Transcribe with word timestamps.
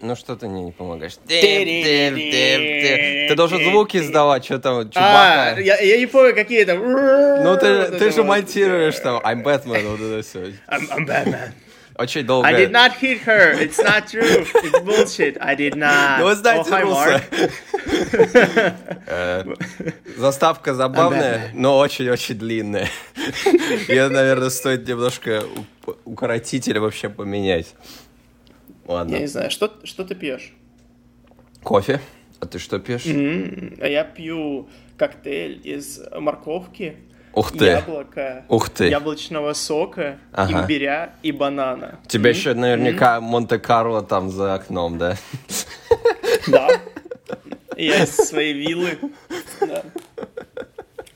Ну 0.00 0.16
что 0.16 0.34
ты 0.36 0.48
мне 0.48 0.64
не 0.64 0.72
помогаешь? 0.72 1.16
Ты 3.28 3.34
должен 3.36 3.62
звуки 3.62 3.98
издавать, 3.98 4.44
что 4.44 4.58
там, 4.58 4.78
А, 4.78 4.84
Чубака. 4.84 5.60
я, 5.60 5.78
я 5.78 5.98
не 5.98 6.06
помню, 6.06 6.34
какие 6.34 6.64
там. 6.64 6.80
Ну 6.80 7.56
ты, 7.56 7.98
ты 7.98 8.10
же 8.10 8.24
монтируешь 8.24 8.96
там, 8.96 9.20
I'm 9.24 9.42
Batman, 9.44 9.88
вот 9.88 10.00
это 10.00 10.22
все. 10.22 10.54
I'm, 10.68 10.88
I'm 10.90 11.06
Batman. 11.06 11.52
Очень 11.96 12.24
долго. 12.26 12.48
I 12.48 12.54
did 12.54 12.72
not 12.72 12.92
hit 13.00 13.20
her. 13.24 13.52
It's 13.52 13.78
not 13.78 14.08
true. 14.08 14.22
It's 14.22 14.80
bullshit. 14.80 15.38
I 15.40 15.54
did 15.54 15.74
not. 15.76 16.18
Ну, 16.18 16.24
вы 16.24 16.34
знаете, 16.34 16.70
oh. 16.70 16.90
Mark. 16.90 17.22
Э, 19.06 19.44
Заставка 20.16 20.74
забавная, 20.74 21.50
но 21.54 21.78
очень-очень 21.78 22.36
длинная. 22.36 22.88
Ее, 23.88 24.08
наверное, 24.08 24.50
стоит 24.50 24.88
немножко 24.88 25.44
укоротить 26.04 26.66
или 26.66 26.78
вообще 26.78 27.08
поменять. 27.08 27.74
Я 28.86 28.94
Ладно. 28.94 29.16
не 29.16 29.26
знаю, 29.26 29.50
что, 29.50 29.72
что 29.84 30.04
ты 30.04 30.14
пьешь? 30.14 30.52
Кофе? 31.62 32.00
А 32.40 32.46
ты 32.46 32.58
что 32.58 32.78
пьешь? 32.80 33.04
А 33.06 33.86
я 33.86 34.04
пью 34.04 34.68
коктейль 34.98 35.60
из 35.64 36.00
морковки, 36.12 36.96
Ух 37.34 37.52
ты. 37.52 37.64
яблока, 37.66 38.44
Ух 38.48 38.70
ты. 38.70 38.88
яблочного 38.88 39.52
сока, 39.54 40.18
Ага. 40.32 40.62
имбиря 40.62 41.14
и 41.22 41.32
банана. 41.32 41.98
У 42.04 42.08
тебя 42.08 42.30
еще 42.30 42.54
наверняка 42.54 43.20
Монте-Карло 43.20 44.02
там 44.02 44.30
за 44.30 44.54
окном, 44.54 44.98
да? 44.98 45.16
Да. 46.46 46.68
Я 47.76 48.04
из 48.04 48.14
своей 48.16 48.52
виллы. 48.52 48.98
Да. 49.60 49.82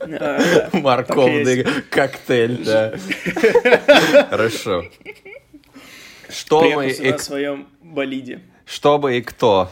А. 0.01 0.69
Морковный 0.73 1.65
коктейль, 1.91 2.65
да. 2.65 2.95
Хорошо. 4.31 4.85
Что 6.29 6.63
мы, 6.71 6.89
и, 6.91 7.11
на 7.13 7.19
своем 7.19 7.69
болиде. 7.83 8.41
что 8.67 8.99
мы 8.99 9.17
и 9.17 9.23
кто? 9.23 9.71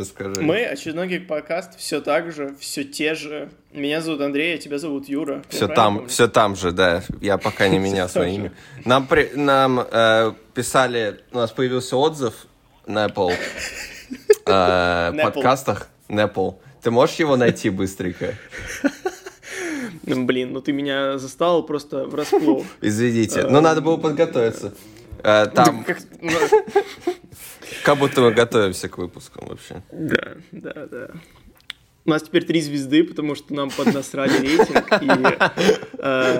Расскажи. 0.00 0.40
Мы, 0.40 0.64
очередной 0.64 1.20
подкаст, 1.20 1.78
все 1.78 2.00
так 2.00 2.32
же, 2.32 2.54
все 2.58 2.84
те 2.84 3.14
же. 3.14 3.50
Меня 3.70 4.00
зовут 4.00 4.22
Андрей, 4.22 4.54
а 4.54 4.58
тебя 4.58 4.78
зовут 4.78 5.10
Юра. 5.10 5.42
Все 5.50 5.68
там, 5.68 5.96
помню? 5.96 6.08
все 6.08 6.26
там 6.26 6.56
же, 6.56 6.72
да. 6.72 7.02
Я 7.20 7.36
пока 7.36 7.68
не 7.68 7.78
менял 7.78 8.06
там 8.08 8.22
свое 8.22 8.34
имя. 8.34 8.52
Нам, 8.86 9.06
при- 9.06 9.30
нам 9.34 9.78
э, 9.78 10.32
писали, 10.54 11.20
у 11.32 11.36
нас 11.36 11.50
появился 11.50 11.98
отзыв 11.98 12.32
на 12.86 13.08
Apple 13.08 13.34
э, 14.46 15.12
подкастах. 15.22 15.88
Apple. 16.08 16.54
Ты 16.82 16.90
можешь 16.90 17.16
его 17.16 17.36
найти 17.36 17.68
быстренько? 17.68 18.34
Блин, 20.02 20.54
ну 20.54 20.62
ты 20.62 20.72
меня 20.72 21.18
застал 21.18 21.62
просто 21.62 22.06
врасплох. 22.06 22.64
Извините. 22.80 23.42
Но 23.42 23.60
надо 23.60 23.82
было 23.82 23.98
подготовиться. 23.98 24.72
Э, 25.22 25.46
Там, 25.46 25.84
Как- 25.86 25.98
ну, 26.20 26.30
как 27.84 27.98
будто 27.98 28.20
мы 28.20 28.32
готовимся 28.32 28.88
к 28.88 28.98
выпускам 28.98 29.46
вообще. 29.48 29.82
Да, 29.92 30.32
да, 30.52 30.86
да. 30.86 31.08
У 32.06 32.10
нас 32.10 32.22
теперь 32.22 32.44
три 32.44 32.60
звезды, 32.62 33.04
потому 33.04 33.34
что 33.34 33.54
нам 33.54 33.70
поднасрали 33.70 34.32
рейтинг. 34.38 35.02
И 35.02 35.98
э, 35.98 36.36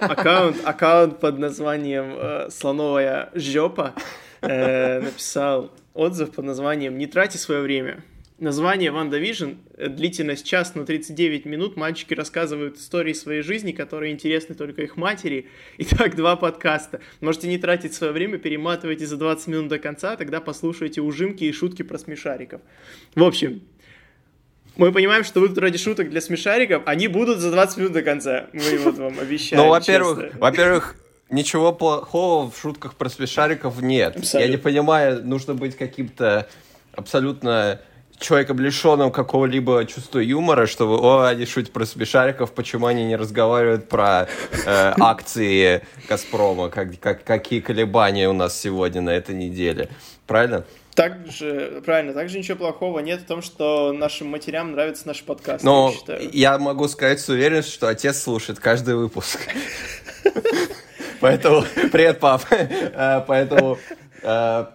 аккаунт, 0.00 0.56
аккаунт 0.64 1.20
под 1.20 1.38
названием 1.38 2.14
э, 2.16 2.48
«Слоновая 2.50 3.30
жопа» 3.34 3.92
э, 4.40 5.00
написал 5.00 5.70
отзыв 5.94 6.32
под 6.32 6.44
названием 6.46 6.96
«Не 6.98 7.06
трати 7.06 7.36
свое 7.38 7.60
время». 7.60 8.02
Название 8.42 8.90
«WandaVision», 8.90 9.52
э, 9.76 9.86
длительность 9.88 10.44
час 10.44 10.74
на 10.74 10.84
39 10.84 11.44
минут, 11.44 11.76
мальчики 11.76 12.12
рассказывают 12.12 12.76
истории 12.76 13.12
своей 13.12 13.40
жизни, 13.42 13.70
которые 13.70 14.12
интересны 14.12 14.56
только 14.56 14.82
их 14.82 14.96
матери. 14.96 15.46
Итак, 15.78 16.16
два 16.16 16.34
подкаста. 16.34 16.98
Можете 17.20 17.46
не 17.46 17.56
тратить 17.56 17.94
свое 17.94 18.12
время, 18.12 18.38
перематывайте 18.38 19.06
за 19.06 19.16
20 19.16 19.46
минут 19.46 19.68
до 19.68 19.78
конца, 19.78 20.16
тогда 20.16 20.40
послушайте 20.40 21.00
ужимки 21.02 21.44
и 21.44 21.52
шутки 21.52 21.82
про 21.82 21.98
смешариков. 21.98 22.60
В 23.14 23.22
общем, 23.22 23.62
мы 24.74 24.90
понимаем, 24.90 25.22
что 25.22 25.38
вы 25.38 25.46
тут 25.46 25.58
ради 25.58 25.78
шуток 25.78 26.10
для 26.10 26.20
смешариков, 26.20 26.82
они 26.86 27.06
будут 27.06 27.38
за 27.38 27.52
20 27.52 27.76
минут 27.76 27.92
до 27.92 28.02
конца. 28.02 28.48
Мы 28.52 28.76
вот 28.78 28.98
вам 28.98 29.18
обещаем. 29.20 29.62
Ну, 29.62 29.68
во-первых, 29.68 30.34
во-первых, 30.34 30.96
ничего 31.30 31.72
плохого 31.72 32.50
в 32.50 32.60
шутках 32.60 32.96
про 32.96 33.08
смешариков 33.08 33.80
нет. 33.80 34.16
Абсолютно. 34.16 34.44
Я 34.44 34.48
не 34.50 34.60
понимаю, 34.60 35.24
нужно 35.24 35.54
быть 35.54 35.76
каким-то 35.76 36.48
абсолютно 36.92 37.80
человеком, 38.22 38.58
лишенным 38.58 39.10
какого-либо 39.10 39.84
чувства 39.84 40.20
юмора, 40.20 40.66
чтобы, 40.66 40.98
о, 40.98 41.26
они 41.26 41.44
шутят 41.44 41.72
про 41.72 41.84
смешариков, 41.84 42.52
почему 42.52 42.86
они 42.86 43.04
не 43.04 43.16
разговаривают 43.16 43.88
про 43.88 44.28
э, 44.66 44.94
акции 45.00 45.82
Газпрома, 46.08 46.70
как, 46.70 46.98
как, 47.00 47.24
какие 47.24 47.60
колебания 47.60 48.28
у 48.28 48.32
нас 48.32 48.58
сегодня 48.58 49.00
на 49.00 49.10
этой 49.10 49.34
неделе. 49.34 49.88
Правильно? 50.26 50.64
Также, 50.94 51.82
правильно, 51.84 52.12
также 52.12 52.38
ничего 52.38 52.58
плохого 52.58 52.98
нет 53.00 53.22
в 53.22 53.26
том, 53.26 53.40
что 53.40 53.92
нашим 53.92 54.28
матерям 54.28 54.72
нравится 54.72 55.06
наш 55.06 55.22
подкаст, 55.22 55.64
Но 55.64 55.88
я 55.88 55.94
считаю. 55.98 56.30
я 56.32 56.58
могу 56.58 56.86
сказать 56.88 57.20
с 57.20 57.28
уверенностью, 57.28 57.74
что 57.74 57.88
отец 57.88 58.22
слушает 58.22 58.60
каждый 58.60 58.94
выпуск. 58.94 59.40
Поэтому, 61.20 61.64
привет, 61.92 62.20
пап. 62.20 62.42
Э, 62.50 63.22
Поэтому 63.26 63.78
э, 64.22 64.66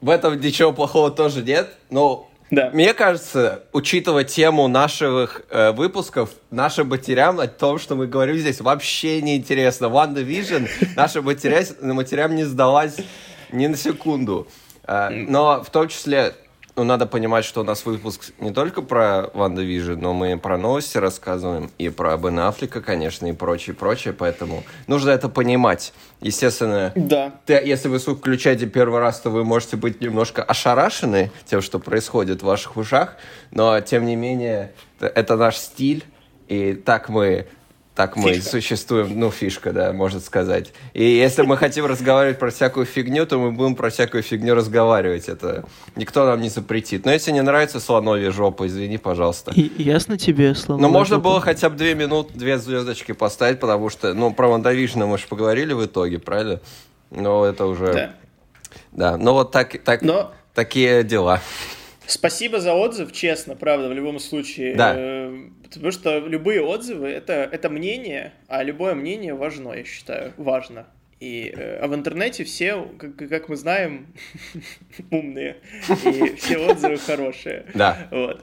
в 0.00 0.08
этом 0.08 0.40
ничего 0.40 0.72
плохого 0.72 1.10
тоже 1.10 1.42
нет. 1.42 1.76
Но 1.90 2.30
Да. 2.52 2.68
мне 2.74 2.92
кажется, 2.92 3.62
учитывая 3.72 4.24
тему 4.24 4.68
наших 4.68 5.40
э, 5.48 5.72
выпусков, 5.72 6.28
нашим 6.50 6.90
матерям 6.90 7.40
о 7.40 7.46
том, 7.46 7.78
что 7.78 7.94
мы 7.94 8.06
говорим 8.06 8.36
здесь, 8.36 8.60
вообще 8.60 9.22
не 9.22 9.38
интересно. 9.38 9.88
Ванда 9.88 10.20
Vision 10.20 10.68
нашим 10.96 11.24
матерям, 11.24 11.64
матерям 11.80 12.36
не 12.36 12.44
сдалась 12.44 12.96
ни 13.52 13.66
на 13.66 13.76
секунду. 13.78 14.46
Э, 14.84 15.08
Но 15.08 15.64
в 15.64 15.70
том 15.70 15.88
числе, 15.88 16.34
ну, 16.74 16.84
надо 16.84 17.06
понимать, 17.06 17.44
что 17.44 17.60
у 17.60 17.64
нас 17.64 17.84
выпуск 17.84 18.32
не 18.40 18.50
только 18.50 18.80
про 18.80 19.30
Ванда 19.34 19.62
Vision, 19.62 19.96
но 20.00 20.14
мы 20.14 20.38
про 20.38 20.56
новости 20.56 20.96
рассказываем, 20.96 21.70
и 21.76 21.90
про 21.90 22.16
Бен 22.16 22.38
Аффлека, 22.38 22.80
конечно, 22.80 23.26
и 23.26 23.32
прочее, 23.32 23.74
прочее, 23.76 24.14
поэтому 24.14 24.64
нужно 24.86 25.10
это 25.10 25.28
понимать. 25.28 25.92
Естественно, 26.22 26.92
Да. 26.94 27.32
ты- 27.44 27.60
если 27.64 27.88
вы 27.88 27.98
включаете 27.98 28.66
первый 28.66 29.00
раз, 29.00 29.20
то 29.20 29.28
вы 29.30 29.44
можете 29.44 29.76
быть 29.76 30.00
немножко 30.00 30.42
ошарашены 30.42 31.30
тем, 31.44 31.60
что 31.60 31.78
происходит 31.78 32.40
в 32.42 32.46
ваших 32.46 32.76
ушах, 32.76 33.16
но 33.50 33.78
тем 33.80 34.06
не 34.06 34.16
менее 34.16 34.72
это 34.98 35.36
наш 35.36 35.56
стиль, 35.58 36.04
и 36.48 36.72
так 36.74 37.08
мы 37.10 37.46
так 37.94 38.16
мы 38.16 38.32
Фишка. 38.32 38.50
существуем, 38.50 39.18
ну, 39.20 39.30
фишка, 39.30 39.70
да, 39.72 39.92
можно 39.92 40.18
сказать. 40.18 40.72
И 40.94 41.04
если 41.04 41.42
мы 41.42 41.58
хотим 41.58 41.84
разговаривать 41.84 42.38
про 42.38 42.50
всякую 42.50 42.86
фигню, 42.86 43.26
то 43.26 43.38
мы 43.38 43.52
будем 43.52 43.74
про 43.74 43.90
всякую 43.90 44.22
фигню 44.22 44.54
разговаривать. 44.54 45.28
Это 45.28 45.64
никто 45.94 46.24
нам 46.24 46.40
не 46.40 46.48
запретит. 46.48 47.04
Но 47.04 47.12
если 47.12 47.32
не 47.32 47.42
нравится 47.42 47.80
слоновья 47.80 48.30
жопа, 48.30 48.66
извини, 48.66 48.96
пожалуйста. 48.96 49.52
И- 49.54 49.70
ясно 49.82 50.16
тебе, 50.16 50.54
слоновая 50.54 50.88
Но 50.90 50.98
можно 50.98 51.16
жопа? 51.16 51.28
было 51.28 51.40
хотя 51.42 51.68
бы 51.68 51.76
две 51.76 51.94
минуты, 51.94 52.32
две 52.34 52.58
звездочки 52.58 53.12
поставить, 53.12 53.60
потому 53.60 53.90
что, 53.90 54.14
ну, 54.14 54.32
про 54.32 54.48
Вандавишна 54.48 55.04
мы 55.06 55.18
же 55.18 55.26
поговорили 55.28 55.74
в 55.74 55.84
итоге, 55.84 56.18
правильно? 56.18 56.60
Но 57.10 57.44
это 57.44 57.66
уже... 57.66 57.92
Да. 57.92 58.14
Да, 58.92 59.16
ну 59.18 59.34
вот 59.34 59.50
так, 59.52 59.82
так, 59.84 60.00
Но 60.00 60.32
такие 60.54 61.02
дела. 61.04 61.40
Спасибо 62.06 62.60
за 62.60 62.74
отзыв, 62.74 63.12
честно, 63.12 63.54
правда, 63.56 63.88
в 63.88 63.92
любом 63.92 64.18
случае. 64.18 64.74
Да. 64.76 64.94
Э, 64.96 65.38
Потому 65.72 65.90
что 65.90 66.18
любые 66.18 66.60
отзывы 66.62 67.08
это, 67.08 67.32
это 67.50 67.70
мнение, 67.70 68.32
а 68.46 68.62
любое 68.62 68.94
мнение 68.94 69.32
важно, 69.34 69.72
я 69.72 69.84
считаю, 69.84 70.34
важно. 70.36 70.86
И, 71.18 71.50
э, 71.56 71.78
а 71.80 71.86
в 71.88 71.94
интернете 71.94 72.44
все, 72.44 72.86
как, 72.98 73.16
как 73.16 73.48
мы 73.48 73.56
знаем, 73.56 74.08
умные, 75.10 75.56
и 76.04 76.34
все 76.36 76.58
отзывы 76.58 76.98
хорошие. 76.98 77.64
Да. 77.74 77.96
Вот. 78.10 78.42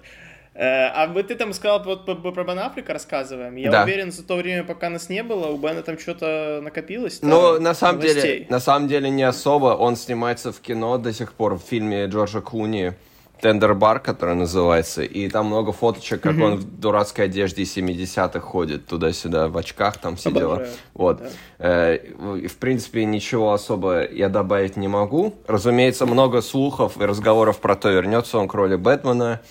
Э, 0.56 0.88
А 0.88 1.08
вот 1.08 1.28
ты 1.28 1.36
там 1.36 1.54
сказал 1.54 1.84
вот 1.84 2.06
про 2.06 2.44
Бен 2.44 2.58
Аффлека 2.60 2.94
рассказываем. 2.94 3.56
Я 3.58 3.70
Да. 3.72 3.84
уверен, 3.84 4.12
за 4.12 4.24
то 4.26 4.36
время, 4.36 4.64
пока 4.64 4.90
нас 4.90 5.08
не 5.10 5.22
было, 5.22 5.48
у 5.50 5.58
Бена 5.58 5.84
там 5.84 6.00
что-то 6.00 6.62
накопилось. 6.64 7.22
Но 7.22 7.60
на 7.60 7.74
самом 7.76 8.02
деле, 8.02 8.14
новостей. 8.16 8.48
на 8.50 8.60
самом 8.60 8.88
деле 8.88 9.10
не 9.10 9.24
особо. 9.24 9.68
Он 9.76 9.96
снимается 9.96 10.52
в 10.52 10.60
кино 10.62 10.98
до 10.98 11.14
сих 11.14 11.34
пор 11.34 11.56
в 11.56 11.62
фильме 11.62 12.06
Джорджа 12.08 12.42
Клуни 12.42 12.94
Тендер 13.42 13.74
Бар, 13.74 14.00
который 14.00 14.36
называется, 14.36 15.02
и 15.02 15.30
там 15.30 15.48
много 15.48 15.72
фоточек, 15.72 16.22
как 16.22 16.38
он 16.38 16.56
в 16.58 16.80
дурацкой 16.80 17.26
одежде 17.26 17.64
из 17.64 17.76
70-х 17.76 18.40
ходит 18.40 18.86
туда-сюда, 18.86 19.48
в 19.48 19.58
очках 19.58 19.98
там 19.98 20.16
все 20.16 20.32
дела. 20.32 20.68
Вот. 20.94 21.22
да. 21.22 21.30
Э, 21.60 22.00
В 22.48 22.58
принципе, 22.58 23.06
ничего 23.06 23.54
особо 23.54 24.06
я 24.06 24.30
добавить 24.30 24.76
не 24.78 24.88
могу. 24.88 25.36
Разумеется, 25.48 26.06
много 26.06 26.42
слухов 26.42 27.00
и 27.02 27.06
разговоров 27.06 27.60
про 27.60 27.76
то, 27.76 27.90
вернется 27.90 28.38
он 28.38 28.48
к 28.48 28.54
роли 28.54 28.76
Бэтмена, 28.76 29.42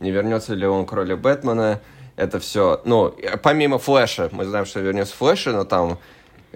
не 0.00 0.10
вернется 0.10 0.54
ли 0.54 0.66
он 0.66 0.84
к 0.86 0.92
роли 0.92 1.14
Бэтмена. 1.14 1.80
Это 2.16 2.40
все, 2.40 2.80
ну, 2.84 3.14
помимо 3.42 3.78
Флэша, 3.78 4.30
мы 4.32 4.46
знаем, 4.46 4.64
что 4.64 4.80
вернется 4.80 5.14
Флэша, 5.16 5.52
но 5.52 5.64
там 5.64 5.98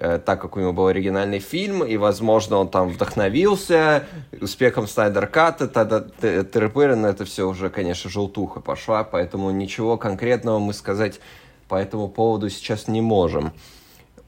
так 0.01 0.41
как 0.41 0.57
у 0.57 0.61
него 0.61 0.73
был 0.73 0.87
оригинальный 0.87 1.41
фильм, 1.41 1.85
и, 1.85 1.97
возможно, 1.99 2.57
он 2.57 2.69
там 2.69 2.89
вдохновился 2.89 4.05
успехом 4.41 4.89
Снайдер 4.89 5.27
Ката, 5.27 5.69
тогда 5.69 6.01
тыры 6.01 6.97
но 6.97 7.09
это 7.09 7.27
все 7.27 7.47
уже, 7.47 7.69
конечно, 7.69 8.09
желтуха 8.09 8.61
пошла, 8.61 9.05
поэтому 9.05 9.51
ничего 9.51 9.99
конкретного 9.99 10.59
мы 10.59 10.73
сказать 10.73 11.21
по 11.69 11.75
этому 11.75 12.09
поводу 12.09 12.49
сейчас 12.49 12.89
не 12.89 13.03
можем. 13.03 13.53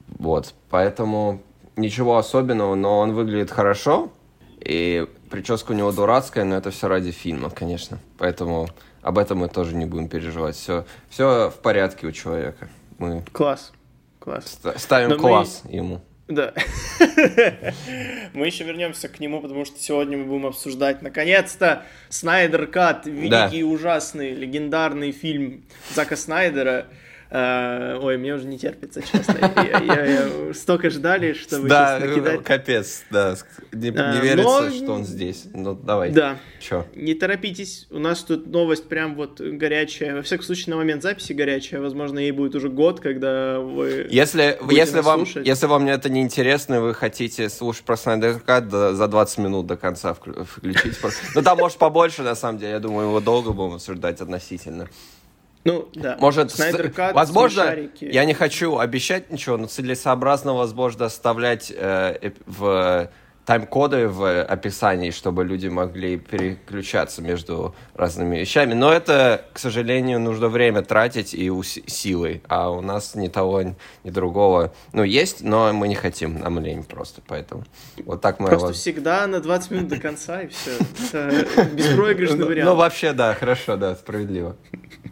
Вот, 0.07 0.53
поэтому 0.69 1.41
ничего 1.75 2.17
особенного, 2.17 2.75
но 2.75 2.99
он 2.99 3.13
выглядит 3.13 3.49
хорошо, 3.49 4.11
и 4.59 5.07
прическа 5.31 5.71
у 5.71 5.75
него 5.75 5.91
дурацкая, 5.91 6.45
но 6.45 6.55
это 6.55 6.69
все 6.69 6.87
ради 6.87 7.11
фильма, 7.11 7.49
конечно. 7.49 7.97
Поэтому 8.17 8.69
об 9.01 9.17
этом 9.17 9.39
мы 9.39 9.49
тоже 9.49 9.75
не 9.75 9.85
будем 9.85 10.07
переживать. 10.07 10.55
Все, 10.55 10.85
все 11.09 11.49
в 11.49 11.61
порядке 11.61 12.07
у 12.07 12.11
человека. 12.11 12.69
Мы 12.99 13.23
Класс. 13.33 13.73
Класс. 14.23 14.57
ставим 14.77 15.09
Но 15.09 15.15
мы- 15.15 15.21
класс 15.21 15.63
ему. 15.67 16.01
Да. 16.29 16.53
Мы 18.33 18.45
еще 18.45 18.63
вернемся 18.63 19.09
к 19.09 19.19
нему, 19.19 19.41
потому 19.41 19.65
что 19.65 19.77
сегодня 19.77 20.17
мы 20.17 20.23
будем 20.23 20.45
обсуждать, 20.45 21.01
наконец-то, 21.01 21.83
Снайдер 22.07 22.67
Кат, 22.67 23.05
великий, 23.05 23.59
и 23.59 23.63
ужасный, 23.63 24.31
легендарный 24.33 25.11
фильм 25.11 25.65
Зака 25.93 26.15
Снайдера. 26.15 26.85
Э, 27.35 27.97
Ой, 27.99 28.17
мне 28.17 28.35
уже 28.35 28.45
не 28.45 28.59
терпится, 28.59 29.01
честно. 29.01 29.51
Я- 29.55 29.79
я- 29.79 30.05
я- 30.05 30.53
Столько 30.53 30.91
ждали, 30.91 31.33
чтобы 31.33 31.67
да, 31.67 31.97
сейчас 31.99 32.09
накидать. 32.09 32.43
капец, 32.43 33.03
да. 33.09 33.35
Не, 33.71 33.89
не 33.89 33.97
А, 33.97 34.19
верится, 34.21 34.61
но- 34.61 34.69
что 34.69 34.93
он 34.93 35.03
здесь. 35.03 35.45
Ну, 35.51 35.73
давай. 35.73 36.11
Да. 36.11 36.37
Чё? 36.59 36.85
Не 36.95 37.15
торопитесь, 37.15 37.87
у 37.89 37.97
нас 37.97 38.19
тут 38.19 38.45
новость 38.45 38.87
прям 38.87 39.15
вот 39.15 39.41
горячая. 39.41 40.15
Во 40.17 40.21
всяком 40.21 40.45
случае, 40.45 40.75
на 40.75 40.77
момент 40.77 41.01
записи 41.01 41.33
горячая. 41.33 41.81
Возможно, 41.81 42.19
ей 42.19 42.29
будет 42.31 42.53
уже 42.53 42.69
год, 42.69 42.99
когда 42.99 43.59
вы... 43.59 44.07
Если, 44.11 44.55
если, 44.69 44.99
вам, 45.01 45.25
слушать. 45.25 45.47
если 45.47 45.65
вам 45.65 45.87
это 45.87 46.09
не 46.09 46.21
интересно, 46.21 46.81
вы 46.81 46.93
хотите 46.93 47.49
слушать 47.49 47.83
про 47.83 47.97
Снайдер 47.97 48.39
Кат, 48.41 48.69
за 48.69 49.07
20 49.07 49.37
минут 49.39 49.65
до 49.65 49.75
конца 49.75 50.11
вклю- 50.13 50.43
включить. 50.45 50.99
Ну, 51.33 51.41
там, 51.41 51.57
может, 51.57 51.79
побольше, 51.79 52.21
на 52.21 52.35
самом 52.35 52.59
деле. 52.59 52.73
Я 52.73 52.79
думаю, 52.79 53.07
его 53.07 53.19
долго 53.21 53.53
будем 53.53 53.73
обсуждать 53.73 54.21
относительно. 54.21 54.87
Ну, 55.65 55.87
да. 55.93 56.17
Может, 56.19 56.51
Снайдер 56.51 56.91
Кат, 56.91 57.15
возможно, 57.15 57.63
смешарики. 57.63 58.05
я 58.05 58.25
не 58.25 58.33
хочу 58.33 58.79
обещать 58.79 59.31
ничего, 59.31 59.57
но 59.57 59.67
целесообразно, 59.67 60.53
возможно, 60.53 61.05
оставлять 61.05 61.71
э, 61.75 62.31
в 62.45 63.09
тайм-коды 63.45 64.07
в 64.07 64.41
описании, 64.43 65.11
чтобы 65.11 65.43
люди 65.43 65.67
могли 65.67 66.17
переключаться 66.17 67.21
между 67.21 67.75
разными 67.93 68.37
вещами. 68.37 68.73
Но 68.73 68.91
это, 68.91 69.45
к 69.53 69.59
сожалению, 69.59 70.19
нужно 70.19 70.47
время 70.47 70.81
тратить 70.81 71.33
и 71.33 71.49
ус- 71.51 71.79
силы, 71.87 72.41
а 72.47 72.69
у 72.71 72.81
нас 72.81 73.15
ни 73.15 73.27
того, 73.27 73.61
ни 74.03 74.09
другого. 74.09 74.73
Ну, 74.93 75.03
есть, 75.03 75.41
но 75.41 75.73
мы 75.73 75.87
не 75.89 75.95
хотим, 75.95 76.39
нам 76.39 76.59
лень 76.59 76.83
просто, 76.83 77.21
поэтому 77.27 77.63
вот 78.05 78.21
так 78.21 78.39
мы... 78.39 78.47
Просто 78.47 78.67
вас- 78.67 78.77
всегда 78.77 79.27
на 79.27 79.41
20 79.41 79.71
минут 79.71 79.87
до 79.89 79.99
конца, 79.99 80.41
и 80.41 80.47
все. 80.47 80.71
Это 81.11 81.65
беспроигрышный 81.73 82.37
Ну, 82.39 82.45
вариант. 82.47 82.69
ну, 82.69 82.75
вообще, 82.75 83.13
да, 83.13 83.33
хорошо, 83.33 83.75
да, 83.75 83.95
справедливо. 83.95 84.55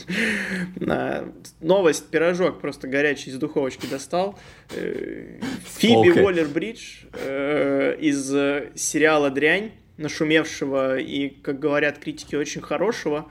Новость, 1.59 2.07
пирожок 2.09 2.59
просто 2.61 2.87
горячий 2.87 3.29
из 3.31 3.37
духовочки 3.37 3.85
достал. 3.85 4.37
Э, 4.73 5.39
Фиби. 5.77 6.19
Уоллер-Бридж 6.19 7.05
э, 7.13 7.97
из 7.99 8.33
э, 8.33 8.71
сериала 8.75 9.29
«Дрянь», 9.29 9.71
нашумевшего 9.97 10.97
и, 10.97 11.29
как 11.29 11.59
говорят 11.59 11.99
критики, 11.99 12.35
очень 12.35 12.61
хорошего, 12.61 13.29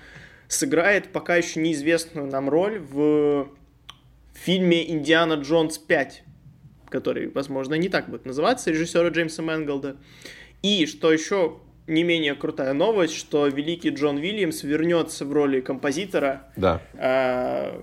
сыграет 0.48 1.08
пока 1.12 1.37
еще 1.37 1.60
неизвестную 1.60 2.26
нам 2.26 2.48
роль 2.48 2.78
в 2.78 3.48
фильме 4.34 4.88
«Индиана 4.90 5.34
Джонс 5.34 5.81
5», 5.87 6.10
который, 6.88 7.28
возможно, 7.28 7.75
не 7.75 7.88
так 7.88 8.08
будет 8.08 8.25
называться, 8.26 8.70
режиссера 8.70 9.08
Джеймса 9.08 9.43
Мэнголда. 9.43 9.96
И, 10.62 10.86
что 10.86 11.12
еще 11.12 11.58
не 11.86 12.04
менее 12.04 12.34
крутая 12.34 12.72
новость, 12.72 13.14
что 13.14 13.46
великий 13.48 13.90
Джон 13.90 14.16
Уильямс 14.16 14.62
вернется 14.62 15.25
в 15.25 15.32
роли 15.32 15.60
композитора 15.60 16.52
Да. 16.56 16.81
а, 16.94 17.82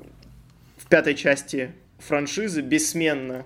в 0.78 0.88
пятой 0.88 1.16
части 1.16 1.74
франшизы 2.00 2.62
бессменно 2.62 3.46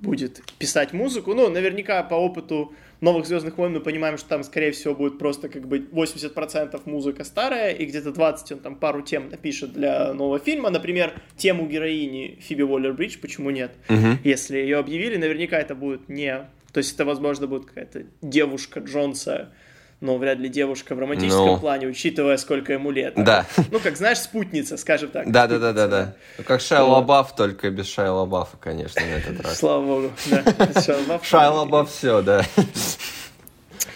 будет 0.00 0.42
писать 0.58 0.92
музыку. 0.92 1.34
Ну, 1.34 1.48
наверняка 1.48 2.02
по 2.02 2.14
опыту 2.14 2.74
новых 3.00 3.26
Звездных 3.26 3.58
войн 3.58 3.72
мы 3.72 3.80
понимаем, 3.80 4.16
что 4.16 4.28
там, 4.28 4.44
скорее 4.44 4.72
всего, 4.72 4.94
будет 4.94 5.18
просто 5.18 5.48
как 5.48 5.66
бы 5.66 5.78
80% 5.78 6.80
музыка 6.84 7.24
старая, 7.24 7.72
и 7.72 7.84
где-то 7.84 8.12
20 8.12 8.52
он 8.52 8.58
там 8.60 8.76
пару 8.76 9.02
тем 9.02 9.28
напишет 9.28 9.72
для 9.72 10.12
нового 10.12 10.38
фильма. 10.38 10.70
Например, 10.70 11.12
тему 11.36 11.66
героини 11.66 12.38
Фиби 12.40 12.62
Уоллер-Бридж, 12.62 13.18
почему 13.20 13.50
нет? 13.50 13.72
Мгм. 13.88 14.18
Если 14.24 14.58
ее 14.58 14.78
объявили, 14.78 15.16
наверняка 15.16 15.58
это 15.58 15.74
будет 15.74 16.08
не... 16.08 16.48
То 16.72 16.78
есть 16.78 16.94
это, 16.94 17.04
возможно, 17.04 17.46
будет 17.46 17.66
какая-то 17.66 18.04
девушка 18.22 18.80
Джонса, 18.80 19.52
но 20.02 20.18
вряд 20.18 20.38
ли 20.38 20.48
девушка 20.48 20.94
в 20.96 20.98
романтическом 20.98 21.46
Ну. 21.46 21.58
плане, 21.58 21.86
учитывая, 21.86 22.36
сколько 22.36 22.72
ему 22.72 22.90
лет. 22.90 23.14
Да. 23.16 23.46
Ну, 23.70 23.78
как 23.78 23.96
знаешь, 23.96 24.18
спутница, 24.18 24.76
скажем 24.76 25.10
так. 25.10 25.30
Да, 25.30 25.46
да, 25.46 25.58
да, 25.60 25.72
да, 25.72 25.86
да. 25.86 26.14
Ну, 26.38 26.44
Как 26.44 26.60
Шайа 26.60 26.82
Вот. 26.82 26.94
Лабаф, 26.96 27.36
только 27.36 27.70
без 27.70 27.86
Шайа 27.86 28.10
Лабафа, 28.10 28.56
конечно, 28.58 29.00
на 29.00 29.06
этот 29.14 29.40
раз. 29.40 29.58
Слава 29.58 29.86
богу, 29.86 30.10
да. 30.28 31.20
Шайа 31.22 31.50
Лабаф 31.52 31.88
все, 31.96 32.20
да. 32.20 32.44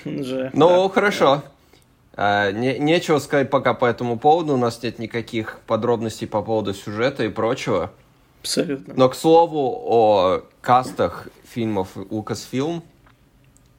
Он 0.05 0.23
же, 0.25 0.51
Ну, 0.55 0.89
хорошо. 0.89 1.43
А, 2.15 2.53
не- 2.53 2.79
нечего 2.79 3.19
сказать 3.19 3.51
пока 3.51 3.75
по 3.75 3.85
этому 3.85 4.17
поводу. 4.19 4.55
У 4.55 4.57
нас 4.57 4.81
нет 4.83 4.99
никаких 5.01 5.59
подробностей 5.67 6.27
по 6.29 6.41
поводу 6.41 6.73
сюжета 6.73 7.25
и 7.25 7.29
прочего. 7.29 7.91
Абсолютно. 8.43 8.95
Но, 8.97 9.09
к 9.09 9.17
слову, 9.17 9.83
о 9.85 10.43
кастах 10.61 11.27
фильмов 11.53 11.97
Lucasfilm, 11.97 12.83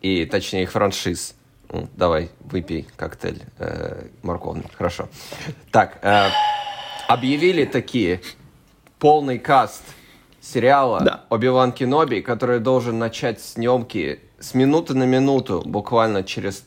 и 0.01 0.25
точнее 0.25 0.63
их 0.63 0.71
франшиз. 0.73 1.35
Ну, 1.71 1.87
давай, 1.95 2.29
выпей 2.39 2.87
коктейль 2.95 3.43
э, 3.59 4.07
морковный. 4.23 4.65
Хорошо. 4.77 5.09
Так, 5.71 5.99
э, 6.01 6.29
объявили 7.07 7.65
такие 7.65 8.21
полный 8.99 9.37
каст 9.37 9.83
сериала 10.41 11.01
Да. 11.01 11.25
Оби-Ван 11.29 11.73
Кеноби, 11.73 12.21
который 12.21 12.59
должен 12.59 12.97
начать 12.99 13.41
съемки 13.41 14.21
с 14.39 14.53
минуты 14.53 14.93
на 14.93 15.03
минуту, 15.03 15.61
буквально 15.65 16.23
через 16.23 16.63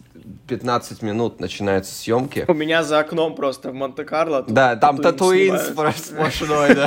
15 0.49 1.03
минут 1.03 1.41
начинаются 1.41 1.95
съемки. 1.95 2.45
У 2.49 2.55
меня 2.55 2.83
за 2.83 2.99
окном 2.99 3.35
просто 3.35 3.71
в 3.71 3.75
Монте-Карло. 3.75 4.45
Да, 4.49 4.77
там 4.77 4.99
Татуин 4.99 5.59
сплошной, 5.59 6.75
да. 6.75 6.87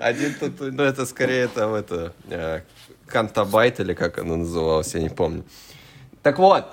Один 0.00 0.34
Татуин, 0.34 0.76
ну 0.76 0.82
это 0.82 1.06
скорее 1.06 1.48
там 1.48 1.74
это 1.74 2.12
э, 2.28 2.60
Канто 3.06 3.47
Байт 3.47 3.80
или 3.80 3.94
как 3.94 4.18
оно 4.18 4.36
называлось, 4.36 4.94
я 4.94 5.00
не 5.00 5.08
помню. 5.10 5.44
Так 6.22 6.38
вот, 6.38 6.66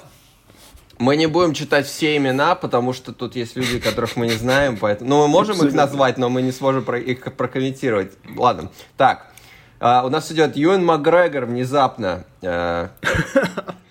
мы 1.00 1.16
не 1.16 1.28
будем 1.28 1.54
читать 1.54 1.86
все 1.86 2.18
имена, 2.18 2.56
потому 2.56 2.92
что 2.94 3.14
тут 3.14 3.36
есть 3.36 3.56
люди, 3.56 3.80
которых 3.80 4.16
мы 4.16 4.28
не 4.28 4.34
знаем, 4.34 4.78
поэтому... 4.78 5.10
Ну, 5.10 5.22
мы 5.22 5.28
можем 5.28 5.66
их 5.66 5.74
назвать, 5.74 6.18
но 6.18 6.30
мы 6.30 6.42
не 6.42 6.52
сможем 6.52 6.84
про- 6.84 7.00
их 7.00 7.36
прокомментировать. 7.36 8.14
Ладно. 8.36 8.70
Так, 8.98 9.28
а, 9.80 10.04
у 10.06 10.10
нас 10.10 10.32
идет 10.32 10.58
Юэн 10.58 10.84
Макгрегор 10.84 11.46
внезапно. 11.46 12.26
э, 12.42 12.90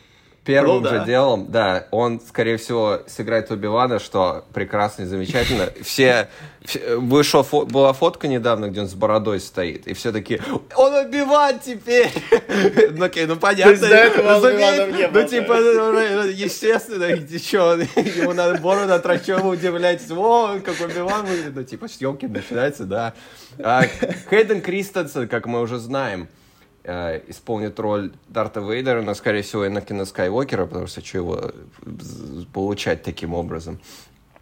Первым 0.46 0.76
Ну 0.76 0.80
да. 0.82 1.00
же 1.00 1.04
делом, 1.06 1.46
да, 1.50 1.86
он, 1.90 2.20
скорее 2.20 2.56
всего, 2.56 3.00
сыграет 3.08 3.50
Оби-Вана, 3.50 3.98
что 3.98 4.44
прекрасно 4.54 5.02
и 5.02 5.06
замечательно. 5.06 5.70
Все, 5.82 6.28
все- 6.64 6.96
вышла 6.96 7.42
фо- 7.42 7.66
была 7.66 7.92
фотка 7.92 8.28
недавно, 8.28 8.68
где 8.68 8.80
он 8.80 8.88
с 8.88 8.94
бородой 8.94 9.40
стоит, 9.40 9.88
и 9.88 9.92
все 9.92 10.12
такие, 10.12 10.40
он 10.76 10.94
Оби-Ван 10.94 11.58
теперь! 11.58 12.10
Ну, 12.92 13.04
окей, 13.04 13.26
ну 13.26 13.36
понятно. 13.36 13.70
есть 13.72 13.82
не 14.92 15.08
Ну, 15.08 15.28
типа, 15.28 15.54
да? 15.54 15.60
ну, 15.60 15.92
ну, 15.92 16.28
естественно, 16.28 17.06
что, 17.38 17.74
ему 18.16 18.32
надо 18.32 18.60
бороду 18.60 18.92
вы 19.38 19.50
удивляетесь, 19.50 20.10
о, 20.12 20.60
как 20.64 20.80
Оби-Ван 20.80 21.26
выглядит, 21.26 21.56
ну, 21.56 21.62
типа, 21.64 21.88
съемки 21.88 22.26
начинаются, 22.26 22.84
да. 22.84 23.14
А, 23.58 23.82
Хейден 24.30 24.60
Кристенсен, 24.60 25.26
как 25.28 25.46
мы 25.46 25.60
уже 25.60 25.78
знаем, 25.78 26.28
э, 26.86 27.20
исполнит 27.28 27.78
роль 27.80 28.12
Дарта 28.28 28.60
Вейдера, 28.60 29.02
но, 29.02 29.14
скорее 29.14 29.42
всего, 29.42 29.66
Энакина 29.66 30.04
Скайуокера, 30.04 30.66
потому 30.66 30.86
что 30.86 31.04
что 31.04 31.18
его 31.18 31.38
э, 31.42 31.50
получать 32.54 33.02
таким 33.02 33.34
образом. 33.34 33.78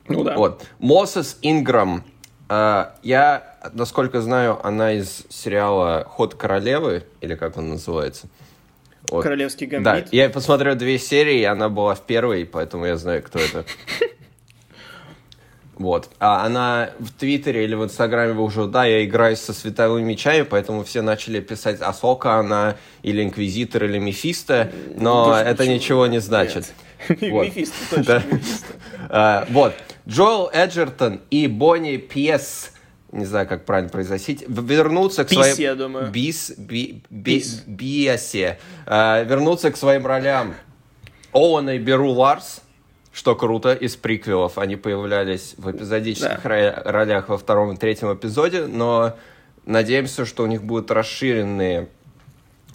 Ну 0.08 0.22
да. 0.22 0.36
Вот. 0.36 0.64
Мосес 0.78 1.38
Инграм. 1.42 2.04
э, 2.48 2.86
я, 3.02 3.56
насколько 3.72 4.20
знаю, 4.20 4.64
она 4.66 4.92
из 4.92 5.24
сериала 5.30 6.04
«Ход 6.08 6.34
королевы», 6.34 7.04
или 7.20 7.34
как 7.34 7.56
он 7.56 7.70
называется. 7.70 8.28
Вот. 9.10 9.22
Королевский 9.22 9.66
Да, 9.66 9.78
гамбит. 9.80 10.12
я 10.12 10.30
посмотрел 10.30 10.74
две 10.76 10.98
серии, 10.98 11.40
и 11.40 11.44
она 11.44 11.68
была 11.68 11.94
в 11.94 12.00
первой, 12.02 12.46
поэтому 12.46 12.86
я 12.86 12.96
знаю, 12.96 13.22
кто 13.22 13.38
это. 13.38 13.64
Вот. 15.76 16.08
А 16.20 16.44
она 16.46 16.90
в 17.00 17.10
Твиттере 17.12 17.64
или 17.64 17.74
в 17.74 17.82
Инстаграме 17.84 18.32
вы 18.32 18.44
уже, 18.44 18.66
да, 18.66 18.84
я 18.84 19.04
играю 19.04 19.36
со 19.36 19.52
световыми 19.52 20.04
мечами, 20.04 20.42
поэтому 20.42 20.84
все 20.84 21.02
начали 21.02 21.40
писать 21.40 21.80
Асока 21.80 22.36
она, 22.36 22.76
или 23.02 23.22
Инквизитор, 23.24 23.84
или 23.84 23.98
Мефисто, 23.98 24.70
но 24.96 25.26
Больше 25.26 25.40
это 25.44 25.62
ничего. 25.64 25.74
ничего 25.74 26.06
не 26.06 26.18
значит. 26.20 26.72
Мефисто, 27.08 27.74
точно. 27.96 28.22
Мефисто. 28.30 28.66
А, 29.10 29.46
Вот. 29.50 29.74
Джоэл 30.08 30.48
Эджертон 30.52 31.20
и 31.30 31.46
Бонни 31.48 31.96
Пьес, 31.96 32.70
не 33.10 33.24
знаю, 33.24 33.48
как 33.48 33.64
правильно 33.64 33.90
произносить, 33.90 34.46
в- 34.46 34.64
вернутся 34.66 35.24
к 35.24 35.28
Пис, 35.28 35.38
своим... 35.38 35.56
я 35.58 35.74
думаю. 35.74 36.10
Бис, 36.10 36.52
би. 36.56 37.02
Биасе. 37.10 38.58
А, 38.86 39.22
вернутся 39.22 39.70
к 39.72 39.76
своим 39.76 40.06
ролям. 40.06 40.54
Оуэн 41.32 41.70
и 41.70 41.78
Беру 41.78 42.10
Ларс, 42.12 42.60
что 43.14 43.37
круто, 43.37 43.73
из 43.73 43.94
приквелов. 43.97 44.59
Они 44.59 44.75
появлялись 44.76 45.54
в 45.56 45.71
эпизодических 45.71 46.42
Да. 46.42 46.49
ро- 46.50 46.83
ролях 46.85 47.28
во 47.28 47.38
втором 47.38 47.73
и 47.73 47.76
третьем 47.76 48.12
эпизоде, 48.12 48.66
но 48.66 49.16
надеемся, 49.64 50.26
что 50.26 50.42
у 50.42 50.47
них 50.47 50.64
будут 50.64 50.90
расширенные 50.90 51.88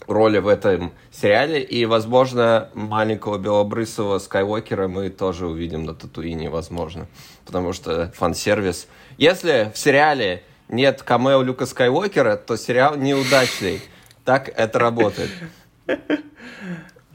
роли 0.06 0.38
в 0.38 0.48
этом 0.48 0.92
сериале, 1.12 1.62
и, 1.62 1.84
возможно, 1.84 2.70
маленького 2.74 3.36
белобрысого 3.38 4.18
Скайуокера 4.18 4.88
мы 4.88 5.10
тоже 5.10 5.46
увидим 5.46 5.84
на 5.84 5.94
Татуине, 5.94 6.48
возможно, 6.48 7.06
потому 7.44 7.72
что 7.74 8.10
фан-сервис. 8.16 8.88
Если 9.18 9.70
в 9.74 9.78
сериале 9.78 10.42
нет 10.68 11.02
камео 11.02 11.42
Люка 11.42 11.66
Скайуокера, 11.66 12.36
то 12.36 12.56
сериал 12.56 12.96
неудачный. 12.96 13.82
Так 14.24 14.48
это 14.48 14.78
работает. 14.78 15.30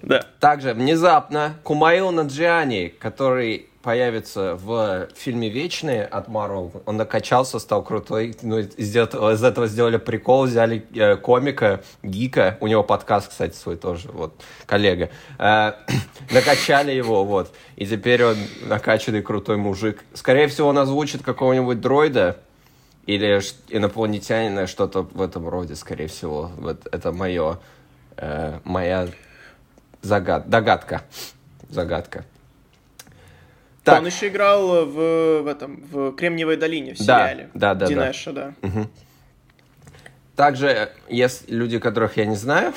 Да. 0.05 0.23
Также 0.39 0.73
внезапно 0.73 1.55
Кумаил 1.63 2.11
Наджиани, 2.11 2.93
который 2.99 3.69
появится 3.81 4.55
в 4.55 5.07
фильме 5.15 5.49
«Вечные» 5.49 6.05
от 6.05 6.27
Marvel. 6.27 6.81
Он 6.85 6.97
накачался, 6.97 7.59
стал 7.59 7.83
крутой. 7.83 8.35
Ну, 8.41 8.57
из 8.57 8.95
этого, 8.95 9.33
из 9.33 9.43
этого 9.43 9.67
сделали 9.67 9.97
прикол, 9.97 10.45
взяли 10.45 10.85
э, 10.95 11.17
комика, 11.17 11.83
гика. 12.01 12.57
У 12.61 12.67
него 12.67 12.81
подкаст, 12.83 13.29
кстати, 13.29 13.55
свой 13.55 13.75
тоже, 13.75 14.09
вот, 14.11 14.33
коллега. 14.65 15.09
Э, 15.37 15.73
накачали 16.31 16.93
его, 16.93 17.25
вот. 17.25 17.53
И 17.75 17.85
теперь 17.85 18.23
он 18.23 18.37
накачанный 18.63 19.21
крутой 19.21 19.57
мужик. 19.57 20.03
Скорее 20.15 20.47
всего, 20.47 20.69
он 20.69 20.79
озвучит 20.79 21.21
какого-нибудь 21.21 21.79
дроида 21.79 22.37
или 23.05 23.39
инопланетянина, 23.69 24.65
что-то 24.65 25.03
в 25.03 25.21
этом 25.21 25.47
роде, 25.47 25.75
скорее 25.75 26.07
всего. 26.07 26.49
Вот 26.57 26.87
это 26.91 27.11
мое, 27.11 27.59
э, 28.17 28.59
моя 28.63 29.09
загад, 30.05 30.49
догадка. 30.49 31.01
Загадка. 31.69 32.23
Так. 33.83 33.99
Он 33.99 34.05
еще 34.05 34.29
играл 34.29 34.85
в, 34.85 35.41
в 35.41 35.47
этом 35.47 35.83
в 35.91 36.13
Кремниевой 36.13 36.57
долине 36.57 36.93
в 36.93 36.97
сериале. 36.97 37.49
Да, 37.53 37.75
да, 37.75 37.85
Динеша, 37.87 38.31
да. 38.31 38.53
да. 38.61 38.67
Угу. 38.67 38.87
Также 40.35 40.91
есть 41.07 41.49
люди, 41.49 41.79
которых 41.79 42.17
я 42.17 42.25
не 42.25 42.35
знаю. 42.35 42.73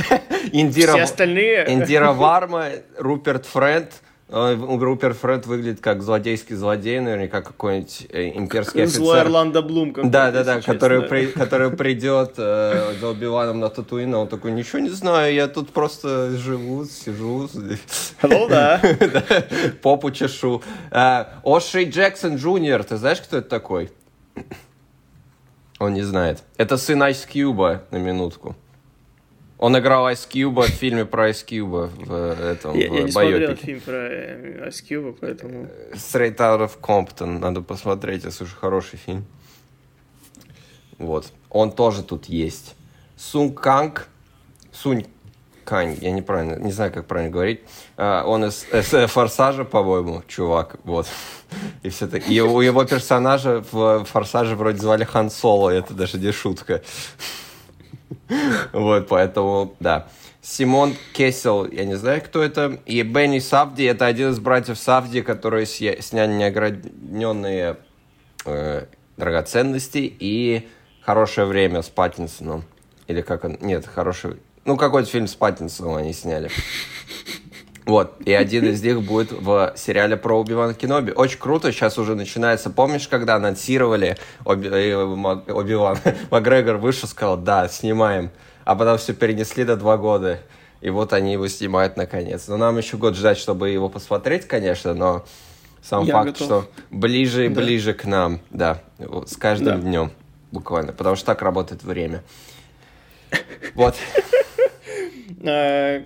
Индира, 0.52 0.92
Все 0.92 1.02
остальные. 1.02 1.72
Индира 1.72 2.12
Варма, 2.12 2.68
Руперт 2.98 3.46
Френд, 3.46 3.92
Э, 4.32 4.54
Руперт 4.54 5.16
Фред 5.16 5.46
выглядит 5.46 5.80
как 5.80 6.02
злодейский 6.02 6.54
злодей, 6.54 7.00
наверняка 7.00 7.42
какой-нибудь 7.42 8.06
э, 8.10 8.36
имперский 8.36 8.84
офицер. 8.84 9.00
Злой 9.02 9.20
Орландо 9.22 9.60
Блум. 9.60 9.92
Да, 10.04 10.30
да, 10.30 10.44
да, 10.44 10.60
который, 10.60 11.02
при, 11.02 11.26
который 11.26 11.70
придет 11.70 12.34
э, 12.36 12.94
за 13.00 13.08
Убиваном 13.08 13.58
на 13.58 13.68
Татуин, 13.70 14.14
он 14.14 14.28
такой, 14.28 14.52
ничего 14.52 14.78
не 14.78 14.90
знаю, 14.90 15.34
я 15.34 15.48
тут 15.48 15.70
просто 15.70 16.30
живу, 16.36 16.84
сижу. 16.84 17.48
Ну 18.22 18.48
да. 18.48 18.80
Попу 19.82 20.12
чешу. 20.12 20.62
Э, 20.92 21.24
Оши 21.42 21.84
Джексон 21.84 22.36
Джуниор, 22.36 22.84
ты 22.84 22.96
знаешь, 22.98 23.20
кто 23.20 23.38
это 23.38 23.48
такой? 23.48 23.90
Он 25.80 25.94
не 25.94 26.02
знает. 26.02 26.44
Это 26.56 26.76
сын 26.76 27.02
Айс 27.02 27.26
Кьюба, 27.26 27.82
на 27.90 27.96
минутку. 27.96 28.54
Он 29.60 29.78
играл 29.78 30.08
Ice 30.08 30.26
Cube 30.26 30.62
в 30.62 30.70
фильме 30.70 31.04
про 31.04 31.28
Ice 31.28 31.44
Cube 31.46 31.90
в 32.06 32.40
этом 32.40 32.74
я, 32.74 32.88
в 32.88 32.94
я 32.94 33.02
не 33.02 33.10
смотрел 33.10 33.56
фильм 33.56 33.80
про 33.82 33.92
Ice 34.68 34.82
Cube, 34.88 35.14
поэтому... 35.20 35.68
Straight 35.92 36.36
Out 36.36 36.60
of 36.66 36.80
Compton. 36.80 37.38
Надо 37.38 37.60
посмотреть, 37.60 38.24
это 38.24 38.42
уже 38.42 38.56
хороший 38.56 38.98
фильм. 38.98 39.26
Вот. 40.96 41.30
Он 41.50 41.72
тоже 41.72 42.02
тут 42.02 42.24
есть. 42.24 42.74
Сун 43.18 43.52
Канг. 43.52 44.08
Сунь 44.72 45.06
Кань, 45.66 45.94
я 46.00 46.10
неправильно, 46.10 46.54
не 46.54 46.72
знаю, 46.72 46.90
как 46.90 47.06
правильно 47.06 47.30
говорить. 47.30 47.60
Uh, 47.98 48.24
он 48.24 48.46
из, 48.46 48.64
из 48.72 49.10
Форсажа, 49.10 49.64
по-моему, 49.64 50.22
чувак, 50.26 50.76
вот. 50.84 51.06
И 51.82 51.90
все 51.90 52.06
таки 52.06 52.34
и 52.34 52.40
у 52.40 52.62
его 52.62 52.84
персонажа 52.84 53.62
в 53.70 54.04
Форсаже 54.06 54.56
вроде 54.56 54.78
звали 54.78 55.04
Хан 55.04 55.30
Соло, 55.30 55.68
это 55.68 55.92
даже 55.92 56.18
не 56.18 56.32
шутка. 56.32 56.82
Вот, 58.72 59.08
поэтому, 59.08 59.74
да. 59.80 60.08
Симон 60.42 60.94
Кессел, 61.12 61.66
я 61.70 61.84
не 61.84 61.96
знаю, 61.96 62.22
кто 62.22 62.42
это. 62.42 62.80
И 62.86 63.02
Бенни 63.02 63.40
Савди, 63.40 63.82
это 63.82 64.06
один 64.06 64.30
из 64.30 64.38
братьев 64.38 64.78
Савди, 64.78 65.22
которые 65.22 65.66
сняли 65.66 66.32
неограненные 66.32 67.76
э, 68.46 68.86
драгоценности 69.16 70.12
и 70.18 70.68
«Хорошее 71.02 71.46
время» 71.46 71.82
с 71.82 71.88
Паттинсоном. 71.88 72.64
Или 73.06 73.20
как 73.20 73.44
он... 73.44 73.58
Нет, 73.60 73.86
«Хороший...» 73.86 74.36
Ну, 74.64 74.76
какой-то 74.76 75.08
фильм 75.08 75.26
с 75.26 75.34
Паттинсоном 75.34 75.96
они 75.96 76.12
сняли. 76.12 76.50
Вот, 77.86 78.20
и 78.24 78.32
один 78.32 78.66
из 78.66 78.82
них 78.82 79.02
будет 79.02 79.32
в 79.32 79.72
сериале 79.76 80.16
про 80.16 80.40
Оби-Ван 80.40 80.74
Кеноби. 80.74 81.12
Очень 81.12 81.38
круто, 81.38 81.72
сейчас 81.72 81.98
уже 81.98 82.14
начинается. 82.14 82.70
Помнишь, 82.70 83.08
когда 83.08 83.36
анонсировали 83.36 84.16
Оби, 84.44 84.68
э, 84.68 84.94
Оби-Ван? 84.96 85.98
Макгрегор 86.30 86.76
вышел, 86.76 87.08
сказал, 87.08 87.36
да, 87.36 87.68
снимаем. 87.68 88.30
А 88.64 88.76
потом 88.76 88.98
все 88.98 89.14
перенесли 89.14 89.64
до 89.64 89.76
два 89.76 89.96
года. 89.96 90.40
И 90.80 90.90
вот 90.90 91.12
они 91.12 91.32
его 91.32 91.48
снимают 91.48 91.96
наконец. 91.96 92.48
Но 92.48 92.56
нам 92.56 92.78
еще 92.78 92.96
год 92.96 93.16
ждать, 93.16 93.38
чтобы 93.38 93.70
его 93.70 93.88
посмотреть, 93.88 94.46
конечно, 94.46 94.94
но 94.94 95.24
сам 95.82 96.04
Я 96.04 96.14
факт, 96.14 96.26
готов. 96.32 96.46
что 96.46 96.70
ближе 96.90 97.46
и 97.46 97.48
да. 97.48 97.60
ближе 97.60 97.94
к 97.94 98.04
нам, 98.04 98.40
да, 98.50 98.82
с 98.98 99.36
каждым 99.36 99.80
да. 99.80 99.86
днем 99.86 100.12
буквально, 100.52 100.92
потому 100.92 101.16
что 101.16 101.26
так 101.26 101.42
работает 101.42 101.82
время. 101.82 102.22
Вот. 103.74 103.94
Э, 105.42 106.04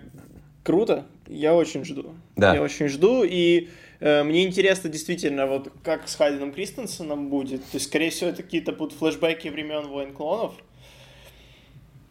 круто, 0.62 1.06
я 1.28 1.54
очень 1.54 1.84
жду. 1.84 2.14
Да. 2.36 2.54
Я 2.54 2.62
очень 2.62 2.88
жду, 2.88 3.24
и 3.24 3.68
э, 4.00 4.22
мне 4.22 4.44
интересно 4.44 4.90
действительно, 4.90 5.46
вот 5.46 5.72
как 5.82 6.08
с 6.08 6.14
Хайденом 6.16 6.52
Кристенсеном 6.52 7.28
будет. 7.28 7.62
То 7.62 7.76
есть, 7.76 7.86
скорее 7.86 8.10
всего, 8.10 8.30
это 8.30 8.42
какие-то 8.42 8.72
будут 8.72 8.96
флешбеки 8.96 9.48
времен 9.48 9.88
Войн 9.88 10.12
Клонов. 10.12 10.54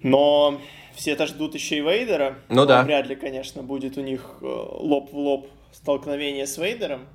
Но 0.01 0.60
все 0.96 1.12
это 1.12 1.27
ждут 1.27 1.53
еще 1.55 1.77
и 1.77 1.82
Вейдера. 1.82 2.36
Ну 2.50 2.65
да. 2.65 2.84
Вряд 2.84 3.08
ли, 3.08 3.15
конечно, 3.15 3.63
будет 3.63 3.98
у 3.98 4.01
них 4.01 4.38
э, 4.41 4.46
лоб 4.46 5.12
в 5.12 5.17
лоб 5.17 5.48
столкновение 5.72 6.46
с 6.46 6.58
Вейдером. 6.58 7.08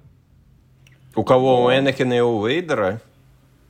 У 1.14 1.24
кого? 1.24 1.58
Но... 1.58 1.64
У 1.66 1.70
Энакина 1.70 2.14
и 2.14 2.20
у 2.20 2.46
Вейдера? 2.46 3.00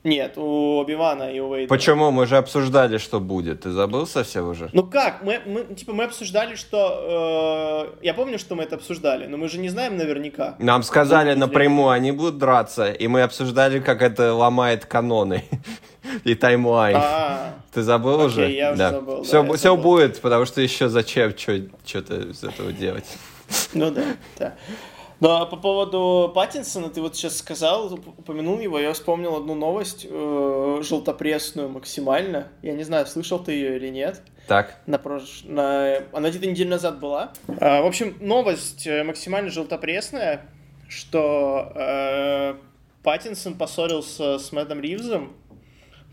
Нет, 0.05 0.37
у 0.37 0.77
Оби-Вана 0.77 1.29
и 1.31 1.39
у 1.39 1.53
Вейдера. 1.53 1.67
Почему? 1.67 2.09
Мы 2.11 2.25
же 2.25 2.37
обсуждали, 2.37 2.97
что 2.97 3.19
будет. 3.19 3.61
Ты 3.61 3.71
забыл 3.71 4.07
совсем 4.07 4.47
уже? 4.47 4.69
Ну 4.71 4.83
как? 4.83 5.21
Мы, 5.23 5.41
мы 5.45 5.75
типа, 5.75 5.91
мы 5.91 6.05
обсуждали, 6.05 6.55
что... 6.55 7.91
Э, 7.99 8.05
я 8.05 8.13
помню, 8.13 8.39
что 8.39 8.55
мы 8.55 8.63
это 8.63 8.75
обсуждали, 8.75 9.25
но 9.25 9.35
мы 9.35 9.49
же 9.49 9.59
не 9.59 9.67
знаем 9.67 9.97
наверняка. 9.97 10.55
Нам 10.59 10.83
сказали 10.83 11.33
напрямую, 11.33 11.89
они 11.89 12.13
будут 12.13 12.37
драться, 12.37 12.91
и 12.91 13.07
мы 13.07 13.23
обсуждали, 13.23 13.81
как 13.81 14.01
это 14.01 14.33
ломает 14.33 14.85
каноны 14.85 15.43
и 16.23 16.33
таймлайн. 16.33 16.97
А, 16.97 17.55
Ты 17.73 17.81
забыл 17.81 18.21
окей, 18.21 18.27
уже? 18.27 18.51
я 18.51 18.69
уже 18.69 18.77
да. 18.77 18.91
забыл. 18.91 19.23
Все, 19.23 19.43
да, 19.43 19.53
все 19.53 19.69
забыл. 19.69 19.83
будет, 19.83 20.21
потому 20.21 20.45
что 20.45 20.61
еще 20.61 20.87
зачем 20.87 21.37
что-то 21.37 22.15
из 22.21 22.41
этого 22.41 22.71
делать? 22.71 23.17
Ну 23.73 23.91
да, 23.91 24.03
да. 24.37 24.53
Ну, 25.19 25.29
а 25.29 25.45
по 25.45 25.57
поводу 25.57 26.31
Паттинсона, 26.33 26.89
ты 26.89 27.01
вот 27.01 27.15
сейчас 27.15 27.37
сказал, 27.37 27.93
упомянул 27.93 28.59
его, 28.59 28.79
я 28.79 28.93
вспомнил 28.93 29.35
одну 29.35 29.53
новость, 29.53 30.07
э, 30.09 30.79
желтопресную 30.81 31.67
максимально. 31.67 32.47
Я 32.61 32.73
не 32.73 32.83
знаю, 32.83 33.05
слышал 33.05 33.39
ты 33.39 33.51
ее 33.51 33.75
или 33.75 33.89
нет. 33.89 34.21
Так. 34.47 34.79
На 34.85 34.97
прош... 34.97 35.43
на... 35.43 35.97
Она 36.13 36.29
где-то 36.29 36.47
неделю 36.47 36.69
назад 36.69 36.99
была. 36.99 37.33
А, 37.59 37.81
в 37.81 37.85
общем, 37.85 38.15
новость 38.21 38.87
э, 38.87 39.03
максимально 39.03 39.49
желтопресная, 39.49 40.45
что 40.87 41.71
э, 41.75 42.55
Паттинсон 43.03 43.55
поссорился 43.55 44.39
с 44.39 44.51
Мэттом 44.53 44.79
Ривзом, 44.79 45.33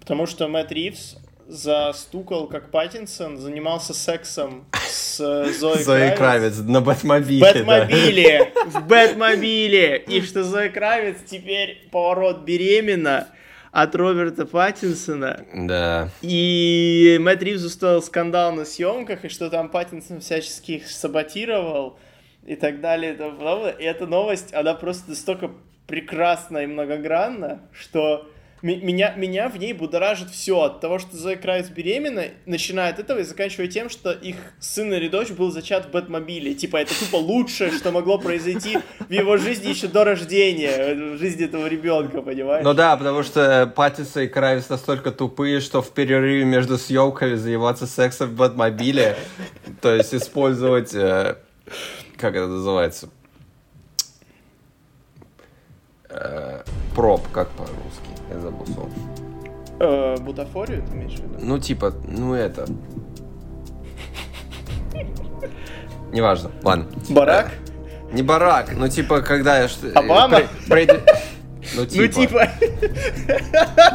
потому 0.00 0.26
что 0.26 0.48
Мэтт 0.48 0.72
Ривз 0.72 1.16
застукал, 1.48 2.48
как 2.48 2.70
Паттинсон 2.70 3.38
занимался 3.38 3.94
сексом 3.94 4.66
с 4.88 5.20
э, 5.20 5.52
Зоей, 5.52 5.82
Зоей 5.82 6.16
Кравец. 6.16 6.56
Кравец 6.56 6.58
на 6.58 6.80
Бэтмобиле. 6.80 7.40
Бэтмобиле, 7.40 8.52
да. 8.54 8.80
в 8.80 8.86
Бэтмобиле. 8.86 9.98
И 9.98 10.22
что 10.22 10.42
Зоя 10.42 10.68
Кравец 10.68 11.18
теперь 11.24 11.88
поворот 11.90 12.40
беременна 12.40 13.28
от 13.70 13.94
Роберта 13.94 14.46
Паттинсона. 14.46 15.44
Да. 15.54 16.08
И 16.22 17.18
Мэтт 17.20 17.42
Ривз 17.42 17.64
устроил 17.64 18.02
скандал 18.02 18.52
на 18.52 18.64
съемках, 18.64 19.24
и 19.24 19.28
что 19.28 19.50
там 19.50 19.68
Паттинсон 19.68 20.20
всячески 20.20 20.72
их 20.72 20.90
саботировал 20.90 21.98
и 22.44 22.56
так 22.56 22.80
далее. 22.80 23.14
И, 23.14 23.16
тому 23.16 23.36
подобное. 23.36 23.72
и 23.72 23.84
эта 23.84 24.06
новость, 24.06 24.54
она 24.54 24.74
просто 24.74 25.10
настолько 25.10 25.50
прекрасна 25.86 26.58
и 26.58 26.66
многогранна, 26.66 27.60
что 27.72 28.28
меня, 28.62 29.14
меня 29.16 29.48
в 29.48 29.58
ней 29.58 29.72
будоражит 29.72 30.30
все. 30.30 30.60
От 30.62 30.80
того, 30.80 30.98
что 30.98 31.16
Зоя 31.16 31.36
Кравец 31.36 31.68
беременна, 31.68 32.24
начиная 32.46 32.90
от 32.90 32.98
этого 32.98 33.18
и 33.18 33.22
заканчивая 33.22 33.68
тем, 33.68 33.90
что 33.90 34.12
их 34.12 34.36
сын 34.58 34.92
или 34.92 35.08
дочь 35.08 35.30
был 35.30 35.50
зачат 35.50 35.86
в 35.86 35.90
Бэтмобиле. 35.90 36.54
Типа, 36.54 36.78
это 36.78 36.98
тупо 36.98 37.16
лучшее, 37.16 37.70
что 37.72 37.92
могло 37.92 38.18
произойти 38.18 38.78
в 38.98 39.10
его 39.10 39.36
жизни 39.36 39.68
еще 39.68 39.88
до 39.88 40.04
рождения, 40.04 40.94
в 40.94 41.18
жизни 41.18 41.44
этого 41.44 41.66
ребенка, 41.66 42.22
понимаешь? 42.22 42.64
Ну 42.64 42.74
да, 42.74 42.96
потому 42.96 43.22
что 43.22 43.70
Паттиса 43.74 44.22
и 44.22 44.28
Крайс 44.28 44.68
настолько 44.68 45.12
тупые, 45.12 45.60
что 45.60 45.82
в 45.82 45.92
перерыве 45.92 46.44
между 46.44 46.78
съемками 46.78 47.34
заниматься 47.34 47.86
сексом 47.86 48.30
в 48.30 48.36
Бэтмобиле, 48.36 49.16
то 49.80 49.94
есть 49.94 50.14
использовать... 50.14 50.94
Э, 50.94 51.36
как 52.16 52.34
это 52.34 52.46
называется? 52.46 53.10
Э, 56.08 56.62
проб, 56.94 57.28
как 57.32 57.50
по-русски? 57.50 58.05
Я 58.32 58.40
забыл 58.40 58.66
слово. 58.66 58.90
Э, 59.78 60.16
бутафорию 60.20 60.82
ты 60.82 60.94
имеешь 60.96 61.12
в 61.18 61.22
виду? 61.22 61.34
Ну, 61.40 61.58
типа, 61.58 61.92
ну 62.08 62.34
это... 62.34 62.66
Неважно, 66.12 66.50
ладно. 66.62 66.86
Барак? 67.10 67.50
Не 68.12 68.22
барак, 68.22 68.72
ну 68.76 68.88
типа, 68.88 69.20
когда 69.20 69.58
я... 69.58 69.68
что- 69.68 69.88
Обама? 69.94 70.40
Ну, 70.68 70.76
Ну, 71.76 71.84
типа, 71.84 72.08
типа... 72.08 72.48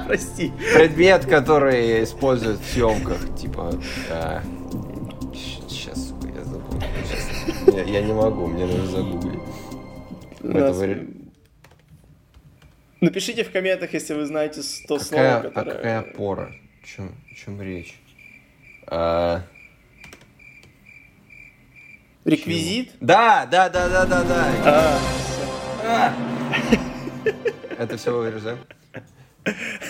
Прости. 0.07 0.51
предмет, 0.73 1.25
который 1.25 2.03
используют 2.03 2.59
в 2.59 2.73
съемках, 2.73 3.17
типа... 3.37 3.71
Сейчас, 5.33 6.13
я 6.35 6.43
забыл. 6.43 6.79
Щас. 7.09 7.73
Я, 7.73 7.83
я 7.83 8.01
не 8.01 8.13
могу, 8.13 8.47
мне 8.47 8.65
нужно 8.65 8.85
загуглить. 8.87 9.39
Нас- 10.41 10.77
Напишите 13.01 13.43
в 13.43 13.51
комментах, 13.51 13.93
если 13.93 14.13
вы 14.13 14.25
знаете 14.27 14.61
100 14.61 14.99
слов, 14.99 15.09
Какая, 15.09 15.37
а 15.39 15.49
которые... 15.49 15.75
какая 15.75 15.99
опора? 16.01 16.53
О 16.83 16.85
чем, 16.85 17.15
о 17.31 17.35
чем 17.35 17.59
речь? 17.59 17.95
А, 18.85 19.41
Реквизит? 22.25 22.91
Да, 22.99 23.47
да, 23.49 23.69
да, 23.69 23.89
да, 23.89 24.05
да, 24.05 24.23
да. 24.23 24.45
А, 24.63 24.99
А! 25.83 26.13
Это 27.79 27.97
все 27.97 28.15
вырежем. 28.15 28.59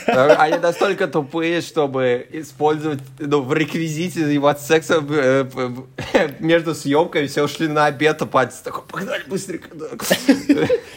Они 0.06 0.58
настолько 0.58 1.08
тупые, 1.08 1.62
чтобы 1.62 2.26
использовать 2.32 3.00
ну, 3.20 3.42
в 3.42 3.54
реквизите 3.54 4.26
заниматься 4.26 4.66
сексом 4.66 5.08
э, 5.12 5.46
э, 6.14 6.30
между 6.40 6.74
съемками, 6.74 7.28
все 7.28 7.44
ушли 7.44 7.68
на 7.68 7.88
обед, 7.88 8.22
а 8.22 8.26
такой, 8.26 8.84
погнали 8.88 9.24
быстренько. 9.28 9.70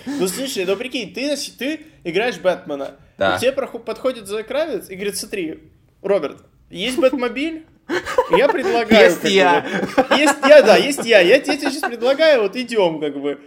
Ну, 0.07 0.29
слушай, 0.29 0.65
ну 0.65 0.77
прикинь, 0.77 1.13
ты, 1.13 1.37
ты 1.59 1.81
играешь 2.05 2.39
Бэтмена, 2.39 2.93
Да. 3.19 3.37
и 3.37 3.41
тебе 3.41 3.53
подходит 3.53 4.29
Зоя 4.29 4.45
Кравец 4.45 4.89
и 4.89 4.95
говорит, 4.95 5.17
смотри, 5.17 5.59
Роберт, 6.03 6.39
есть 6.71 6.99
Бэтмобиль? 6.99 7.67
Я 8.31 8.49
предлагаю... 8.49 9.05
Есть 9.05 9.23
бы, 9.23 9.29
я. 9.29 9.67
вот, 9.97 10.11
Есть 10.17 10.37
я, 10.47 10.63
да, 10.63 10.77
есть 10.77 11.05
я. 11.05 11.21
Я 11.21 11.39
тебе 11.39 11.59
сейчас 11.59 11.83
предлагаю, 11.83 12.43
вот 12.43 12.57
идем, 12.57 13.01
как 13.01 13.21
бы. 13.21 13.39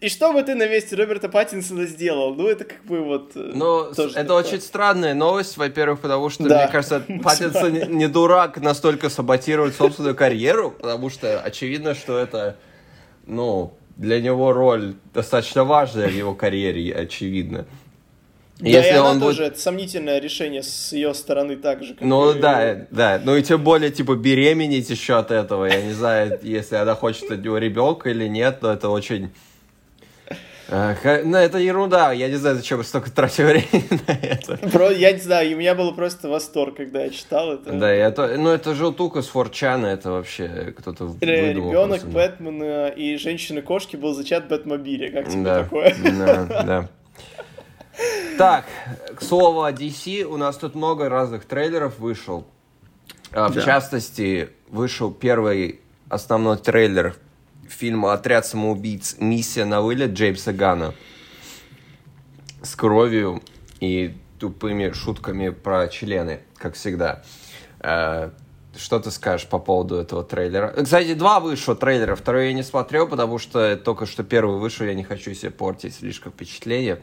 И 0.00 0.08
что 0.08 0.32
бы 0.32 0.42
ты 0.42 0.54
на 0.54 0.66
месте 0.68 0.96
Роберта 0.96 1.28
Паттинсона 1.28 1.86
сделал? 1.86 2.34
Ну, 2.34 2.46
это 2.48 2.64
как 2.64 2.84
бы 2.84 3.00
вот... 3.00 3.32
э, 3.36 3.52
Ну, 3.54 3.92
тоже 3.94 4.18
это 4.18 4.34
очень 4.34 4.60
странная 4.60 5.14
новость, 5.14 5.56
во-первых, 5.56 6.00
потому 6.00 6.28
что, 6.30 6.44
Да. 6.48 6.62
мне 6.64 6.72
кажется, 6.72 7.00
Паттинсон 7.22 7.72
не, 7.72 7.86
не 7.86 8.08
дурак 8.08 8.60
настолько 8.60 9.08
саботировать 9.08 9.74
собственную 9.74 10.14
карьеру, 10.14 10.72
потому 10.72 11.08
что 11.10 11.40
очевидно, 11.40 11.94
что 11.94 12.18
это, 12.18 12.56
ну, 13.26 13.72
для 13.96 14.20
него 14.20 14.52
роль 14.52 14.94
достаточно 15.14 15.64
важная 15.64 16.08
в 16.08 16.12
его 16.12 16.34
карьере, 16.34 16.94
очевидно. 16.94 17.64
Да, 18.60 18.68
и 18.68 18.90
она 18.90 19.12
будет- 19.14 19.22
тоже, 19.22 19.44
это 19.44 19.58
сомнительное 19.58 20.18
решение 20.20 20.62
с 20.62 20.92
ее 20.92 21.14
стороны 21.14 21.56
так 21.56 21.82
же, 21.82 21.94
как 21.94 22.02
Ну 22.02 22.32
и- 22.32 22.38
да, 22.40 22.86
да. 22.90 23.20
Ну 23.24 23.36
и 23.36 23.42
тем 23.42 23.62
более, 23.64 23.90
типа, 23.90 24.16
беременеть 24.16 24.90
еще 24.90 25.16
от 25.18 25.30
этого. 25.30 25.64
Я 25.64 25.80
не 25.82 25.92
знаю, 25.92 26.38
если 26.42 26.76
она 26.76 26.94
хочет 26.94 27.30
от 27.30 27.42
него 27.42 27.58
ребенка 27.58 28.10
или 28.10 28.26
нет, 28.28 28.58
но 28.60 28.72
это 28.72 28.90
очень... 28.90 29.30
э, 30.68 30.94
ха- 31.02 31.20
Ну, 31.24 31.36
это 31.36 31.58
ерунда. 31.58 32.12
Я 32.12 32.28
не 32.28 32.36
знаю, 32.36 32.56
зачем 32.56 32.78
я 32.78 32.84
столько 32.84 33.10
тратил 33.10 33.46
времени 33.46 34.00
на 34.06 34.12
это. 34.12 34.56
Про, 34.70 34.90
я 34.90 35.12
не 35.12 35.18
знаю, 35.20 35.54
у 35.56 35.58
меня 35.58 35.74
был 35.74 35.94
просто 35.94 36.28
восторг, 36.28 36.76
когда 36.76 37.04
я 37.04 37.10
читал 37.10 37.52
это. 37.52 37.72
Да, 37.72 37.94
и 37.94 37.98
это, 37.98 38.36
ну 38.36 38.50
это 38.50 38.74
желтуха 38.74 39.22
с 39.22 39.26
Форчана, 39.28 39.86
это 39.86 40.10
вообще 40.10 40.74
кто-то 40.78 41.04
выдумал. 41.06 41.70
Ребенок 41.70 42.00
просто. 42.00 42.08
Бэтмена 42.08 42.88
и 42.88 43.16
женщины-кошки 43.16 43.96
был 43.96 44.14
зачат 44.14 44.44
в 44.44 44.48
Бэтмобиле. 44.48 45.10
Как 45.10 45.28
тебе 45.28 45.44
Да, 45.44 45.62
такое? 45.64 45.94
да, 46.04 46.44
да. 46.64 46.88
Так, 48.36 48.64
к 49.14 49.22
слову 49.22 49.62
о 49.62 49.70
DC, 49.72 50.22
у 50.24 50.36
нас 50.36 50.56
тут 50.56 50.74
много 50.74 51.08
разных 51.08 51.44
трейлеров 51.44 51.98
вышел. 52.00 52.46
В 53.30 53.54
Да. 53.54 53.62
частности, 53.62 54.48
вышел 54.68 55.12
первый 55.12 55.80
основной 56.08 56.56
трейлер 56.58 57.14
фильма 57.68 58.12
«Отряд 58.12 58.46
самоубийц. 58.46 59.16
Миссия 59.18 59.64
на 59.64 59.80
вылет» 59.80 60.12
Джеймса 60.12 60.52
Гана. 60.52 60.94
С 62.62 62.74
кровью 62.76 63.42
и 63.80 64.14
тупыми 64.38 64.90
шутками 64.92 65.50
про 65.50 65.88
члены, 65.88 66.40
как 66.56 66.74
всегда. 66.74 67.22
Э, 67.80 68.30
Что 68.76 68.98
ты 68.98 69.10
скажешь 69.12 69.46
по 69.46 69.58
поводу 69.60 69.96
этого 69.96 70.24
трейлера? 70.24 70.74
Кстати, 70.82 71.14
два 71.14 71.38
вышло 71.38 71.76
трейлера. 71.76 72.16
Второй 72.16 72.48
я 72.48 72.52
не 72.52 72.64
смотрел, 72.64 73.06
потому 73.06 73.38
что 73.38 73.76
только 73.76 74.04
что 74.06 74.24
первый 74.24 74.58
вышел, 74.58 74.84
я 74.84 74.94
не 74.94 75.04
хочу 75.04 75.32
себе 75.34 75.52
портить 75.52 75.94
слишком 75.94 76.32
впечатление. 76.32 77.00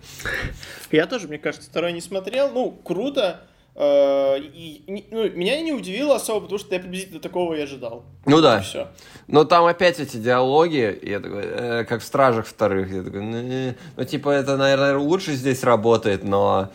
Я 0.91 1.07
тоже, 1.07 1.29
мне 1.29 1.37
кажется, 1.37 1.69
второй 1.69 1.93
не 1.93 2.01
смотрел. 2.01 2.51
Ну, 2.51 2.71
круто. 2.71 3.39
Э, 3.73 4.37
и- 4.37 4.83
и- 4.85 5.07
ну, 5.11 5.29
меня 5.31 5.61
не 5.61 5.71
удивило 5.71 6.15
особо, 6.15 6.41
потому 6.41 6.59
что 6.59 6.75
я 6.75 6.81
приблизительно 6.81 7.19
такого 7.21 7.53
и 7.53 7.61
ожидал. 7.61 8.03
Ну 8.25 8.41
да. 8.41 8.59
Все. 8.59 8.87
Но 9.27 9.45
там 9.45 9.65
опять 9.65 9.99
эти 9.99 10.17
диалоги, 10.17 10.91
и 11.01 11.09
я 11.09 11.19
такой, 11.21 11.43
э, 11.43 11.85
как 11.85 12.01
в 12.01 12.05
«Стражах 12.05 12.45
вторых». 12.47 12.91
Я 12.91 13.01
такой, 13.03 13.21
«Ну, 13.21 13.73
ну, 13.95 14.03
типа, 14.03 14.29
это, 14.29 14.57
наверное, 14.57 14.97
лучше 14.97 15.33
здесь 15.33 15.63
работает, 15.63 16.23
но 16.25 16.69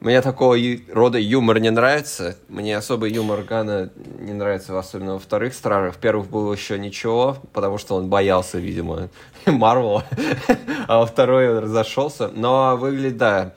мне 0.00 0.20
такого 0.20 0.56
рода 0.92 1.18
юмор 1.18 1.58
не 1.58 1.70
нравится. 1.70 2.36
Мне 2.48 2.76
особо 2.76 3.06
юмор 3.06 3.42
Гана 3.42 3.90
не 4.18 4.32
нравится, 4.34 4.78
особенно 4.78 5.14
во 5.14 5.18
вторых 5.18 5.54
«Стражах». 5.54 5.94
В 5.94 5.98
первых 5.98 6.28
был 6.28 6.52
еще 6.52 6.78
ничего, 6.78 7.38
потому 7.54 7.78
что 7.78 7.94
он 7.96 8.08
боялся, 8.10 8.58
видимо, 8.58 9.08
Марвела, 9.46 10.04
а 10.86 10.98
во 10.98 11.06
второй 11.06 11.50
он 11.50 11.64
разошелся. 11.64 12.28
Но 12.28 12.76
выглядит, 12.76 13.16
да, 13.16 13.54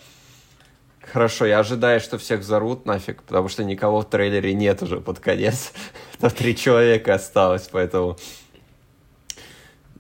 Хорошо, 1.13 1.45
я 1.45 1.59
ожидаю, 1.59 1.99
что 1.99 2.17
всех 2.17 2.39
взорвут 2.39 2.87
нафиг, 2.87 3.21
потому 3.21 3.47
что 3.47 3.63
никого 3.63 4.01
в 4.01 4.09
трейлере 4.09 4.55
нет 4.55 4.81
уже 4.81 4.99
под 4.99 5.19
конец. 5.19 5.71
Там 6.19 6.31
три 6.31 6.55
человека 6.55 7.13
осталось, 7.13 7.69
поэтому... 7.71 8.17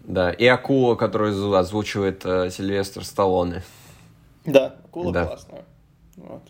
Да, 0.05 0.31
и 0.31 0.47
акула, 0.47 0.95
которую 0.95 1.53
озвучивает 1.53 2.25
э, 2.25 2.49
Сильвестр 2.49 3.05
Сталлоне. 3.05 3.61
Да, 4.43 4.75
акула 4.85 5.13
Да. 5.13 5.25
классная. 5.27 5.65
Вот. 6.15 6.41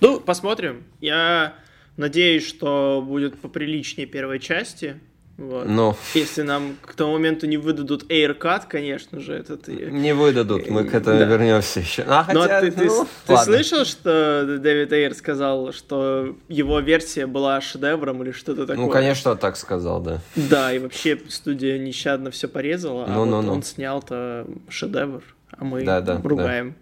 Ну, 0.00 0.20
посмотрим. 0.20 0.84
Я 1.02 1.52
надеюсь, 1.98 2.46
что 2.46 3.04
будет 3.06 3.38
поприличнее 3.38 4.06
первой 4.06 4.40
части. 4.40 4.98
Вот. 5.38 5.66
Ну, 5.68 5.94
Если 6.14 6.40
нам 6.40 6.76
к 6.80 6.94
тому 6.94 7.12
моменту 7.12 7.46
не 7.46 7.58
выдадут 7.58 8.10
AirCut, 8.10 8.62
конечно 8.68 9.20
же, 9.20 9.34
этот... 9.34 9.68
не 9.68 10.14
выдадут, 10.14 10.70
мы 10.70 10.84
к 10.84 10.94
этому 10.94 11.18
Да. 11.18 11.26
вернемся 11.26 11.80
еще. 11.80 12.04
А, 12.08 12.26
Ну, 12.32 12.40
хотя, 12.40 12.62
ты, 12.62 12.70
ты- 12.70 12.84
ну, 12.86 13.06
ты 13.26 13.32
ладно. 13.34 13.52
слышал, 13.54 13.84
что 13.84 14.58
Дэвид 14.58 14.92
Эйр 14.94 15.14
сказал, 15.14 15.74
что 15.74 16.34
его 16.48 16.80
версия 16.80 17.26
была 17.26 17.60
шедевром 17.60 18.22
или 18.22 18.30
что-то 18.30 18.62
такое? 18.66 18.76
Ну, 18.86 18.88
конечно, 18.90 19.32
он 19.32 19.36
так 19.36 19.58
сказал, 19.58 20.00
да. 20.00 20.20
Да, 20.36 20.72
и 20.72 20.78
вообще 20.78 21.20
студия 21.28 21.78
нещадно 21.78 22.30
все 22.30 22.48
порезала, 22.48 23.04
а 23.04 23.08
Ну, 23.10 23.26
ну, 23.26 23.36
вот 23.36 23.44
ну. 23.44 23.52
он 23.52 23.62
снял-то 23.62 24.46
шедевр, 24.70 25.22
а 25.50 25.64
мы 25.66 25.84
Да, 25.84 26.00
да, 26.00 26.18
ругаем. 26.24 26.76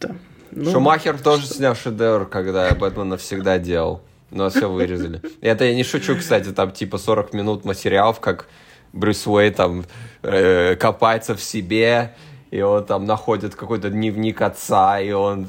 Да. 0.00 0.14
Ну, 0.50 0.70
Шумахер 0.70 1.18
тоже 1.18 1.46
снял 1.46 1.74
шедевр, 1.74 2.26
когда 2.26 2.70
Бэтмен 2.74 3.08
навсегда 3.08 3.58
делал. 3.58 4.02
Но 4.30 4.50
все 4.50 4.70
вырезали. 4.70 5.22
Это 5.40 5.64
я 5.64 5.74
не 5.74 5.84
шучу, 5.84 6.16
кстати, 6.16 6.52
там 6.52 6.72
типа 6.72 6.98
40 6.98 7.32
минут 7.32 7.64
материалов, 7.64 8.20
как 8.20 8.48
Брюс 8.92 9.26
Уэй 9.26 9.50
там 9.50 9.84
э, 10.22 10.74
копается 10.76 11.34
в 11.34 11.42
себе, 11.42 12.14
и 12.50 12.60
он 12.60 12.84
там 12.84 13.04
находит 13.04 13.54
какой-то 13.54 13.90
дневник 13.90 14.40
отца, 14.40 15.00
и 15.00 15.12
он 15.12 15.48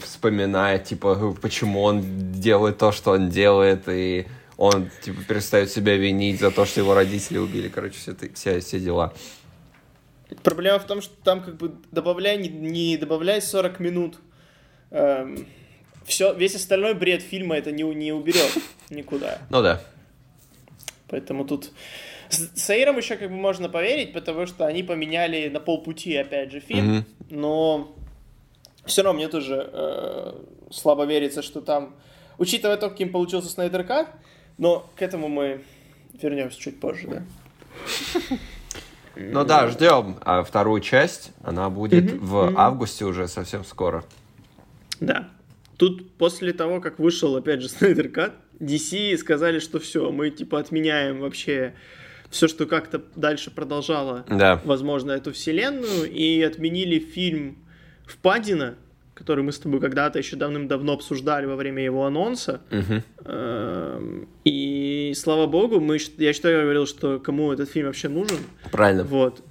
вспоминает, 0.00 0.84
типа, 0.84 1.36
почему 1.40 1.82
он 1.82 2.32
делает 2.32 2.78
то, 2.78 2.92
что 2.92 3.12
он 3.12 3.28
делает, 3.28 3.88
и 3.88 4.26
он, 4.56 4.90
типа, 5.02 5.22
перестает 5.24 5.70
себя 5.70 5.96
винить 5.96 6.40
за 6.40 6.50
то, 6.50 6.64
что 6.64 6.80
его 6.80 6.94
родители 6.94 7.38
убили. 7.38 7.68
Короче, 7.68 7.98
все, 7.98 8.14
все, 8.34 8.60
все 8.60 8.80
дела. 8.80 9.12
Проблема 10.42 10.78
в 10.78 10.86
том, 10.86 11.02
что 11.02 11.14
там 11.22 11.42
как 11.42 11.56
бы 11.56 11.74
добавляй, 11.90 12.38
не, 12.38 12.48
не 12.48 12.96
добавляй 12.96 13.42
40 13.42 13.80
минут. 13.80 14.18
Все, 16.04 16.32
весь 16.34 16.54
остальной 16.54 16.94
бред 16.94 17.22
фильма 17.22 17.56
это 17.56 17.72
не, 17.72 17.82
не 17.82 18.12
уберет 18.12 18.50
никуда. 18.90 19.38
Ну 19.50 19.62
да. 19.62 19.80
Поэтому 21.08 21.44
тут 21.44 21.70
с, 22.30 22.50
с 22.54 22.70
Эйром 22.70 22.96
еще 22.96 23.16
как 23.16 23.28
бы 23.28 23.36
можно 23.36 23.68
поверить, 23.68 24.12
потому 24.12 24.46
что 24.46 24.66
они 24.66 24.82
поменяли 24.82 25.48
на 25.48 25.60
полпути 25.60 26.16
опять 26.16 26.50
же 26.52 26.60
фильм, 26.60 26.86
Мгм. 26.96 27.04
но 27.30 27.94
все 28.86 29.02
равно 29.02 29.18
мне 29.18 29.28
тоже 29.28 29.68
э, 29.72 30.32
слабо 30.70 31.04
верится, 31.04 31.42
что 31.42 31.60
там, 31.60 31.94
учитывая 32.38 32.76
то, 32.78 32.88
каким 32.90 33.12
получился 33.12 33.48
Снайдер 33.48 33.84
Кат, 33.84 34.08
но 34.58 34.90
к 34.96 35.02
этому 35.02 35.28
мы 35.28 35.62
вернемся 36.20 36.58
чуть 36.58 36.80
позже, 36.80 37.06
да. 37.08 37.22
Ну 39.14 39.44
да, 39.44 39.68
ждем 39.68 40.16
а 40.22 40.42
вторую 40.42 40.80
часть. 40.80 41.32
Она 41.42 41.68
будет 41.68 42.12
в 42.12 42.54
августе 42.56 43.04
уже 43.04 43.28
совсем 43.28 43.64
скоро. 43.64 44.04
Да. 45.00 45.28
Тут 45.82 46.12
после 46.12 46.52
того, 46.52 46.80
как 46.80 47.00
вышел, 47.00 47.34
опять 47.34 47.60
же, 47.60 47.68
Снайдер 47.68 48.08
Кат, 48.08 48.34
DC 48.60 49.16
сказали, 49.16 49.58
что 49.58 49.80
все, 49.80 50.12
мы 50.12 50.30
типа 50.30 50.60
отменяем 50.60 51.18
вообще 51.18 51.74
все, 52.30 52.46
что 52.46 52.66
как-то 52.66 53.02
дальше 53.16 53.50
продолжало, 53.50 54.24
Да. 54.28 54.60
возможно, 54.64 55.10
эту 55.10 55.32
вселенную, 55.32 56.08
и 56.08 56.40
отменили 56.42 57.00
фильм 57.00 57.56
Впадина, 58.06 58.76
который 59.14 59.42
мы 59.42 59.50
с 59.50 59.58
тобой 59.58 59.80
когда-то 59.80 60.20
еще 60.20 60.36
давным-давно 60.36 60.92
обсуждали 60.92 61.46
во 61.46 61.56
время 61.56 61.82
его 61.82 62.06
анонса. 62.06 62.60
Эм, 63.24 64.28
и 64.44 65.12
слава 65.16 65.48
богу, 65.48 65.80
мы, 65.80 65.98
я 66.18 66.32
считаю, 66.32 66.58
я 66.58 66.62
говорил, 66.62 66.86
что 66.86 67.18
кому 67.18 67.52
этот 67.52 67.68
фильм 67.68 67.86
вообще 67.86 68.08
нужен. 68.08 68.38
Правильно. 68.70 69.02
Вот. 69.02 69.42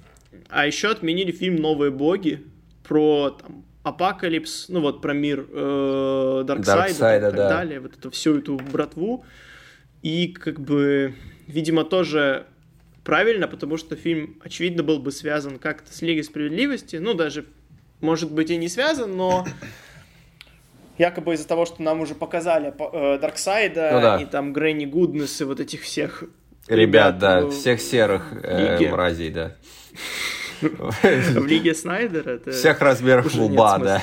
А 0.48 0.66
еще 0.66 0.88
отменили 0.88 1.30
фильм 1.30 1.56
«Новые 1.56 1.90
боги» 1.90 2.42
про 2.84 3.36
там, 3.38 3.66
Апоколипс, 3.82 4.68
ну 4.68 4.80
вот 4.80 5.02
про 5.02 5.12
мир 5.12 5.46
э, 5.50 6.44
Дарксайда 6.46 7.18
и 7.18 7.20
так 7.20 7.34
да. 7.34 7.48
далее, 7.48 7.80
вот 7.80 7.96
эту 7.96 8.10
всю 8.10 8.38
эту 8.38 8.56
братву. 8.56 9.24
И 10.02 10.28
как 10.28 10.60
бы, 10.60 11.14
видимо, 11.46 11.84
тоже 11.84 12.46
правильно, 13.04 13.48
потому 13.48 13.76
что 13.76 13.96
фильм, 13.96 14.40
очевидно, 14.44 14.82
был 14.82 14.98
бы 14.98 15.10
связан 15.10 15.58
как-то 15.58 15.92
с 15.92 16.02
Лигой 16.02 16.24
Справедливости, 16.24 16.96
ну 16.96 17.14
даже, 17.14 17.46
может 18.00 18.32
быть, 18.32 18.50
и 18.50 18.56
не 18.56 18.68
связан, 18.68 19.16
но 19.16 19.44
якобы 20.98 21.34
из-за 21.34 21.48
того, 21.48 21.66
что 21.66 21.82
нам 21.82 22.00
уже 22.00 22.14
показали 22.14 22.72
э, 22.78 23.18
Дарксайда 23.18 23.90
ну, 23.92 24.00
да. 24.00 24.22
и 24.22 24.26
там 24.26 24.52
Грэнни 24.52 24.84
Гуднес 24.84 25.40
и 25.40 25.44
вот 25.44 25.58
этих 25.58 25.82
всех 25.82 26.22
ребят, 26.68 27.14
ребят 27.14 27.18
да, 27.18 27.40
в... 27.42 27.50
всех 27.50 27.80
серых 27.80 28.32
э, 28.42 28.90
мразей, 28.90 29.30
да. 29.30 29.56
В 31.02 31.46
Лиге 31.46 31.74
Снайдера. 31.74 32.38
Всех 32.50 32.80
размеров 32.80 33.34
лба, 33.34 33.78
да. 33.78 34.02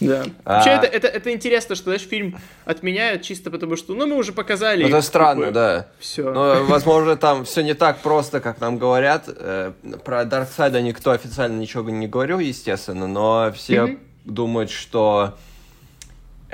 Да. 0.00 0.24
А... 0.44 0.54
Вообще, 0.56 0.70
это, 0.70 0.86
это, 0.86 1.08
это 1.08 1.32
интересно, 1.32 1.74
что, 1.74 1.84
знаешь, 1.84 2.02
фильм 2.02 2.36
отменяют 2.64 3.22
чисто 3.22 3.50
потому, 3.50 3.76
что, 3.76 3.94
ну, 3.94 4.06
мы 4.06 4.16
уже 4.16 4.32
показали. 4.32 4.86
Это 4.86 5.00
странно, 5.02 5.50
да. 5.50 5.88
Все. 5.98 6.30
Но, 6.32 6.64
возможно, 6.64 7.16
там 7.16 7.44
все 7.44 7.62
не 7.62 7.74
так 7.74 8.00
просто, 8.00 8.40
как 8.40 8.60
нам 8.60 8.78
говорят. 8.78 9.24
Э, 9.28 9.72
про 10.04 10.24
Дарксайда 10.24 10.80
никто 10.82 11.12
официально 11.12 11.58
ничего 11.58 11.88
не 11.90 12.08
говорил, 12.08 12.38
естественно, 12.38 13.06
но 13.06 13.52
все 13.54 13.74
mm-hmm. 13.74 13.98
думают, 14.24 14.70
что 14.70 15.36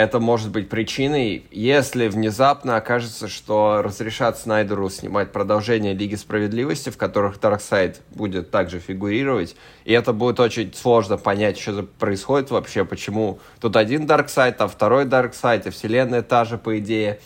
это 0.01 0.19
может 0.19 0.51
быть 0.51 0.71
причиной, 0.71 1.45
если 1.51 2.09
внезапно 2.09 2.77
окажется, 2.77 3.29
что 3.29 3.83
разрешат 3.83 4.39
Снайдеру 4.39 4.89
снимать 4.89 5.31
продолжение 5.31 5.93
Лиги 5.93 6.15
Справедливости, 6.15 6.89
в 6.89 6.97
которых 6.97 7.39
Дарксайд 7.39 8.01
будет 8.09 8.51
также 8.51 8.79
фигурировать, 8.79 9.57
и 9.85 9.93
это 9.93 10.15
будет 10.15 10.41
очень 10.41 10.73
сложно 10.73 11.19
понять, 11.19 11.59
что 11.59 11.83
происходит 11.83 12.51
вообще, 12.51 12.87
почему 12.87 13.41
тут 13.61 13.77
один 13.77 14.07
Дарксайд, 14.07 14.59
а 14.63 14.69
второй 14.69 15.05
Дарксайд, 15.05 15.67
и 15.67 15.71
вселенная 15.71 16.23
та 16.23 16.47
же, 16.47 16.57
по 16.57 16.79
идее. 16.79 17.21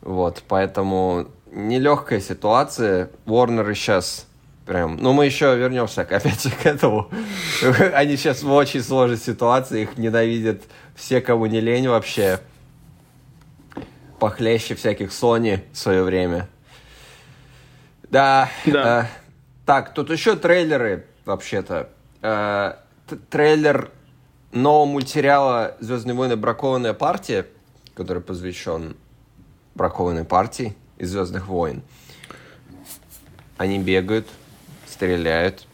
Вот, 0.00 0.42
поэтому 0.48 1.26
нелегкая 1.52 2.20
ситуация. 2.20 3.10
Warner 3.26 3.74
сейчас 3.74 4.26
Прям. 4.70 4.98
Ну, 4.98 5.12
мы 5.12 5.26
еще 5.26 5.56
вернемся 5.56 6.02
опять 6.02 6.44
же 6.44 6.50
к 6.50 6.64
этому. 6.64 7.10
Они 7.92 8.16
сейчас 8.16 8.44
в 8.44 8.52
очень 8.52 8.84
сложной 8.84 9.16
ситуации, 9.16 9.82
их 9.82 9.98
ненавидят 9.98 10.62
все, 10.94 11.20
кому 11.20 11.46
не 11.46 11.60
лень 11.60 11.88
вообще. 11.88 12.38
Похлеще 14.20 14.76
всяких 14.76 15.10
Sony 15.10 15.64
в 15.72 15.76
свое 15.76 16.04
время. 16.04 16.48
Да. 18.10 18.48
да. 18.64 19.02
Э, 19.02 19.06
так, 19.66 19.92
тут 19.92 20.08
еще 20.08 20.36
трейлеры, 20.36 21.04
вообще-то. 21.24 21.88
Э, 22.22 22.74
трейлер 23.28 23.90
нового 24.52 24.84
мультсериала 24.84 25.76
«Звездные 25.80 26.14
войны. 26.14 26.36
Бракованная 26.36 26.94
партия», 26.94 27.48
который 27.96 28.22
посвящен 28.22 28.94
бракованной 29.74 30.24
партии 30.24 30.76
из 30.96 31.10
«Звездных 31.10 31.48
войн». 31.48 31.82
Они 33.56 33.80
бегают, 33.80 34.28
стреляют. 35.00 35.66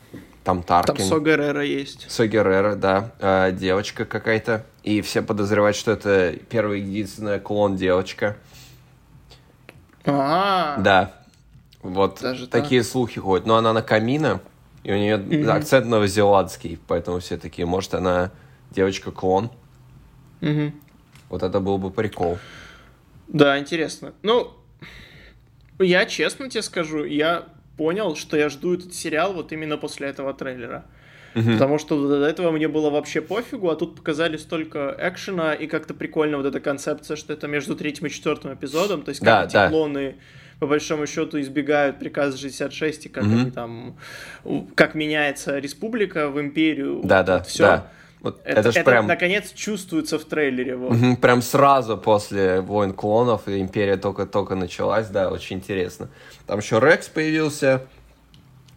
Там 0.45 0.63
Таркин. 0.63 0.95
Там 0.95 1.05
Согерера 1.05 1.65
есть. 1.65 2.09
Согерера, 2.09 2.77
да. 2.77 3.11
Э, 3.19 3.51
девочка 3.51 4.05
какая-то. 4.05 4.65
И 4.85 5.01
все 5.01 5.21
подозревают, 5.21 5.77
что 5.77 5.91
это 5.91 6.37
первая 6.49 6.79
единственная 6.79 7.41
клон 7.41 7.75
девочка. 7.75 8.37
А, 10.05 10.79
Да. 10.79 11.13
Вот 11.83 12.21
Даже 12.21 12.47
такие 12.47 12.83
так? 12.83 12.91
слухи 12.91 13.19
ходят. 13.19 13.47
Но 13.47 13.57
она 13.57 13.73
на 13.73 13.83
камина, 13.83 14.41
и 14.85 14.93
у 14.93 14.97
нее 14.97 15.17
mm-hmm. 15.17 15.51
акцент 15.51 15.87
новозеландский, 15.87 16.79
поэтому 16.87 17.19
все 17.19 17.37
такие, 17.37 17.67
может, 17.67 17.95
она 17.95 18.31
девочка-клон. 18.71 19.51
Mm-hmm. 20.41 20.73
Вот 21.29 21.43
это 21.43 21.59
был 21.59 21.79
бы 21.79 21.91
прикол. 21.91 22.39
Да, 23.27 23.59
интересно. 23.59 24.15
Ну, 24.23 24.53
я 25.81 26.07
честно 26.07 26.49
тебе 26.49 26.63
скажу, 26.63 27.05
я 27.05 27.47
понял, 27.77 28.17
что 28.17 28.37
я 28.37 28.49
жду 28.49 28.75
этот 28.75 28.95
сериал 28.95 29.33
вот 29.33 29.53
именно 29.53 29.77
после 29.77 30.09
этого 30.09 30.33
трейлера. 30.35 30.85
Угу. 31.35 31.53
Потому 31.53 31.79
что 31.79 32.09
до 32.09 32.25
этого 32.25 32.51
мне 32.51 32.67
было 32.67 32.89
вообще 32.89 33.21
пофигу, 33.21 33.69
а 33.69 33.77
тут 33.77 33.97
показали 33.97 34.39
столько 34.39 34.97
экшена 34.99 35.53
и 35.53 35.67
как-то 35.67 35.93
прикольно 35.93 36.39
вот 36.39 36.47
эта 36.47 36.61
концепция, 36.61 37.17
что 37.17 37.35
это 37.35 37.47
между 37.47 37.77
третьим 37.77 38.07
и 38.07 38.11
четвертым 38.11 38.55
эпизодом, 38.55 39.03
то 39.03 39.11
есть 39.11 39.21
как 39.21 39.27
да, 39.27 39.45
эти 39.45 39.53
да. 39.53 39.69
клоны 39.69 40.17
по 40.59 40.67
большому 40.67 41.07
счету 41.07 41.39
избегают 41.39 41.99
приказа 41.99 42.39
66 42.39 43.07
и 43.07 43.09
как 43.11 43.25
угу. 43.25 43.33
они 43.33 43.51
там, 43.51 43.99
как 44.75 44.95
меняется 44.95 45.59
республика 45.59 46.31
в 46.31 46.41
империю. 46.41 47.03
Да, 47.05 47.19
вот, 47.19 47.27
да, 47.27 47.43
все. 47.43 47.63
да. 47.63 47.87
Вот 48.27 48.41
это, 48.43 48.59
это, 48.59 48.69
это 48.71 48.83
прям... 48.83 49.07
наконец 49.07 49.53
чувствуется 49.53 50.19
в 50.19 50.25
трейлере. 50.25 50.75
Вот. 50.75 50.97
Угу, 50.97 51.19
прям 51.19 51.43
сразу 51.43 51.97
после 51.97 52.61
войн 52.61 52.93
клонов 52.93 53.47
и 53.47 53.61
империя 53.61 53.97
только-только 53.97 54.57
началась, 54.57 55.07
да, 55.07 55.31
очень 55.31 55.59
интересно. 55.59 56.09
Там 56.45 56.59
еще 56.59 56.81
Рекс 56.81 57.09
появился, 57.09 57.87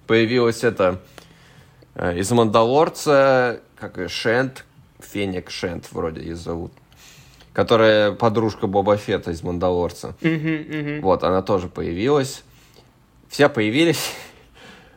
появилась 0.05 0.63
это 0.63 0.99
э, 1.95 2.19
из 2.19 2.29
Мандалорца, 2.29 3.62
как 3.75 3.97
и 3.97 4.07
Шент, 4.07 4.65
Феник 4.99 5.49
Шент 5.49 5.91
вроде 5.93 6.21
ее 6.21 6.35
зовут, 6.35 6.71
которая 7.51 8.12
подружка 8.12 8.67
Боба 8.67 8.97
Фета 8.97 9.31
из 9.31 9.41
Мандалорца. 9.41 10.09
Угу, 10.21 10.29
угу. 10.29 11.01
Вот, 11.01 11.23
она 11.23 11.41
тоже 11.41 11.69
появилась. 11.69 12.43
Все 13.29 13.49
появились. 13.49 14.12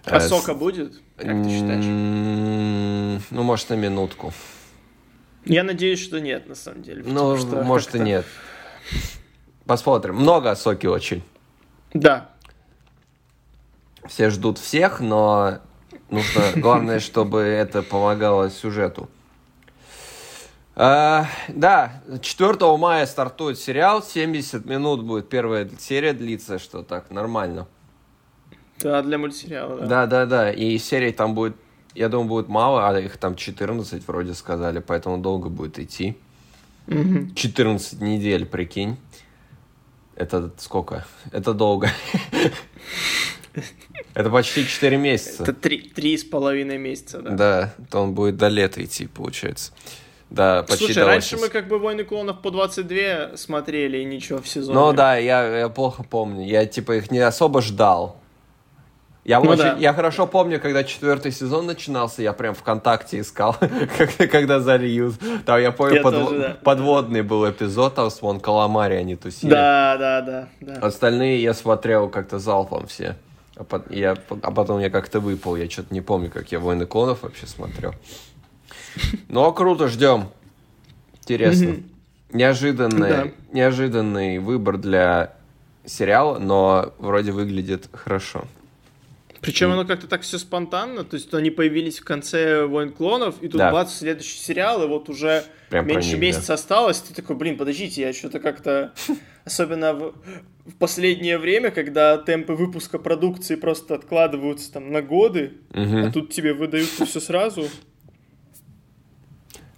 А 0.04 0.20
сока 0.20 0.52
будет? 0.52 1.00
Как 1.22 1.42
ты 1.42 1.48
считаешь? 1.48 1.84
Ну, 3.30 3.42
может, 3.42 3.70
на 3.70 3.74
минутку. 3.74 4.32
Я 5.44 5.62
надеюсь, 5.62 6.00
что 6.00 6.20
нет, 6.20 6.48
на 6.48 6.54
самом 6.54 6.82
деле. 6.82 7.02
Ну, 7.04 7.36
может 7.62 7.94
и 7.94 7.98
нет. 7.98 8.26
Посмотрим. 9.66 10.16
Много 10.16 10.54
соки 10.54 10.86
очень. 10.86 11.22
Да, 11.94 12.32
все 14.06 14.30
ждут 14.30 14.58
всех, 14.58 15.00
но 15.00 15.58
нужно, 16.10 16.42
главное, 16.56 17.00
чтобы 17.00 17.40
это 17.40 17.82
помогало 17.82 18.50
сюжету. 18.50 19.08
А, 20.74 21.26
да, 21.48 22.02
4 22.20 22.76
мая 22.78 23.06
стартует 23.06 23.58
сериал, 23.58 24.02
70 24.02 24.64
минут 24.64 25.04
будет 25.04 25.28
первая 25.28 25.68
серия 25.78 26.14
длиться, 26.14 26.58
что 26.58 26.82
так, 26.82 27.10
нормально. 27.10 27.68
Да, 28.82 29.02
для 29.02 29.18
мультсериала, 29.18 29.80
да. 29.80 29.86
Да, 29.86 30.06
да, 30.06 30.26
да, 30.26 30.52
и 30.52 30.78
серий 30.78 31.12
там 31.12 31.34
будет, 31.34 31.56
я 31.94 32.08
думаю, 32.08 32.28
будет 32.28 32.48
мало, 32.48 32.88
а 32.88 32.98
их 32.98 33.16
там 33.16 33.36
14 33.36 34.06
вроде 34.06 34.34
сказали, 34.34 34.80
поэтому 34.80 35.18
долго 35.18 35.48
будет 35.48 35.78
идти. 35.78 36.16
Угу. 36.88 37.34
14 37.34 38.00
недель, 38.00 38.46
прикинь. 38.46 38.96
Это 40.16 40.50
сколько? 40.58 41.06
Это 41.30 41.54
долго. 41.54 41.90
Это 44.14 44.30
почти 44.30 44.66
4 44.66 44.96
месяца. 44.96 45.42
Это 45.42 45.52
три, 45.52 45.80
три 45.80 46.16
с 46.18 46.24
половиной 46.24 46.78
месяца, 46.78 47.20
да. 47.22 47.30
Да, 47.30 47.74
то 47.90 48.00
он 48.00 48.14
будет 48.14 48.36
до 48.36 48.48
лета 48.48 48.84
идти, 48.84 49.06
получается. 49.06 49.72
Да, 50.32 50.62
почти 50.62 50.86
Слушай, 50.86 51.04
раньше 51.04 51.36
мы 51.36 51.48
как 51.50 51.68
бы 51.68 51.78
«Войны 51.78 52.04
клонов» 52.04 52.40
по 52.40 52.50
22 52.50 53.36
смотрели, 53.36 53.98
и 53.98 54.04
ничего 54.04 54.40
в 54.40 54.48
сезоне. 54.48 54.78
Ну 54.78 54.92
да, 54.94 55.16
я, 55.16 55.58
я 55.58 55.68
плохо 55.68 56.04
помню. 56.04 56.46
Я 56.46 56.64
типа 56.64 56.96
их 56.96 57.10
не 57.10 57.18
особо 57.18 57.60
ждал. 57.60 58.21
Я, 59.24 59.38
ну, 59.38 59.50
очень, 59.50 59.62
да. 59.62 59.76
я 59.76 59.92
хорошо 59.92 60.26
помню, 60.26 60.60
когда 60.60 60.82
четвертый 60.82 61.30
сезон 61.30 61.66
начинался, 61.66 62.22
я 62.22 62.32
прям 62.32 62.54
ВКонтакте 62.54 63.20
искал, 63.20 63.56
когда 64.18 64.58
зальют. 64.58 65.14
Там 65.46 65.60
я 65.60 65.70
помню, 65.70 65.96
я 65.96 66.02
под, 66.02 66.14
тоже, 66.14 66.38
да. 66.40 66.56
подводный 66.64 67.22
был 67.22 67.48
эпизод, 67.48 67.94
там 67.94 68.10
с 68.10 68.20
Вон 68.20 68.40
Каламари 68.40 68.94
они 68.94 69.14
тусили. 69.14 69.50
Да, 69.50 69.96
да, 69.96 70.20
да, 70.22 70.48
да. 70.60 70.74
Остальные 70.84 71.40
я 71.40 71.54
смотрел 71.54 72.08
как-то 72.08 72.40
залпом 72.40 72.88
все. 72.88 73.16
А, 73.54 73.62
по, 73.62 73.84
я, 73.90 74.16
а 74.42 74.50
потом 74.50 74.80
я 74.80 74.90
как-то 74.90 75.20
выпал, 75.20 75.54
я 75.54 75.70
что-то 75.70 75.94
не 75.94 76.00
помню, 76.00 76.28
как 76.28 76.50
я 76.50 76.58
«Войны 76.58 76.86
клонов» 76.86 77.22
вообще 77.22 77.46
смотрел. 77.46 77.94
Но 79.28 79.52
круто, 79.52 79.86
ждем. 79.86 80.30
Интересно. 81.20 81.76
Неожиданный, 82.32 83.08
да. 83.08 83.26
неожиданный 83.52 84.38
выбор 84.38 84.78
для 84.78 85.34
сериала, 85.84 86.38
но 86.38 86.92
вроде 86.98 87.30
выглядит 87.30 87.88
хорошо. 87.92 88.46
Причем 89.42 89.70
и... 89.70 89.72
оно 89.72 89.84
как-то 89.84 90.06
так 90.06 90.22
все 90.22 90.38
спонтанно, 90.38 91.02
то 91.02 91.16
есть 91.16 91.34
они 91.34 91.50
появились 91.50 91.98
в 91.98 92.04
конце 92.04 92.64
«Войн 92.64 92.92
клонов», 92.92 93.42
и 93.42 93.48
тут 93.48 93.58
да. 93.58 93.72
бац, 93.72 93.92
следующий 93.92 94.38
сериал, 94.38 94.84
и 94.84 94.86
вот 94.86 95.08
уже 95.08 95.42
Прям 95.68 95.86
меньше 95.86 96.10
них, 96.10 96.20
месяца 96.20 96.48
да. 96.48 96.54
осталось, 96.54 97.00
ты 97.00 97.12
такой, 97.12 97.34
блин, 97.34 97.58
подождите, 97.58 98.02
я 98.02 98.12
что-то 98.12 98.38
как-то, 98.38 98.92
особенно 99.44 99.94
в, 99.94 100.14
в 100.64 100.76
последнее 100.78 101.38
время, 101.38 101.72
когда 101.72 102.18
темпы 102.18 102.52
выпуска 102.52 103.00
продукции 103.00 103.56
просто 103.56 103.96
откладываются 103.96 104.72
там 104.72 104.92
на 104.92 105.02
годы, 105.02 105.54
угу. 105.70 105.98
а 105.98 106.12
тут 106.12 106.32
тебе 106.32 106.54
выдают 106.54 106.88
все 106.88 107.20
сразу. 107.20 107.68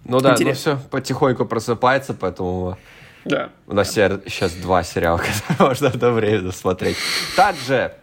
Ну 0.03 0.19
да, 0.19 0.35
ну 0.39 0.53
все, 0.53 0.77
потихоньку 0.91 1.47
просыпается, 1.47 2.13
поэтому 2.13 2.77
Да. 3.25 3.49
у 3.65 3.73
нас 3.73 3.91
сейчас 3.91 4.53
два 4.53 4.83
сериала, 4.83 5.17
которые 5.47 5.69
можно 5.69 5.87
одновременно 5.87 6.51
смотреть. 6.51 6.97
Также, 7.35 7.95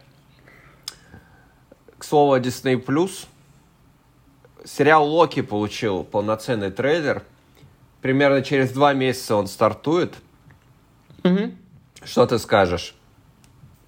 к 2.03 2.05
слову, 2.05 2.35
Disney+, 2.35 2.83
сериал 4.65 5.07
Локи 5.07 5.41
получил 5.41 6.03
полноценный 6.03 6.69
трейлер. 6.69 7.23
Примерно 8.01 8.41
через 8.41 8.71
два 8.71 8.91
месяца 8.91 9.37
он 9.37 9.47
стартует. 9.47 10.13
Мгм. 11.23 11.57
Что 12.03 12.27
ты 12.27 12.39
скажешь? 12.39 12.93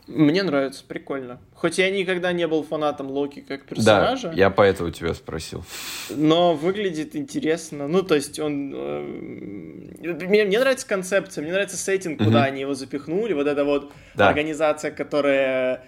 Мне 0.07 0.43
нравится, 0.43 0.85
прикольно. 0.87 1.39
Хоть 1.55 1.77
я 1.77 1.89
никогда 1.91 2.31
не 2.31 2.47
был 2.47 2.63
фанатом 2.63 3.07
Локи 3.11 3.41
как 3.41 3.61
Да, 3.61 3.65
персонажа, 3.75 4.31
я 4.33 4.49
поэтому 4.49 4.91
тебя 4.91 5.13
спросил. 5.13 5.65
но 6.09 6.53
выглядит 6.53 7.17
интересно. 7.17 7.89
Ну, 7.89 8.01
то 8.01 8.15
есть 8.15 8.39
он... 8.39 8.71
э, 8.73 9.01
Мне, 9.01 10.45
мне 10.45 10.59
нравится 10.59 10.87
концепция, 10.87 11.41
мне 11.41 11.51
нравится 11.51 11.75
сеттинг, 11.75 12.19
куда 12.19 12.29
Мгм. 12.39 12.47
они 12.47 12.61
его 12.61 12.75
запихнули. 12.75 13.33
Вот 13.33 13.47
эта 13.47 13.65
вот 13.65 13.91
Да. 14.13 14.29
организация, 14.29 14.91
которая 14.91 15.83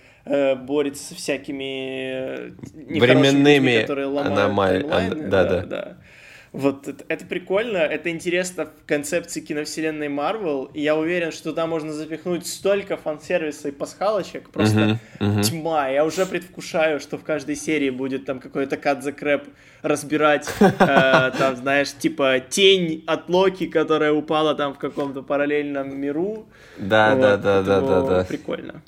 борется 0.56 1.04
со 1.04 1.16
всякими 1.16 2.48
э, 2.48 2.52
Временными 3.00 3.56
людьми, 3.56 3.82
которые 3.82 4.08
ломают 4.08 4.38
аномали- 4.38 4.82
таймлайны. 4.82 5.24
ан- 5.24 5.30
да, 5.30 5.62
да. 5.66 5.98
Вот 6.54 6.88
это, 6.88 7.04
это 7.10 7.26
прикольно, 7.26 7.78
это 7.78 8.10
интересно 8.10 8.66
в 8.66 8.86
концепции 8.88 9.42
киновселенной 9.42 10.08
Марвел, 10.08 10.63
и 10.74 10.80
я 10.82 10.96
уверен, 10.96 11.32
что 11.32 11.50
туда 11.50 11.68
можно 11.68 11.92
запихнуть 11.92 12.48
столько 12.48 12.96
фан-сервиса 12.98 13.68
и 13.68 13.72
пасхалочек, 13.72 14.50
просто 14.50 14.80
Мгм, 14.80 15.00
мгм. 15.20 15.42
тьма. 15.42 15.90
Я 15.90 16.06
уже 16.06 16.26
предвкушаю, 16.26 17.00
что 17.02 17.18
в 17.18 17.24
каждой 17.24 17.56
серии 17.58 17.90
будет 17.90 18.26
там 18.26 18.40
какой-то 18.40 18.78
кат 18.78 19.04
за 19.04 19.12
крэп 19.12 19.44
разбирать, 19.84 20.48
э, 20.62 21.32
там, 21.38 21.58
знаешь, 21.58 21.92
типа 21.92 22.40
тень 22.40 23.04
от 23.06 23.30
Локи, 23.30 23.68
которая 23.68 24.13
упала 24.13 24.56
там 24.56 24.74
в 24.74 24.80
каком-то 24.80 25.22
параллельном 25.24 26.00
миру. 26.00 26.48
Да, 26.78 27.13
Вот, 27.13 27.22
да, 27.22 27.38
да, 27.38 27.62
да, 27.62 27.82
да, 27.82 28.02
да. 28.02 28.24
Прикольно. 28.24 28.82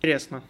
Интересно. 0.00 0.40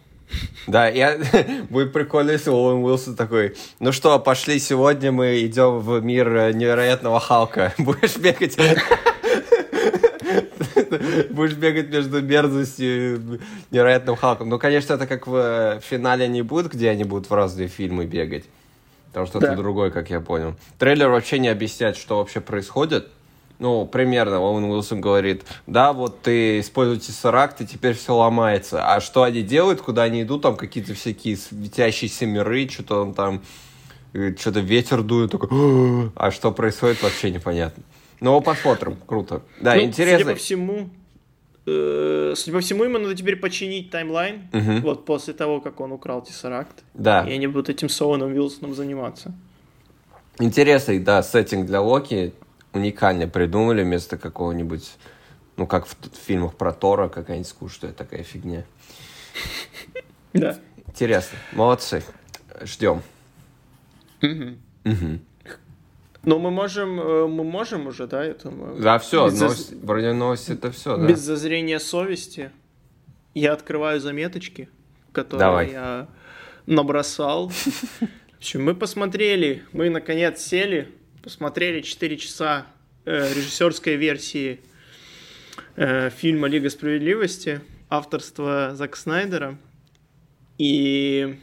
Да, 0.65 0.87
я... 0.87 1.17
будет 1.69 1.91
прикольно, 1.91 2.31
если 2.31 2.51
Оуэн 2.51 2.81
Уилсон 2.85 3.17
такой, 3.17 3.57
ну 3.81 3.91
что, 3.91 4.17
пошли, 4.17 4.59
сегодня 4.59 5.11
мы 5.11 5.41
идем 5.41 5.79
в 5.79 5.99
мир 6.01 6.33
э, 6.33 6.53
невероятного 6.53 7.19
Халка. 7.19 7.73
Будешь 7.77 8.15
бегать... 8.15 8.55
Будешь 11.31 11.55
бегать 11.55 11.89
между 11.89 12.21
мерзостью 12.21 12.87
и 12.87 13.19
невероятным 13.71 14.15
Халком. 14.15 14.47
Ну, 14.47 14.57
конечно, 14.57 14.93
это 14.93 15.05
как 15.05 15.27
в 15.27 15.35
э, 15.35 15.79
финале 15.81 16.29
не 16.29 16.43
будет, 16.43 16.71
где 16.71 16.89
они 16.89 17.03
будут 17.03 17.29
в 17.29 17.33
разные 17.33 17.67
фильмы 17.67 18.05
бегать. 18.05 18.45
Потому 19.07 19.27
что 19.27 19.39
Да. 19.39 19.47
это 19.47 19.57
другой, 19.57 19.91
как 19.91 20.09
я 20.09 20.21
понял. 20.21 20.55
Трейлер 20.79 21.09
вообще 21.09 21.39
не 21.39 21.49
объясняет, 21.49 21.97
что 21.97 22.19
вообще 22.19 22.39
происходит. 22.39 23.09
Ну, 23.61 23.85
примерно, 23.85 24.39
Оуэн 24.39 24.63
Уилсон 24.63 25.01
говорит, 25.01 25.43
да, 25.67 25.93
вот 25.93 26.23
ты 26.23 26.61
используешь 26.61 27.03
тессеракт, 27.03 27.61
и 27.61 27.67
теперь 27.67 27.93
все 27.93 28.15
ломается. 28.15 28.83
А 28.91 28.99
что 28.99 29.21
они 29.21 29.43
делают, 29.43 29.81
куда 29.81 30.01
они 30.01 30.23
идут, 30.23 30.41
там 30.41 30.55
какие-то 30.55 30.95
всякие 30.95 31.37
светящиеся 31.37 32.25
миры, 32.25 32.67
что-то 32.67 33.03
он 33.03 33.13
там, 33.13 33.43
э, 34.13 34.33
что-то 34.35 34.61
ветер 34.61 35.03
дует, 35.03 35.29
такой, 35.29 35.47
а 36.15 36.31
что 36.31 36.51
происходит, 36.51 37.03
вообще 37.03 37.29
непонятно. 37.29 37.83
Ну, 38.19 38.41
посмотрим, 38.41 38.97
круто. 39.05 39.43
Да, 39.59 39.75
Ну, 39.75 39.81
интересно. 39.83 40.23
Судя 40.23 40.31
по 40.33 40.39
всему, 40.39 40.89
э, 41.67 42.33
судя 42.35 42.53
по 42.57 42.61
всему, 42.61 42.83
ему 42.85 42.97
надо 42.97 43.13
теперь 43.15 43.35
починить 43.35 43.91
таймлайн, 43.91 44.49
Мгм. 44.53 44.81
вот 44.81 45.05
после 45.05 45.35
того, 45.35 45.61
как 45.61 45.79
он 45.81 45.91
украл 45.91 46.23
Тессеракт. 46.23 46.83
Да, 46.95 47.27
И 47.29 47.31
они 47.33 47.45
будут 47.45 47.69
этим 47.69 47.89
с 47.89 48.01
Оуэном 48.01 48.33
Вилсоном 48.33 48.73
заниматься. 48.73 49.31
интересный, 50.39 50.97
да, 50.97 51.21
сеттинг 51.21 51.67
для 51.67 51.79
Локи 51.81 52.33
уникальный 52.73 53.27
придумали 53.27 53.83
вместо 53.83 54.17
какого-нибудь, 54.17 54.91
ну, 55.57 55.67
как 55.67 55.85
в, 55.85 55.95
в 55.95 56.15
фильмах 56.15 56.55
про 56.55 56.71
Тора, 56.73 57.09
какая-нибудь 57.09 57.47
скучная 57.47 57.93
такая 57.93 58.23
фигня. 58.23 58.65
Да. 60.33 60.57
Интересно, 60.87 61.37
молодцы, 61.53 62.03
ждем. 62.61 63.01
Мгм. 64.21 65.21
Но 66.23 66.37
мы 66.37 66.51
можем, 66.51 66.99
э, 66.99 67.27
мы 67.27 67.43
можем 67.43 67.87
уже, 67.87 68.05
да, 68.05 68.23
я 68.23 68.35
думаю. 68.35 68.79
Да, 68.79 68.99
все, 68.99 69.27
Без 69.27 69.41
заз- 69.41 69.79
вроде 69.83 70.13
новости 70.13 70.51
это 70.51 70.71
все, 70.71 70.95
да. 70.97 71.07
Без 71.07 71.19
зазрения 71.19 71.79
совести 71.79 72.51
я 73.33 73.53
открываю 73.53 73.99
заметочки, 73.99 74.69
которые 75.13 75.39
Давай. 75.39 75.71
я 75.71 76.07
набросал. 76.67 77.49
В 77.49 78.37
общем, 78.37 78.63
мы 78.63 78.75
посмотрели, 78.75 79.63
мы 79.73 79.89
наконец 79.89 80.41
сели, 80.41 80.93
посмотрели 81.21 81.81
4 81.81 82.17
часа 82.17 82.65
э, 83.05 83.33
режиссерской 83.33 83.95
версии 83.95 84.59
э, 85.75 86.09
фильма 86.09 86.47
«Лига 86.47 86.69
справедливости» 86.69 87.61
авторства 87.89 88.71
Зака 88.73 88.97
Снайдера. 88.97 89.57
И 90.57 91.37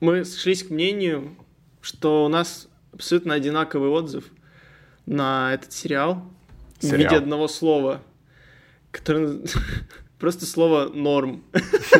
мы 0.00 0.24
сошлись 0.24 0.62
к 0.62 0.70
мнению, 0.70 1.36
что 1.80 2.24
у 2.24 2.28
нас 2.28 2.68
абсолютно 2.92 3.34
одинаковый 3.34 3.90
отзыв 3.90 4.24
на 5.06 5.54
этот 5.54 5.72
сериал, 5.72 6.30
в 6.78 6.82
Сериал. 6.82 6.98
виде 6.98 7.16
одного 7.16 7.48
слова, 7.48 8.02
которое 8.90 9.40
просто 10.18 10.46
слово 10.46 10.88
норм. 10.88 11.44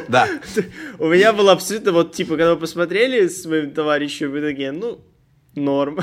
Да, 0.08 0.28
У 0.98 1.08
меня 1.08 1.32
было 1.32 1.52
абсолютно 1.52 1.92
вот 1.92 2.12
типа, 2.12 2.36
когда 2.36 2.54
мы 2.54 2.60
посмотрели 2.60 3.26
с 3.26 3.44
моим 3.46 3.72
товарищем, 3.72 4.30
мы 4.30 4.40
такие, 4.40 4.72
ну, 4.72 5.00
норм. 5.58 5.98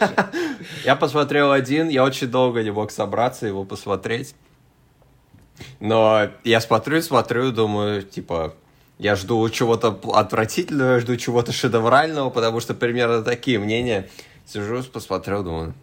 я 0.84 0.96
посмотрел 0.96 1.52
один, 1.52 1.88
я 1.88 2.04
очень 2.04 2.28
долго 2.28 2.62
не 2.62 2.70
мог 2.70 2.90
собраться 2.90 3.46
его 3.46 3.64
посмотреть. 3.64 4.34
Но 5.78 6.28
я 6.44 6.60
смотрю, 6.60 7.02
смотрю, 7.02 7.52
думаю, 7.52 8.02
типа, 8.02 8.54
я 8.98 9.16
жду 9.16 9.48
чего-то 9.50 9.98
отвратительного, 10.14 10.94
я 10.94 11.00
жду 11.00 11.16
чего-то 11.16 11.52
шедеврального, 11.52 12.30
потому 12.30 12.60
что 12.60 12.74
примерно 12.74 13.22
такие 13.22 13.58
мнения. 13.58 14.08
Сижу, 14.46 14.82
посмотрел, 14.84 15.44
думаю, 15.44 15.74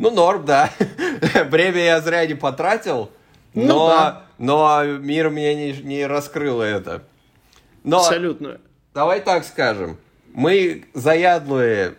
ну, 0.00 0.10
норм, 0.10 0.46
да. 0.46 0.70
Время 1.50 1.84
я 1.84 2.00
зря 2.00 2.26
не 2.26 2.34
потратил, 2.34 3.10
Ну 3.52 3.66
но, 3.66 3.88
да. 3.88 4.22
но 4.38 4.84
мир 4.84 5.28
мне 5.28 5.54
не, 5.54 5.72
не 5.82 6.06
раскрыл 6.06 6.62
это. 6.62 7.02
Но 7.84 7.98
Абсолютно. 7.98 8.60
давай 8.94 9.20
так 9.20 9.44
скажем, 9.44 9.98
мы 10.32 10.86
заядлые 10.94 11.96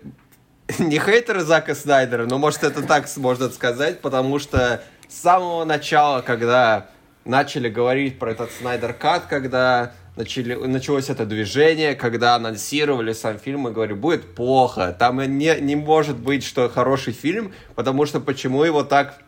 не 0.80 1.00
хейтеры 1.00 1.42
Зака 1.42 1.76
Снайдера, 1.76 2.26
но 2.26 2.38
может 2.38 2.64
это 2.64 2.84
так 2.84 3.08
можно 3.18 3.50
сказать, 3.50 4.02
потому 4.02 4.40
что 4.40 4.84
с 5.08 5.22
самого 5.22 5.66
начала, 5.66 6.22
когда 6.22 6.88
начали 7.26 7.70
говорить 7.70 8.20
про 8.20 8.32
этот 8.32 8.52
Снайдер 8.52 8.94
Кат, 8.94 9.26
когда 9.28 9.94
начали, 10.16 10.56
началось 10.56 11.10
это 11.10 11.26
движение, 11.26 11.96
когда 11.96 12.36
анонсировали 12.36 13.14
сам 13.14 13.40
фильм, 13.40 13.62
мы 13.62 13.72
говорим, 13.72 14.00
будет 14.00 14.36
плохо, 14.36 14.96
там 14.98 15.22
не, 15.38 15.60
не 15.60 15.76
может 15.76 16.18
быть, 16.18 16.44
что 16.44 16.70
хороший 16.70 17.14
фильм, 17.14 17.54
потому 17.76 18.06
что 18.06 18.20
почему 18.20 18.64
его 18.64 18.84
так 18.84 19.20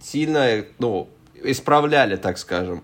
сильно, 0.00 0.64
ну, 0.78 1.08
исправляли, 1.42 2.16
так 2.16 2.38
скажем 2.38 2.82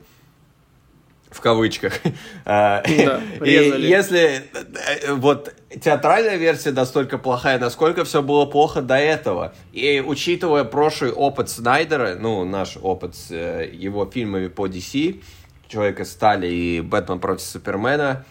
в 1.35 1.41
кавычках. 1.41 2.01
А, 2.47 2.83
Да, 2.85 3.21
И 3.45 3.51
если 3.81 4.43
э, 4.55 5.13
вот 5.15 5.53
театральная 5.83 6.37
версия 6.37 6.73
настолько 6.73 7.19
плохая, 7.19 7.59
насколько 7.59 8.05
все 8.05 8.23
было 8.23 8.47
плохо 8.47 8.83
до 8.83 8.97
этого. 8.97 9.55
И 9.73 10.03
учитывая 10.07 10.65
прошлый 10.65 11.11
опыт 11.11 11.49
Снайдера, 11.51 12.17
ну, 12.19 12.45
наш 12.45 12.77
опыт 12.81 13.15
с 13.15 13.31
э, 13.31 13.71
его 13.73 14.07
фильмами 14.07 14.49
по 14.49 14.67
DC, 14.67 15.21
Человек 15.69 16.01
из 16.01 16.13
стали 16.13 16.47
и 16.47 16.81
Бэтмен 16.81 17.19
против 17.19 17.43
Супермена, 17.43 18.25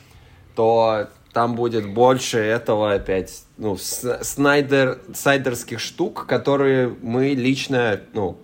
то 0.55 1.09
там 1.33 1.55
будет 1.55 1.91
больше 1.91 2.37
этого 2.37 2.93
опять, 2.93 3.43
ну, 3.57 3.75
снайдер, 3.75 4.99
снайдерских 5.13 5.79
штук, 5.79 6.27
которые 6.27 6.95
мы 7.01 7.29
лично, 7.29 7.99
ну, 8.13 8.37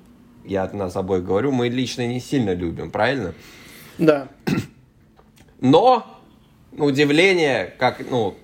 я 0.43 0.63
от 0.63 0.73
нас 0.73 0.95
обоих 0.95 1.23
говорю, 1.23 1.51
мы 1.51 1.69
лично 1.69 2.07
не 2.07 2.19
сильно 2.19 2.53
любим, 2.53 2.89
правильно? 2.89 3.33
Да. 3.99 4.29
Но, 5.59 6.05
на 6.71 6.85
удивление, 6.85 7.73
как, 7.77 8.01
ну, 8.09 8.35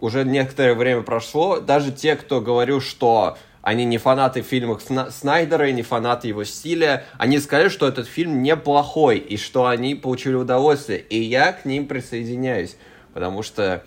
уже 0.00 0.24
некоторое 0.24 0.74
время 0.74 1.02
прошло, 1.02 1.60
даже 1.60 1.92
те, 1.92 2.16
кто 2.16 2.40
говорил, 2.40 2.80
что 2.80 3.38
они 3.62 3.84
не 3.86 3.96
фанаты 3.96 4.42
фильмов 4.42 4.82
Сна- 4.82 5.10
Снайдера 5.10 5.70
и 5.70 5.72
не 5.72 5.82
фанаты 5.82 6.28
его 6.28 6.44
стиля, 6.44 7.04
они 7.16 7.38
сказали, 7.38 7.68
что 7.68 7.88
этот 7.88 8.06
фильм 8.06 8.42
неплохой, 8.42 9.18
и 9.18 9.38
что 9.38 9.66
они 9.66 9.94
получили 9.94 10.34
удовольствие. 10.34 10.98
И 10.98 11.18
я 11.18 11.52
к 11.52 11.64
ним 11.64 11.86
присоединяюсь, 11.86 12.76
потому 13.14 13.42
что 13.42 13.84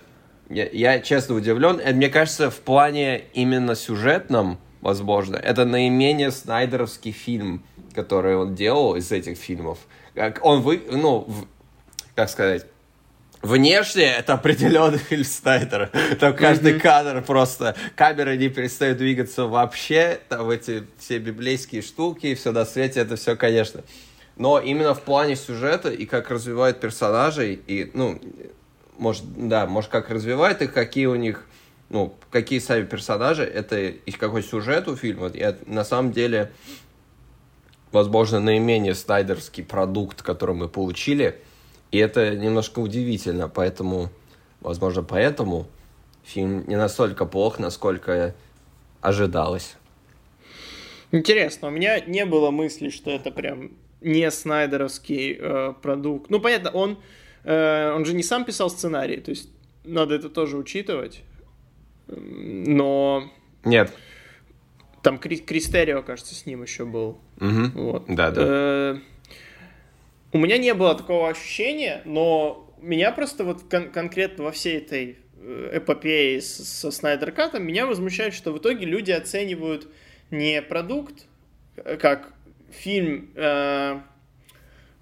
я, 0.49 0.67
я 0.71 0.99
честно 0.99 1.35
удивлен. 1.35 1.77
И 1.77 1.93
мне 1.93 2.09
кажется, 2.09 2.49
в 2.49 2.59
плане 2.59 3.25
именно 3.33 3.75
сюжетном, 3.75 4.57
возможно, 4.81 5.35
это 5.35 5.65
наименее 5.65 6.31
снайдеровский 6.31 7.11
фильм, 7.11 7.63
который 7.97 8.36
он 8.36 8.53
делал 8.53 8.95
из 8.95 9.12
этих 9.12 9.39
фильмов. 9.39 9.79
Как 10.13 10.45
Он 10.45 10.62
вы, 10.62 10.83
ну, 10.91 11.25
в- 11.27 11.47
как 12.13 12.29
сказать, 12.29 12.67
Внешне 13.41 14.03
это 14.03 14.33
определенный 14.33 14.97
фильм 14.97 15.23
Снайдера. 15.23 15.91
Там 16.19 16.36
каждый 16.36 16.73
mm-hmm. 16.73 16.79
кадр 16.79 17.21
просто... 17.21 17.75
Камера 17.95 18.36
не 18.36 18.49
перестает 18.49 18.97
двигаться 18.97 19.45
вообще. 19.45 20.19
Там 20.27 20.49
эти 20.49 20.83
все 20.97 21.19
библейские 21.19 21.81
штуки 21.81 22.27
и 22.27 22.36
все 22.36 22.51
на 22.51 22.65
свете. 22.65 22.99
Это 22.99 23.15
все, 23.15 23.36
конечно. 23.36 23.83
Но 24.38 24.60
именно 24.60 24.93
в 24.93 25.01
плане 25.01 25.36
сюжета 25.36 25.89
и 25.89 26.05
как 26.05 26.29
развивает 26.29 26.79
персонажей, 26.79 27.60
и, 27.67 27.89
ну, 27.93 28.19
может, 28.97 29.23
да, 29.47 29.65
может, 29.65 29.89
как 29.89 30.10
развивает 30.10 30.62
их, 30.62 30.73
какие 30.73 31.05
у 31.07 31.15
них, 31.15 31.45
ну, 31.89 32.15
какие 32.31 32.60
сами 32.60 32.86
персонажи, 32.86 33.43
это 33.43 33.79
и 33.79 34.12
какой 34.12 34.43
сюжет 34.43 34.88
у 34.88 34.95
фильма, 34.95 35.27
и 35.27 35.55
на 35.65 35.83
самом 35.83 36.12
деле, 36.12 36.51
возможно, 37.91 38.39
наименее 38.39 38.95
снайдерский 38.95 39.63
продукт, 39.63 40.21
который 40.21 40.56
мы 40.56 40.67
получили, 40.67 41.39
и 41.91 41.97
это 41.97 42.36
немножко 42.36 42.80
удивительно, 42.80 43.47
поэтому, 43.47 44.10
возможно, 44.62 45.04
поэтому 45.04 45.67
фильм 46.23 46.65
не 46.67 46.76
настолько 46.76 47.26
плох, 47.26 47.60
насколько 47.60 48.36
ожидалось. 49.02 49.76
Интересно, 51.12 51.69
у 51.69 51.71
меня 51.71 52.02
не 52.02 52.26
было 52.26 52.52
мысли, 52.52 52.89
что 52.89 53.12
это 53.12 53.32
прям 53.32 53.71
не 54.02 54.30
снайдеровский 54.30 55.38
э, 55.39 55.73
продукт. 55.82 56.30
Ну, 56.30 56.39
понятно, 56.41 56.71
он, 56.71 57.00
э, 57.43 57.91
он 57.93 58.06
же 58.06 58.13
не 58.13 58.23
сам 58.23 58.43
писал 58.43 58.69
сценарий, 58.69 59.17
то 59.17 59.32
есть 59.32 59.50
надо 59.86 60.15
это 60.15 60.30
тоже 60.30 60.58
учитывать. 60.58 61.23
Но... 62.08 63.30
Нет. 63.63 63.93
Там 65.03 65.19
Кри 65.19 65.38
Кристерио, 65.38 66.01
кажется, 66.01 66.36
с 66.36 66.45
ним 66.45 66.63
еще 66.63 66.86
был. 66.86 67.19
Угу. 67.39 67.81
Вот. 67.81 68.05
Да, 68.07 68.31
да. 68.31 68.41
Э, 68.45 68.97
у 70.33 70.38
меня 70.38 70.57
не 70.57 70.73
было 70.73 70.95
такого 70.95 71.29
ощущения, 71.29 72.01
но 72.05 72.67
меня 72.81 73.12
просто 73.12 73.43
вот 73.43 73.63
кон 73.63 73.91
конкретно 73.91 74.43
во 74.45 74.51
всей 74.51 74.77
этой 74.77 75.17
э, 75.39 75.69
эпопее 75.73 76.41
со 76.41 76.91
Снайдер 76.91 77.31
Катом 77.31 77.63
меня 77.63 77.86
возмущает, 77.86 78.33
что 78.33 78.51
в 78.51 78.57
итоге 78.57 78.86
люди 78.86 79.12
оценивают 79.12 79.88
не 80.31 80.62
продукт 80.62 81.25
э, 81.77 81.97
как 81.97 82.33
фильм, 82.69 83.31
э, 83.36 83.99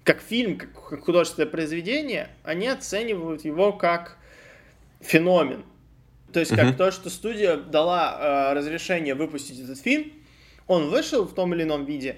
как 0.04 0.20
фильм, 0.20 0.58
как 0.58 1.04
художественное 1.04 1.48
произведение, 1.48 2.28
они 2.44 2.68
оценивают 2.68 3.44
его 3.44 3.72
как 3.72 4.18
феномен. 5.00 5.64
То 6.32 6.40
есть 6.40 6.54
как 6.54 6.76
то, 6.76 6.90
что 6.90 7.08
студия 7.10 7.56
дала 7.56 8.50
э, 8.50 8.54
разрешение 8.54 9.14
выпустить 9.14 9.60
этот 9.60 9.78
фильм, 9.78 10.12
он 10.66 10.90
вышел 10.90 11.24
в 11.24 11.34
том 11.34 11.54
или 11.54 11.62
ином 11.62 11.84
виде, 11.84 12.16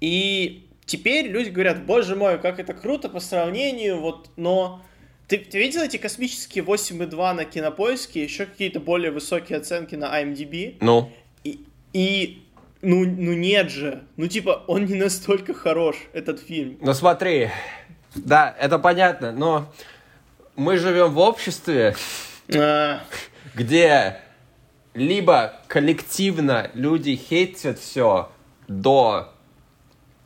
и 0.00 0.68
теперь 0.84 1.28
люди 1.28 1.50
говорят, 1.50 1.86
боже 1.86 2.16
мой, 2.16 2.38
как 2.38 2.58
это 2.58 2.74
круто 2.74 3.08
по 3.08 3.20
сравнению, 3.20 4.00
вот, 4.00 4.30
но 4.36 4.82
ты, 5.28 5.38
ты 5.38 5.58
видел 5.58 5.82
эти 5.82 5.96
космические 5.96 6.64
8,2 6.64 7.32
на 7.32 7.44
кинопоиске, 7.44 8.22
еще 8.22 8.46
какие-то 8.46 8.80
более 8.80 9.10
высокие 9.10 9.58
оценки 9.58 9.94
на 9.94 10.22
IMDb? 10.22 10.76
Ну. 10.80 11.10
И, 11.44 11.64
и 11.92 12.42
ну, 12.82 13.04
ну 13.04 13.32
нет 13.32 13.70
же. 13.70 14.04
Ну, 14.16 14.28
типа, 14.28 14.64
он 14.66 14.84
не 14.84 14.94
настолько 14.94 15.54
хорош, 15.54 15.96
этот 16.12 16.40
фильм. 16.40 16.78
Ну, 16.80 16.94
смотри. 16.94 17.50
Да, 18.14 18.54
это 18.58 18.78
понятно, 18.78 19.32
но 19.32 19.72
мы 20.54 20.78
живем 20.78 21.12
в 21.12 21.18
обществе, 21.18 21.94
а... 22.54 23.00
где 23.56 24.18
либо 24.92 25.54
коллективно 25.66 26.70
люди 26.74 27.16
хейтят 27.16 27.78
все 27.78 28.30
до 28.68 29.32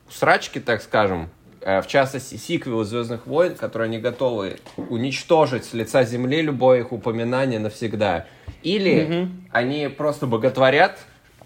срачки, 0.08 0.58
так 0.58 0.82
скажем, 0.82 1.30
э, 1.60 1.80
в 1.80 1.86
частности, 1.86 2.34
сиквелы 2.34 2.84
«Звездных 2.84 3.26
войн», 3.26 3.54
которые 3.54 3.86
они 3.86 3.98
готовы 3.98 4.58
уничтожить 4.76 5.64
с 5.64 5.72
лица 5.72 6.02
Земли 6.02 6.42
любое 6.42 6.80
их 6.80 6.92
упоминание 6.92 7.60
навсегда. 7.60 8.26
Или 8.62 9.06
mm 9.06 9.30
они 9.52 9.88
просто 9.88 10.26
боготворят 10.26 10.98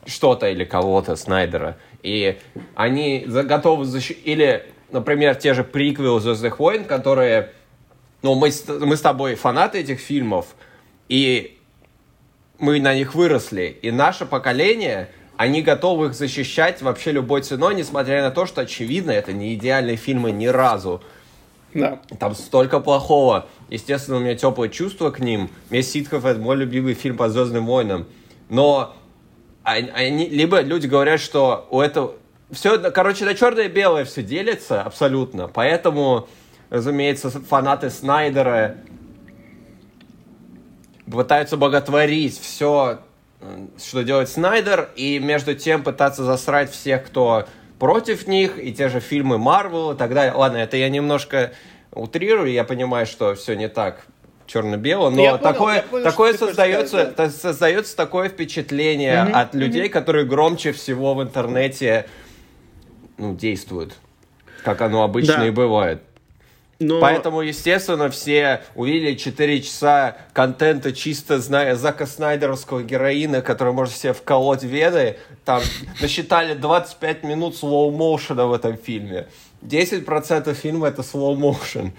что-то 0.05 0.49
или 0.49 0.65
кого-то, 0.65 1.17
Снайдера, 1.17 1.79
и 2.03 2.39
они 2.75 3.25
готовы 3.27 3.87
защитить... 3.87 4.27
Или, 4.27 4.67
например, 4.91 5.35
те 5.35 5.55
же 5.55 5.65
приквелы 5.65 6.21
«Звездных 6.21 6.59
войн», 6.59 6.85
которые... 6.85 7.53
Ну, 8.23 8.35
мы, 8.35 8.51
мы 8.81 8.97
с 8.97 9.01
тобой 9.01 9.35
фанаты 9.35 9.79
этих 9.79 10.01
фильмов, 10.01 10.55
и 11.09 11.59
мы 12.65 12.81
на 12.81 12.95
них 12.95 13.15
выросли, 13.15 13.77
и 13.83 13.91
наше 13.91 14.25
поколение, 14.25 15.11
они 15.37 15.63
готовы 15.63 16.07
их 16.07 16.15
защищать 16.15 16.81
вообще 16.81 17.13
любой 17.13 17.43
ценой, 17.43 17.75
несмотря 17.75 18.23
на 18.23 18.31
то, 18.31 18.47
что, 18.47 18.63
очевидно, 18.63 19.11
это 19.11 19.33
не 19.33 19.55
идеальные 19.55 19.97
фильмы 19.97 20.33
ни 20.33 20.47
разу. 20.47 21.03
Да. 21.75 22.01
Там 22.19 22.35
столько 22.35 22.81
плохого. 22.81 23.47
Естественно, 23.69 24.17
у 24.17 24.21
меня 24.21 24.35
теплые 24.37 24.71
чувства 24.71 25.11
к 25.11 25.19
ним. 25.19 25.51
«Месть 25.71 25.91
ситхов»— 25.91 26.25
это 26.27 26.41
мой 26.41 26.57
любимый 26.57 26.95
фильм 26.95 27.17
по 27.17 27.29
«Звездным 27.29 27.67
войнам». 27.67 28.07
Но 28.49 28.95
они, 29.65 30.29
либо 30.29 30.61
люди 30.61 30.87
говорят, 30.87 31.21
что 31.21 31.67
у 31.71 31.81
этого... 31.81 32.15
Все, 32.51 32.79
короче, 32.79 33.25
на 33.25 33.35
черное 33.35 33.65
и 33.65 33.69
белое 33.69 34.05
все 34.05 34.23
делится 34.23 34.83
абсолютно. 34.83 35.49
Поэтому, 35.49 36.29
разумеется, 36.71 37.31
фанаты 37.31 37.91
Снайдера 37.91 38.77
пытаются 41.11 41.57
боготворить 41.57 42.39
все, 42.39 43.01
что 43.79 44.03
делает 44.03 44.29
Снайдер, 44.29 44.91
и 44.97 45.19
между 45.19 45.55
тем 45.55 45.83
пытаться 45.83 46.25
засрать 46.25 46.71
всех, 46.71 47.05
кто 47.07 47.47
против 47.79 48.27
них, 48.27 48.63
и 48.63 48.73
те 48.73 48.89
же 48.89 49.01
фильмы 49.01 49.39
Марвел 49.39 49.93
и 49.93 49.97
так 49.97 50.15
далее. 50.15 50.33
Ладно, 50.35 50.59
это 50.59 50.77
я 50.77 50.89
немножко 50.89 51.53
утрирую, 51.93 52.51
я 52.51 52.65
понимаю, 52.65 53.07
что 53.07 53.35
все 53.35 53.55
не 53.55 53.69
так 53.69 54.07
черно-бело, 54.47 55.11
но 55.11 55.23
я 55.23 55.39
такое, 55.39 55.83
понял, 55.83 55.91
понял, 55.91 56.05
такое 56.05 56.35
создается, 56.35 56.89
сказать, 56.89 57.17
да. 57.17 57.31
создается 57.31 57.97
такое 57.97 58.29
впечатление 58.29 59.25
mm-hmm. 59.25 59.33
от 59.33 59.55
людей, 59.55 59.87
mm-hmm. 59.87 59.91
которые 59.91 60.27
громче 60.27 60.73
всего 60.73 61.15
в 61.15 61.23
интернете 61.23 62.07
ну, 63.17 63.35
действуют, 63.35 63.95
как 64.63 64.83
оно 64.83 65.03
обычно 65.03 65.39
да. 65.39 65.47
и 65.47 65.51
бывает. 65.51 66.03
Но... 66.87 67.01
Поэтому, 67.01 67.41
естественно, 67.41 68.11
все 68.11 68.63
увидели 68.75 69.15
4 69.15 69.63
часа 69.63 70.17
контента 70.33 70.93
чисто 70.93 71.39
зная 71.39 71.77
Зака 71.77 72.07
Снайдеровского 72.07 72.83
героина, 72.83 73.41
который 73.41 73.73
может 73.73 73.97
себе 73.97 74.13
вколоть 74.13 74.63
вены. 74.63 75.17
Там 75.45 75.63
насчитали 76.01 76.55
25 76.55 77.25
минут 77.25 77.57
слоу-моушена 77.57 78.47
в 78.47 78.53
этом 78.53 78.77
фильме. 78.77 79.29
10% 79.63 80.53
фильма 80.55 80.89
это 80.89 81.03
слоу-моушен. 81.03 81.93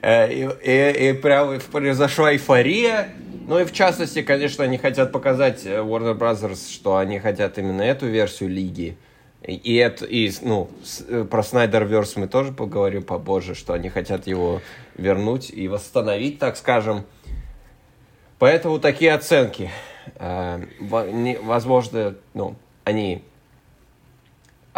Э, 0.00 0.32
и, 0.32 0.48
и, 0.62 1.10
и 1.10 1.12
прям 1.14 1.60
произошла 1.72 2.32
эйфория. 2.32 3.08
Ну 3.46 3.58
и 3.58 3.64
в 3.64 3.72
частности, 3.72 4.22
конечно, 4.22 4.64
они 4.64 4.78
хотят 4.78 5.10
показать 5.10 5.66
э, 5.66 5.78
Warner 5.78 6.16
Brothers, 6.16 6.72
что 6.72 6.96
они 6.96 7.18
хотят 7.18 7.58
именно 7.58 7.82
эту 7.82 8.06
версию 8.06 8.50
лиги. 8.50 8.96
И, 9.42 9.76
это, 9.76 10.04
и 10.04 10.30
ну, 10.42 10.68
с, 10.82 11.04
э, 11.08 11.24
про 11.24 11.42
Снайдерверс 11.42 12.16
мы 12.16 12.26
тоже 12.26 12.52
поговорим 12.52 13.02
побольше, 13.04 13.54
что 13.54 13.72
они 13.72 13.88
хотят 13.88 14.26
его 14.26 14.60
вернуть 14.96 15.50
и 15.50 15.68
восстановить, 15.68 16.38
так 16.38 16.56
скажем. 16.56 17.04
Поэтому 18.38 18.78
такие 18.78 19.12
оценки. 19.14 19.70
Возможно, 20.18 22.14
ну, 22.34 22.56
они 22.84 23.22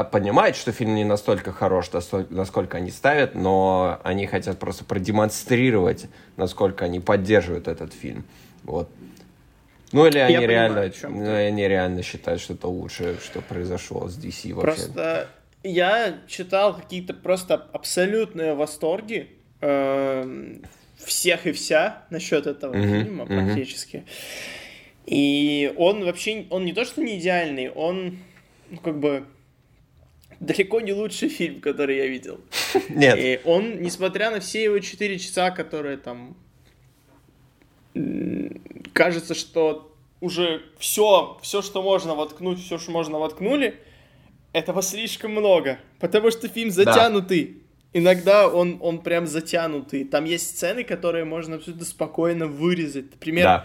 а 0.01 0.05
понимают, 0.05 0.57
что 0.57 0.73
фильм 0.73 0.95
не 0.95 1.05
настолько 1.05 1.53
хорош, 1.53 1.91
насколько 2.31 2.79
они 2.79 2.91
ставят, 2.91 3.35
но 3.35 4.01
они 4.03 4.27
хотят 4.27 4.59
просто 4.59 4.83
продемонстрировать, 4.83 6.07
насколько 6.39 6.87
они 6.87 7.01
поддерживают 7.01 7.69
этот 7.69 7.93
фильм. 7.93 8.25
Вот. 8.63 8.89
Ну 9.93 10.07
или 10.07 10.19
они 10.19 10.35
Я 10.35 10.47
реально, 10.47 10.91
понимаю, 10.91 11.25
ну, 11.25 11.35
они 11.35 11.69
реально 11.69 12.03
считают, 12.03 12.41
что 12.41 12.55
это 12.55 12.69
лучшее, 12.69 13.17
что 13.23 13.41
произошло 13.41 14.09
с 14.09 14.17
DC 14.17 14.55
вообще. 14.55 14.83
Просто 14.83 15.29
я 15.63 16.19
читал 16.29 16.77
какие-то 16.77 17.15
просто 17.15 17.55
абсолютные 17.73 18.55
восторги 18.55 19.31
э, 19.61 20.59
всех 21.05 21.47
и 21.47 21.53
вся 21.53 22.05
насчет 22.11 22.47
этого 22.47 22.75
mm-hmm. 22.75 23.03
фильма 23.03 23.27
практически. 23.27 23.97
Mm-hmm. 23.97 24.51
И 25.07 25.75
он 25.77 26.05
вообще, 26.05 26.47
он 26.51 26.65
не 26.65 26.73
то 26.73 26.85
что 26.85 27.03
не 27.03 27.19
идеальный, 27.19 27.71
он 27.71 28.19
ну, 28.71 28.79
как 28.79 28.99
бы 28.99 29.25
далеко 30.39 30.81
не 30.81 30.93
лучший 30.93 31.29
фильм, 31.29 31.61
который 31.61 31.97
я 31.97 32.07
видел. 32.07 32.41
Нет. 32.89 33.19
И 33.19 33.41
он, 33.45 33.83
несмотря 33.83 34.31
на 34.31 34.41
все 34.41 34.63
его 34.63 34.79
4 34.79 35.19
часа, 35.19 35.51
которые 35.51 35.97
там... 35.97 36.37
Кажется, 38.93 39.35
что 39.35 39.95
уже 40.21 40.63
все, 40.79 41.39
все, 41.43 41.63
что 41.63 41.83
можно 41.83 42.15
воткнуть, 42.15 42.63
все, 42.63 42.79
что 42.79 42.91
можно 42.91 43.19
воткнули, 43.19 43.81
этого 44.53 44.83
слишком 44.83 45.33
много. 45.33 45.79
Потому 45.99 46.31
что 46.31 46.49
фильм 46.49 46.71
затянутый. 46.71 47.45
Да. 47.45 47.61
Иногда 47.93 48.49
он, 48.49 48.79
он 48.81 48.99
прям 48.99 49.27
затянутый. 49.27 50.05
Там 50.05 50.25
есть 50.25 50.57
сцены, 50.57 50.85
которые 50.85 51.25
можно 51.25 51.57
абсолютно 51.57 51.85
спокойно 51.85 52.47
вырезать. 52.47 53.11
Например, 53.11 53.65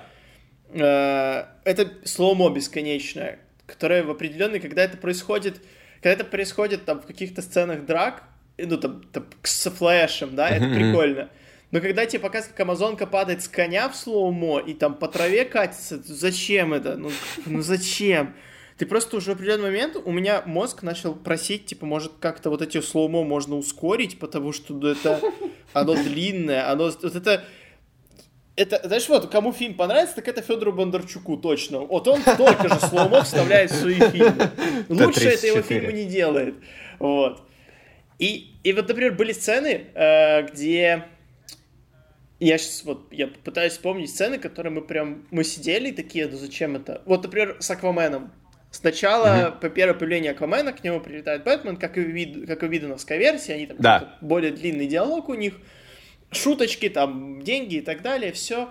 да. 0.74 1.48
э, 1.64 1.70
это 1.70 1.92
slow-mo 2.06 2.50
бесконечное, 2.50 3.40
которое 3.68 4.04
в 4.04 4.10
определенный, 4.10 4.60
когда 4.60 4.84
это 4.84 4.98
происходит 4.98 5.62
когда 6.06 6.22
это 6.22 6.26
происходит 6.26 6.86
там 6.86 7.02
в 7.02 7.08
каких-то 7.08 7.42
сценах 7.42 7.84
драк, 7.84 8.22
ну, 8.60 8.78
там, 8.78 9.02
там 9.12 9.26
с 9.42 9.72
Флэшем, 9.72 10.36
да, 10.36 10.50
это 10.50 10.68
прикольно. 10.68 11.30
Но 11.72 11.82
когда 11.82 12.06
тебе 12.06 12.20
показывают, 12.20 12.56
как 12.56 12.66
Амазонка 12.66 13.08
падает 13.08 13.44
с 13.44 13.48
коня 13.48 13.90
в 13.90 13.96
slow-mo 13.96 14.60
и 14.60 14.74
там 14.74 14.96
по 14.96 15.08
траве 15.08 15.46
катится, 15.46 16.02
зачем 16.06 16.74
это? 16.74 16.96
Ну, 16.96 17.12
ну 17.46 17.62
зачем? 17.62 18.36
Ты 18.78 18.86
просто 18.86 19.18
уже 19.18 19.32
в 19.32 19.36
определенный 19.36 19.64
момент 19.64 19.96
у 20.04 20.12
меня 20.12 20.44
мозг 20.46 20.84
начал 20.84 21.16
просить, 21.16 21.66
типа, 21.66 21.86
может, 21.86 22.14
как-то 22.20 22.50
вот 22.50 22.62
эти 22.62 22.82
slow-mo 22.82 23.24
можно 23.24 23.56
ускорить, 23.56 24.20
потому 24.20 24.52
что 24.52 24.74
ну, 24.74 24.88
это 24.88 25.22
оно 25.74 25.96
длинное, 25.96 26.70
оно 26.70 26.86
вот 26.86 27.16
это 27.16 27.46
это, 28.58 28.80
знаешь, 28.86 29.10
вот, 29.10 29.30
кому 29.30 29.52
фильм 29.52 29.74
понравится, 29.74 30.16
так 30.16 30.28
это 30.30 30.42
Федору 30.42 30.72
Бондарчуку 30.72 31.36
точно. 31.36 31.80
Вот 31.80 32.08
он 32.08 32.22
только 32.24 32.70
же 32.70 32.80
слоумо 32.80 33.24
вставляет 33.24 33.70
в 33.70 33.76
свои 33.76 34.00
фильмы. 34.00 34.50
Лучше 34.88 35.30
это 35.30 35.48
его 35.48 35.62
фильмы 35.62 35.92
не 35.92 36.06
делает. 36.06 36.56
Вот. 37.00 37.42
И, 38.18 38.54
и 38.64 38.72
вот, 38.72 38.88
например, 38.88 39.14
были 39.14 39.34
сцены, 39.34 39.88
э, 39.94 40.44
где 40.44 41.04
я 42.40 42.58
сейчас 42.58 42.84
вот, 42.84 43.08
я 43.12 43.28
пытаюсь 43.28 43.74
вспомнить 43.74 44.10
сцены, 44.10 44.38
которые 44.38 44.74
мы 44.74 44.82
прям, 44.82 45.26
мы 45.32 45.44
сидели 45.44 45.92
такие, 45.92 46.28
ну 46.28 46.38
зачем 46.38 46.76
это? 46.76 47.02
Вот, 47.06 47.24
например, 47.24 47.58
с 47.60 47.70
Акваменом. 47.72 48.32
Сначала, 48.72 49.28
mm-hmm. 49.28 49.60
по 49.62 49.70
первое 49.70 49.98
появление 49.98 50.32
Аквамена, 50.32 50.74
к 50.74 50.84
нему 50.84 51.00
прилетает 51.00 51.46
Бэтмен, 51.46 51.78
как 51.78 51.98
и, 51.98 52.02
вид, 52.02 52.46
как 52.46 52.62
и 52.62 52.68
видановская 52.68 53.18
версия, 53.18 53.54
они 53.54 53.68
там 53.68 53.78
да. 53.80 54.18
более 54.20 54.52
длинный 54.52 54.86
диалог 54.86 55.30
у 55.30 55.34
них, 55.34 55.54
шуточки, 56.32 56.90
там, 56.90 57.42
деньги 57.42 57.76
и 57.76 57.82
так 57.82 58.02
далее, 58.02 58.34
все. 58.34 58.70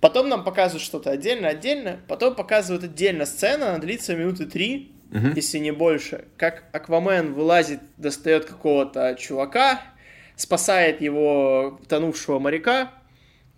Потом 0.00 0.28
нам 0.28 0.44
показывают 0.44 0.84
что-то 0.84 1.10
отдельно-отдельно, 1.10 1.98
потом 2.06 2.36
показывают 2.36 2.84
отдельно 2.84 3.26
сцена, 3.26 3.70
она 3.70 3.78
длится 3.78 4.14
минуты 4.14 4.46
три, 4.46 4.92
uh-huh. 5.10 5.32
если 5.34 5.58
не 5.58 5.72
больше, 5.72 6.26
как 6.36 6.64
Аквамен 6.72 7.34
вылазит, 7.34 7.80
достает 7.96 8.44
какого-то 8.44 9.16
чувака, 9.18 9.80
спасает 10.42 11.00
его 11.00 11.80
тонувшего 11.88 12.38
моряка, 12.38 12.90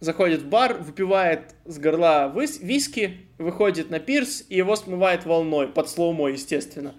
заходит 0.00 0.42
в 0.42 0.48
бар, 0.48 0.74
выпивает 0.74 1.54
с 1.64 1.78
горла 1.78 2.32
виски, 2.60 3.26
выходит 3.38 3.90
на 3.90 3.98
пирс, 3.98 4.44
и 4.48 4.56
его 4.56 4.76
смывает 4.76 5.24
волной, 5.24 5.68
под 5.68 5.88
слоумо, 5.88 6.28
естественно. 6.28 6.94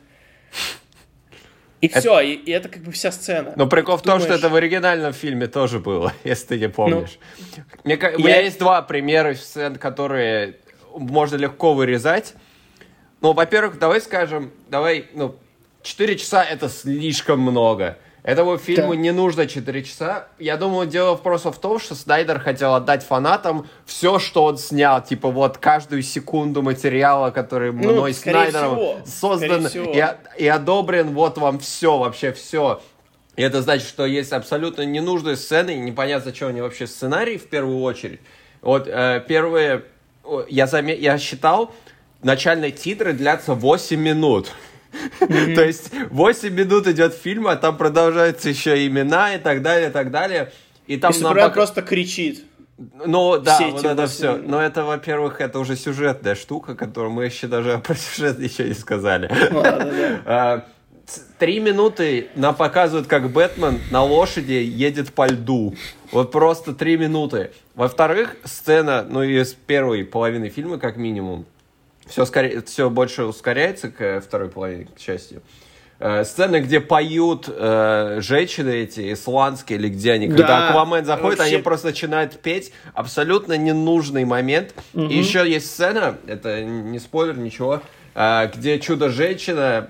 И 1.82 1.88
это... 1.88 2.00
все, 2.00 2.20
и, 2.22 2.34
и 2.34 2.52
это 2.52 2.68
как 2.68 2.82
бы 2.82 2.92
вся 2.92 3.12
сцена. 3.12 3.54
Но 3.56 3.68
прикол 3.68 3.98
в 3.98 4.02
том, 4.02 4.20
что 4.20 4.34
это 4.34 4.50
в 4.50 4.56
оригинальном 4.56 5.14
фильме 5.14 5.46
тоже 5.46 5.80
было, 5.80 6.14
если 6.24 6.48
ты 6.48 6.60
не 6.60 6.70
помнишь. 6.70 7.20
Ну, 7.58 7.64
Мне, 7.84 8.00
я... 8.02 8.16
У 8.16 8.20
меня 8.20 8.42
есть 8.42 8.58
два 8.58 8.82
примера 8.82 9.36
сцен, 9.36 9.76
которые 9.76 10.58
можно 10.98 11.36
легко 11.36 11.76
вырезать. 11.76 12.34
Ну, 13.22 13.34
во-первых, 13.34 13.78
давай 13.78 14.02
скажем, 14.02 14.52
давай, 14.68 15.08
ну, 15.14 15.36
4 15.84 16.18
часа 16.18 16.44
это 16.44 16.70
слишком 16.70 17.40
много. 17.40 18.00
Этому 18.26 18.58
фильму 18.58 18.96
да. 18.96 19.00
не 19.00 19.12
нужно 19.12 19.46
4 19.46 19.84
часа. 19.84 20.28
Я 20.40 20.58
думаю, 20.58 20.88
дело 20.88 21.14
просто 21.14 21.52
в 21.52 21.60
том, 21.60 21.78
что 21.78 21.94
Снайдер 21.94 22.40
хотел 22.40 22.74
отдать 22.74 23.04
фанатам 23.04 23.68
все, 23.86 24.18
что 24.18 24.46
он 24.46 24.58
снял. 24.58 25.04
Типа 25.04 25.30
вот 25.30 25.60
каждую 25.60 26.02
секунду 26.02 26.64
материала, 26.64 27.30
который 27.30 27.72
ну, 27.72 27.92
мной 27.92 28.16
Снайдером 28.16 28.78
всего, 28.78 28.98
создан 29.06 29.68
и, 29.68 30.04
и 30.40 30.48
одобрен. 30.48 31.14
Вот 31.14 31.38
вам 31.38 31.60
все, 31.60 32.00
вообще 32.00 32.34
все. 32.34 32.82
И 33.36 33.44
это 33.44 33.62
значит, 33.62 33.88
что 33.88 34.08
есть 34.08 34.34
абсолютно 34.34 34.82
ненужные 34.82 35.36
сцены, 35.36 35.76
и 35.76 35.78
непонятно, 35.78 36.32
зачем 36.32 36.48
они 36.48 36.62
вообще 36.62 36.88
сценарий 36.88 37.38
в 37.38 37.48
первую 37.48 37.82
очередь. 37.82 38.22
Вот 38.64 38.88
э, 38.88 39.24
первые, 39.28 39.84
я, 40.48 40.66
заме... 40.66 40.96
я 40.96 41.20
считал, 41.20 41.72
начальные 42.24 42.72
титры 42.72 43.14
длятся 43.14 43.54
8 43.54 44.00
минут. 44.00 44.52
То 45.20 45.64
есть 45.64 45.92
8 46.10 46.54
минут 46.54 46.88
идет 46.88 47.14
фильм, 47.14 47.48
а 47.48 47.56
там 47.56 47.78
продолжаются 47.78 48.50
еще 48.50 48.86
имена 48.86 49.36
и 49.36 49.40
так 49.40 49.62
далее, 49.62 49.90
и 49.90 49.92
так 49.92 50.12
далее. 50.12 50.52
И 50.88 50.98
там 50.98 51.12
и 51.12 51.14
Супермен 51.14 51.52
просто 51.52 51.82
кричит. 51.82 52.46
Ну, 52.78 53.40
да, 53.40 53.56
все 53.56 53.72
вот 53.72 53.86
это 53.86 54.08
все. 54.08 54.36
Но 54.36 54.62
это, 54.62 54.84
во-первых, 54.84 55.40
это 55.40 55.60
уже 55.60 55.76
сюжетная 55.78 56.36
штука, 56.36 56.76
которую 56.76 57.12
мы 57.14 57.26
еще 57.26 57.48
даже 57.48 57.78
про 57.84 57.96
сюжет 57.96 58.40
еще 58.40 58.68
не 58.68 58.74
сказали. 58.74 59.32
А, 60.26 60.66
три 61.38 61.60
минуты 61.60 62.30
нам 62.36 62.56
показывают, 62.56 63.08
как 63.08 63.30
Бэтмен 63.30 63.80
на 63.92 64.04
лошади 64.04 64.54
едет 64.54 65.14
по 65.14 65.28
льду. 65.28 65.76
Вот 66.12 66.32
просто 66.32 66.74
три 66.74 66.98
минуты. 66.98 67.52
Во-вторых, 67.76 68.36
сцена, 68.44 69.06
ну, 69.08 69.22
из 69.22 69.54
первой 69.54 70.04
половины 70.04 70.50
фильма, 70.50 70.78
как 70.78 70.98
минимум, 70.98 71.46
все, 72.08 72.26
скорее, 72.26 72.62
все 72.62 72.90
больше 72.90 73.24
ускоряется 73.26 73.90
к 73.90 74.22
второй 74.22 74.50
половине, 74.50 74.88
к 74.96 75.00
счастью. 75.00 75.42
Э, 75.98 76.26
сцены, 76.26 76.60
где 76.60 76.82
поют 76.82 77.48
э, 77.48 78.20
женщины 78.22 78.70
эти, 78.70 79.14
исландские, 79.14 79.80
или 79.80 79.90
где 79.90 80.12
они, 80.12 80.28
когда 80.28 80.48
да, 80.48 80.70
Аквамен 80.70 81.06
заходит, 81.06 81.40
вообще... 81.40 81.56
они 81.56 81.64
просто 81.64 81.88
начинают 81.88 82.40
петь. 82.40 82.74
Абсолютно 82.94 83.58
ненужный 83.58 84.26
момент. 84.26 84.74
Угу. 84.94 85.06
И 85.06 85.18
еще 85.18 85.50
есть 85.50 85.68
сцена, 85.68 86.18
это 86.28 86.64
не 86.64 87.00
спойлер, 87.00 87.38
ничего, 87.38 87.82
э, 88.14 88.52
где 88.54 88.80
чудо-женщина 88.80 89.90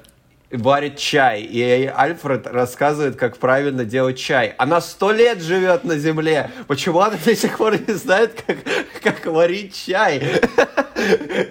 варит 0.56 0.98
чай, 0.98 1.42
и 1.42 1.86
Альфред 1.86 2.48
рассказывает, 2.48 3.16
как 3.16 3.38
правильно 3.38 3.86
делать 3.86 4.18
чай. 4.18 4.54
Она 4.58 4.82
сто 4.82 5.12
лет 5.12 5.42
живет 5.42 5.84
на 5.84 5.98
Земле. 5.98 6.52
Почему 6.68 7.00
она 7.00 7.18
до 7.24 7.36
сих 7.36 7.58
пор 7.58 7.80
не 7.80 7.94
знает, 7.94 8.44
как, 8.46 8.58
как 9.02 9.26
варить 9.26 9.76
чай? 9.76 10.22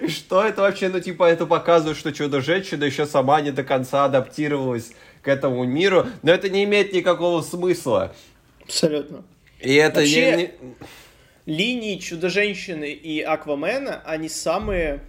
Что 0.07 0.43
это 0.43 0.61
вообще? 0.61 0.89
Ну, 0.89 0.99
типа, 0.99 1.25
это 1.25 1.45
показывает, 1.45 1.97
что 1.97 2.11
Чудо-женщина 2.11 2.83
еще 2.83 3.05
сама 3.05 3.41
не 3.41 3.51
до 3.51 3.63
конца 3.63 4.05
адаптировалась 4.05 4.91
к 5.21 5.27
этому 5.27 5.63
миру. 5.63 6.07
Но 6.23 6.31
это 6.31 6.49
не 6.49 6.63
имеет 6.63 6.93
никакого 6.93 7.41
смысла. 7.41 8.13
Абсолютно. 8.63 9.23
И 9.59 9.73
это 9.75 10.01
вообще, 10.01 10.37
не... 10.37 10.51
линии 11.45 11.97
Чудо-женщины 11.97 12.91
и 12.91 13.21
Аквамена, 13.21 14.01
они 14.05 14.29
самые 14.29 15.01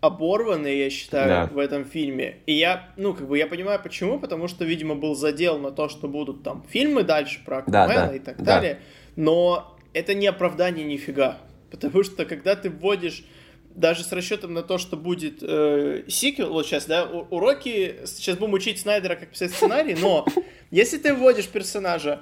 оборванные, 0.00 0.84
я 0.84 0.90
считаю, 0.90 1.28
да. 1.28 1.46
в 1.46 1.58
этом 1.58 1.84
фильме. 1.84 2.36
И 2.46 2.52
я, 2.52 2.90
ну, 2.96 3.14
как 3.14 3.26
бы, 3.26 3.36
я 3.36 3.46
понимаю, 3.46 3.80
почему, 3.82 4.18
потому 4.18 4.46
что, 4.46 4.64
видимо, 4.64 4.94
был 4.94 5.14
задел 5.14 5.58
на 5.58 5.72
то, 5.72 5.88
что 5.88 6.08
будут 6.08 6.42
там 6.42 6.64
фильмы 6.68 7.02
дальше 7.02 7.40
про 7.44 7.58
Аквамена 7.58 7.94
да, 7.94 8.08
да, 8.08 8.14
и 8.14 8.18
так 8.18 8.36
да. 8.38 8.44
далее. 8.44 8.80
Но 9.16 9.76
это 9.92 10.14
не 10.14 10.26
оправдание 10.26 10.84
нифига. 10.84 11.38
Потому 11.70 12.04
что, 12.04 12.24
когда 12.24 12.54
ты 12.54 12.70
вводишь 12.70 13.24
даже 13.74 14.04
с 14.04 14.12
расчетом 14.12 14.54
на 14.54 14.62
то, 14.62 14.78
что 14.78 14.96
будет 14.96 15.38
э, 15.42 16.04
сиквел, 16.08 16.52
вот 16.52 16.66
сейчас, 16.66 16.86
да, 16.86 17.04
уроки, 17.04 17.96
сейчас 18.06 18.36
будем 18.36 18.54
учить 18.54 18.80
Снайдера, 18.80 19.16
как 19.16 19.30
писать 19.30 19.52
сценарий, 19.52 19.94
но 20.00 20.26
если 20.70 20.98
ты 20.98 21.14
вводишь 21.14 21.48
персонажа, 21.48 22.20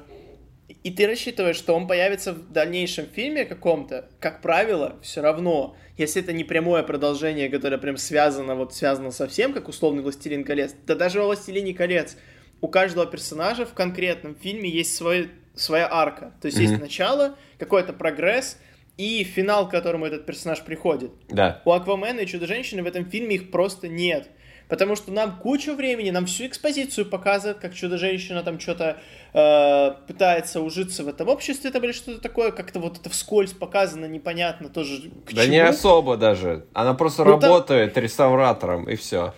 и 0.83 0.91
ты 0.91 1.07
рассчитываешь, 1.07 1.57
что 1.57 1.75
он 1.75 1.87
появится 1.87 2.33
в 2.33 2.53
дальнейшем 2.53 3.07
фильме 3.07 3.45
каком-то, 3.45 4.09
как 4.21 4.43
правило, 4.43 4.97
все 5.03 5.21
равно, 5.21 5.77
если 5.97 6.23
это 6.23 6.33
не 6.33 6.45
прямое 6.45 6.83
продолжение, 6.83 7.49
которое 7.49 7.79
прям 7.79 7.97
связано, 7.97 8.55
вот 8.55 8.75
связано 8.75 9.11
совсем, 9.11 9.53
как 9.53 9.69
условный 9.69 10.03
«Властелин 10.03 10.45
колец», 10.45 10.75
да 10.87 10.95
даже 10.95 11.21
во 11.21 11.27
«Властелине 11.27 11.75
колец» 11.75 12.17
у 12.61 12.69
каждого 12.69 13.07
персонажа 13.07 13.67
в 13.67 13.75
конкретном 13.75 14.35
фильме 14.35 14.71
есть 14.71 14.97
свой, 14.97 15.31
своя 15.55 15.89
арка. 15.91 16.35
То 16.41 16.47
есть 16.47 16.59
mm-hmm. 16.59 16.63
есть 16.63 16.81
начало, 16.81 17.37
какой-то 17.59 17.93
прогресс, 17.93 18.59
и 18.97 19.25
финал, 19.25 19.69
к 19.69 19.73
которому 19.73 20.07
этот 20.07 20.25
персонаж 20.25 20.63
приходит. 20.63 21.11
Да. 21.29 21.61
У 21.65 21.73
Аквамена 21.73 22.21
и 22.21 22.27
Чудо-женщины 22.27 22.83
в 22.83 22.87
этом 22.87 23.05
фильме 23.05 23.37
их 23.37 23.51
просто 23.51 23.89
нет. 23.89 24.31
Потому 24.69 24.97
что 24.97 25.13
нам 25.13 25.39
кучу 25.39 25.75
времени, 25.75 26.11
нам 26.11 26.27
всю 26.27 26.47
экспозицию 26.47 27.07
показывают, 27.07 27.59
как 27.59 27.75
Чудо-женщина 27.75 28.43
там 28.43 28.59
что-то 28.59 28.97
э, 29.33 29.91
пытается 30.07 30.61
ужиться 30.61 31.05
в 31.05 31.09
этом 31.09 31.29
обществе, 31.29 31.71
это, 31.71 31.79
или 31.79 31.93
что-то 31.93 32.21
такое, 32.21 32.51
как-то 32.51 32.81
вот 32.81 32.99
это 32.99 33.09
вскользь 33.11 33.53
показано, 33.53 34.07
непонятно 34.07 34.69
тоже 34.69 35.11
к 35.25 35.33
Да 35.33 35.43
чему. 35.43 35.53
не 35.53 35.61
особо 35.61 36.17
даже. 36.17 36.67
Она 36.73 36.95
просто 36.95 37.25
ну, 37.25 37.33
работает 37.33 37.95
там... 37.95 38.03
реставратором, 38.03 38.89
и 38.89 38.97
все. 38.97 39.35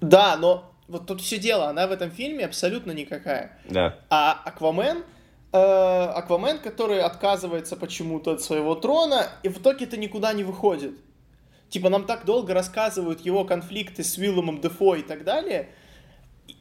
Да, 0.00 0.36
но 0.36 0.70
вот 0.86 1.06
тут 1.06 1.20
все 1.20 1.38
дело, 1.38 1.68
она 1.68 1.86
в 1.86 1.92
этом 1.92 2.10
фильме 2.10 2.44
абсолютно 2.44 2.92
никакая. 2.92 3.58
Да. 3.68 3.96
А 4.10 4.40
Аквамен 4.44 5.02
Э, 5.56 6.12
Аквамен, 6.14 6.58
который 6.58 7.00
отказывается 7.00 7.76
почему-то 7.76 8.32
от 8.32 8.42
своего 8.42 8.74
трона, 8.74 9.28
и 9.42 9.48
в 9.48 9.58
итоге 9.58 9.86
это 9.86 9.96
никуда 9.96 10.32
не 10.32 10.44
выходит. 10.44 10.92
Типа, 11.76 11.90
нам 11.90 12.04
так 12.04 12.24
долго 12.24 12.54
рассказывают 12.54 13.20
его 13.20 13.44
конфликты 13.44 14.02
с 14.02 14.16
Уилломом 14.16 14.62
Дефо 14.62 14.94
и 14.94 15.02
так 15.02 15.24
далее. 15.24 15.68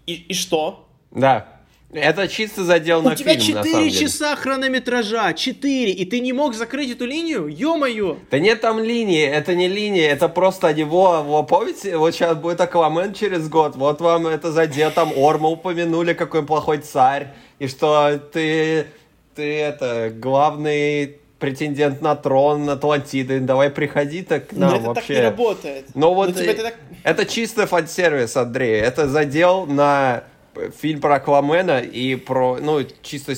И, 0.05 0.13
и 0.13 0.33
что? 0.33 0.89
Да. 1.11 1.47
Это 1.93 2.27
чисто 2.27 2.65
задел 2.65 3.01
на 3.01 3.15
фильм, 3.15 3.31
У 3.31 3.33
тебя 3.33 3.61
4 3.63 3.91
часа 3.91 4.35
хронометража, 4.35 5.31
4, 5.31 5.89
и 5.89 6.03
ты 6.03 6.19
не 6.19 6.33
мог 6.33 6.53
закрыть 6.53 6.91
эту 6.91 7.05
линию? 7.05 7.47
Ё-моё! 7.47 8.17
Да 8.29 8.39
нет 8.39 8.59
там 8.59 8.83
линии, 8.83 9.25
это 9.25 9.55
не 9.55 9.69
линия, 9.69 10.09
это 10.09 10.27
просто 10.27 10.73
него, 10.73 11.19
его, 11.19 11.43
помните, 11.43 11.95
вот 11.95 12.13
сейчас 12.13 12.35
будет 12.35 12.59
Аквамен 12.59 13.13
через 13.13 13.47
год, 13.47 13.77
вот 13.77 14.01
вам 14.01 14.27
это 14.27 14.51
задел, 14.51 14.91
там 14.91 15.13
Орма 15.15 15.47
упомянули, 15.47 16.11
какой 16.11 16.45
плохой 16.45 16.79
царь, 16.79 17.33
и 17.59 17.69
что 17.69 18.19
ты, 18.33 18.87
ты 19.33 19.59
это, 19.61 20.11
главный 20.13 21.19
претендент 21.45 22.01
на 22.01 22.15
трон 22.15 22.67
Атлантиды, 22.69 23.39
давай 23.39 23.69
приходи 23.69 24.23
так 24.23 24.47
к 24.47 24.53
нам 24.53 24.71
Но 24.71 24.75
это 24.77 24.85
вообще. 24.87 25.01
так 25.01 25.09
не 25.09 25.21
работает. 25.21 25.85
Но 25.93 26.13
вот 26.13 26.29
Но, 26.29 26.33
типа, 26.33 26.49
это, 26.49 26.63
так... 26.63 26.75
это 27.03 27.25
чисто 27.25 27.67
фан-сервис, 27.67 28.35
Андрей, 28.35 28.79
это 28.79 29.07
задел 29.07 29.67
на 29.67 30.23
фильм 30.81 31.01
про 31.01 31.15
Аквамена 31.15 31.79
и 31.79 32.15
про, 32.15 32.57
ну, 32.59 32.81
чисто 33.03 33.33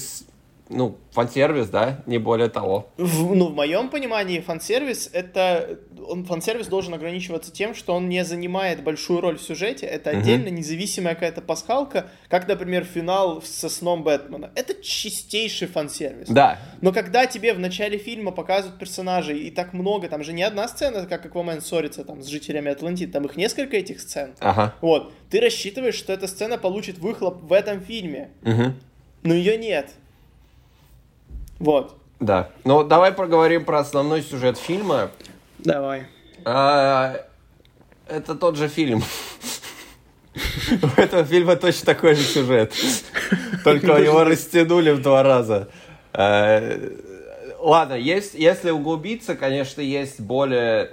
ну, 0.70 0.98
фан-сервис, 1.12 1.70
да, 1.70 2.04
не 2.06 2.18
более 2.18 2.50
того. 2.50 2.90
В, 2.98 3.36
ну, 3.36 3.48
в 3.48 3.56
моем 3.56 3.90
понимании 3.90 4.40
фан-сервис 4.40 5.10
это... 5.14 5.80
Он, 6.08 6.26
фан-сервис 6.26 6.68
должен 6.68 6.94
ограничиваться 6.94 7.52
тем, 7.52 7.74
что 7.74 7.94
он 7.96 8.08
не 8.10 8.24
занимает 8.24 8.84
большую 8.84 9.22
роль 9.22 9.38
в 9.38 9.42
сюжете, 9.42 9.86
это 9.86 10.12
угу. 10.12 10.20
отдельно 10.20 10.50
независимая 10.50 11.16
какая-то 11.16 11.42
пасхалка, 11.42 12.08
как, 12.30 12.48
например, 12.48 12.84
финал 12.84 13.42
со 13.42 13.70
сном 13.70 14.04
Бэтмена. 14.04 14.52
Это 14.56 14.74
чистейший 14.82 15.68
фан-сервис. 15.68 16.30
Да. 16.30 16.60
Но 16.82 16.92
когда 16.92 17.26
тебе 17.26 17.54
в 17.54 17.60
начале 17.60 17.98
фильма 17.98 18.32
показывают 18.32 18.80
персонажей, 18.80 19.40
и 19.40 19.52
так 19.52 19.74
много, 19.74 20.08
там 20.08 20.24
же 20.24 20.34
не 20.34 20.44
одна 20.44 20.68
сцена, 20.68 21.06
как 21.06 21.26
Аквамен 21.26 21.62
ссорится 21.62 22.04
там 22.04 22.22
с 22.22 22.28
жителями 22.28 22.72
Атлантиды, 22.72 23.12
там 23.12 23.26
их 23.26 23.38
несколько 23.38 23.78
этих 23.78 24.02
сцен. 24.02 24.34
Ага. 24.40 24.76
Вот. 24.82 25.14
Ты 25.30 25.40
рассчитываешь, 25.40 25.96
что 25.96 26.14
эта 26.14 26.28
сцена 26.28 26.58
получит 26.58 27.00
выхлоп 27.00 27.42
в 27.42 27.54
этом 27.54 27.82
фильме. 27.82 28.30
Угу. 28.44 28.74
Но 29.24 29.34
ее 29.34 29.58
нет. 29.58 29.92
Вот. 31.60 31.98
Да. 32.20 32.50
Ну, 32.64 32.84
давай 32.84 33.12
поговорим 33.12 33.66
про 33.66 33.80
основной 33.80 34.22
сюжет 34.22 34.58
фильма. 34.58 35.12
Давай. 35.60 36.08
А, 36.46 37.22
это 38.08 38.36
тот 38.36 38.58
же 38.58 38.68
фильм. 38.68 39.04
У 40.82 41.00
этого 41.00 41.24
фильма 41.24 41.56
точно 41.56 41.86
такой 41.86 42.16
же 42.16 42.24
сюжет. 42.24 42.74
Только 43.64 43.98
его 43.98 44.24
растянули 44.24 44.92
в 44.92 45.02
два 45.02 45.24
раза. 45.24 45.70
А, 46.14 46.80
ладно, 47.60 47.94
есть, 47.94 48.34
если 48.34 48.72
углубиться, 48.72 49.36
конечно, 49.36 49.82
есть 49.82 50.20
более 50.20 50.92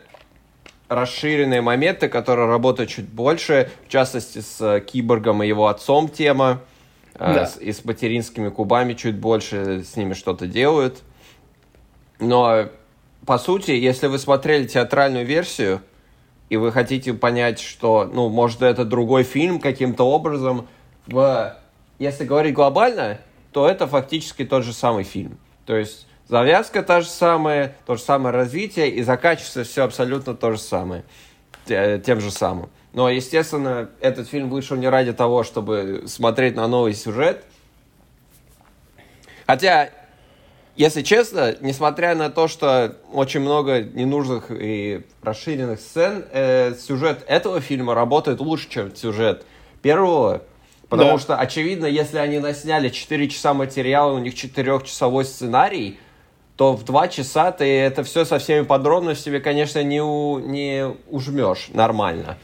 расширенные 0.88 1.60
моменты, 1.60 2.08
которые 2.08 2.46
работают 2.48 2.90
чуть 2.90 3.08
больше, 3.08 3.70
в 3.86 3.90
частности, 3.90 4.40
с 4.40 4.80
Киборгом 4.80 5.42
и 5.42 5.48
его 5.48 5.68
отцом 5.68 6.08
тема. 6.08 6.60
А, 7.16 7.34
да. 7.34 7.46
с, 7.46 7.56
и 7.58 7.72
с 7.72 7.84
материнскими 7.84 8.48
кубами 8.48 8.94
чуть 8.94 9.16
больше 9.16 9.84
с 9.84 9.96
ними 9.96 10.14
что-то 10.14 10.46
делают. 10.46 11.02
Но, 12.18 12.66
по 13.24 13.38
сути, 13.38 13.70
если 13.70 14.08
вы 14.08 14.18
смотрели 14.18 14.66
театральную 14.66 15.24
версию, 15.24 15.80
и 16.48 16.56
вы 16.56 16.72
хотите 16.72 17.14
понять, 17.14 17.60
что, 17.60 18.08
ну, 18.12 18.28
может, 18.28 18.62
это 18.62 18.84
другой 18.84 19.22
фильм 19.22 19.60
каким-то 19.60 20.04
образом, 20.04 20.68
в... 21.06 21.56
если 21.98 22.24
говорить 22.24 22.54
глобально, 22.54 23.18
то 23.52 23.68
это 23.68 23.86
фактически 23.86 24.44
тот 24.44 24.64
же 24.64 24.72
самый 24.72 25.04
фильм. 25.04 25.38
То 25.66 25.76
есть 25.76 26.06
завязка 26.28 26.82
та 26.82 27.00
же 27.00 27.08
самая, 27.08 27.76
то 27.86 27.96
же 27.96 28.02
самое 28.02 28.34
развитие, 28.34 28.90
и 28.90 29.02
заканчивается 29.02 29.64
все 29.64 29.84
абсолютно 29.84 30.34
то 30.34 30.52
же 30.52 30.58
самое, 30.58 31.04
тем 31.66 32.20
же 32.20 32.30
самым. 32.30 32.68
Но, 32.94 33.10
естественно, 33.10 33.90
этот 34.00 34.28
фильм 34.28 34.48
вышел 34.48 34.76
не 34.76 34.88
ради 34.88 35.12
того, 35.12 35.42
чтобы 35.42 36.04
смотреть 36.06 36.54
на 36.54 36.68
новый 36.68 36.94
сюжет. 36.94 37.44
Хотя, 39.48 39.90
если 40.76 41.02
честно, 41.02 41.56
несмотря 41.60 42.14
на 42.14 42.30
то, 42.30 42.46
что 42.46 42.96
очень 43.12 43.40
много 43.40 43.82
ненужных 43.82 44.46
и 44.50 45.02
расширенных 45.22 45.80
сцен, 45.80 46.24
э, 46.30 46.74
сюжет 46.76 47.24
этого 47.26 47.60
фильма 47.60 47.94
работает 47.94 48.38
лучше, 48.38 48.70
чем 48.70 48.94
сюжет 48.94 49.44
первого. 49.82 50.42
Потому 50.88 51.14
да. 51.14 51.18
что, 51.18 51.36
очевидно, 51.36 51.86
если 51.86 52.18
они 52.18 52.38
насняли 52.38 52.90
4 52.90 53.28
часа 53.28 53.54
материала, 53.54 54.12
у 54.12 54.18
них 54.18 54.34
4-часовой 54.34 55.24
сценарий, 55.24 55.98
то 56.54 56.74
в 56.74 56.84
2 56.84 57.08
часа 57.08 57.50
ты 57.50 57.64
это 57.64 58.04
все 58.04 58.24
со 58.24 58.38
всеми 58.38 58.62
подробностями, 58.64 59.40
конечно, 59.40 59.82
не, 59.82 60.00
у, 60.00 60.38
не 60.38 60.94
ужмешь 61.08 61.70
нормально. 61.72 62.38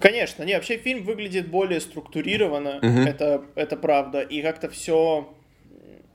Конечно, 0.00 0.42
не, 0.42 0.54
вообще 0.54 0.76
фильм 0.76 1.04
выглядит 1.04 1.48
более 1.48 1.80
структурированно, 1.80 2.78
uh-huh. 2.82 3.08
это, 3.08 3.44
это 3.54 3.76
правда, 3.76 4.20
и 4.20 4.42
как-то 4.42 4.68
все 4.68 5.32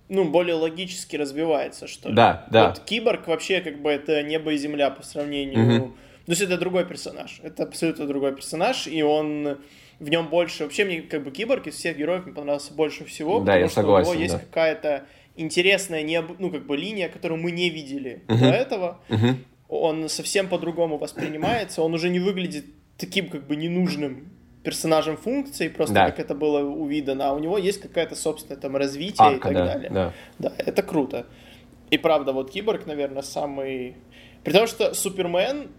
ну, 0.10 0.26
более 0.26 0.56
логически 0.56 1.16
развивается, 1.16 1.88
что 1.88 2.10
ли. 2.10 2.16
Да, 2.16 2.46
да. 2.52 2.70
Вот 2.70 2.80
Киборг 2.82 3.28
вообще 3.28 3.62
как 3.62 3.82
бы 3.82 3.90
это 3.90 4.22
небо 4.22 4.54
и 4.54 4.58
земля 4.58 4.90
по 4.92 5.04
сравнению... 5.04 5.60
Uh-huh. 5.60 5.92
То 6.26 6.32
есть 6.32 6.42
это 6.42 6.58
другой 6.58 6.86
персонаж, 6.86 7.42
это 7.44 7.64
абсолютно 7.64 8.08
другой 8.08 8.34
персонаж, 8.34 8.88
и 8.88 9.02
он 9.02 9.58
в 10.00 10.10
нем 10.10 10.30
больше... 10.30 10.64
Вообще 10.64 10.86
мне 10.86 11.02
как 11.02 11.24
бы 11.24 11.32
Киборг 11.32 11.68
из 11.68 11.76
всех 11.76 11.98
героев 11.98 12.26
мне 12.26 12.34
понравился 12.34 12.74
больше 12.74 13.04
всего, 13.06 13.40
да, 13.40 13.54
потому 13.54 13.60
я 13.60 13.68
что 13.68 13.76
согласен, 13.76 14.10
у 14.10 14.14
него 14.14 14.22
есть 14.22 14.36
да. 14.36 14.40
какая-то 14.40 15.04
интересная, 15.36 16.02
необ... 16.04 16.40
ну, 16.40 16.50
как 16.50 16.66
бы 16.66 16.78
линия, 16.78 17.10
которую 17.10 17.42
мы 17.42 17.52
не 17.52 17.70
видели 17.70 18.22
uh-huh. 18.28 18.40
до 18.40 18.52
этого. 18.52 19.00
Uh-huh. 19.10 19.36
Он 19.68 20.08
совсем 20.08 20.48
по-другому 20.48 20.98
воспринимается, 20.98 21.82
он 21.82 21.94
уже 21.94 22.10
не 22.10 22.20
выглядит 22.20 22.66
таким 22.98 23.30
как 23.30 23.46
бы 23.48 23.56
ненужным 23.56 24.30
персонажем 24.64 25.18
функции, 25.18 25.68
просто 25.68 25.94
да. 25.94 26.06
как 26.06 26.20
это 26.20 26.34
было 26.34 26.60
у 26.60 26.88
Видана, 26.88 27.30
а 27.30 27.34
у 27.34 27.40
него 27.40 27.58
есть 27.58 27.82
какая-то 27.82 28.16
собственное 28.16 28.60
там 28.60 28.76
развитие 28.76 29.28
Арка, 29.28 29.50
и 29.50 29.54
так 29.54 29.54
да, 29.54 29.66
далее. 29.66 29.90
Да. 29.90 30.14
да, 30.40 30.54
это 30.58 30.82
круто. 30.82 31.26
И 31.92 31.98
правда, 31.98 32.32
вот 32.32 32.52
Киборг, 32.52 32.86
наверное, 32.86 33.22
самый... 33.22 33.98
При 34.44 34.54
том, 34.54 34.68
что 34.68 34.94
Супермен, 34.94 35.70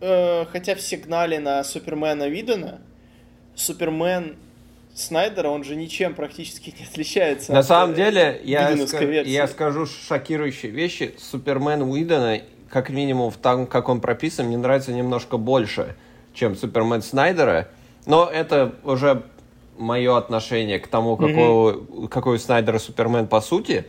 э, 0.00 0.44
хотя 0.46 0.74
все 0.74 0.96
гнали 0.96 1.38
на 1.38 1.62
Супермена 1.64 2.28
Видана, 2.28 2.80
Супермен 3.54 4.36
Снайдера, 4.92 5.48
он 5.48 5.62
же 5.62 5.76
ничем 5.76 6.14
практически 6.14 6.74
не 6.78 6.84
отличается. 6.84 7.52
На 7.52 7.60
от, 7.60 7.66
самом 7.66 7.92
э, 7.92 7.96
деле, 7.96 8.40
я, 8.44 8.72
ска- 8.74 9.24
я 9.24 9.46
скажу 9.46 9.86
шокирующие 9.86 10.72
вещи. 10.72 11.14
Супермен 11.18 11.82
Уидона, 11.82 12.40
как 12.68 12.90
минимум 12.90 13.30
в 13.30 13.36
том, 13.36 13.66
как 13.66 13.88
он 13.88 14.00
прописан, 14.00 14.46
мне 14.46 14.58
нравится 14.58 14.92
немножко 14.92 15.36
больше 15.36 15.94
чем 16.36 16.54
Супермен 16.54 17.02
Снайдера, 17.02 17.68
но 18.04 18.28
это 18.32 18.74
уже 18.84 19.22
мое 19.78 20.16
отношение 20.16 20.78
к 20.78 20.86
тому, 20.86 21.16
какой, 21.16 21.34
mm-hmm. 21.34 22.08
какой 22.08 22.36
у 22.36 22.38
Снайдера 22.38 22.78
Супермен 22.78 23.26
по 23.26 23.40
сути, 23.40 23.86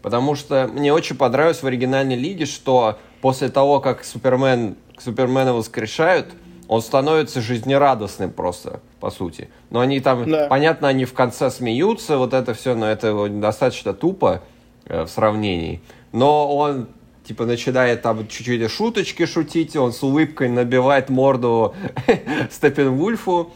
потому 0.00 0.34
что 0.34 0.68
мне 0.72 0.92
очень 0.92 1.16
понравилось 1.16 1.62
в 1.62 1.66
оригинальной 1.66 2.16
лиге, 2.16 2.46
что 2.46 2.98
после 3.20 3.48
того, 3.48 3.80
как 3.80 4.04
Супермен, 4.04 4.76
Супермена 4.98 5.52
воскрешают, 5.52 6.28
он 6.68 6.82
становится 6.82 7.40
жизнерадостным 7.40 8.30
просто, 8.30 8.80
по 9.00 9.10
сути. 9.10 9.48
Но 9.70 9.80
они 9.80 9.98
там, 9.98 10.30
да. 10.30 10.46
понятно, 10.46 10.86
они 10.86 11.04
в 11.04 11.12
конце 11.12 11.50
смеются, 11.50 12.16
вот 12.16 12.32
это 12.32 12.54
все, 12.54 12.76
но 12.76 12.86
это 12.86 13.28
достаточно 13.28 13.92
тупо 13.92 14.42
э, 14.84 15.02
в 15.02 15.08
сравнении. 15.08 15.82
Но 16.12 16.56
он 16.56 16.86
типа 17.30 17.46
начинает 17.46 18.02
там 18.02 18.26
чуть-чуть 18.26 18.68
шуточки 18.68 19.24
шутить, 19.24 19.76
он 19.76 19.92
с 19.92 20.02
улыбкой 20.02 20.48
набивает 20.48 21.10
морду 21.10 21.76
Степенвульфу, 22.50 23.52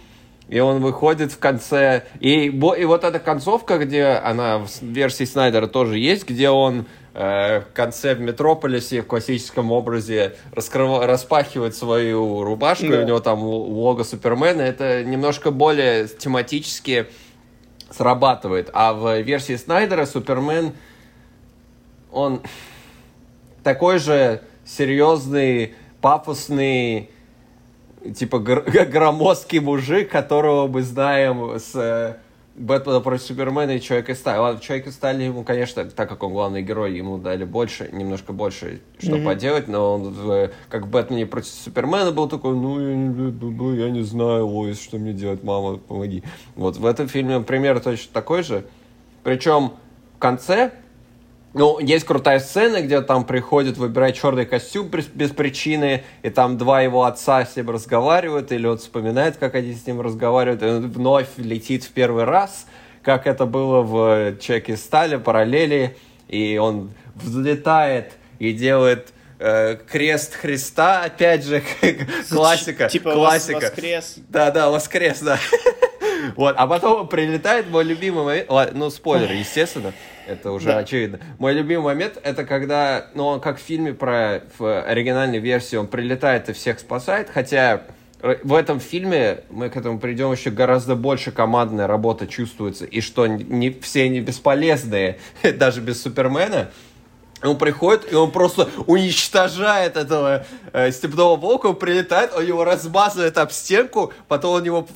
и 0.48 0.60
он 0.60 0.80
выходит 0.80 1.32
в 1.32 1.40
конце. 1.40 2.04
И, 2.20 2.44
и 2.44 2.84
вот 2.84 3.02
эта 3.02 3.18
концовка, 3.18 3.78
где 3.78 4.04
она 4.04 4.58
в 4.58 4.68
версии 4.80 5.24
Снайдера 5.24 5.66
тоже 5.66 5.98
есть, 5.98 6.28
где 6.28 6.50
он 6.50 6.86
э, 7.14 7.62
в 7.62 7.72
конце 7.74 8.14
в 8.14 8.20
Метрополисе 8.20 9.02
в 9.02 9.06
классическом 9.06 9.72
образе 9.72 10.36
раскрыв... 10.52 11.04
распахивает 11.04 11.74
свою 11.74 12.44
рубашку, 12.44 12.86
да. 12.86 13.00
и 13.00 13.02
у 13.02 13.06
него 13.08 13.18
там 13.18 13.42
лого 13.42 14.04
Супермена. 14.04 14.62
Это 14.62 15.02
немножко 15.02 15.50
более 15.50 16.06
тематически 16.06 17.08
срабатывает. 17.90 18.70
А 18.72 18.92
в 18.92 19.20
версии 19.22 19.56
Снайдера 19.56 20.06
Супермен, 20.06 20.74
он 22.12 22.40
такой 23.64 23.98
же 23.98 24.42
серьезный, 24.64 25.74
пафосный, 26.00 27.10
типа 28.14 28.36
гр- 28.36 28.86
громоздкий 28.90 29.58
мужик, 29.58 30.10
которого 30.10 30.68
мы 30.68 30.82
знаем 30.82 31.58
с 31.58 31.74
э, 31.74 32.16
Бэтмена 32.56 33.00
против 33.00 33.22
Супермена 33.22 33.72
и 33.72 33.80
Человека 33.80 34.14
Стали. 34.14 34.38
Ладно, 34.38 34.60
Человека 34.60 34.92
Стали 34.92 35.24
ему, 35.24 35.42
конечно, 35.42 35.84
так 35.86 36.08
как 36.08 36.22
он 36.22 36.32
главный 36.32 36.62
герой, 36.62 36.94
ему 36.94 37.18
дали 37.18 37.44
больше, 37.44 37.88
немножко 37.92 38.32
больше, 38.32 38.80
что 38.98 39.16
mm-hmm. 39.16 39.24
поделать, 39.24 39.68
но 39.68 39.94
он 39.94 40.02
в, 40.12 40.50
как 40.68 40.86
Бэтмене 40.88 41.26
против 41.26 41.48
Супермена 41.48 42.12
был 42.12 42.28
такой, 42.28 42.54
ну, 42.54 42.78
я 42.80 42.94
не, 42.94 43.08
ну, 43.08 43.74
я 43.74 43.90
не 43.90 44.02
знаю, 44.02 44.46
Лоис, 44.46 44.80
что 44.80 44.98
мне 44.98 45.12
делать, 45.12 45.42
мама, 45.42 45.78
помоги. 45.78 46.22
Вот 46.54 46.76
в 46.76 46.86
этом 46.86 47.08
фильме 47.08 47.40
пример 47.40 47.80
точно 47.80 48.12
такой 48.12 48.42
же. 48.42 48.66
Причем 49.22 49.72
в 50.16 50.18
конце 50.18 50.72
ну, 51.54 51.78
есть 51.78 52.04
крутая 52.04 52.40
сцена, 52.40 52.82
где 52.82 53.00
там 53.00 53.24
приходит 53.24 53.76
выбирать 53.76 54.16
черный 54.16 54.44
костюм 54.44 54.88
без, 54.88 55.06
без 55.06 55.30
причины, 55.30 56.02
и 56.22 56.30
там 56.30 56.58
два 56.58 56.82
его 56.82 57.04
отца 57.04 57.46
с 57.46 57.54
ним 57.54 57.70
разговаривают, 57.70 58.50
или 58.50 58.66
он 58.66 58.78
вспоминает, 58.78 59.36
как 59.36 59.54
они 59.54 59.72
с 59.72 59.86
ним 59.86 60.00
разговаривают, 60.00 60.62
и 60.62 60.66
он 60.66 60.90
вновь 60.90 61.28
летит 61.36 61.84
в 61.84 61.90
первый 61.92 62.24
раз, 62.24 62.66
как 63.02 63.28
это 63.28 63.46
было 63.46 63.82
в 63.82 64.36
«Человеке 64.40 64.76
стали», 64.76 65.16
параллели, 65.16 65.96
и 66.28 66.58
он 66.58 66.90
взлетает 67.14 68.14
и 68.40 68.52
делает 68.52 69.12
э, 69.38 69.76
крест 69.76 70.34
Христа, 70.34 71.02
опять 71.04 71.44
же, 71.44 71.62
классика. 72.30 72.88
Типа 72.88 73.12
классика. 73.12 73.60
воскрес. 73.60 74.16
Да, 74.28 74.50
да, 74.50 74.70
воскрес, 74.70 75.20
да. 75.20 75.38
Вот, 76.36 76.54
а 76.56 76.66
потом 76.66 77.08
прилетает 77.08 77.70
мой 77.70 77.84
любимый 77.84 78.24
момент, 78.24 78.74
ну, 78.74 78.90
спойлер, 78.90 79.30
естественно, 79.32 79.92
это 80.26 80.52
уже 80.52 80.66
да. 80.66 80.78
очевидно. 80.78 81.20
Мой 81.38 81.54
любимый 81.54 81.84
момент, 81.84 82.18
это 82.22 82.44
когда, 82.44 83.06
ну, 83.14 83.26
он 83.26 83.40
как 83.40 83.58
в 83.58 83.62
фильме 83.62 83.94
про, 83.94 84.42
в 84.58 84.82
оригинальной 84.82 85.38
версии, 85.38 85.76
он 85.76 85.86
прилетает 85.86 86.48
и 86.48 86.52
всех 86.52 86.78
спасает, 86.78 87.30
хотя 87.30 87.82
в 88.42 88.54
этом 88.54 88.80
фильме 88.80 89.40
мы 89.50 89.68
к 89.68 89.76
этому 89.76 89.98
придем 89.98 90.32
еще 90.32 90.50
гораздо 90.50 90.96
больше 90.96 91.30
командная 91.30 91.86
работа 91.86 92.26
чувствуется, 92.26 92.86
и 92.86 93.00
что 93.00 93.26
не 93.26 93.70
все 93.70 94.08
не 94.08 94.20
бесполезные, 94.20 95.18
даже 95.58 95.82
без 95.82 96.02
Супермена, 96.02 96.70
он 97.46 97.58
приходит, 97.58 98.10
и 98.10 98.14
он 98.14 98.30
просто 98.30 98.68
уничтожает 98.86 99.96
этого 99.96 100.46
э, 100.72 100.90
степного 100.92 101.36
волка, 101.36 101.66
он 101.66 101.76
прилетает, 101.76 102.32
он 102.34 102.44
его 102.44 102.64
размазывает 102.64 103.36
об 103.38 103.52
стенку, 103.52 104.12
потом 104.28 104.66
он 104.66 104.86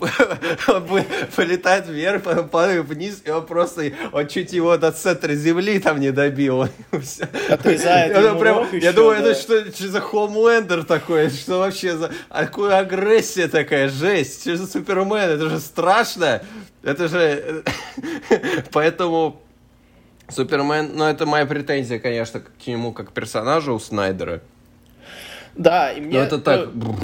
полетает 1.36 1.86
вверх, 1.88 2.22
потом 2.22 2.49
падает 2.49 2.86
вниз, 2.86 3.22
и 3.24 3.30
он 3.30 3.46
просто, 3.46 3.92
он 4.12 4.26
чуть 4.28 4.53
его 4.53 4.76
до 4.76 4.92
центра 4.92 5.34
земли 5.34 5.78
там 5.78 6.01
не 6.01 6.11
добил. 6.11 6.62
Отрезает 7.49 8.16
ему 8.16 8.38
прям, 8.38 8.59
рог 8.59 8.72
Я 8.72 8.92
думаю, 8.92 9.22
да. 9.22 9.30
это 9.30 9.40
что, 9.40 9.64
что 9.72 9.88
за 9.88 10.01
Хомлендер 10.01 10.84
такой, 10.84 11.30
что 11.30 11.59
вообще 11.59 11.96
за... 11.96 12.11
а 12.28 12.46
Какая 12.46 12.78
агрессия 12.80 13.49
такая, 13.49 13.88
жесть, 13.88 14.42
что 14.42 14.57
за 14.57 14.66
Супермен, 14.66 15.30
это 15.30 15.51
же 15.51 15.61
страшно, 15.61 16.42
это 16.82 17.09
же... 17.09 17.64
Поэтому... 18.72 19.42
Супермен, 20.29 20.93
ну 20.95 21.05
это 21.05 21.24
моя 21.24 21.47
претензия, 21.47 21.99
конечно, 21.99 22.41
к 22.41 22.66
нему 22.66 22.93
как 22.93 23.12
персонажу 23.12 23.74
у 23.74 23.79
Снайдера. 23.79 24.43
Да, 25.55 25.91
и 25.91 26.01
мне... 26.01 26.18
Но 26.18 26.24
это 26.24 26.39
так, 26.39 26.68
ну, 26.72 26.97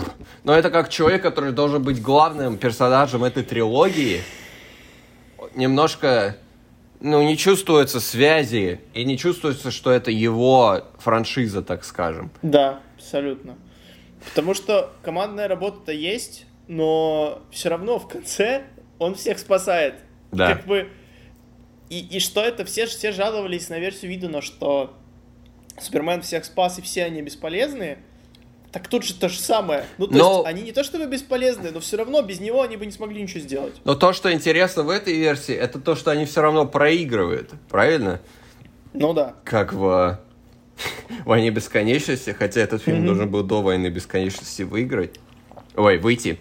но 0.44 0.54
это 0.54 0.70
как 0.70 0.88
человек, 0.88 1.22
который 1.22 1.52
должен 1.52 1.82
быть 1.82 2.00
главным 2.00 2.58
персонажем 2.58 3.24
этой 3.24 3.42
трилогии. 3.42 4.20
Немножко, 5.54 6.36
ну 7.00 7.22
не 7.22 7.36
чувствуется 7.36 7.98
связи 7.98 8.80
и 8.92 9.04
не 9.04 9.16
чувствуется, 9.18 9.70
что 9.70 9.90
это 9.90 10.10
его 10.10 10.82
франшиза, 10.98 11.62
так 11.62 11.84
скажем. 11.84 12.30
Да, 12.42 12.80
абсолютно. 12.96 13.56
Потому 14.28 14.54
что 14.54 14.92
командная 15.02 15.48
работа-то 15.48 15.92
есть, 15.92 16.46
но 16.68 17.42
все 17.50 17.70
равно 17.70 17.98
в 17.98 18.06
конце 18.06 18.64
он 18.98 19.14
всех 19.14 19.38
спасает. 19.38 19.94
Да. 20.30 20.54
Как 20.54 20.66
бы... 20.66 20.88
И, 21.90 22.00
и 22.00 22.18
что 22.18 22.40
это? 22.42 22.64
Все, 22.64 22.86
все 22.86 23.12
жаловались 23.12 23.68
на 23.68 23.78
версию 23.78 24.10
Видуна, 24.10 24.40
что 24.42 24.94
Супермен 25.80 26.22
всех 26.22 26.44
спас, 26.44 26.78
и 26.78 26.82
все 26.82 27.04
они 27.04 27.22
бесполезные. 27.22 27.98
Так 28.72 28.88
тут 28.88 29.04
же 29.04 29.14
то 29.14 29.28
же 29.28 29.38
самое. 29.38 29.84
Ну, 29.98 30.08
то 30.08 30.14
Но- 30.14 30.34
есть, 30.38 30.46
они 30.46 30.62
не 30.62 30.72
то 30.72 30.82
чтобы 30.82 31.06
бесполезные, 31.06 31.70
но 31.70 31.78
все 31.80 31.96
равно 31.96 32.22
без 32.22 32.40
него 32.40 32.62
они 32.62 32.76
бы 32.76 32.86
не 32.86 32.92
смогли 32.92 33.22
ничего 33.22 33.40
сделать. 33.40 33.74
Но 33.84 33.94
то, 33.94 34.12
что 34.12 34.32
интересно 34.32 34.82
в 34.82 34.90
этой 34.90 35.16
версии, 35.16 35.54
это 35.54 35.78
то, 35.78 35.94
что 35.94 36.10
они 36.10 36.24
все 36.24 36.42
равно 36.42 36.66
проигрывают, 36.66 37.52
правильно? 37.68 38.20
Ну 38.92 39.12
да. 39.12 39.34
Как 39.44 39.72
в 39.72 40.18
«Войне 41.24 41.50
бесконечности», 41.50 42.30
хотя 42.30 42.62
этот 42.62 42.82
фильм 42.82 43.06
должен 43.06 43.30
был 43.30 43.44
до 43.44 43.62
«Войны 43.62 43.88
бесконечности» 43.88 44.62
выиграть. 44.62 45.20
Ой, 45.76 45.98
выйти. 45.98 46.40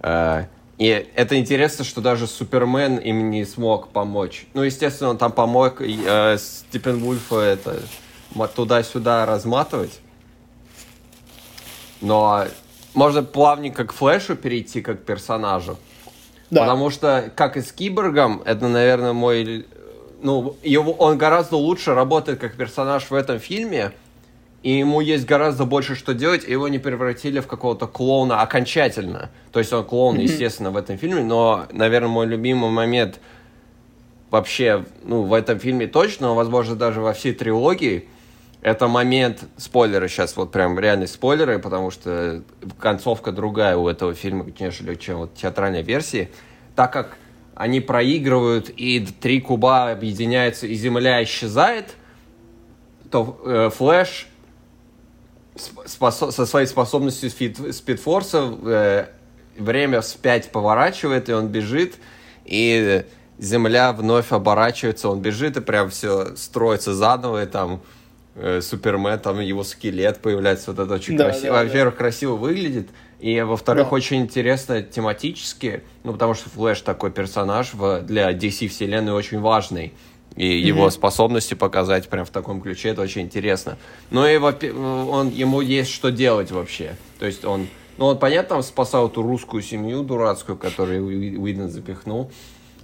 А, 0.00 0.46
И 0.82 1.12
это 1.14 1.38
интересно, 1.38 1.84
что 1.84 2.00
даже 2.00 2.26
Супермен 2.26 2.96
им 2.96 3.30
не 3.30 3.44
смог 3.44 3.90
помочь. 3.90 4.46
Ну, 4.52 4.64
естественно, 4.64 5.10
он 5.10 5.16
там 5.16 5.30
помог 5.30 5.80
э, 5.80 6.36
Степенвульфа 6.36 7.36
это 7.38 7.82
ма- 8.34 8.48
туда-сюда 8.48 9.24
разматывать. 9.24 10.00
Но 12.00 12.46
можно 12.94 13.22
плавненько 13.22 13.84
к 13.84 13.92
Флэшу 13.92 14.34
перейти 14.34 14.82
как 14.82 15.02
к 15.02 15.04
персонажу. 15.04 15.78
Да. 16.50 16.62
Потому 16.62 16.90
что, 16.90 17.30
как 17.36 17.56
и 17.56 17.60
с 17.60 17.70
Киборгом, 17.70 18.42
это, 18.44 18.66
наверное, 18.66 19.12
мой... 19.12 19.66
Ну, 20.20 20.56
его, 20.64 20.90
он 20.94 21.16
гораздо 21.16 21.58
лучше 21.58 21.94
работает 21.94 22.40
как 22.40 22.56
персонаж 22.56 23.08
в 23.08 23.14
этом 23.14 23.38
фильме, 23.38 23.92
и 24.62 24.78
ему 24.78 25.00
есть 25.00 25.26
гораздо 25.26 25.64
больше 25.64 25.96
что 25.96 26.14
делать, 26.14 26.44
и 26.46 26.52
его 26.52 26.68
не 26.68 26.78
превратили 26.78 27.40
в 27.40 27.46
какого-то 27.46 27.86
клоуна 27.86 28.42
окончательно. 28.42 29.30
То 29.50 29.58
есть 29.58 29.72
он 29.72 29.84
клоун, 29.84 30.18
естественно, 30.18 30.70
в 30.70 30.76
этом 30.76 30.98
фильме, 30.98 31.22
но, 31.22 31.66
наверное, 31.72 32.08
мой 32.08 32.26
любимый 32.26 32.70
момент 32.70 33.18
вообще, 34.30 34.84
ну, 35.02 35.22
в 35.22 35.34
этом 35.34 35.58
фильме 35.58 35.88
точно, 35.88 36.28
но, 36.28 36.34
возможно, 36.34 36.76
даже 36.76 37.00
во 37.00 37.12
всей 37.12 37.34
трилогии, 37.34 38.08
это 38.62 38.86
момент, 38.86 39.42
спойлеры 39.56 40.08
сейчас, 40.08 40.36
вот 40.36 40.52
прям 40.52 40.78
реальные 40.78 41.08
спойлеры, 41.08 41.58
потому 41.58 41.90
что 41.90 42.44
концовка 42.78 43.32
другая 43.32 43.76
у 43.76 43.88
этого 43.88 44.14
фильма, 44.14 44.46
нежели 44.60 44.94
чем 44.94 45.18
вот 45.18 45.34
театральной 45.34 45.82
версии, 45.82 46.30
так 46.76 46.92
как 46.92 47.16
они 47.56 47.80
проигрывают, 47.80 48.70
и 48.70 49.00
три 49.00 49.40
куба 49.40 49.90
объединяются, 49.90 50.68
и 50.68 50.74
Земля 50.74 51.22
исчезает, 51.24 51.96
то 53.10 53.38
э, 53.44 53.70
Флэш 53.74 54.28
со 55.56 56.46
своей 56.46 56.66
способностью 56.66 57.28
спид- 57.30 57.72
спидфорса 57.72 58.52
э, 58.64 59.06
время 59.56 60.00
вспять 60.00 60.50
поворачивает, 60.50 61.28
и 61.28 61.32
он 61.32 61.48
бежит, 61.48 61.94
и 62.44 63.04
Земля 63.38 63.92
вновь 63.92 64.30
оборачивается, 64.32 65.08
он 65.08 65.20
бежит, 65.20 65.56
и 65.56 65.60
прям 65.60 65.90
все 65.90 66.36
строится 66.36 66.94
заново, 66.94 67.42
и 67.42 67.46
там 67.46 67.82
э, 68.34 68.60
Супермен, 68.62 69.18
там 69.18 69.40
его 69.40 69.64
скелет 69.64 70.20
появляется, 70.20 70.72
вот 70.72 70.80
это 70.84 70.94
очень 70.94 71.16
Да, 71.16 71.24
красиво. 71.24 71.54
да, 71.54 71.58
да. 71.60 71.64
Во-первых, 71.64 71.96
красиво 71.96 72.36
выглядит, 72.36 72.88
и 73.20 73.40
во-вторых, 73.42 73.88
Да. 73.90 73.94
очень 73.94 74.22
интересно 74.22 74.82
тематически, 74.82 75.82
ну, 76.04 76.12
потому 76.12 76.34
что 76.34 76.48
Флэш 76.50 76.80
такой 76.80 77.10
персонаж 77.10 77.74
в, 77.74 78.00
для 78.02 78.32
DC 78.32 78.68
вселенной 78.68 79.12
очень 79.12 79.40
важный. 79.40 79.92
И 80.36 80.46
его 80.46 80.88
способности 80.90 81.54
показать 81.54 82.08
прям 82.08 82.24
в 82.24 82.30
таком 82.30 82.60
ключе, 82.62 82.90
это 82.90 83.02
очень 83.02 83.22
интересно. 83.22 83.76
Ну 84.10 84.26
и 84.26 84.36
он, 84.38 85.28
ему 85.28 85.60
есть 85.60 85.90
что 85.90 86.10
делать 86.10 86.50
вообще. 86.50 86.96
То 87.18 87.26
есть 87.26 87.44
он, 87.44 87.68
ну 87.98 88.06
он, 88.06 88.18
понятно, 88.18 88.56
там 88.56 88.62
спасал 88.62 89.08
эту 89.08 89.22
русскую 89.22 89.62
семью 89.62 90.02
дурацкую, 90.02 90.56
которую 90.56 91.06
Уи- 91.06 91.36
Уидон 91.36 91.68
запихнул. 91.68 92.30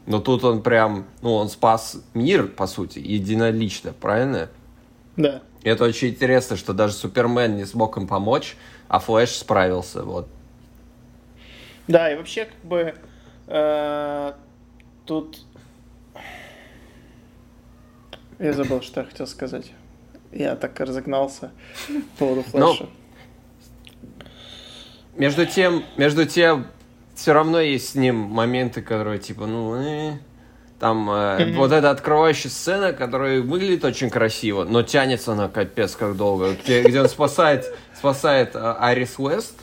Но 0.06 0.20
тут 0.20 0.44
он 0.44 0.62
прям, 0.62 1.06
ну 1.22 1.34
он 1.34 1.48
спас 1.48 1.98
мир, 2.14 2.48
по 2.48 2.66
сути, 2.66 2.98
единолично, 2.98 3.92
правильно? 3.92 4.48
Да. 5.16 5.42
И 5.62 5.68
это 5.68 5.84
очень 5.84 6.08
интересно, 6.08 6.56
что 6.56 6.72
даже 6.72 6.94
Супермен 6.94 7.56
не 7.56 7.64
смог 7.64 7.96
им 7.96 8.06
помочь, 8.06 8.56
а 8.88 9.00
Флэш 9.00 9.30
справился, 9.30 10.02
вот. 10.02 10.28
Да, 11.88 12.12
и 12.12 12.16
вообще, 12.16 12.44
как 12.44 12.64
бы, 12.64 12.94
э, 13.48 14.32
тут... 15.04 15.40
Я 18.38 18.52
забыл, 18.52 18.82
что 18.82 19.00
я 19.00 19.06
хотел 19.06 19.26
сказать. 19.26 19.72
Я 20.32 20.54
так 20.56 20.78
разогнался 20.80 21.50
по 22.18 22.26
поводу 22.26 22.44
Ну, 22.52 22.72
флеша. 22.74 22.86
Между 25.16 25.46
тем, 25.46 25.84
между 25.96 26.26
тем, 26.26 26.66
все 27.14 27.32
равно 27.32 27.60
есть 27.60 27.90
с 27.90 27.94
ним 27.94 28.16
моменты, 28.16 28.82
которые 28.82 29.18
типа, 29.18 29.46
ну, 29.46 29.74
э, 29.74 30.18
там 30.78 31.10
э, 31.10 31.44
Мгм. 31.46 31.56
вот 31.56 31.72
эта 31.72 31.90
открывающая 31.90 32.50
сцена, 32.50 32.92
которая 32.92 33.40
выглядит 33.42 33.84
очень 33.84 34.10
красиво, 34.10 34.64
но 34.64 34.82
тянется 34.84 35.32
она 35.32 35.48
капец 35.48 35.96
как 35.96 36.16
долго, 36.16 36.54
где, 36.54 36.82
где 36.84 37.00
он 37.00 37.08
спасает, 37.08 37.66
спасает 37.96 38.54
э, 38.54 38.58
Арис 38.78 39.18
Уэст. 39.18 39.54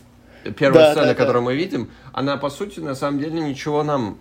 Первая 0.59 0.87
Да, 0.87 0.91
сцена, 0.91 1.05
да, 1.07 1.13
да. 1.13 1.15
которую 1.15 1.43
мы 1.43 1.55
видим, 1.55 1.89
она 2.11 2.37
по 2.37 2.49
сути 2.49 2.79
на 2.79 2.93
самом 2.93 3.19
деле 3.19 3.39
ничего 3.39 3.81
нам 3.83 4.17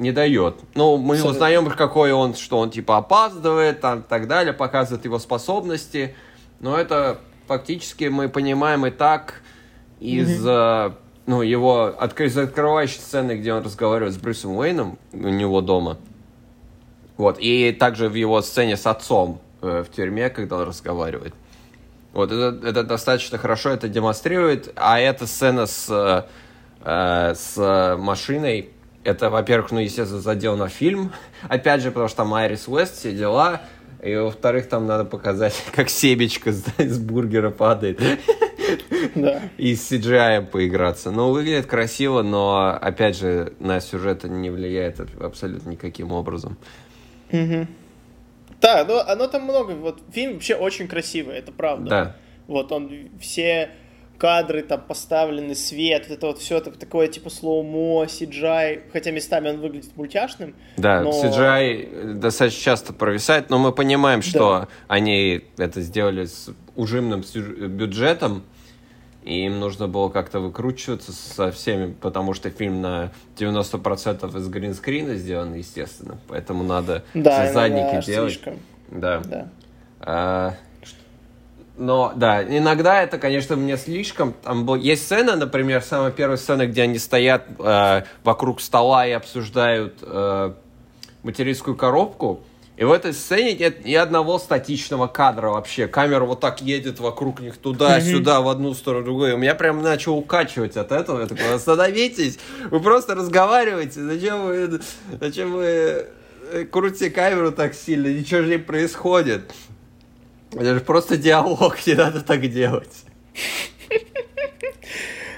не 0.00 0.12
дает. 0.12 0.56
Ну, 0.74 0.96
мы 0.96 1.14
Абсолютно. 1.14 1.30
узнаем, 1.30 1.70
какой 1.70 2.12
он, 2.12 2.34
что 2.34 2.58
он 2.58 2.70
типа 2.70 2.96
опаздывает, 2.96 3.80
там, 3.80 4.02
так 4.02 4.26
далее, 4.26 4.52
показывает 4.52 5.04
его 5.04 5.18
способности, 5.18 6.16
но 6.58 6.76
это 6.76 7.18
фактически 7.46 8.04
мы 8.04 8.28
понимаем 8.28 8.86
и 8.86 8.90
так 8.90 9.42
из 10.00 10.44
э, 10.44 10.92
ну, 11.26 11.42
его 11.42 11.94
отк- 12.00 12.24
из 12.24 12.36
открывающей 12.38 12.98
сцены, 12.98 13.32
где 13.36 13.52
он 13.52 13.62
разговаривает 13.62 14.14
с 14.14 14.16
Брюсом 14.16 14.56
Уэйном 14.56 14.98
у 15.12 15.16
него 15.16 15.60
дома. 15.60 15.98
Вот, 17.18 17.36
и 17.38 17.70
также 17.72 18.08
в 18.08 18.14
его 18.14 18.40
сцене 18.40 18.78
с 18.78 18.86
отцом 18.86 19.40
э, 19.60 19.84
в 19.86 19.94
тюрьме, 19.94 20.30
когда 20.30 20.56
он 20.56 20.68
разговаривает. 20.68 21.34
Вот, 22.14 22.32
это, 22.32 22.66
это 22.66 22.82
достаточно 22.84 23.36
хорошо 23.36 23.70
это 23.70 23.88
демонстрирует. 23.88 24.72
А 24.76 24.98
эта 24.98 25.26
сцена 25.26 25.66
с, 25.66 25.88
э, 25.90 26.22
э, 26.84 27.34
с 27.34 27.96
машиной, 27.98 28.70
это, 29.04 29.30
во-первых, 29.30 29.70
ну, 29.72 29.80
естественно, 29.80 30.20
задел 30.20 30.56
на 30.56 30.68
фильм. 30.68 31.12
Опять 31.48 31.82
же, 31.82 31.90
потому 31.90 32.08
что 32.08 32.18
там 32.18 32.34
Айрис 32.34 32.68
Уэст, 32.68 32.98
все 32.98 33.12
дела. 33.12 33.62
И, 34.02 34.14
во-вторых, 34.14 34.68
там 34.68 34.86
надо 34.86 35.04
показать, 35.04 35.54
как 35.74 35.88
себечко 35.90 36.52
с, 36.52 36.64
с 36.78 36.98
бургера 36.98 37.50
падает. 37.50 38.00
Да. 39.16 39.42
И 39.56 39.74
с 39.74 39.90
CGI 39.90 40.46
поиграться. 40.46 41.10
Ну, 41.10 41.30
выглядит 41.32 41.66
красиво, 41.66 42.22
но, 42.22 42.78
опять 42.80 43.16
же, 43.16 43.54
на 43.58 43.80
сюжет 43.80 44.18
это 44.18 44.28
не 44.28 44.50
влияет 44.50 45.00
абсолютно 45.20 45.70
никаким 45.70 46.12
образом. 46.12 46.56
Мгм. 47.32 47.66
Да, 48.60 48.84
ну, 48.86 49.00
оно 49.00 49.26
там 49.26 49.42
много. 49.42 49.72
Вот 49.72 50.00
фильм 50.12 50.34
вообще 50.34 50.54
очень 50.54 50.86
красивый, 50.86 51.36
это 51.36 51.50
правда. 51.50 51.90
Да. 51.90 52.16
Вот 52.46 52.70
он 52.70 53.08
все 53.20 53.70
кадры 54.20 54.62
там 54.62 54.82
поставлены, 54.82 55.54
свет, 55.54 56.06
вот 56.08 56.18
это 56.18 56.26
вот 56.26 56.38
все 56.38 56.58
это 56.58 56.70
такое 56.72 57.08
типа 57.08 57.30
слоумо, 57.30 58.04
CGI, 58.04 58.82
хотя 58.92 59.10
местами 59.12 59.48
он 59.48 59.60
выглядит 59.60 59.96
мультяшным. 59.96 60.54
Да, 60.76 61.00
но- 61.00 61.10
CGI 61.10 62.14
достаточно 62.14 62.60
часто 62.62 62.92
провисает, 62.92 63.48
но 63.48 63.58
мы 63.58 63.72
понимаем, 63.72 64.20
что 64.20 64.68
они 64.88 65.42
это 65.56 65.80
сделали 65.80 66.26
с 66.26 66.50
ужимным 66.76 67.22
бюджетом, 67.68 68.42
и 69.24 69.44
им 69.46 69.58
нужно 69.58 69.88
было 69.88 70.08
как-то 70.10 70.40
выкручиваться 70.40 71.12
со 71.12 71.50
всеми, 71.50 71.92
потому 71.92 72.34
что 72.34 72.50
фильм 72.50 72.80
на 72.82 73.12
90% 73.38 74.36
из 74.36 74.48
гринскрина 74.48 75.14
сделан, 75.14 75.54
естественно, 75.54 76.18
поэтому 76.28 76.62
надо 76.62 77.04
Да, 77.14 77.44
все 77.44 77.52
задники 77.54 78.04
делать. 78.06 78.32
слишком. 78.32 78.58
Да. 78.90 79.20
Да. 79.24 79.48
А, 80.00 80.54
но, 81.80 82.12
да, 82.14 82.42
иногда 82.44 83.02
это, 83.02 83.16
конечно, 83.16 83.56
мне 83.56 83.78
слишком. 83.78 84.34
Там 84.44 84.66
был... 84.66 84.74
Есть 84.74 85.04
сцена, 85.04 85.34
например, 85.34 85.80
самая 85.80 86.10
первая 86.10 86.36
сцена, 86.36 86.66
где 86.66 86.82
они 86.82 86.98
стоят 86.98 87.46
э, 87.58 88.02
вокруг 88.22 88.60
стола 88.60 89.06
и 89.06 89.12
обсуждают 89.12 89.94
э, 90.02 90.52
материнскую 91.22 91.74
коробку. 91.74 92.40
И 92.76 92.84
в 92.84 92.92
этой 92.92 93.14
сцене 93.14 93.54
нет 93.54 93.86
ни 93.86 93.94
одного 93.94 94.38
статичного 94.38 95.06
кадра 95.06 95.48
вообще. 95.48 95.88
Камера 95.88 96.26
вот 96.26 96.40
так 96.40 96.60
едет 96.60 97.00
вокруг 97.00 97.40
них 97.40 97.56
туда-сюда, 97.56 98.42
в 98.42 98.48
одну 98.48 98.74
сторону, 98.74 99.00
в 99.00 99.04
другую. 99.06 99.32
И 99.32 99.36
меня 99.38 99.54
прям 99.54 99.80
начал 99.82 100.18
укачивать 100.18 100.76
от 100.76 100.92
этого. 100.92 101.20
Я 101.20 101.26
такой, 101.26 101.54
остановитесь, 101.54 102.38
вы 102.70 102.80
просто 102.80 103.14
разговариваете. 103.14 104.02
Зачем 104.02 104.44
вы, 104.44 104.80
зачем 105.18 105.52
вы 105.52 105.64
э, 106.52 106.64
крутите 106.70 107.08
камеру 107.08 107.52
так 107.52 107.72
сильно? 107.72 108.08
Ничего 108.08 108.42
же 108.42 108.48
не 108.48 108.58
происходит. 108.58 109.50
Это 110.52 110.74
же 110.74 110.80
просто 110.80 111.16
диалог, 111.16 111.86
не 111.86 111.94
надо 111.94 112.22
так 112.22 112.40
делать. 112.50 113.04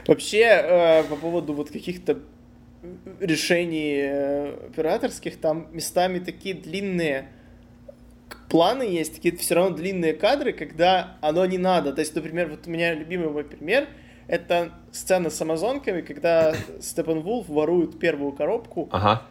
Вообще, 0.06 0.42
э, 0.42 1.04
по 1.04 1.16
поводу 1.16 1.52
вот 1.52 1.70
каких-то 1.70 2.18
решений 3.20 4.00
э, 4.02 4.66
операторских, 4.70 5.40
там 5.40 5.68
местами 5.72 6.18
такие 6.18 6.54
длинные 6.54 7.28
планы 8.48 8.82
есть, 8.82 9.14
такие 9.14 9.36
все 9.36 9.54
равно 9.54 9.76
длинные 9.76 10.14
кадры, 10.14 10.52
когда 10.52 11.16
оно 11.20 11.46
не 11.46 11.58
надо. 11.58 11.92
То 11.92 12.00
есть, 12.00 12.14
например, 12.14 12.48
вот 12.48 12.66
у 12.66 12.70
меня 12.70 12.94
любимый 12.94 13.30
мой 13.30 13.44
пример, 13.44 13.88
это 14.26 14.72
сцена 14.90 15.30
с 15.30 15.40
амазонками, 15.40 16.00
когда 16.00 16.54
Степан 16.80 17.20
Вулф 17.20 17.48
ворует 17.48 17.98
первую 17.98 18.32
коробку, 18.32 18.88
Ага. 18.90 19.22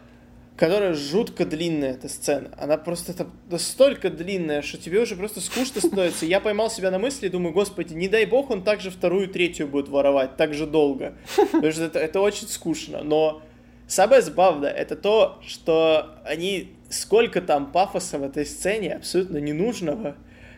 Которая 0.56 0.94
жутко 0.94 1.44
длинная, 1.44 1.92
эта 1.92 2.08
сцена. 2.08 2.50
Она 2.58 2.76
просто 2.76 3.12
это 3.12 3.26
настолько 3.50 4.10
длинная, 4.10 4.62
что 4.62 4.78
тебе 4.78 5.00
уже 5.00 5.16
просто 5.16 5.40
скучно 5.40 5.80
становится. 5.80 6.26
Я 6.26 6.40
поймал 6.40 6.70
себя 6.70 6.90
на 6.90 6.98
мысли 6.98 7.26
и 7.26 7.30
думаю, 7.30 7.52
господи, 7.52 7.94
не 7.94 8.08
дай 8.08 8.26
бог 8.26 8.50
он 8.50 8.62
также 8.62 8.90
вторую, 8.90 9.28
третью 9.28 9.66
будет 9.66 9.88
воровать 9.88 10.36
так 10.36 10.54
же 10.54 10.66
долго. 10.66 11.14
Потому 11.36 11.72
что 11.72 11.84
это, 11.84 11.98
это 11.98 12.20
очень 12.20 12.48
скучно. 12.48 13.02
Но 13.02 13.42
самое 13.86 14.22
забавное, 14.22 14.70
это 14.70 14.96
то, 14.96 15.40
что 15.46 16.18
они... 16.24 16.76
Сколько 16.90 17.40
там 17.40 17.72
пафоса 17.72 18.18
в 18.18 18.22
этой 18.22 18.44
сцене 18.44 18.96
абсолютно 18.96 19.38
ненужного. 19.38 20.14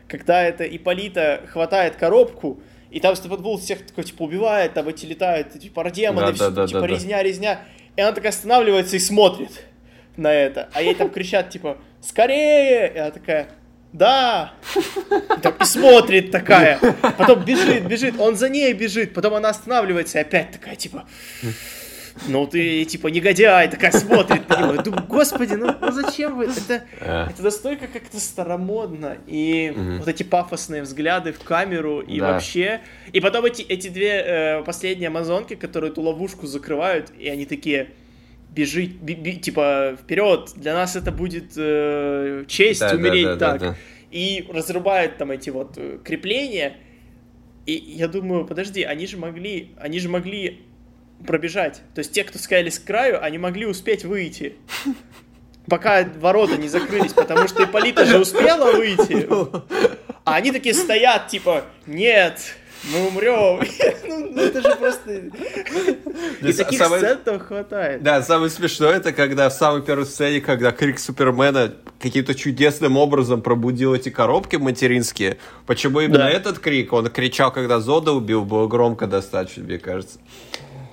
Когда 0.09 0.43
это 0.43 0.65
Иполита 0.65 1.43
хватает 1.47 1.95
коробку, 1.95 2.61
и 2.91 2.99
там 2.99 3.15
Степан 3.15 3.41
Вулф 3.41 3.63
всех 3.63 3.87
такой, 3.87 4.03
типа, 4.03 4.25
убивает, 4.25 4.75
там 4.75 4.89
эти 4.89 5.07
летают, 5.07 5.57
типа, 5.57 5.89
демоны, 5.91 6.27
Да, 6.27 6.33
всё, 6.33 6.51
да, 6.51 6.63
да, 6.63 6.67
типа, 6.67 6.81
да, 6.81 6.89
да. 6.89 6.93
резня, 6.93 7.23
резня. 7.23 7.61
И 7.95 8.01
она 8.01 8.11
такая 8.11 8.31
останавливается 8.31 8.97
и 8.97 8.99
смотрит 8.99 9.51
на 10.17 10.33
это. 10.33 10.69
А 10.73 10.83
ей 10.83 10.95
там 10.95 11.11
кричат, 11.11 11.51
типа, 11.51 11.77
скорее! 12.01 12.93
И 12.95 12.99
она 12.99 13.11
такая, 13.11 13.49
да! 13.93 14.53
И, 15.37 15.41
так, 15.41 15.61
и 15.61 15.65
смотрит 15.65 16.31
такая. 16.31 16.79
Потом 17.19 17.45
бежит, 17.45 17.87
бежит, 17.87 18.15
он 18.19 18.37
за 18.37 18.49
ней 18.49 18.73
бежит. 18.73 19.15
Потом 19.15 19.35
она 19.35 19.51
останавливается 19.51 20.19
и 20.19 20.21
опять 20.23 20.51
такая, 20.53 20.75
типа, 20.77 21.05
ну 22.29 22.47
ты, 22.47 22.85
типа, 22.85 23.09
негодяй, 23.09 23.69
такая 23.69 23.91
смотрит 23.91 24.49
на 24.49 24.61
него. 24.73 24.83
Думаю, 24.83 25.05
господи, 25.09 25.55
ну, 25.55 25.75
ну 25.81 25.91
зачем 25.91 26.37
вы? 26.37 26.45
Это, 26.47 26.85
Э, 27.01 27.27
это 27.31 27.43
настолько 27.43 27.89
как-то 27.89 28.21
старомодно. 28.21 29.17
И 29.27 29.73
Мгм. 29.75 29.99
вот 29.99 30.09
эти 30.09 30.23
пафосные 30.23 30.83
взгляды 30.83 31.33
в 31.33 31.41
камеру, 31.41 32.01
и 32.01 32.21
Да. 32.21 32.33
вообще. 32.33 32.81
И 33.13 33.21
потом 33.21 33.45
эти, 33.47 33.63
эти 33.63 33.89
две 33.89 34.23
э, 34.25 34.63
последние 34.63 35.09
амазонки, 35.09 35.55
которые 35.57 35.91
эту 35.91 36.03
ловушку 36.03 36.47
закрывают, 36.47 37.11
и 37.19 37.29
они 37.29 37.47
такие 37.47 37.89
бежит, 38.55 38.93
би- 39.01 39.15
би- 39.15 39.37
типа, 39.37 39.97
вперед, 40.01 40.53
для 40.57 40.75
нас 40.75 40.97
это 40.97 41.11
будет 41.13 41.53
э, 41.57 42.45
честь 42.47 42.81
Да, 42.81 42.91
да, 42.91 42.97
умереть 42.97 43.25
да, 43.25 43.37
да, 43.37 43.51
так. 43.53 43.61
да. 43.61 43.77
И 44.11 44.47
разрубают 44.53 45.17
там 45.19 45.31
эти 45.33 45.51
вот 45.51 45.75
э, 45.77 45.99
крепления. 46.05 46.77
И 47.67 47.73
я 47.73 48.09
думаю, 48.09 48.45
подожди, 48.47 48.83
они 48.83 49.07
же 49.07 49.17
могли, 49.17 49.73
они 49.79 49.99
же 49.99 50.09
могли 50.09 50.63
пробежать. 51.27 51.83
То 51.95 52.01
есть 52.01 52.13
те, 52.13 52.23
кто 52.25 52.39
скайлись 52.39 52.79
к 52.79 52.85
краю, 52.85 53.23
они 53.23 53.39
могли 53.39 53.67
успеть 53.67 54.05
выйти. 54.05 54.55
Пока 55.67 56.05
ворота 56.21 56.59
не 56.59 56.69
закрылись, 56.69 57.15
потому 57.15 57.49
что 57.49 57.65
Ипполита 57.65 58.05
же 58.05 58.19
успела 58.19 58.73
выйти. 58.73 59.27
А 60.25 60.37
они 60.37 60.53
такие 60.53 60.75
стоят, 60.75 61.29
типа, 61.29 61.65
нет, 61.87 62.39
мы 62.93 63.09
умрем. 63.09 63.61
Ну, 64.07 64.31
ну, 64.33 64.43
это 64.43 64.61
же 64.61 64.77
просто... 64.77 65.31
И 66.41 66.53
таких 66.53 66.85
сцен 66.85 67.19
там 67.25 67.39
хватает. 67.41 68.03
Да, 68.03 68.23
самое 68.23 68.51
смешное, 68.51 68.97
это 68.97 69.13
когда 69.13 69.49
в 69.49 69.53
самой 69.53 69.83
первой 69.83 70.07
сцене, 70.07 70.41
когда 70.41 70.73
крик 70.73 70.99
Супермена 70.99 71.73
каким-то 72.01 72.35
чудесным 72.35 72.97
образом 72.97 73.43
пробудил 73.43 73.95
эти 73.95 74.11
коробки 74.11 74.57
материнские. 74.57 75.39
Почему 75.67 76.01
именно 76.01 76.23
этот 76.23 76.59
крик? 76.59 76.93
Он 76.93 77.09
кричал, 77.09 77.51
когда 77.51 77.81
Зода 77.81 78.13
убил, 78.13 78.45
было 78.45 78.69
громко 78.69 79.07
достаточно, 79.07 79.65
мне 79.65 79.79
кажется. 79.79 80.19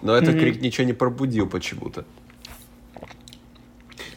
Но 0.01 0.15
этот 0.15 0.39
крик 0.39 0.61
ничего 0.61 0.85
не 0.85 0.93
пробудил 0.93 1.47
почему-то. 1.47 2.05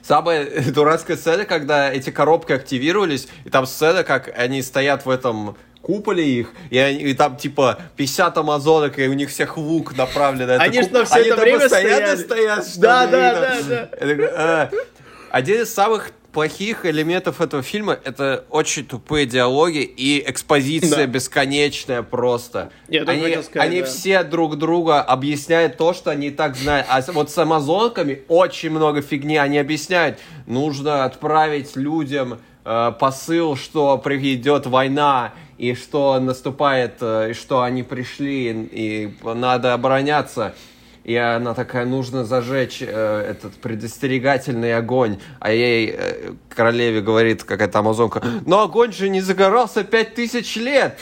Самая 0.02 0.62
дурацкая 0.70 1.16
сцена, 1.16 1.46
когда 1.46 1.90
эти 1.92 2.10
коробки 2.10 2.52
активировались, 2.52 3.26
и 3.44 3.50
там 3.50 3.66
сцена, 3.66 4.04
как 4.04 4.30
они 4.38 4.62
стоят 4.62 5.06
в 5.06 5.10
этом 5.10 5.56
куполе 5.84 6.24
их, 6.24 6.52
и, 6.70 6.78
они, 6.78 6.98
и 6.98 7.14
там 7.14 7.36
типа 7.36 7.78
50 7.96 8.38
амазонок, 8.38 8.98
и 8.98 9.06
у 9.06 9.12
них 9.12 9.28
всех 9.30 9.56
лук 9.56 9.96
направлен 9.96 10.46
на 10.46 10.54
Они 10.54 10.80
ж 10.82 10.86
куп- 10.86 10.92
на 10.92 11.00
Они 11.02 11.28
это 11.28 11.40
время 11.40 11.68
стоят, 11.68 12.66
что 12.66 12.80
Да, 12.80 13.06
да, 13.06 13.60
да, 13.68 14.14
да. 14.16 14.70
Один 15.30 15.62
из 15.62 15.74
самых 15.74 16.10
плохих 16.32 16.84
элементов 16.84 17.40
этого 17.40 17.62
фильма 17.62 17.96
это 18.04 18.44
очень 18.50 18.84
тупые 18.84 19.24
диалоги 19.24 19.82
и 19.82 20.22
экспозиция 20.26 21.06
Да. 21.06 21.06
бесконечная 21.06 22.02
просто. 22.02 22.70
Я 22.88 23.02
они 23.02 23.42
сказать, 23.42 23.56
они 23.56 23.80
да. 23.80 23.86
все 23.86 24.24
друг 24.24 24.56
друга 24.58 25.00
объясняют 25.00 25.76
то, 25.76 25.92
что 25.94 26.10
они 26.10 26.26
и 26.28 26.30
так 26.30 26.56
знают. 26.56 26.86
А 26.90 27.00
вот 27.12 27.30
с 27.30 27.38
амазонками 27.38 28.22
очень 28.28 28.70
много 28.70 29.00
фигни 29.00 29.36
они 29.36 29.58
объясняют. 29.58 30.18
Нужно 30.46 31.04
отправить 31.04 31.76
людям 31.76 32.40
э, 32.64 32.92
посыл, 32.98 33.56
что 33.56 33.96
придет 33.98 34.66
война 34.66 35.32
и 35.58 35.74
что 35.74 36.18
наступает, 36.20 36.96
э, 37.00 37.30
и 37.30 37.34
что 37.34 37.62
они 37.62 37.82
пришли 37.82 38.68
и 38.70 39.14
надо 39.22 39.74
обороняться. 39.74 40.54
И 41.04 41.16
она 41.16 41.52
такая, 41.52 41.84
нужно 41.84 42.24
зажечь 42.24 42.78
э, 42.80 43.26
этот 43.30 43.52
предостерегательный 43.56 44.74
огонь. 44.74 45.20
А 45.38 45.52
ей, 45.52 45.94
э, 45.94 46.32
королеве, 46.48 47.02
говорит 47.02 47.44
какая-то 47.44 47.80
амазонка, 47.80 48.22
но 48.46 48.62
огонь 48.62 48.90
же 48.90 49.10
не 49.10 49.20
загорался 49.20 49.84
пять 49.84 50.14
тысяч 50.14 50.56
лет. 50.56 50.98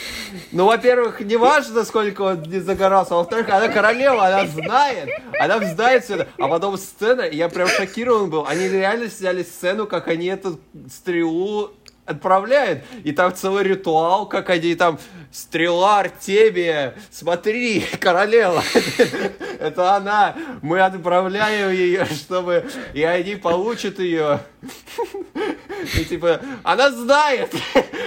Ну, 0.51 0.67
во-первых, 0.67 1.21
не 1.21 1.37
важно, 1.37 1.85
сколько 1.85 2.23
он 2.23 2.43
не 2.43 2.59
загорался. 2.59 3.15
А 3.15 3.19
во-вторых, 3.19 3.49
она 3.49 3.69
королева, 3.69 4.27
она 4.27 4.47
знает. 4.47 5.09
Она 5.39 5.61
знает 5.61 6.03
все 6.03 6.15
это. 6.17 6.29
А 6.37 6.49
потом 6.49 6.77
сцена, 6.79 7.23
я 7.23 7.49
прям 7.49 7.69
шокирован 7.69 8.29
был. 8.29 8.45
Они 8.45 8.69
реально 8.69 9.09
сняли 9.09 9.45
сцену, 9.45 9.87
как 9.87 10.09
они 10.09 10.27
эту 10.27 10.59
стрелу 10.93 11.71
отправляют. 12.05 12.85
И 13.05 13.13
там 13.13 13.35
целый 13.35 13.65
ритуал, 13.65 14.27
как 14.29 14.51
они 14.51 14.75
там 14.75 14.99
стрела 15.31 16.01
Артемия, 16.01 16.95
смотри, 17.11 17.85
королева, 18.01 18.63
это 19.61 19.95
она, 19.95 20.37
мы 20.63 20.81
отправляем 20.81 21.71
ее, 21.71 22.05
чтобы, 22.11 22.67
и 22.93 23.03
они 23.03 23.37
получат 23.37 23.99
ее. 23.99 24.41
И 25.99 26.05
типа, 26.05 26.41
она 26.63 26.91
знает, 26.91 27.53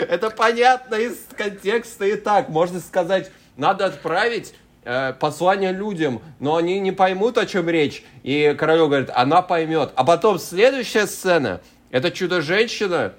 это 0.07 0.29
понятно 0.29 0.95
из 0.95 1.17
контекста 1.35 2.05
и 2.05 2.15
так, 2.15 2.49
можно 2.49 2.79
сказать, 2.79 3.31
надо 3.57 3.85
отправить 3.85 4.53
э, 4.83 5.13
послание 5.13 5.71
людям, 5.71 6.21
но 6.39 6.55
они 6.55 6.79
не 6.79 6.91
поймут, 6.91 7.37
о 7.37 7.45
чем 7.45 7.69
речь. 7.69 8.03
И 8.23 8.55
королева 8.57 8.87
говорит, 8.87 9.09
она 9.13 9.41
поймет. 9.41 9.91
А 9.95 10.03
потом 10.05 10.39
следующая 10.39 11.07
сцена, 11.07 11.61
это 11.91 12.11
чудо-женщина, 12.11 13.13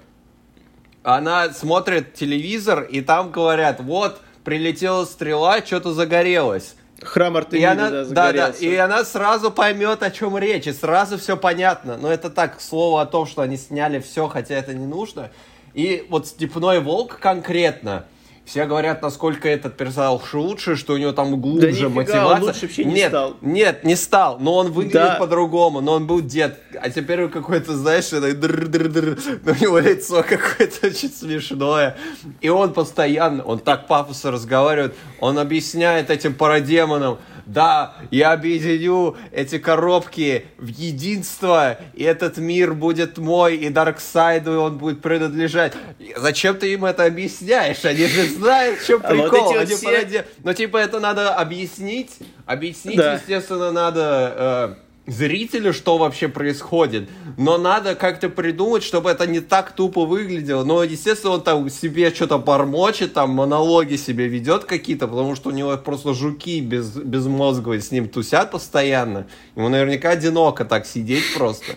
она 1.15 1.53
смотрит 1.53 2.15
телевизор, 2.15 2.83
и 2.83 2.99
там 2.99 3.31
говорят, 3.31 3.79
вот, 3.79 4.19
прилетела 4.43 5.05
стрела, 5.05 5.65
что-то 5.65 5.93
загорелось. 5.93 6.75
Храм 7.01 7.37
Артемида, 7.37 7.71
она, 7.71 7.89
да, 7.89 8.03
да, 8.03 8.33
да, 8.33 8.49
и 8.49 8.75
она 8.75 9.05
сразу 9.05 9.49
поймет, 9.49 10.03
о 10.03 10.11
чем 10.11 10.37
речь, 10.37 10.67
и 10.67 10.73
сразу 10.73 11.17
все 11.17 11.37
понятно. 11.37 11.95
Но 11.95 12.11
это 12.11 12.29
так, 12.29 12.57
к 12.57 12.61
слову 12.61 12.97
о 12.97 13.05
том, 13.05 13.25
что 13.25 13.41
они 13.41 13.55
сняли 13.55 14.01
все, 14.01 14.27
хотя 14.27 14.55
это 14.55 14.73
не 14.73 14.85
нужно. 14.85 15.31
И 15.73 16.05
вот 16.09 16.27
«Степной 16.27 16.81
волк» 16.81 17.19
конкретно, 17.21 18.05
все 18.47 18.65
говорят, 18.65 19.01
насколько 19.01 19.49
этот 19.49 19.75
персонаж 19.75 20.33
лучше, 20.33 20.77
что 20.77 20.93
у 20.93 20.97
него 20.97 21.11
там 21.11 21.39
глубже 21.41 21.83
да 21.83 21.89
мотивация. 21.89 22.25
Он 22.25 22.43
лучше 22.43 22.61
вообще 22.61 22.85
не 22.85 22.93
нет, 22.93 23.09
стал. 23.09 23.37
Нет, 23.41 23.83
не 23.83 23.95
стал, 23.97 24.39
но 24.39 24.55
он 24.55 24.71
выглядит 24.71 24.93
да. 24.93 25.15
по-другому, 25.15 25.81
но 25.81 25.91
он 25.93 26.07
был 26.07 26.21
дед. 26.21 26.57
А 26.81 26.89
теперь 26.89 27.25
он 27.25 27.29
какой-то, 27.29 27.75
знаешь, 27.75 28.13
это 28.13 28.33
др 28.33 28.63
-др 28.63 28.87
-др, 28.87 29.51
у 29.51 29.61
него 29.61 29.79
лицо 29.79 30.23
какое-то 30.23 30.87
очень 30.87 31.09
смешное. 31.09 31.97
И 32.39 32.47
он 32.47 32.73
постоянно, 32.73 33.43
он 33.43 33.59
так 33.59 33.85
пафосно 33.87 34.31
разговаривает, 34.31 34.95
он 35.19 35.39
объясняет 35.39 36.09
этим 36.09 36.33
парадемонам, 36.33 37.17
да, 37.47 37.95
я 38.11 38.33
объединю 38.33 39.15
эти 39.31 39.57
коробки 39.57 40.45
в 40.57 40.67
единство, 40.67 41.77
и 41.93 42.03
этот 42.03 42.37
мир 42.37 42.73
будет 42.73 43.17
мой, 43.17 43.55
и 43.55 43.69
Дарксайду 43.69 44.59
он 44.59 44.77
будет 44.77 45.01
принадлежать. 45.01 45.73
Зачем 46.17 46.57
ты 46.57 46.73
им 46.73 46.85
это 46.85 47.05
объясняешь? 47.05 47.83
Они 47.85 48.05
же 48.05 48.27
знают, 48.27 48.79
в 48.79 48.85
чем 48.85 49.01
прикол. 49.01 49.39
А 49.39 49.53
вот 49.53 49.57
Они 49.57 49.75
все... 49.75 50.25
Но 50.43 50.53
типа 50.53 50.77
это 50.77 50.99
надо 50.99 51.33
объяснить. 51.33 52.17
Объяснить, 52.45 52.97
да. 52.97 53.13
естественно, 53.13 53.71
надо... 53.71 54.75
Э 54.77 54.86
зрителю, 55.07 55.73
что 55.73 55.97
вообще 55.97 56.27
происходит. 56.27 57.09
Но 57.37 57.57
надо 57.57 57.95
как-то 57.95 58.29
придумать, 58.29 58.83
чтобы 58.83 59.09
это 59.09 59.25
не 59.25 59.39
так 59.39 59.71
тупо 59.71 60.05
выглядело. 60.05 60.63
Но, 60.63 60.83
естественно, 60.83 61.33
он 61.33 61.41
там 61.41 61.69
себе 61.69 62.13
что-то 62.13 62.37
бормочет, 62.37 63.13
там 63.13 63.31
монологи 63.31 63.95
себе 63.95 64.27
ведет 64.27 64.65
какие-то, 64.65 65.07
потому 65.07 65.35
что 65.35 65.49
у 65.49 65.51
него 65.53 65.75
просто 65.77 66.13
жуки 66.13 66.59
без, 66.59 66.91
безмозговые 66.95 67.81
с 67.81 67.91
ним 67.91 68.09
тусят 68.09 68.51
постоянно. 68.51 69.27
Ему 69.55 69.69
наверняка 69.69 70.11
одиноко 70.11 70.65
так 70.65 70.85
сидеть 70.85 71.33
просто. 71.35 71.75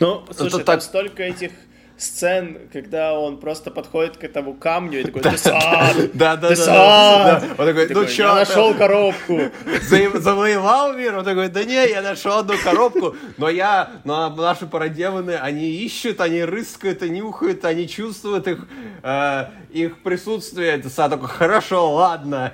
Ну, 0.00 0.24
слушай, 0.36 0.56
это 0.56 0.64
так... 0.64 0.82
столько 0.82 1.22
этих 1.22 1.52
сцен, 1.98 2.58
когда 2.72 3.18
он 3.18 3.38
просто 3.38 3.70
подходит 3.70 4.16
к 4.16 4.24
этому 4.24 4.54
камню 4.54 5.00
и 5.00 5.04
такой, 5.04 5.20
ты 5.20 5.36
сад, 5.36 5.96
да, 6.14 6.36
да, 6.36 6.48
ты 6.48 6.56
сад. 6.56 7.44
Он 7.58 7.66
такой, 7.66 7.88
ну 7.88 8.06
чё, 8.06 8.28
я 8.28 8.34
нашел 8.34 8.72
коробку. 8.74 9.40
Завоевал 9.82 10.94
мир? 10.94 11.16
Он 11.16 11.24
такой, 11.24 11.48
да 11.48 11.64
не, 11.64 11.88
я 11.88 12.00
нашел 12.00 12.38
одну 12.38 12.54
коробку, 12.62 13.16
но 13.36 13.48
я, 13.48 13.90
но 14.04 14.30
наши 14.30 14.66
парадемоны, 14.66 15.32
они 15.32 15.68
ищут, 15.70 16.20
они 16.20 16.44
рыскают, 16.44 17.02
они 17.02 17.18
нюхают, 17.18 17.64
они 17.64 17.88
чувствуют 17.88 18.46
их, 18.46 18.60
э, 19.02 19.46
их 19.70 20.02
присутствие. 20.02 20.82
Сад 20.88 21.10
такой, 21.10 21.28
хорошо, 21.28 21.94
ладно. 21.94 22.52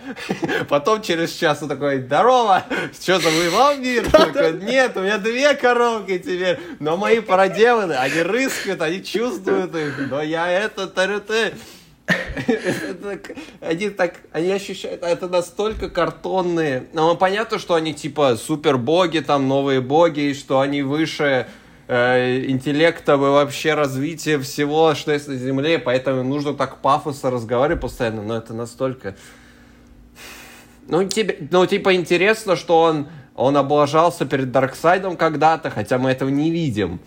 Потом 0.69 1.03
через 1.03 1.33
час 1.33 1.63
он 1.63 1.69
такой, 1.69 2.01
здорово, 2.01 2.65
что, 2.99 3.21
завоевал 3.21 3.77
мир? 3.77 4.05
Нет, 4.63 4.97
у 4.97 5.01
меня 5.01 5.19
две 5.19 5.55
коробки 5.55 6.19
теперь, 6.19 6.59
но 6.81 6.97
мои 6.97 7.21
парадемоны, 7.21 7.93
они 7.93 8.23
рыскают, 8.23 8.81
они 8.81 9.05
чувствуют 9.05 9.34
чувствуют 9.35 9.74
их, 9.74 10.11
но 10.11 10.22
я 10.22 10.49
это 10.51 10.87
ТРТ. 10.87 11.55
Они 13.61 13.89
так, 13.89 14.20
они 14.32 14.51
ощущают, 14.51 15.03
это 15.03 15.28
настолько 15.28 15.89
картонные. 15.89 16.87
Но 16.93 17.16
понятно, 17.16 17.59
что 17.59 17.74
они 17.74 17.95
типа 17.95 18.37
супер 18.37 18.76
боги, 18.76 19.20
там 19.20 19.49
новые 19.49 19.80
боги, 19.80 20.20
и 20.20 20.35
что 20.35 20.61
они 20.61 20.82
выше 20.82 21.47
э, 21.89 22.45
интеллекта 22.47 23.14
и 23.14 23.16
вообще 23.16 23.74
развития 23.74 24.39
всего, 24.39 24.95
что 24.95 25.12
есть 25.12 25.28
на 25.28 25.37
Земле, 25.37 25.78
поэтому 25.78 26.22
нужно 26.22 26.53
так 26.55 26.82
пафосно 26.82 27.30
разговаривать 27.30 27.80
постоянно, 27.80 28.22
но 28.22 28.37
это 28.37 28.53
настолько... 28.53 29.16
Ну, 30.87 31.09
тебе, 31.09 31.39
ну, 31.51 31.64
типа, 31.64 31.95
интересно, 31.95 32.57
что 32.57 32.80
он, 32.82 33.09
он 33.35 33.57
облажался 33.57 34.26
перед 34.26 34.53
Дарксайдом 34.53 35.16
когда-то, 35.16 35.70
хотя 35.70 35.97
мы 35.97 36.11
этого 36.11 36.28
не 36.28 36.51
видим 36.51 37.01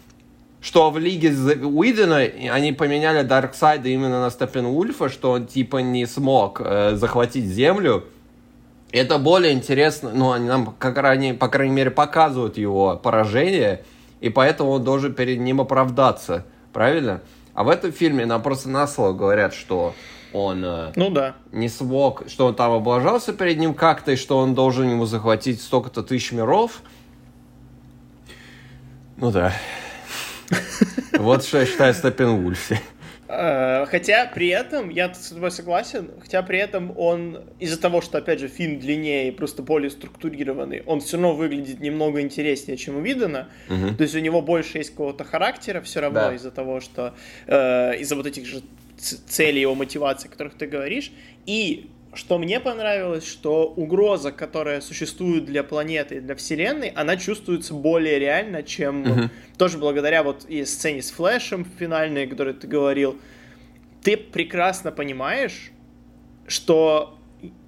что 0.68 0.91
в 0.91 0.97
лиге 0.97 1.30
Уидена 1.30 2.18
они 2.51 2.74
поменяли 2.74 3.24
Дарксайда 3.24 3.88
именно 3.88 4.20
на 4.20 4.30
Степпенвульфа, 4.30 5.08
что 5.07 5.32
он 5.32 5.47
типа 5.47 5.78
не 5.78 6.05
смог 6.05 6.59
э, 6.61 6.95
захватить 6.95 7.45
землю. 7.45 8.03
Это 8.91 9.18
более 9.18 9.53
интересно, 9.53 10.11
ну, 10.13 10.34
они 10.34 10.45
нам, 10.45 10.76
как 10.78 10.97
они, 10.97 11.32
по 11.32 11.47
крайней 11.47 11.74
мере, 11.74 11.89
показывают 11.89 12.57
его 12.57 12.99
поражение, 13.01 13.86
и 14.20 14.28
поэтому 14.28 14.72
он 14.72 14.84
должен 14.84 15.13
перед 15.13 15.39
ним 15.39 15.61
оправдаться, 15.61 16.45
правильно? 16.74 17.22
А 17.53 17.63
в 17.63 17.70
этом 17.70 17.93
фильме 17.93 18.26
нам 18.26 18.41
просто 18.41 18.68
на 18.68 18.88
слово 18.88 19.13
говорят, 19.13 19.53
что 19.53 19.93
он 20.34 20.65
э, 20.65 20.91
ну, 20.97 21.09
да. 21.11 21.36
не 21.53 21.70
смог, 21.70 22.24
что 22.28 22.45
он 22.45 22.55
там 22.55 22.74
облажался 22.74 23.32
перед 23.32 23.57
ним 23.57 23.74
как-то, 23.74 24.11
и 24.11 24.15
что 24.18 24.38
он 24.38 24.53
должен 24.53 24.89
ему 24.89 25.05
захватить 25.05 25.61
столько-то 25.61 26.03
тысяч 26.03 26.34
миров. 26.34 26.82
Ну 29.15 29.32
да. 29.32 29.53
Вот 31.18 31.43
что 31.43 31.60
я 31.60 31.66
считаю 31.66 31.93
Степенвульфе. 31.93 32.80
Э, 33.30 33.86
хотя 33.88 34.26
при 34.26 34.48
этом, 34.48 34.89
я 34.89 35.14
с 35.14 35.30
тобой 35.30 35.52
согласен, 35.52 36.12
хотя 36.22 36.41
при 36.43 36.60
этом 36.60 36.98
он, 36.98 37.43
из-за 37.60 37.80
того, 37.80 38.02
что, 38.02 38.18
опять 38.18 38.39
же, 38.39 38.48
фильм 38.48 38.80
длиннее 38.80 39.28
и 39.28 39.32
просто 39.32 39.62
более 39.62 39.89
структурированный, 39.89 40.84
он 40.86 41.02
все 41.02 41.18
равно 41.18 41.34
выглядит 41.36 41.80
немного 41.80 42.22
интереснее, 42.22 42.78
чем 42.78 42.98
у 42.98 43.02
Видана. 43.02 43.50
Угу. 43.70 43.95
То 43.95 44.04
есть 44.04 44.16
у 44.16 44.20
него 44.20 44.41
больше 44.41 44.78
есть 44.78 44.91
какого-то 44.91 45.24
характера 45.24 45.82
все 45.82 46.00
равно 46.00 46.20
да. 46.20 46.36
из-за 46.36 46.52
того, 46.52 46.80
что... 46.80 47.14
Э, 47.48 47.98
из-за 47.98 48.16
вот 48.16 48.28
этих 48.28 48.45
же 48.45 48.62
целей 48.98 49.62
его 49.62 49.76
мотивации, 49.76 50.28
о 50.28 50.32
которых 50.32 50.56
ты 50.56 50.66
говоришь. 50.66 51.12
И 51.45 51.89
что 52.18 52.39
мне 52.39 52.59
понравилось, 52.59 53.26
что 53.26 53.68
угроза, 53.68 54.32
которая 54.32 54.82
существует 54.82 55.45
для 55.45 55.63
планеты 55.63 56.15
и 56.15 56.20
для 56.20 56.36
Вселенной, 56.36 56.89
она 56.89 57.15
чувствуется 57.15 57.74
более 57.74 58.18
реально, 58.20 58.63
чем 58.63 59.03
uh-huh. 59.03 59.30
тоже 59.57 59.78
благодаря 59.78 60.24
вот 60.24 60.45
и 60.45 60.65
сцене 60.65 61.01
с 61.01 61.11
Флэшем 61.11 61.65
финальной, 61.78 62.26
о 62.26 62.28
которой 62.28 62.55
ты 62.55 62.68
говорил. 62.68 63.18
Ты 64.01 64.18
прекрасно 64.18 64.91
понимаешь, 64.91 65.72
что, 66.47 67.20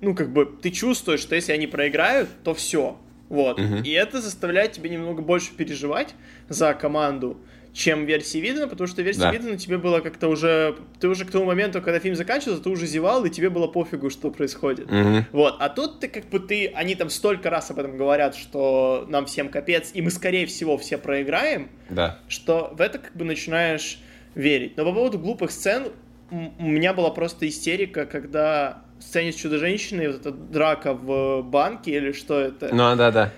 ну, 0.01 0.15
как 0.15 0.33
бы, 0.33 0.45
ты 0.45 0.71
чувствуешь, 0.71 1.19
что 1.19 1.35
если 1.35 1.51
они 1.51 1.67
проиграют, 1.67 2.29
то 2.43 2.53
все. 2.55 2.97
Вот. 3.29 3.59
Uh-huh. 3.59 3.83
И 3.83 3.91
это 3.91 4.19
заставляет 4.19 4.71
тебя 4.71 4.89
немного 4.89 5.21
больше 5.21 5.53
переживать 5.53 6.15
за 6.47 6.73
команду 6.73 7.37
чем 7.73 8.05
версии 8.05 8.39
Видена, 8.39 8.67
потому 8.67 8.87
что 8.87 9.01
версия 9.01 9.21
да. 9.21 9.31
Видена 9.31 9.57
тебе 9.57 9.77
было 9.77 9.99
как-то 9.99 10.27
уже... 10.27 10.75
Ты 10.99 11.07
уже 11.07 11.25
к 11.25 11.31
тому 11.31 11.45
моменту, 11.45 11.81
когда 11.81 11.99
фильм 11.99 12.15
заканчивался, 12.15 12.63
ты 12.63 12.69
уже 12.69 12.85
зевал, 12.85 13.25
и 13.25 13.29
тебе 13.29 13.49
было 13.49 13.67
пофигу, 13.67 14.09
что 14.09 14.31
происходит. 14.31 14.91
Угу. 14.91 15.25
Вот. 15.31 15.57
А 15.59 15.69
тут 15.69 15.99
ты 15.99 16.07
как 16.07 16.25
бы 16.25 16.39
ты... 16.39 16.67
Они 16.67 16.95
там 16.95 17.09
столько 17.09 17.49
раз 17.49 17.71
об 17.71 17.79
этом 17.79 17.97
говорят, 17.97 18.35
что 18.35 19.05
нам 19.07 19.25
всем 19.25 19.49
капец, 19.49 19.91
и 19.93 20.01
мы, 20.01 20.09
скорее 20.11 20.45
всего, 20.45 20.77
все 20.77 20.97
проиграем, 20.97 21.69
да. 21.89 22.19
что 22.27 22.73
в 22.73 22.81
это 22.81 22.97
как 22.97 23.15
бы 23.15 23.23
начинаешь 23.23 23.99
верить. 24.35 24.75
Но 24.77 24.85
по 24.85 24.93
поводу 24.93 25.19
глупых 25.19 25.51
сцен 25.51 25.89
у 26.31 26.63
меня 26.63 26.93
была 26.93 27.09
просто 27.11 27.47
истерика, 27.47 28.05
когда 28.05 28.83
в 28.99 29.03
сцене 29.03 29.31
с 29.31 29.35
Чудо-женщиной, 29.35 30.07
вот 30.07 30.21
эта 30.21 30.31
драка 30.31 30.93
в 30.93 31.41
банке 31.43 31.91
или 31.91 32.11
что 32.11 32.39
это? 32.39 32.69
Ну, 32.73 32.95
да-да. 32.95 33.31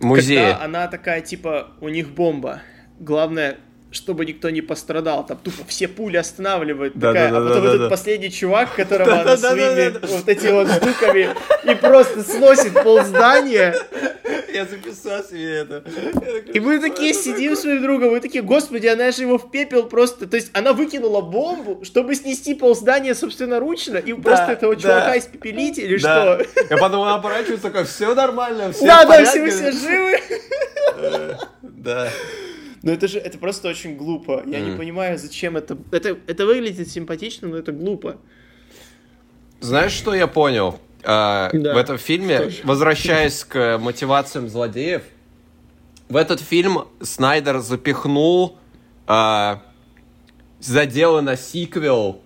Музей. 0.00 0.38
Когда 0.38 0.64
она 0.64 0.88
такая, 0.88 1.20
типа, 1.20 1.72
у 1.80 1.88
них 1.88 2.10
бомба 2.10 2.62
Главное, 3.02 3.58
чтобы 3.92 4.24
никто 4.24 4.50
не 4.50 4.62
пострадал. 4.62 5.26
Там 5.26 5.38
тупо 5.38 5.64
все 5.66 5.86
пули 5.86 6.16
останавливают. 6.16 6.94
Да, 6.96 7.08
такая, 7.12 7.30
да, 7.30 7.40
да, 7.40 7.44
а 7.44 7.48
потом 7.48 7.62
да, 7.62 7.68
этот 7.68 7.80
да. 7.82 7.88
последний 7.90 8.30
чувак, 8.30 8.74
которого 8.74 9.10
да, 9.10 9.20
она 9.22 9.36
да, 9.36 9.36
своими 9.36 9.90
да, 9.90 9.98
да, 9.98 10.06
вот 10.06 10.28
эти 10.28 10.46
вот 10.46 10.68
штуками 10.70 11.30
и 11.64 11.74
просто 11.74 12.22
сносит 12.22 12.72
пол 12.82 13.02
здания. 13.02 13.74
Я 14.54 14.66
записал 14.66 15.22
себе 15.24 15.58
это. 15.58 15.82
И 16.52 16.60
мы 16.60 16.78
такие 16.78 17.14
сидим 17.14 17.56
с 17.56 17.64
моим 17.64 17.82
другом, 17.82 18.10
мы 18.10 18.20
такие, 18.20 18.42
господи, 18.42 18.86
она 18.86 19.10
же 19.10 19.22
его 19.22 19.38
в 19.38 19.50
пепел 19.50 19.84
просто... 19.84 20.26
То 20.26 20.36
есть 20.36 20.50
она 20.52 20.74
выкинула 20.74 21.22
бомбу, 21.22 21.84
чтобы 21.84 22.14
снести 22.14 22.54
пол 22.54 22.76
здания 22.76 23.14
собственноручно, 23.14 23.96
и 23.96 24.12
просто 24.12 24.52
этого 24.52 24.76
чувака 24.76 25.18
испепелить 25.18 25.78
или 25.78 25.96
что? 25.96 26.44
А 26.70 26.76
потом 26.76 27.02
она 27.02 27.14
оборачивается, 27.14 27.68
такая, 27.68 27.84
все 27.84 28.14
нормально, 28.14 28.72
все 28.72 28.86
Да, 28.86 29.04
да, 29.06 29.24
все, 29.24 29.50
все 29.50 29.72
живы. 29.72 30.20
Э, 30.96 31.34
да. 31.62 32.08
Но 32.82 32.90
это 32.92 33.08
же, 33.08 33.18
это 33.18 33.38
просто 33.38 33.68
очень 33.68 33.96
глупо. 33.96 34.42
Я 34.46 34.58
mm. 34.58 34.70
не 34.70 34.76
понимаю, 34.76 35.18
зачем 35.18 35.56
это... 35.56 35.76
это... 35.90 36.18
Это 36.26 36.46
выглядит 36.46 36.88
симпатично, 36.90 37.48
но 37.48 37.56
это 37.56 37.72
глупо. 37.72 38.16
Знаешь, 39.60 39.92
что 39.92 40.14
я 40.14 40.26
понял? 40.26 40.80
Uh, 41.02 41.50
да. 41.52 41.74
В 41.74 41.76
этом 41.76 41.98
фильме, 41.98 42.50
возвращаясь 42.62 43.44
к 43.44 43.78
мотивациям 43.78 44.48
злодеев, 44.48 45.02
в 46.08 46.16
этот 46.16 46.40
фильм 46.40 46.86
Снайдер 47.00 47.58
запихнул 47.58 48.58
uh, 49.06 49.58
задело 50.60 51.20
на 51.20 51.36
сиквел, 51.36 52.20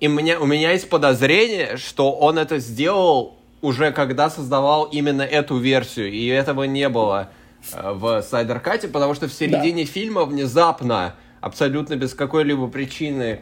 и 0.00 0.08
меня, 0.08 0.40
у 0.40 0.46
меня 0.46 0.72
есть 0.72 0.88
подозрение, 0.88 1.76
что 1.76 2.12
он 2.12 2.38
это 2.38 2.58
сделал 2.58 3.38
уже 3.62 3.92
когда 3.92 4.28
создавал 4.28 4.84
именно 4.84 5.22
эту 5.22 5.56
версию, 5.56 6.12
и 6.12 6.26
этого 6.26 6.64
не 6.64 6.88
было. 6.88 7.30
Э, 7.72 7.92
в 7.92 8.22
Сайдеркате, 8.22 8.88
потому 8.88 9.14
что 9.14 9.28
в 9.28 9.32
середине 9.32 9.84
да. 9.84 9.90
фильма 9.90 10.24
внезапно, 10.24 11.14
абсолютно 11.40 11.96
без 11.96 12.14
какой-либо 12.14 12.68
причины, 12.68 13.40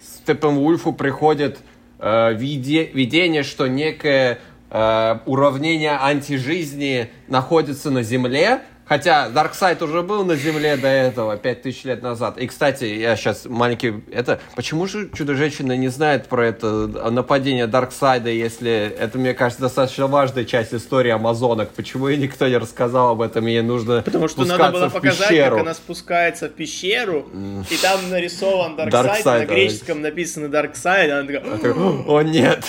Степенвульфу 0.00 0.92
приходит 0.92 1.60
э, 1.98 2.34
виде, 2.34 2.84
видение, 2.84 3.42
что 3.42 3.66
некое 3.66 4.38
э, 4.70 5.18
уравнение 5.26 5.92
антижизни 5.92 7.10
находится 7.28 7.90
на 7.90 8.02
Земле, 8.02 8.62
Хотя 8.92 9.30
Дарксайд 9.30 9.80
уже 9.80 10.02
был 10.02 10.22
на 10.22 10.36
Земле 10.36 10.76
до 10.76 10.86
этого, 10.86 11.38
5000 11.38 11.84
лет 11.84 12.02
назад. 12.02 12.36
И, 12.36 12.46
кстати, 12.46 12.84
я 12.84 13.16
сейчас 13.16 13.46
маленький... 13.46 13.94
Это... 14.12 14.38
Почему 14.54 14.86
же 14.86 15.08
Чудо-женщина 15.16 15.74
не 15.78 15.88
знает 15.88 16.26
про 16.26 16.48
это 16.48 16.68
нападение 17.10 17.66
Дарксайда, 17.66 18.28
если 18.28 18.70
это, 18.70 19.16
мне 19.16 19.32
кажется, 19.32 19.62
достаточно 19.62 20.08
важная 20.08 20.44
часть 20.44 20.74
истории 20.74 21.10
Амазонок? 21.10 21.70
Почему 21.70 22.08
ей 22.08 22.18
никто 22.18 22.46
не 22.46 22.58
рассказал 22.58 23.12
об 23.12 23.22
этом, 23.22 23.46
ей 23.46 23.62
нужно 23.62 24.02
Потому 24.02 24.28
что 24.28 24.44
надо 24.44 24.70
было 24.70 24.90
показать, 24.90 25.30
пещеру. 25.30 25.56
как 25.56 25.64
она 25.64 25.72
спускается 25.72 26.48
в 26.48 26.52
пещеру, 26.52 27.30
и 27.70 27.76
там 27.80 28.10
нарисован 28.10 28.76
Дарксайд, 28.76 29.48
на 29.48 29.54
греческом 29.54 30.02
написано 30.02 30.50
Дарксайд, 30.50 31.10
она 31.10 31.22
такая... 31.22 31.72
О, 31.72 32.20
нет! 32.20 32.62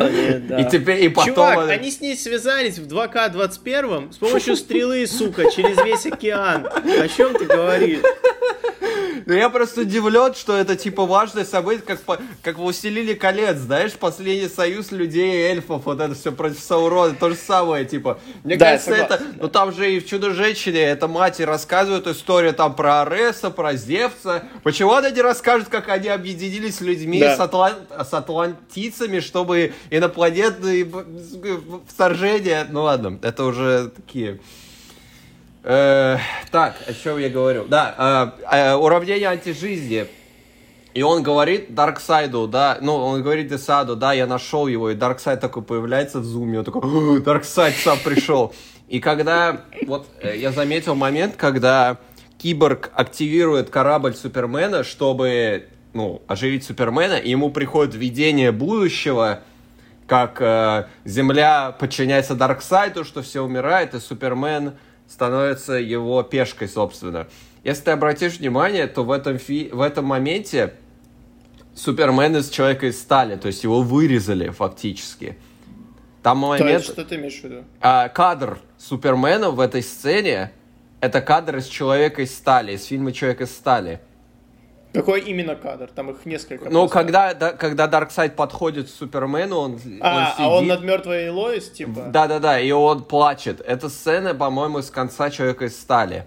И 0.00 0.66
теперь, 0.70 1.04
и 1.04 1.08
потом... 1.08 1.34
Чувак, 1.34 1.70
они 1.70 1.92
с 1.92 2.00
ней 2.00 2.16
связались 2.16 2.78
в 2.78 2.88
2К21 2.88 4.12
с 4.12 4.16
помощью 4.16 4.56
стрелы, 4.64 5.06
сука, 5.06 5.43
через 5.50 5.82
весь 5.84 6.06
океан. 6.06 6.66
О 6.66 7.08
чем 7.08 7.34
ты 7.34 7.46
говоришь? 7.46 8.02
Ну, 9.26 9.32
я 9.32 9.48
просто 9.48 9.82
удивлен, 9.82 10.34
что 10.34 10.56
это, 10.56 10.76
типа, 10.76 11.06
важное 11.06 11.44
событие, 11.44 11.82
как, 11.86 12.00
как 12.42 12.58
в 12.58 12.64
«Усилили 12.64 13.14
колец», 13.14 13.56
знаешь, 13.56 13.92
последний 13.92 14.48
союз 14.48 14.92
людей 14.92 15.32
и 15.32 15.50
эльфов, 15.50 15.86
вот 15.86 16.00
это 16.00 16.14
все 16.14 16.30
против 16.30 16.58
Саурона, 16.58 17.14
то 17.14 17.30
же 17.30 17.36
самое, 17.36 17.86
типа. 17.86 18.20
Мне 18.42 18.56
да, 18.56 18.72
кажется, 18.72 18.94
это, 18.94 19.22
ну, 19.40 19.48
там 19.48 19.72
же 19.72 19.94
и 19.94 20.00
в 20.00 20.06
«Чудо-женщине» 20.06 20.80
эта 20.80 21.08
мать 21.08 21.40
рассказывает 21.40 22.06
историю 22.06 22.52
там 22.52 22.74
про 22.74 23.02
Ареса, 23.02 23.50
про 23.50 23.74
Зевса. 23.74 24.44
Почему 24.62 24.92
она 24.92 25.10
не 25.10 25.22
расскажет, 25.22 25.68
как 25.68 25.88
они 25.88 26.08
объединились 26.08 26.76
с 26.76 26.80
людьми, 26.82 27.20
да. 27.20 27.36
с, 27.36 27.40
атлан... 27.40 27.74
с 27.90 28.12
атлантицами, 28.12 29.20
чтобы 29.20 29.72
инопланетные 29.90 30.86
вторжения... 31.88 32.66
Ну, 32.68 32.82
ладно, 32.82 33.18
это 33.22 33.44
уже 33.44 33.88
такие... 33.88 34.40
Э, 35.66 36.18
так, 36.50 36.76
о 36.86 36.92
чем 36.92 37.18
я 37.18 37.30
говорю? 37.30 37.64
Да, 37.64 38.34
э, 38.50 38.56
э, 38.56 38.74
уравнение 38.74 39.28
антижизни. 39.28 40.06
И 40.92 41.02
он 41.02 41.22
говорит 41.22 41.74
Дарксайду, 41.74 42.46
да, 42.46 42.78
ну, 42.80 42.94
он 42.94 43.22
говорит 43.22 43.48
Десаду, 43.48 43.96
да, 43.96 44.12
я 44.12 44.26
нашел 44.26 44.68
его, 44.68 44.90
и 44.90 44.94
Дарксайд 44.94 45.40
такой 45.40 45.62
появляется 45.62 46.20
в 46.20 46.24
зуме, 46.24 46.60
он 46.60 46.64
такой, 46.64 47.20
Дарксайд 47.20 47.74
сам 47.76 47.98
пришел. 47.98 48.54
И 48.88 49.00
когда, 49.00 49.62
вот, 49.86 50.06
э, 50.20 50.36
я 50.36 50.52
заметил 50.52 50.94
момент, 50.94 51.34
когда 51.36 51.96
Киборг 52.38 52.90
активирует 52.94 53.70
корабль 53.70 54.14
Супермена, 54.14 54.84
чтобы, 54.84 55.68
ну, 55.94 56.20
оживить 56.28 56.64
Супермена, 56.64 57.14
и 57.14 57.30
ему 57.30 57.50
приходит 57.50 57.94
видение 57.94 58.52
будущего, 58.52 59.40
как 60.06 60.40
э, 60.40 60.84
Земля 61.06 61.72
подчиняется 61.72 62.34
Дарксайду, 62.34 63.02
что 63.02 63.22
все 63.22 63.40
умирает, 63.40 63.94
и 63.94 63.98
Супермен 63.98 64.74
становится 65.14 65.74
его 65.74 66.22
пешкой, 66.24 66.68
собственно. 66.68 67.28
Если 67.62 67.84
ты 67.84 67.90
обратишь 67.92 68.38
внимание, 68.38 68.88
то 68.88 69.04
в 69.04 69.12
этом, 69.12 69.38
фи... 69.38 69.70
в 69.72 69.80
этом 69.80 70.06
моменте 70.06 70.74
Супермен 71.74 72.36
из 72.36 72.50
Человека 72.50 72.86
из 72.88 73.00
стали, 73.00 73.36
то 73.36 73.46
есть 73.46 73.62
его 73.62 73.82
вырезали 73.82 74.48
фактически. 74.50 75.38
Там 76.22 76.38
момент... 76.38 76.66
То 76.66 76.68
есть, 76.68 76.86
что 76.86 77.04
ты 77.04 77.14
имеешь 77.14 77.40
в 77.40 77.44
виду? 77.44 77.64
А, 77.80 78.08
кадр 78.08 78.58
Супермена 78.76 79.50
в 79.50 79.60
этой 79.60 79.82
сцене 79.82 80.50
это 81.00 81.20
кадр 81.20 81.58
из 81.58 81.66
Человека 81.66 82.22
из 82.22 82.34
стали, 82.34 82.72
из 82.72 82.84
фильма 82.84 83.12
Человек 83.12 83.40
из 83.42 83.52
стали. 83.52 84.00
Какой 84.94 85.22
именно 85.22 85.56
кадр? 85.56 85.90
Там 85.92 86.10
их 86.10 86.24
несколько. 86.24 86.70
Ну, 86.70 86.88
когда, 86.88 87.34
да, 87.34 87.52
когда 87.52 87.88
Дарксайд 87.88 88.36
подходит 88.36 88.86
к 88.86 88.90
Супермену, 88.90 89.56
он, 89.58 89.80
а, 90.00 90.18
он 90.18 90.26
сидит. 90.26 90.38
А 90.38 90.48
он 90.48 90.66
над 90.68 90.84
мертвой 90.84 91.28
Лоис, 91.30 91.68
типа? 91.70 92.04
Да-да-да, 92.12 92.60
и 92.60 92.70
он 92.70 93.02
плачет. 93.02 93.60
Это 93.60 93.88
сцена, 93.88 94.34
по-моему, 94.34 94.82
с 94.82 94.90
конца 94.90 95.30
Человека 95.30 95.64
из 95.64 95.76
стали. 95.78 96.26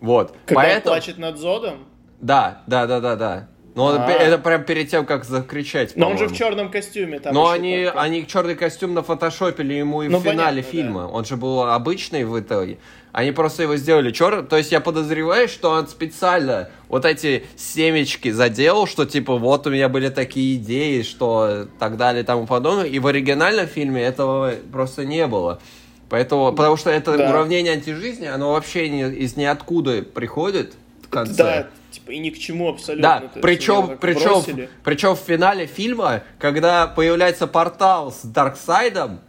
Вот. 0.00 0.34
Когда 0.46 0.62
Поэтому... 0.62 0.94
он 0.94 1.00
плачет 1.00 1.18
над 1.18 1.36
Зодом? 1.36 1.84
Да, 2.20 2.62
да-да-да-да. 2.66 3.48
Но 3.74 3.90
а 3.90 4.10
это 4.10 4.38
прям 4.38 4.64
перед 4.64 4.90
тем, 4.90 5.06
как 5.06 5.24
закричать. 5.24 5.94
Но 5.94 6.10
он 6.10 6.18
же 6.18 6.26
в 6.26 6.34
черном 6.34 6.68
костюме. 6.68 7.20
Там 7.20 7.32
Но 7.32 7.48
они, 7.48 7.84
только... 7.84 8.00
они 8.00 8.26
черный 8.26 8.56
костюм 8.56 8.94
на 8.94 9.04
фотошопили 9.04 9.74
ему 9.74 10.02
и 10.02 10.08
ну, 10.08 10.18
в 10.18 10.22
финале 10.22 10.62
понятно, 10.62 10.62
фильма. 10.62 11.00
Да. 11.02 11.08
Он 11.08 11.24
же 11.24 11.36
был 11.36 11.62
обычный 11.62 12.24
в 12.24 12.40
итоге. 12.40 12.78
Они 13.12 13.32
просто 13.32 13.62
его 13.62 13.76
сделали 13.76 14.10
черным. 14.10 14.46
То 14.46 14.56
есть 14.56 14.70
я 14.70 14.80
подозреваю, 14.80 15.48
что 15.48 15.70
он 15.70 15.88
специально 15.88 16.68
вот 16.88 17.04
эти 17.04 17.44
семечки 17.56 18.30
заделал, 18.30 18.86
что 18.86 19.06
типа 19.06 19.36
вот 19.36 19.66
у 19.66 19.70
меня 19.70 19.88
были 19.88 20.08
такие 20.08 20.56
идеи, 20.56 21.02
что 21.02 21.66
так 21.78 21.96
далее 21.96 22.22
и 22.22 22.26
тому 22.26 22.46
подобное. 22.46 22.84
И 22.84 22.98
в 22.98 23.06
оригинальном 23.06 23.66
фильме 23.66 24.02
этого 24.02 24.54
просто 24.70 25.04
не 25.04 25.26
было. 25.26 25.60
Поэтому, 26.08 26.52
потому 26.52 26.76
что 26.76 26.90
это 26.90 27.16
да. 27.18 27.30
уравнение 27.30 27.74
антижизни, 27.74 28.26
оно 28.26 28.52
вообще 28.52 28.88
не, 28.88 29.02
из 29.02 29.36
ниоткуда 29.36 30.02
приходит 30.02 30.74
в 31.02 31.08
конце. 31.08 31.36
Да, 31.36 31.66
типа 31.90 32.12
и 32.12 32.18
ни 32.18 32.30
к 32.30 32.38
чему 32.38 32.68
абсолютно. 32.70 33.30
Да, 33.34 33.40
причем, 33.40 33.98
причем, 34.00 34.68
причем 34.84 35.16
в 35.16 35.18
финале 35.18 35.66
фильма, 35.66 36.22
когда 36.38 36.86
появляется 36.86 37.46
портал 37.46 38.10
с 38.10 38.22
Дарксайдом, 38.22 39.20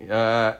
э, 0.00 0.54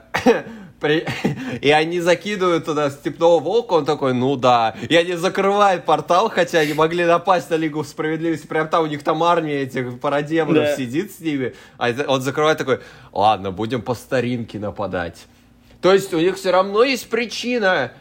При... 0.79 1.05
И 1.61 1.71
они 1.71 1.99
закидывают 1.99 2.65
туда 2.65 2.89
степного 2.89 3.39
волка, 3.39 3.73
он 3.73 3.85
такой, 3.85 4.13
ну 4.13 4.35
да. 4.35 4.75
И 4.87 4.95
они 4.95 5.13
закрывают 5.13 5.85
портал, 5.85 6.29
хотя 6.29 6.59
они 6.59 6.73
могли 6.73 7.05
напасть 7.05 7.49
на 7.49 7.55
Лигу 7.55 7.83
Справедливости. 7.83 8.47
Прям 8.47 8.67
там 8.67 8.83
у 8.83 8.87
них 8.87 9.03
там 9.03 9.23
армия 9.23 9.61
этих 9.63 9.99
парадемонов 9.99 10.63
да. 10.63 10.75
сидит 10.75 11.11
с 11.11 11.19
ними. 11.19 11.53
А 11.77 11.91
он 12.07 12.21
закрывает 12.21 12.57
такой, 12.57 12.79
ладно, 13.11 13.51
будем 13.51 13.81
по 13.81 13.95
старинке 13.95 14.59
нападать. 14.59 15.25
То 15.81 15.93
есть 15.93 16.13
у 16.13 16.19
них 16.19 16.35
все 16.35 16.51
равно 16.51 16.83
есть 16.83 17.09
причина 17.09 17.91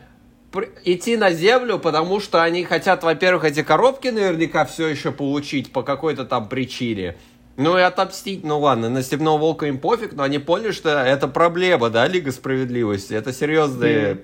идти 0.85 1.17
на 1.17 1.33
землю, 1.33 1.79
потому 1.79 2.21
что 2.21 2.43
они 2.43 2.65
хотят, 2.65 3.03
во-первых, 3.03 3.45
эти 3.45 3.63
коробки 3.63 4.09
наверняка 4.09 4.65
все 4.65 4.89
еще 4.89 5.13
получить 5.13 5.73
по 5.73 5.83
какой-то 5.83 6.25
там 6.25 6.49
причине. 6.49 7.17
Ну 7.57 7.79
и 7.79 7.81
отомстить, 7.81 8.45
ну 8.45 8.59
ладно, 8.61 8.91
на 8.91 9.03
Степного 9.03 9.39
Волка 9.39 9.67
им 9.67 9.79
пофиг, 9.79 10.13
но 10.13 10.23
они 10.23 10.39
поняли, 10.39 10.73
что 10.73 10.91
это 10.91 11.27
проблема, 11.27 11.89
да, 11.89 12.07
Лига 12.07 12.33
Справедливости, 12.33 13.15
это 13.15 13.33
серьезные... 13.33 14.15
Mm. 14.15 14.21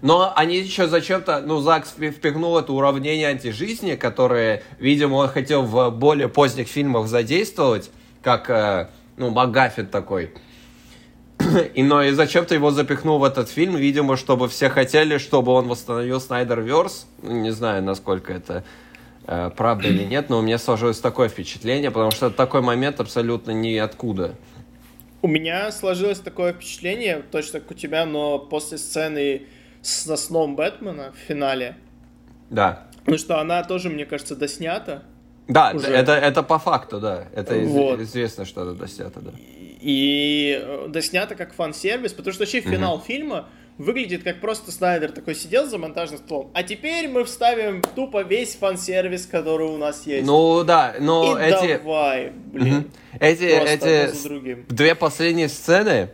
Но 0.00 0.34
они 0.36 0.58
еще 0.58 0.86
зачем-то, 0.86 1.40
ну, 1.40 1.60
ЗАГС 1.60 1.94
впихнул 1.96 2.58
это 2.58 2.74
уравнение 2.74 3.28
антижизни, 3.28 3.94
которое, 3.94 4.62
видимо, 4.78 5.14
он 5.14 5.28
хотел 5.28 5.62
в 5.62 5.90
более 5.92 6.28
поздних 6.28 6.68
фильмах 6.68 7.06
задействовать, 7.08 7.90
как, 8.22 8.50
э, 8.50 8.90
ну, 9.16 9.30
Магафин 9.30 9.86
такой. 9.86 10.34
И, 11.74 11.82
но 11.82 12.02
и 12.02 12.10
зачем-то 12.10 12.54
его 12.54 12.70
запихнул 12.70 13.18
в 13.18 13.24
этот 13.24 13.48
фильм, 13.48 13.76
видимо, 13.76 14.18
чтобы 14.18 14.48
все 14.48 14.68
хотели, 14.68 15.16
чтобы 15.16 15.52
он 15.52 15.68
восстановил 15.68 16.20
Снайдер 16.20 16.60
Верс. 16.60 17.06
Не 17.22 17.50
знаю, 17.50 17.82
насколько 17.82 18.34
это 18.34 18.62
правда 19.26 19.88
или 19.88 20.04
нет, 20.04 20.28
но 20.28 20.38
у 20.38 20.42
меня 20.42 20.58
сложилось 20.58 21.00
такое 21.00 21.28
впечатление, 21.28 21.90
потому 21.90 22.10
что 22.10 22.30
такой 22.30 22.60
момент 22.60 23.00
абсолютно 23.00 23.52
ниоткуда. 23.52 24.34
У 25.22 25.26
меня 25.26 25.72
сложилось 25.72 26.20
такое 26.20 26.52
впечатление, 26.52 27.22
точно 27.30 27.60
как 27.60 27.70
у 27.70 27.74
тебя, 27.74 28.04
но 28.04 28.38
после 28.38 28.76
сцены 28.76 29.46
со 29.80 30.16
сном 30.16 30.54
Бэтмена 30.56 31.12
в 31.12 31.28
финале. 31.28 31.76
Да. 32.50 32.86
Ну 33.06 33.16
что 33.18 33.40
она 33.40 33.62
тоже, 33.62 33.88
мне 33.88 34.04
кажется, 34.04 34.36
доснята. 34.36 35.02
Да, 35.48 35.72
уже. 35.74 35.88
это, 35.88 36.12
это 36.12 36.42
по 36.42 36.58
факту, 36.58 37.00
да. 37.00 37.28
Это 37.34 37.54
вот. 37.54 38.00
известно, 38.00 38.44
что 38.44 38.62
это 38.62 38.72
доснято, 38.74 39.20
да. 39.20 39.30
И 39.80 40.58
э, 40.62 40.86
доснято 40.88 41.34
как 41.34 41.52
фан-сервис, 41.52 42.12
потому 42.12 42.32
что 42.32 42.42
вообще 42.42 42.60
финал 42.60 42.96
угу. 42.96 43.04
фильма 43.04 43.48
выглядит 43.78 44.22
как 44.22 44.40
просто 44.40 44.70
Снайдер 44.70 45.12
такой 45.12 45.34
сидел 45.34 45.66
за 45.66 45.78
монтажным 45.78 46.18
столом. 46.18 46.50
А 46.54 46.62
теперь 46.62 47.08
мы 47.08 47.24
вставим 47.24 47.82
тупо 47.94 48.22
весь 48.22 48.54
фан-сервис, 48.54 49.26
который 49.26 49.66
у 49.66 49.76
нас 49.76 50.06
есть. 50.06 50.26
Ну 50.26 50.64
да, 50.64 50.94
но 51.00 51.38
И 51.38 51.42
эти... 51.42 51.78
давай, 51.78 52.30
блин. 52.30 52.76
Угу. 52.76 52.84
Эти, 53.20 53.44
эти 53.44 54.72
две 54.72 54.94
последние 54.94 55.48
сцены 55.48 56.10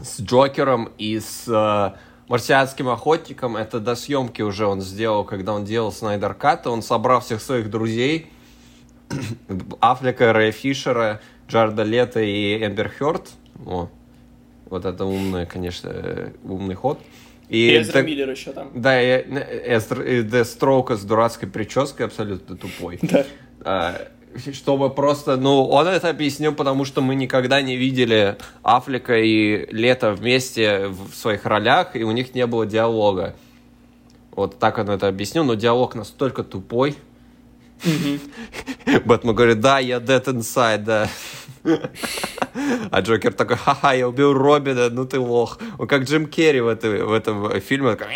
с 0.00 0.20
Джокером 0.20 0.92
и 0.98 1.18
с 1.18 1.44
э, 1.48 1.98
марсианским 2.28 2.88
охотником, 2.88 3.56
это 3.56 3.80
до 3.80 3.96
съемки 3.96 4.42
уже 4.42 4.66
он 4.66 4.80
сделал, 4.80 5.24
когда 5.24 5.54
он 5.54 5.64
делал 5.64 5.90
Снайдер 5.90 6.34
Кат, 6.34 6.66
он 6.66 6.82
собрал 6.82 7.20
всех 7.20 7.42
своих 7.42 7.70
друзей, 7.70 8.30
Аффлека, 9.80 10.32
Рэя 10.32 10.52
Фишера, 10.52 11.20
Джарда 11.48 11.82
Лето 11.82 12.20
и 12.20 12.64
Эмбер 12.64 12.90
Хёрд. 12.90 13.30
О, 13.66 13.88
вот 14.70 14.84
это 14.84 15.04
умный, 15.04 15.46
конечно, 15.46 15.90
э, 15.92 16.30
умный 16.44 16.74
ход. 16.74 16.98
И, 17.48 17.78
Эзра 17.78 18.02
Миллер 18.02 18.30
еще 18.30 18.52
там. 18.52 18.70
Да, 18.74 19.00
и, 19.00 19.24
Эзра, 19.66 20.02
и 20.02 20.22
с 20.22 21.04
дурацкой 21.04 21.48
прической 21.48 22.06
абсолютно 22.06 22.56
тупой. 22.56 22.98
Да. 23.08 23.24
А, 23.64 24.08
чтобы 24.52 24.90
просто, 24.90 25.36
ну, 25.36 25.64
он 25.64 25.86
это 25.88 26.10
объяснил, 26.10 26.54
потому 26.54 26.84
что 26.84 27.00
мы 27.00 27.14
никогда 27.14 27.60
не 27.60 27.76
видели 27.76 28.36
Афлика 28.62 29.18
и 29.18 29.66
Лето 29.72 30.12
вместе 30.12 30.88
в 30.88 31.14
своих 31.14 31.44
ролях, 31.44 31.96
и 31.96 32.04
у 32.04 32.12
них 32.12 32.34
не 32.34 32.46
было 32.46 32.66
диалога. 32.66 33.34
Вот 34.30 34.58
так 34.58 34.78
он 34.78 34.90
это 34.90 35.08
объяснил, 35.08 35.44
но 35.44 35.54
диалог 35.54 35.94
настолько 35.94 36.44
тупой. 36.44 36.94
Бэтмен 39.04 39.34
говорит, 39.34 39.60
да, 39.60 39.78
я 39.78 39.96
dead 39.96 40.24
inside, 40.26 40.84
да. 40.84 41.08
А 42.90 43.00
Джокер 43.00 43.32
такой, 43.32 43.56
ха-ха, 43.56 43.92
я 43.92 44.08
убил 44.08 44.32
Робина, 44.32 44.88
ну 44.90 45.04
ты 45.06 45.18
лох. 45.18 45.58
Он 45.78 45.86
как 45.86 46.02
Джим 46.04 46.26
Керри 46.26 46.60
в, 46.60 46.68
этой, 46.68 47.04
в 47.04 47.12
этом 47.12 47.60
фильме. 47.60 47.94
Такой... 47.94 48.14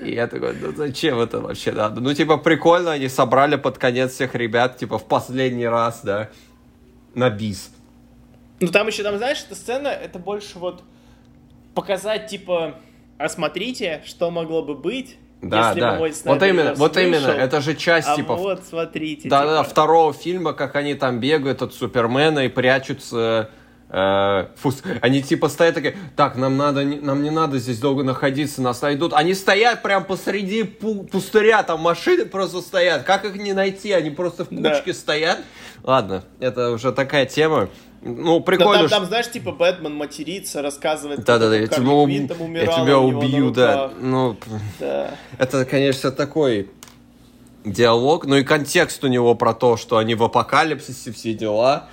И 0.00 0.14
я 0.14 0.26
такой, 0.26 0.54
ну 0.60 0.72
зачем 0.74 1.18
это 1.18 1.40
вообще 1.40 1.72
надо? 1.72 2.00
Ну, 2.00 2.14
типа, 2.14 2.38
прикольно, 2.38 2.92
они 2.92 3.08
собрали 3.08 3.56
под 3.56 3.78
конец 3.78 4.12
всех 4.12 4.34
ребят, 4.34 4.78
типа, 4.78 4.98
в 4.98 5.06
последний 5.06 5.66
раз, 5.66 6.00
да, 6.02 6.30
на 7.14 7.30
бис. 7.30 7.70
Ну, 8.60 8.68
там 8.68 8.86
еще, 8.86 9.02
там, 9.02 9.18
знаешь, 9.18 9.44
эта 9.44 9.54
сцена, 9.54 9.88
это 9.88 10.18
больше 10.18 10.58
вот 10.58 10.82
показать, 11.74 12.28
типа, 12.28 12.76
а 13.18 13.28
смотрите, 13.28 14.02
что 14.06 14.30
могло 14.30 14.62
бы 14.62 14.74
быть, 14.74 15.16
да, 15.48 15.68
если 15.68 15.80
да. 15.80 15.94
мой 15.96 16.12
вот 16.24 16.42
именно, 16.42 16.64
нас 16.70 16.78
вот 16.78 16.96
именно, 16.96 17.20
слышал. 17.20 17.40
это 17.40 17.60
же 17.60 17.74
часть, 17.74 18.08
А 18.08 18.16
типа, 18.16 18.34
вот, 18.34 18.62
смотрите. 18.68 19.28
да, 19.28 19.40
типа, 19.42 19.50
да, 19.52 19.62
второго 19.62 20.12
фильма, 20.12 20.52
как 20.52 20.76
они 20.76 20.94
там 20.94 21.20
бегают 21.20 21.62
от 21.62 21.74
Супермена 21.74 22.40
и 22.46 22.48
прячутся. 22.48 23.50
э, 23.88 24.46
фус- 24.56 24.82
они 25.00 25.22
типа 25.22 25.48
стоят 25.48 25.76
такие, 25.76 25.96
так, 26.16 26.36
нам 26.36 26.56
надо, 26.56 26.82
нам 26.84 27.22
не 27.22 27.30
надо 27.30 27.58
здесь 27.58 27.78
долго 27.78 28.02
находиться, 28.02 28.60
нас 28.60 28.82
найдут. 28.82 29.12
Они 29.14 29.32
стоят 29.32 29.82
прям 29.82 30.04
посреди 30.04 30.62
пу- 30.64 31.06
пустыря, 31.08 31.62
там 31.62 31.80
машины 31.80 32.24
просто 32.26 32.60
стоят. 32.62 33.04
Как 33.04 33.24
их 33.24 33.36
не 33.36 33.52
найти? 33.52 33.92
Они 33.92 34.10
просто 34.10 34.44
в 34.44 34.48
Да. 34.50 34.74
кучке 34.74 34.92
стоят. 34.92 35.38
Ладно, 35.84 36.24
это 36.40 36.72
уже 36.72 36.90
такая 36.90 37.26
тема. 37.26 37.68
Ну, 38.06 38.24
Но 38.36 38.40
прикольно, 38.40 38.72
там, 38.80 38.88
что- 38.88 38.96
там, 38.98 39.06
знаешь, 39.06 39.30
типа, 39.30 39.52
Бэтмен 39.52 39.94
матерится, 39.94 40.62
рассказывает, 40.62 41.24
Да, 41.24 41.38
да, 41.38 41.48
да, 41.48 41.56
я 41.56 41.66
тебя, 41.66 41.90
уб- 41.90 42.28
там 42.28 42.54
я 42.54 42.66
тебя 42.66 42.98
убью, 42.98 43.50
да. 43.50 43.90
Ну, 44.00 44.36
Да. 44.78 45.10
это, 45.38 45.64
конечно, 45.64 46.12
такой 46.12 46.70
диалог, 47.64 48.26
ну 48.26 48.36
и 48.36 48.44
контекст 48.44 49.02
у 49.02 49.08
него 49.08 49.34
про 49.34 49.52
то, 49.54 49.76
что 49.76 49.96
они 49.96 50.14
в 50.14 50.22
апокалипсисе, 50.22 51.10
все 51.10 51.34
дела. 51.34 51.88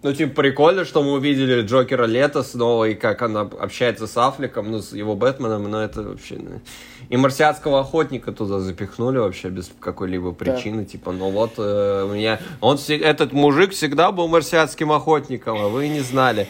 Ну, 0.00 0.12
типа, 0.12 0.42
прикольно, 0.42 0.84
что 0.84 1.02
мы 1.02 1.14
увидели 1.14 1.62
Джокера 1.62 2.04
лето 2.04 2.44
снова, 2.44 2.84
и 2.84 2.94
как 2.94 3.20
она 3.22 3.40
общается 3.40 4.06
с 4.06 4.16
Аффлеком, 4.16 4.70
ну, 4.70 4.80
с 4.80 4.92
его 4.92 5.16
Бэтменом, 5.16 5.68
но 5.68 5.82
это 5.82 6.02
вообще... 6.02 6.36
ну, 6.36 6.60
И 7.08 7.16
марсианского 7.16 7.80
охотника 7.80 8.30
туда 8.30 8.60
запихнули 8.60 9.18
вообще 9.18 9.48
без 9.48 9.72
какой-либо 9.80 10.32
причины, 10.32 10.84
типа, 10.84 11.10
ну 11.10 11.30
вот, 11.30 11.54
э, 11.58 12.04
у 12.04 12.14
меня... 12.14 12.38
Он, 12.60 12.78
этот 12.88 13.32
мужик 13.32 13.72
всегда 13.72 14.12
был 14.12 14.28
марсианским 14.28 14.92
охотником, 14.92 15.58
а 15.58 15.66
вы 15.66 15.88
не 15.88 16.00
знали. 16.00 16.46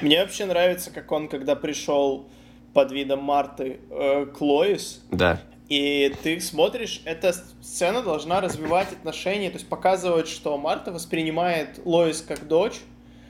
Мне 0.00 0.20
вообще 0.20 0.46
нравится, 0.46 0.92
как 0.92 1.10
он, 1.10 1.26
когда 1.26 1.56
пришел 1.56 2.28
под 2.72 2.92
видом 2.92 3.24
Марты 3.24 3.80
э, 3.90 4.26
к 4.26 4.40
Лоис, 4.40 5.02
Да. 5.10 5.40
И 5.70 6.12
ты 6.24 6.40
смотришь, 6.40 7.00
эта 7.04 7.32
сцена 7.62 8.02
должна 8.02 8.40
развивать 8.40 8.92
отношения, 8.92 9.50
то 9.50 9.56
есть 9.56 9.68
показывать, 9.68 10.26
что 10.28 10.58
Марта 10.58 10.90
воспринимает 10.90 11.80
Лоис 11.84 12.22
как 12.22 12.48
дочь, 12.48 12.80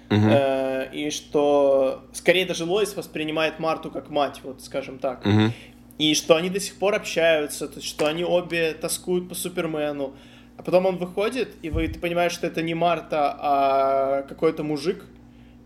Мгм. 0.09 0.29
э, 0.33 0.89
и 0.93 1.11
что 1.11 2.03
скорее 2.15 2.47
даже 2.47 2.65
Лоис 2.65 2.97
воспринимает 2.97 3.59
Марту 3.61 3.91
как 3.91 4.09
мать, 4.09 4.41
вот 4.43 4.63
скажем 4.63 4.99
так. 4.99 5.25
Мгм. 5.25 5.53
И 5.99 6.15
что 6.15 6.35
они 6.35 6.49
до 6.49 6.61
сих 6.61 6.77
пор 6.77 6.95
общаются, 6.95 7.69
то 7.69 7.77
есть 7.77 7.87
что 7.87 8.07
они 8.07 8.25
обе 8.25 8.73
тоскуют 8.73 9.29
по 9.29 9.35
Супермену. 9.35 10.15
А 10.57 10.63
потом 10.63 10.87
он 10.87 10.97
выходит, 10.97 11.55
и 11.61 11.69
вы, 11.69 11.89
ты 11.89 12.01
понимаешь, 12.01 12.33
что 12.33 12.47
это 12.47 12.63
не 12.63 12.75
Марта, 12.75 13.37
а 13.39 14.23
какой-то 14.23 14.63
мужик. 14.65 15.05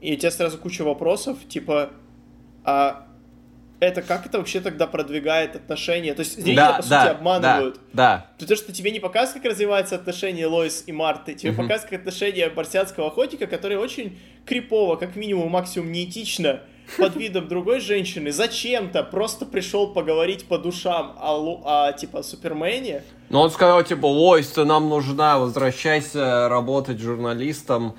И 0.00 0.12
у 0.12 0.16
тебя 0.16 0.32
сразу 0.32 0.58
куча 0.58 0.82
вопросов, 0.82 1.38
типа, 1.48 1.90
а 2.64 3.06
это 3.80 4.02
как 4.02 4.26
это 4.26 4.38
вообще 4.38 4.60
тогда 4.60 4.86
продвигает 4.86 5.56
отношения? 5.56 6.14
То 6.14 6.20
есть 6.20 6.34
зрители, 6.36 6.56
Да, 6.56 6.72
по 6.74 6.82
сути, 6.82 6.90
да, 6.90 7.10
обманывают. 7.10 7.80
Да, 7.92 8.26
То, 8.38 8.56
что 8.56 8.72
тебе 8.72 8.90
не 8.90 9.00
показывают, 9.00 9.42
как 9.42 9.52
развиваются 9.52 9.96
отношения 9.96 10.46
Лоис 10.46 10.84
и 10.86 10.92
Марты, 10.92 11.34
тебе 11.34 11.52
Мгм. 11.52 11.62
показывают 11.62 11.90
как 11.90 12.00
отношения 12.00 12.50
марсианского 12.54 13.08
охотника, 13.08 13.46
который 13.46 13.76
очень 13.76 14.18
крипово, 14.46 14.96
как 14.96 15.16
минимум, 15.16 15.50
максимум 15.50 15.92
неэтично, 15.92 16.60
под 16.98 17.16
видом 17.16 17.48
другой 17.48 17.80
женщины, 17.80 18.30
зачем-то 18.30 19.02
просто 19.04 19.46
пришел 19.46 19.92
поговорить 19.92 20.44
по 20.46 20.58
душам 20.58 21.16
о, 21.18 21.62
о, 21.64 21.92
типа, 21.92 22.22
Супермене. 22.22 23.02
Но 23.30 23.40
он 23.42 23.50
сказал, 23.50 23.82
типа, 23.82 24.06
Лойс, 24.06 24.48
ты 24.48 24.64
нам 24.64 24.88
нужна, 24.88 25.38
возвращайся 25.38 26.48
работать 26.48 27.00
журналистом. 27.00 27.96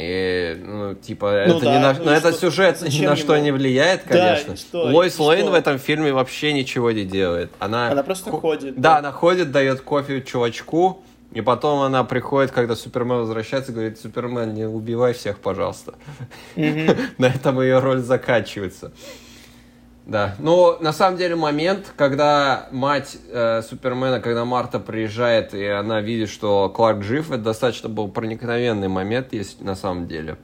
И, 0.00 0.56
ну, 0.64 0.94
типа, 0.94 1.44
Ну 1.48 1.56
это 1.56 1.64
да, 1.64 1.72
не 1.72 1.78
на, 1.80 1.92
ну 1.94 2.04
на 2.04 2.14
и 2.14 2.18
это 2.18 2.30
что- 2.30 2.40
сюжет 2.42 2.80
ни 2.82 3.04
на 3.04 3.16
что 3.16 3.34
ему? 3.34 3.44
не 3.46 3.50
влияет, 3.50 4.02
Да, 4.06 4.10
конечно. 4.36 4.52
и 4.52 4.56
что, 4.56 4.82
Лойс 4.84 5.18
и 5.18 5.22
Лейн 5.22 5.42
что? 5.42 5.50
в 5.50 5.54
этом 5.54 5.78
фильме 5.80 6.12
вообще 6.12 6.52
ничего 6.52 6.92
не 6.92 7.04
делает. 7.04 7.50
Она, 7.58 7.90
Она 7.90 8.02
просто 8.04 8.30
хо- 8.30 8.38
ходит, 8.38 8.76
Да, 8.76 8.92
да. 8.92 8.98
она 8.98 9.12
ходит, 9.12 9.50
дает 9.50 9.80
кофе 9.80 10.20
чувачку, 10.22 11.02
и 11.32 11.40
потом 11.40 11.80
она 11.80 12.04
приходит, 12.04 12.52
когда 12.52 12.76
Супермен 12.76 13.16
возвращается, 13.18 13.72
и 13.72 13.74
говорит, 13.74 13.98
Супермен, 13.98 14.54
не 14.54 14.66
убивай 14.66 15.14
всех, 15.14 15.38
пожалуйста. 15.40 15.94
На 16.56 17.26
этом 17.26 17.60
ее 17.60 17.80
роль 17.80 17.98
заканчивается. 17.98 18.92
Да, 20.08 20.34
ну, 20.38 20.78
на 20.80 20.94
самом 20.94 21.18
деле, 21.18 21.36
момент, 21.36 21.92
когда 21.94 22.68
мать 22.70 23.18
э, 23.30 23.60
Супермена, 23.60 24.20
когда 24.20 24.46
Марта 24.46 24.80
приезжает, 24.80 25.52
и 25.52 25.66
она 25.66 26.00
видит, 26.00 26.30
что 26.30 26.70
Кларк 26.70 27.02
жив, 27.02 27.30
это 27.30 27.42
достаточно 27.42 27.90
был 27.90 28.08
проникновенный 28.08 28.88
момент, 28.88 29.34
есть 29.34 29.60
на 29.60 29.74
самом 29.74 30.08
деле. 30.08 30.38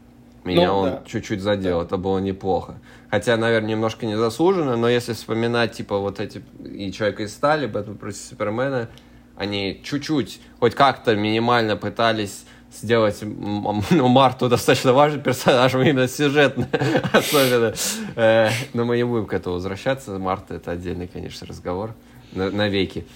Меня 0.45 0.67
Ну, 0.67 0.75
он 0.75 0.91
да. 0.91 1.03
чуть-чуть 1.07 1.41
задел, 1.41 1.81
это 1.81 1.97
было 1.97 2.19
неплохо. 2.19 2.75
Хотя, 3.11 3.39
наверное, 3.39 3.71
немножко 3.71 4.05
незаслуженно, 4.05 4.77
но 4.77 4.87
если 4.87 5.15
вспоминать, 5.15 5.73
типа, 5.73 5.97
вот 5.97 6.21
эти 6.21 6.43
и 6.63 6.93
Человека 6.93 7.23
из 7.23 7.33
стали, 7.33 7.67
Бэтмен 7.67 7.97
против 7.97 8.19
Супермена, 8.19 8.91
они 9.35 9.81
чуть-чуть, 9.83 10.43
хоть 10.61 10.75
как-то 10.75 11.17
минимально 11.17 11.77
пытались 11.77 12.45
сделать 12.77 13.23
Марту 13.23 14.49
достаточно 14.49 14.93
важным 14.93 15.23
персонажем, 15.23 15.83
именно 15.83 16.09
сюжетно 16.09 16.69
особенно. 17.13 17.75
Э, 18.17 18.51
Но 18.73 18.85
мы 18.85 18.97
не 18.97 19.05
будем 19.05 19.27
к 19.27 19.33
этому 19.33 19.57
возвращаться. 19.57 20.19
Марта— 20.19 20.55
это 20.57 20.71
отдельный, 20.73 21.07
конечно, 21.09 21.47
разговор 21.47 21.95
на- 22.33 22.51
навеки. 22.51 23.07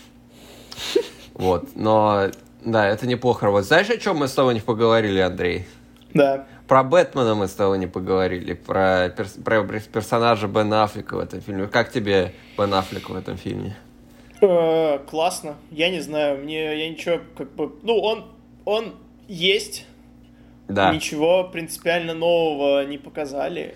Вот, 1.35 1.77
но 1.77 2.29
да, 2.65 2.89
это 2.89 3.07
неплохо 3.07 3.47
работает. 3.47 3.69
Знаешь, 3.69 3.91
о 3.91 3.99
чем 3.99 4.17
мы 4.19 4.29
с 4.29 4.33
тобой 4.33 4.55
не 4.55 4.61
поговорили, 4.61 5.21
Андрей? 5.21 5.67
Да. 6.15 6.47
Про 6.67 6.83
Бэтмена 6.85 7.35
мы 7.35 7.49
с 7.49 7.53
тобой 7.53 7.79
не 7.79 7.87
поговорили, 7.87 8.53
про, 8.55 9.09
перс- 9.17 9.43
про 9.43 9.63
персонажа 9.63 10.49
Бен 10.49 10.73
Аффлека 10.75 11.15
в 11.17 11.21
этом 11.21 11.41
фильме. 11.41 11.67
Как 11.67 11.91
тебе 11.91 12.35
Бен 12.59 12.75
Аффлек 12.75 13.09
в 13.09 13.15
этом 13.17 13.37
фильме? 13.37 13.77
Э, 14.41 14.99
классно. 15.09 15.55
Я 15.71 15.91
не 15.91 16.01
знаю, 16.01 16.39
мне 16.45 16.79
я 16.79 16.91
ничего 16.91 17.21
как 17.37 17.51
бы... 17.55 17.73
Ну, 17.83 17.99
он, 17.99 18.27
он 18.65 18.95
есть, 19.29 19.87
Да. 20.69 20.93
Ничего 20.95 21.45
принципиально 21.45 22.13
нового 22.13 22.85
не 22.85 22.99
показали. 22.99 23.75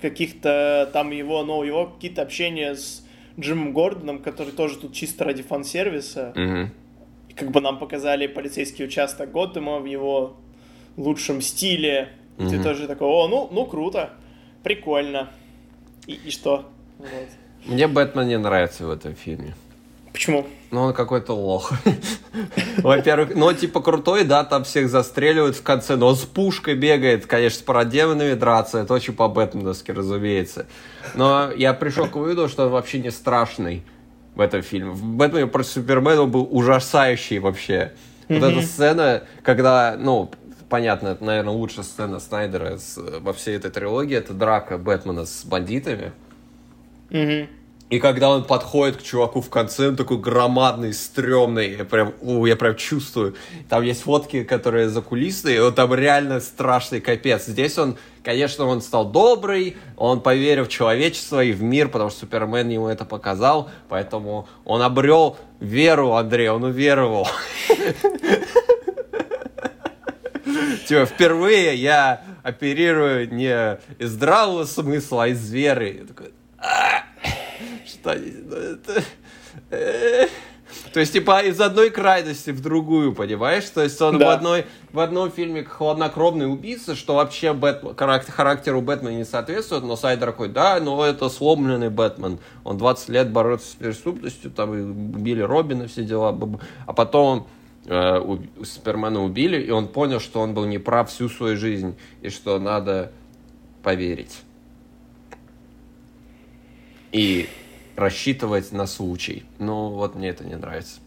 Каких-то 0.00 0.88
там 0.92 1.10
его, 1.10 1.42
ну, 1.44 1.62
его 1.64 1.86
какие-то 1.86 2.22
общения 2.22 2.74
с 2.74 3.04
Джимом 3.38 3.72
Гордоном, 3.72 4.20
который 4.20 4.52
тоже 4.52 4.78
тут 4.78 4.94
чисто 4.94 5.24
ради 5.24 5.42
фан-сервиса. 5.42 6.32
И 7.28 7.32
как 7.34 7.50
бы 7.50 7.60
нам 7.60 7.78
показали 7.78 8.26
полицейский 8.26 8.84
участок 8.86 9.30
Готэма 9.32 9.78
в 9.80 9.84
его 9.84 10.36
лучшем 10.96 11.40
стиле. 11.42 12.08
И 12.38 12.44
ты 12.48 12.62
тоже 12.62 12.86
такой, 12.86 13.08
о, 13.08 13.28
ну, 13.28 13.48
ну 13.52 13.66
круто, 13.66 14.10
прикольно. 14.62 15.28
И, 16.06 16.14
и 16.14 16.30
что? 16.30 16.70
Вот. 16.98 17.10
Мне 17.66 17.86
Бэтмен 17.86 18.28
не 18.28 18.38
нравится 18.38 18.86
в 18.86 18.90
этом 18.90 19.14
фильме. 19.14 19.54
Почему? 20.12 20.46
Ну, 20.70 20.82
он 20.82 20.92
какой-то 20.92 21.32
лох. 21.34 21.72
Во-первых, 22.78 23.34
ну, 23.34 23.52
типа, 23.52 23.80
крутой, 23.80 24.24
да, 24.24 24.44
там 24.44 24.64
всех 24.64 24.88
застреливают 24.88 25.56
в 25.56 25.62
конце, 25.62 25.96
но 25.96 26.08
он 26.08 26.16
с 26.16 26.20
пушкой 26.24 26.74
бегает, 26.74 27.26
конечно, 27.26 27.58
с 27.58 27.62
парадемонами 27.62 28.34
драться, 28.34 28.78
это 28.78 28.94
очень 28.94 29.14
по-бэтменовски, 29.14 29.90
разумеется. 29.90 30.66
Но 31.14 31.50
я 31.56 31.74
пришел 31.74 32.06
к 32.06 32.14
выводу, 32.16 32.48
что 32.48 32.66
он 32.66 32.70
вообще 32.72 33.00
не 33.00 33.10
страшный 33.10 33.82
в 34.34 34.40
этом 34.40 34.62
фильме. 34.62 34.90
В 34.90 35.02
«Бэтмене 35.02 35.46
против 35.48 35.70
Супермена» 35.70 36.24
был 36.26 36.46
ужасающий 36.50 37.38
вообще. 37.38 37.92
Вот 38.28 38.42
эта 38.44 38.62
сцена, 38.62 39.22
когда, 39.42 39.96
ну, 39.98 40.30
понятно, 40.68 41.08
это, 41.08 41.24
наверное, 41.24 41.52
лучшая 41.52 41.84
сцена 41.84 42.20
Снайдера 42.20 42.78
с- 42.78 42.96
во 42.96 43.32
всей 43.32 43.56
этой 43.56 43.72
трилогии, 43.72 44.16
это 44.16 44.32
драка 44.34 44.78
Бэтмена 44.78 45.26
с 45.26 45.44
бандитами. 45.44 46.12
И 47.90 47.98
когда 47.98 48.30
он 48.30 48.44
подходит 48.44 48.98
к 48.98 49.02
чуваку 49.02 49.40
в 49.40 49.50
конце, 49.50 49.88
он 49.88 49.96
такой 49.96 50.16
громадный, 50.16 50.92
стрёмный, 50.94 51.76
я 51.78 51.84
прям, 51.84 52.14
у, 52.20 52.46
я 52.46 52.54
прям 52.54 52.76
чувствую. 52.76 53.34
Там 53.68 53.82
есть 53.82 54.02
фотки, 54.02 54.44
которые 54.44 54.88
закулисные, 54.88 55.60
он 55.60 55.74
там 55.74 55.92
реально 55.92 56.38
страшный 56.38 57.00
капец. 57.00 57.46
Здесь 57.46 57.76
он, 57.78 57.96
конечно, 58.22 58.66
он 58.66 58.80
стал 58.80 59.10
добрый, 59.10 59.76
он 59.96 60.20
поверил 60.20 60.66
в 60.66 60.68
человечество 60.68 61.42
и 61.42 61.50
в 61.50 61.64
мир, 61.64 61.88
потому 61.88 62.10
что 62.10 62.20
Супермен 62.20 62.68
ему 62.68 62.86
это 62.86 63.04
показал, 63.04 63.68
поэтому 63.88 64.48
он 64.64 64.82
обрел 64.82 65.36
веру, 65.58 66.12
Андрей, 66.12 66.48
он 66.48 66.62
уверовал. 66.62 67.26
Типа, 70.86 71.06
впервые 71.06 71.74
я 71.74 72.22
оперирую 72.44 73.34
не 73.34 73.80
из 73.98 74.10
здравого 74.10 74.64
смысла, 74.64 75.24
а 75.24 75.28
из 75.28 75.50
веры. 75.50 75.98
Я 76.00 76.06
такой, 76.06 76.32
«А, 78.04 78.10
что 78.10 78.10
они, 78.10 78.32
ну 78.44 78.56
это... 78.56 79.04
э». 79.70 80.28
То 80.92 81.00
есть, 81.00 81.12
типа, 81.12 81.42
из 81.42 81.60
одной 81.60 81.90
крайности 81.90 82.50
в 82.50 82.60
другую, 82.60 83.14
понимаешь? 83.14 83.68
То 83.68 83.82
есть, 83.82 84.00
он 84.00 84.18
да. 84.18 84.26
в, 84.26 84.30
одной, 84.30 84.66
в 84.92 85.00
одном 85.00 85.30
фильме 85.30 85.64
хладнокровный 85.64 86.50
убийца, 86.50 86.94
что 86.94 87.16
вообще 87.16 87.52
Бэтмен, 87.52 87.94
характер, 87.94 88.32
характеру 88.32 88.80
Бэтмена 88.80 89.16
не 89.16 89.24
соответствует, 89.24 89.84
но 89.84 89.96
Сайдер 89.96 90.28
такой, 90.28 90.48
да, 90.48 90.78
но 90.80 91.04
это 91.04 91.28
сломленный 91.28 91.90
Бэтмен. 91.90 92.38
Он 92.64 92.78
20 92.78 93.08
лет 93.08 93.30
борется 93.30 93.70
с 93.70 93.74
преступностью, 93.74 94.50
там, 94.50 94.74
и 94.74 94.80
убили 94.80 95.40
Робина, 95.40 95.86
все 95.86 96.04
дела. 96.04 96.36
А 96.86 96.92
потом 96.92 97.48
э, 97.86 98.18
у, 98.18 98.64
Супермена 98.64 99.22
убили, 99.22 99.60
и 99.60 99.70
он 99.70 99.88
понял, 99.88 100.20
что 100.20 100.40
он 100.40 100.54
был 100.54 100.66
неправ 100.66 101.10
всю 101.10 101.28
свою 101.28 101.56
жизнь, 101.56 101.96
и 102.22 102.30
что 102.30 102.58
надо 102.58 103.12
поверить. 103.82 104.38
И 107.12 107.48
рассчитывать 108.00 108.72
на 108.72 108.86
случай. 108.86 109.44
Ну, 109.58 109.90
вот 109.90 110.14
мне 110.14 110.30
это 110.30 110.44
не 110.44 110.56
нравится. 110.56 111.00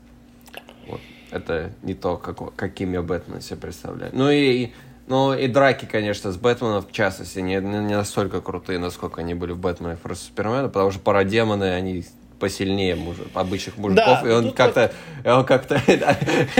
Вот. 0.88 1.02
Это 1.32 1.72
не 1.82 1.94
то, 1.94 2.18
как, 2.18 2.56
каким 2.56 2.94
я 2.94 3.02
Бэтмен 3.02 3.42
себе 3.42 3.58
представляю. 3.58 4.12
Ну 4.14 4.30
и, 4.30 4.72
ну 5.08 5.34
и 5.34 5.48
драки, 5.48 5.86
конечно, 5.86 6.32
с 6.32 6.38
Бэтменом, 6.38 6.82
в 6.84 6.92
частности, 6.92 7.40
не, 7.40 7.56
не 7.56 7.96
настолько 7.96 8.40
крутые, 8.40 8.80
насколько 8.80 9.22
они 9.22 9.34
были 9.34 9.52
в 9.52 9.58
Бэтмене 9.58 9.98
против 9.98 10.22
Супермена, 10.22 10.70
потому 10.70 10.92
что 10.92 11.00
парадемоны, 11.00 11.74
они 11.74 12.06
посильнее 12.40 12.96
муж... 12.96 13.16
обычных 13.34 13.78
мужиков, 13.78 14.22
да, 14.22 14.30
и 14.30 14.32
он 14.32 14.52
как-то 14.52 14.92
вот... 15.24 15.34
он 15.34 15.46
как-то 15.46 15.82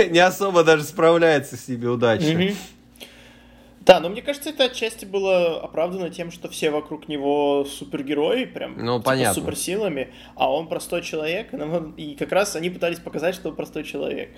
не 0.08 0.18
особо 0.18 0.64
даже 0.64 0.82
справляется 0.82 1.56
с 1.56 1.68
ними 1.68 1.86
удачно. 1.86 2.26
Mm-hmm. 2.26 2.56
Да, 3.84 4.00
но 4.00 4.08
мне 4.08 4.22
кажется, 4.22 4.50
это 4.50 4.64
отчасти 4.64 5.04
было 5.04 5.60
оправдано 5.60 6.08
тем, 6.08 6.30
что 6.30 6.48
все 6.48 6.70
вокруг 6.70 7.06
него 7.06 7.66
супергерои, 7.66 8.46
прям 8.46 8.78
ну, 8.78 8.98
типа, 8.98 9.10
понятно. 9.10 9.34
с 9.34 9.36
суперсилами, 9.36 10.12
а 10.36 10.50
он 10.52 10.68
простой 10.68 11.02
человек, 11.02 11.52
и 11.96 12.14
как 12.14 12.32
раз 12.32 12.56
они 12.56 12.70
пытались 12.70 12.98
показать, 12.98 13.34
что 13.34 13.50
он 13.50 13.56
простой 13.56 13.84
человек. 13.84 14.30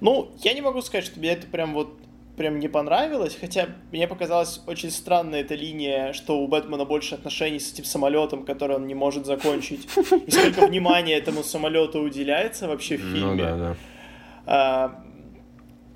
Ну, 0.00 0.30
я 0.42 0.54
не 0.54 0.60
могу 0.60 0.82
сказать, 0.82 1.04
что 1.04 1.18
мне 1.18 1.30
это 1.30 1.46
прям 1.46 1.74
вот 1.74 1.94
прям 2.36 2.58
не 2.60 2.68
понравилось, 2.68 3.36
хотя 3.38 3.68
мне 3.90 4.08
показалась 4.08 4.62
очень 4.66 4.90
странная 4.90 5.40
эта 5.40 5.54
линия, 5.54 6.12
что 6.12 6.38
у 6.38 6.48
Бэтмена 6.48 6.84
больше 6.84 7.14
отношений 7.14 7.60
с 7.60 7.72
этим 7.72 7.84
самолетом, 7.84 8.44
который 8.44 8.76
он 8.76 8.86
не 8.86 8.94
может 8.94 9.26
закончить, 9.26 9.86
и 10.26 10.30
сколько 10.30 10.66
внимания 10.66 11.14
этому 11.14 11.42
самолету 11.42 12.00
уделяется 12.00 12.68
вообще 12.68 12.96
в 12.96 13.04
ну 13.04 13.14
фильме. 13.14 13.30
Ну, 13.30 13.36
да, 13.36 13.56
да. 13.56 13.76
А, 14.46 15.04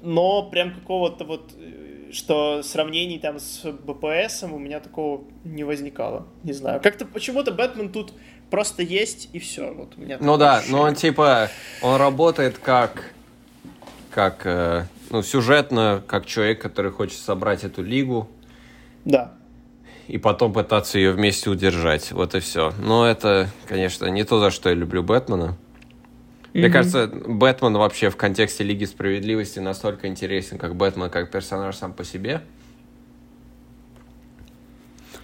но 0.02 0.42
прям 0.50 0.74
какого-то 0.74 1.24
вот 1.24 1.54
что 2.12 2.62
сравнений 2.62 3.18
там 3.18 3.38
с 3.38 3.64
БПС 3.64 4.44
у 4.44 4.58
меня 4.58 4.80
такого 4.80 5.24
не 5.44 5.64
возникало. 5.64 6.26
Не 6.42 6.52
знаю. 6.52 6.80
Как-то 6.80 7.06
почему-то 7.06 7.52
Бэтмен 7.52 7.90
тут 7.90 8.12
просто 8.50 8.82
есть 8.82 9.28
и 9.32 9.38
все. 9.38 9.72
Вот 9.72 9.94
у 9.96 10.00
меня 10.00 10.18
ну 10.20 10.36
да, 10.36 10.62
но 10.68 10.82
он 10.82 10.94
типа, 10.94 11.50
он 11.82 11.96
работает 11.96 12.58
как, 12.58 13.10
как, 14.10 14.42
э, 14.44 14.86
ну, 15.10 15.22
сюжетно, 15.22 16.02
как 16.06 16.26
человек, 16.26 16.60
который 16.60 16.90
хочет 16.90 17.18
собрать 17.18 17.64
эту 17.64 17.82
лигу. 17.82 18.28
Да. 19.04 19.32
И 20.08 20.18
потом 20.18 20.52
пытаться 20.52 20.98
ее 20.98 21.12
вместе 21.12 21.50
удержать. 21.50 22.12
Вот 22.12 22.34
и 22.34 22.40
все. 22.40 22.72
Но 22.78 23.06
это, 23.06 23.48
конечно, 23.66 24.06
не 24.06 24.24
то, 24.24 24.38
за 24.38 24.50
что 24.50 24.68
я 24.68 24.74
люблю 24.74 25.02
Бэтмена. 25.02 25.56
Мне 26.60 26.70
кажется, 26.70 27.06
Бэтмен 27.06 27.76
вообще 27.76 28.08
в 28.08 28.16
контексте 28.16 28.64
Лиги 28.64 28.84
Справедливости 28.84 29.58
настолько 29.58 30.06
интересен, 30.08 30.58
как 30.58 30.74
Бэтмен, 30.74 31.10
как 31.10 31.30
персонаж 31.30 31.76
сам 31.76 31.92
по 31.92 32.02
себе. 32.04 32.42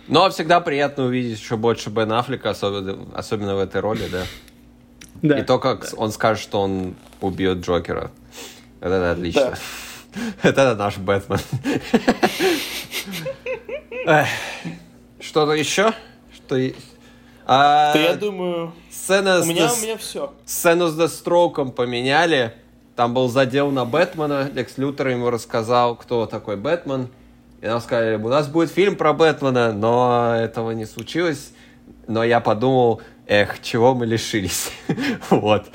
Но 0.09 0.29
всегда 0.31 0.61
приятно 0.61 1.05
увидеть 1.05 1.39
еще 1.39 1.57
больше 1.57 1.89
Бен 1.89 2.13
Аффлека, 2.13 2.51
особенно, 2.51 3.07
особенно 3.15 3.55
в 3.55 3.61
этой 3.61 3.81
роли, 3.81 4.09
да? 4.11 4.25
Да. 5.23 5.39
И 5.39 5.43
то, 5.43 5.59
как 5.59 5.83
да. 5.83 5.97
он 5.97 6.13
скажет, 6.13 6.43
что 6.43 6.61
он 6.61 6.97
убьет 7.21 7.59
Джокера. 7.59 8.11
Это 8.81 9.13
отлично. 9.13 9.57
Да. 10.15 10.23
Это 10.49 10.75
наш 10.75 10.99
Бэтмен. 10.99 11.39
Что-то 15.21 15.53
еще? 15.53 15.93
Что 16.35 16.57
а, 17.47 17.93
я 17.97 18.15
думаю, 18.15 18.73
сцена 18.91 19.41
у 19.41 19.45
меня, 19.45 19.69
с, 19.69 19.79
у 19.79 19.83
меня 19.83 19.97
все. 19.97 20.33
Сцену 20.45 20.89
с 20.89 20.97
Дестроком 20.97 21.73
поменяли. 21.73 22.55
Там 22.97 23.15
был 23.15 23.29
задел 23.29 23.71
на 23.71 23.85
Бэтмена. 23.85 24.51
Лекс 24.53 24.79
Лютер 24.79 25.09
ему 25.09 25.31
рассказал, 25.31 25.97
кто 25.97 26.27
такой 26.27 26.57
Бэтмен. 26.57 27.09
И 27.61 27.67
нам 27.67 27.81
сказали, 27.81 28.17
у 28.17 28.29
нас 28.29 28.49
будет 28.49 28.71
фильм 28.71 28.97
про 28.97 29.13
Бэтмена, 29.13 29.73
но 29.73 30.35
этого 30.37 30.73
не 30.73 30.85
случилось. 30.85 31.53
Но 32.07 32.23
я 32.23 32.41
подумал, 32.41 33.01
эх, 33.27 33.61
чего 33.63 33.95
мы 33.95 34.07
лишились. 34.07 34.71
вот. 35.31 35.67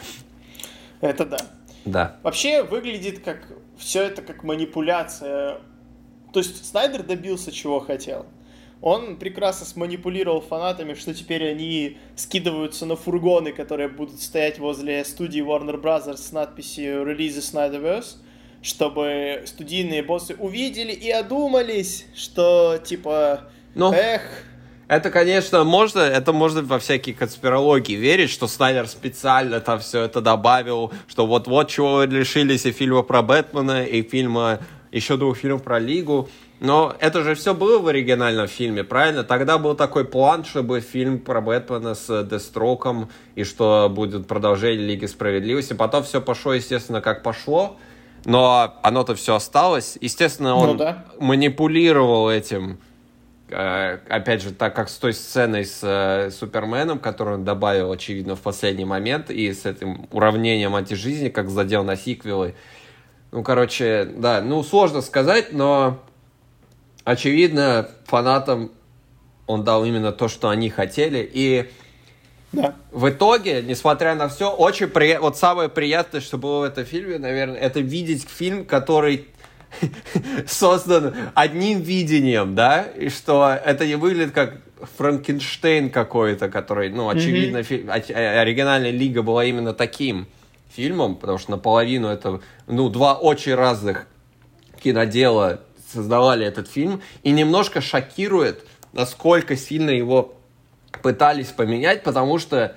Это 1.02 1.26
да. 1.26 1.38
Да. 1.86 2.16
Вообще 2.24 2.64
выглядит 2.64 3.24
как 3.24 3.40
все 3.78 4.04
это 4.04 4.22
как 4.22 4.44
манипуляция. 4.44 5.60
То 6.34 6.40
есть 6.40 6.66
Снайдер 6.66 7.04
добился 7.04 7.52
чего 7.52 7.80
хотел 7.80 8.26
он 8.82 9.18
прекрасно 9.18 9.66
сманипулировал 9.66 10.42
фанатами, 10.42 10.94
что 10.94 11.14
теперь 11.14 11.50
они 11.50 11.98
скидываются 12.16 12.86
на 12.86 12.96
фургоны, 12.96 13.52
которые 13.52 13.90
будут 13.90 14.22
стоять 14.22 14.60
возле 14.60 15.04
студии 15.04 15.42
Warner 15.42 15.82
Bros. 15.82 16.16
с 16.16 16.32
надписью 16.32 17.04
«Release 17.04 17.40
Snyderverse», 17.40 18.18
чтобы 18.62 19.44
студийные 19.46 20.04
боссы 20.04 20.36
увидели 20.36 20.92
и 20.92 21.10
одумались, 21.10 22.06
что 22.16 22.78
типа, 22.84 23.50
ну, 23.74 23.92
эх, 23.94 24.22
это, 24.88 25.12
конечно, 25.12 25.64
можно, 25.66 26.00
это 26.00 26.32
можно 26.32 26.62
во 26.62 26.80
всякие 26.80 27.14
конспирологии 27.14 27.96
верить, 27.96 28.30
что 28.30 28.48
Снайдер 28.48 28.88
специально 28.88 29.60
там 29.60 29.80
все 29.80 30.04
это 30.04 30.22
добавил, 30.22 30.94
что 31.08 31.28
вот-вот 31.28 31.70
чего 31.70 31.96
вы 31.96 32.06
лишились 32.06 32.66
и 32.66 32.72
фильма 32.72 33.04
про 33.04 33.22
Бэтмена, 33.22 33.84
и 33.84 34.02
фильма, 34.02 34.60
еще 34.92 35.18
двух 35.18 35.38
фильмов 35.38 35.64
про 35.64 35.80
Лигу. 35.80 36.30
Но 36.60 36.96
это 37.00 37.24
же 37.24 37.36
все 37.36 37.54
было 37.54 37.78
в 37.80 37.88
оригинальном 37.88 38.48
фильме, 38.48 38.84
правильно? 38.84 39.24
Тогда 39.24 39.60
был 39.60 39.76
такой 39.76 40.06
план, 40.06 40.44
чтобы 40.44 40.80
фильм 40.82 41.20
про 41.20 41.40
Бэтмена 41.40 41.94
с 41.94 42.24
Дестроком, 42.24 43.10
и 43.36 43.44
что 43.44 43.92
будет 43.94 44.28
продолжение 44.28 44.88
Лиги 44.88 45.06
Справедливости. 45.06 45.74
Потом 45.74 46.04
все 46.04 46.20
пошло, 46.20 46.54
естественно, 46.54 47.00
как 47.00 47.22
пошло, 47.22 47.78
но 48.26 48.76
оно-то 48.82 49.14
все 49.14 49.36
осталось. 49.36 50.00
Естественно, 50.02 50.56
он 50.56 50.70
ну, 50.70 50.74
да. 50.76 51.06
манипулировал 51.20 52.28
этим, 52.28 52.80
э, 53.50 54.00
опять 54.10 54.42
же, 54.42 54.52
так 54.52 54.76
как 54.76 54.90
с 54.90 54.98
той 54.98 55.14
сценой 55.14 55.64
с 55.64 55.82
э, 55.84 56.32
Суперменом, 56.32 56.98
которую 56.98 57.38
он 57.38 57.46
добавил, 57.46 57.92
очевидно, 57.92 58.36
в 58.36 58.42
последний 58.42 58.86
момент, 58.86 59.30
и 59.30 59.54
с 59.54 59.68
этим 59.68 60.08
уравнением 60.12 60.76
антижизни, 60.76 61.30
как 61.30 61.52
задел 61.52 61.84
на 61.84 61.96
сиквелы. 61.96 62.56
Ну, 63.32 63.44
короче, 63.44 64.10
да, 64.18 64.42
ну, 64.42 64.64
сложно 64.64 65.02
сказать, 65.02 65.54
но 65.54 66.00
очевидно, 67.08 67.90
фанатам 68.06 68.72
он 69.46 69.64
дал 69.64 69.86
именно 69.86 70.12
то, 70.12 70.28
что 70.28 70.50
они 70.50 70.70
хотели. 70.70 71.28
И 71.34 71.70
да. 72.52 72.76
в 72.92 73.10
итоге, 73.10 73.62
несмотря 73.62 74.14
на 74.14 74.28
все, 74.28 74.52
очень 74.52 74.88
приятно. 74.88 75.28
Вот 75.28 75.38
самое 75.38 75.70
приятное, 75.70 76.20
что 76.20 76.38
было 76.38 76.60
в 76.60 76.64
этом 76.64 76.84
фильме, 76.84 77.18
наверное, 77.18 77.56
это 77.56 77.80
видеть 77.80 78.28
фильм, 78.30 78.66
который 78.66 79.26
создан 80.48 81.16
одним 81.34 81.80
видением, 81.80 82.56
да, 82.56 82.82
и 82.82 83.08
что 83.08 83.58
это 83.64 83.88
не 83.88 83.96
выглядит 83.96 84.34
как 84.34 84.58
Франкенштейн 84.98 85.90
какой-то, 85.90 86.50
который, 86.50 86.90
ну, 86.90 87.08
очевидно, 87.08 87.60
mm-hmm. 87.60 88.02
фи- 88.02 88.14
оригинальная 88.14 88.92
лига 88.92 89.22
была 89.22 89.46
именно 89.46 89.74
таким 89.74 90.28
фильмом, 90.76 91.16
потому 91.16 91.38
что 91.38 91.52
наполовину 91.52 92.10
это, 92.10 92.42
ну, 92.68 92.90
два 92.90 93.16
очень 93.16 93.56
разных 93.56 94.08
кинодела 94.82 95.62
создавали 95.92 96.46
этот 96.46 96.70
фильм, 96.70 97.02
и 97.24 97.32
немножко 97.32 97.82
шокирует, 97.82 98.66
насколько 98.94 99.56
сильно 99.56 99.90
его 99.90 100.36
пытались 101.02 101.48
поменять, 101.48 102.04
потому 102.04 102.40
что 102.40 102.76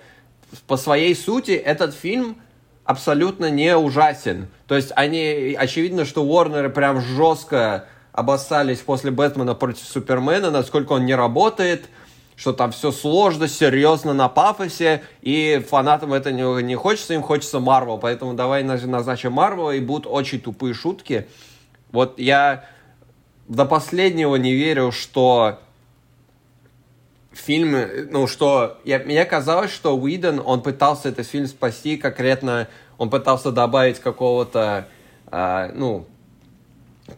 по 0.66 0.76
своей 0.76 1.14
сути 1.14 1.52
этот 1.52 1.94
фильм 1.94 2.36
абсолютно 2.84 3.50
не 3.50 3.76
ужасен. 3.76 4.48
То 4.66 4.74
есть 4.74 4.92
они, 4.96 5.56
очевидно, 5.58 6.04
что 6.04 6.24
Уорнеры 6.24 6.70
прям 6.70 7.00
жестко 7.00 7.86
обоссались 8.12 8.80
после 8.80 9.10
Бэтмена 9.10 9.54
против 9.54 9.84
Супермена, 9.84 10.50
насколько 10.50 10.92
он 10.92 11.06
не 11.06 11.14
работает, 11.14 11.88
что 12.36 12.52
там 12.52 12.72
все 12.72 12.90
сложно, 12.90 13.48
серьезно, 13.48 14.14
на 14.14 14.28
пафосе, 14.28 15.02
и 15.20 15.64
фанатам 15.68 16.12
это 16.14 16.32
не, 16.32 16.62
не 16.62 16.74
хочется, 16.74 17.14
им 17.14 17.22
хочется 17.22 17.60
Марвел, 17.60 17.98
поэтому 17.98 18.34
давай 18.34 18.62
назначим 18.64 19.32
Марвел, 19.32 19.70
и 19.70 19.80
будут 19.80 20.06
очень 20.06 20.40
тупые 20.40 20.74
шутки. 20.74 21.28
Вот 21.92 22.18
я 22.18 22.64
до 23.50 23.64
последнего 23.64 24.36
не 24.36 24.54
верю, 24.54 24.92
что 24.92 25.58
фильм, 27.32 27.76
ну, 28.10 28.28
что... 28.28 28.78
Я, 28.84 29.00
мне 29.00 29.24
казалось, 29.24 29.72
что 29.72 29.96
Уидон, 29.96 30.40
он 30.44 30.62
пытался 30.62 31.08
этот 31.08 31.26
фильм 31.26 31.48
спасти 31.48 31.96
конкретно, 31.96 32.68
он 32.96 33.10
пытался 33.10 33.50
добавить 33.50 33.98
какого-то, 33.98 34.86
э, 35.32 35.72
ну, 35.74 36.06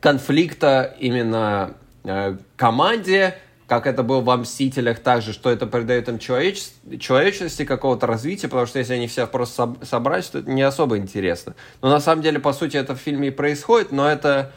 конфликта 0.00 0.96
именно 0.98 1.74
э, 2.04 2.38
команде, 2.56 3.36
как 3.66 3.86
это 3.86 4.02
было 4.02 4.22
во 4.22 4.38
«Мстителях» 4.38 5.00
также, 5.00 5.34
что 5.34 5.50
это 5.50 5.66
придает 5.66 6.08
им 6.08 6.18
человеч... 6.18 6.62
человечности, 6.98 7.66
какого-то 7.66 8.06
развития, 8.06 8.48
потому 8.48 8.66
что 8.66 8.78
если 8.78 8.94
они 8.94 9.06
все 9.06 9.26
просто 9.26 9.76
собрать, 9.82 10.32
то 10.32 10.38
это 10.38 10.50
не 10.50 10.62
особо 10.62 10.96
интересно. 10.96 11.54
Но 11.82 11.90
на 11.90 12.00
самом 12.00 12.22
деле, 12.22 12.38
по 12.38 12.54
сути, 12.54 12.78
это 12.78 12.94
в 12.94 12.98
фильме 12.98 13.28
и 13.28 13.30
происходит, 13.30 13.92
но 13.92 14.08
это 14.08 14.52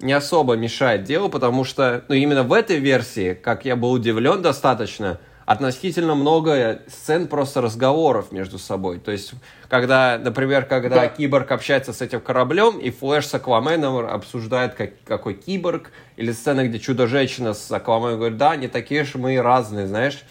не 0.00 0.12
особо 0.12 0.54
мешает 0.56 1.04
делу, 1.04 1.28
потому 1.28 1.64
что 1.64 2.04
ну, 2.08 2.14
именно 2.14 2.42
в 2.42 2.52
этой 2.52 2.78
версии, 2.78 3.34
как 3.34 3.64
я 3.64 3.76
был 3.76 3.92
удивлен 3.92 4.42
достаточно, 4.42 5.20
относительно 5.46 6.14
много 6.14 6.82
сцен 6.86 7.26
просто 7.26 7.60
разговоров 7.60 8.30
между 8.30 8.58
собой. 8.58 9.00
То 9.00 9.10
есть, 9.10 9.32
когда, 9.68 10.18
например, 10.22 10.64
когда 10.64 10.88
да. 10.88 11.08
киборг 11.08 11.50
общается 11.50 11.92
с 11.92 12.00
этим 12.00 12.20
кораблем, 12.20 12.78
и 12.78 12.90
Флэш 12.90 13.26
с 13.26 13.34
Акваменом 13.34 13.96
обсуждает, 13.98 14.74
как, 14.74 14.90
какой 15.04 15.34
киборг, 15.34 15.90
или 16.16 16.30
сцена, 16.32 16.68
где 16.68 16.78
Чудо-женщина 16.78 17.54
с 17.54 17.70
Акваменом 17.72 18.18
говорит, 18.18 18.38
да, 18.38 18.54
не 18.54 18.68
такие 18.68 19.04
же 19.04 19.18
мы 19.18 19.34
и 19.34 19.38
разные, 19.38 19.86
знаешь. 19.86 20.22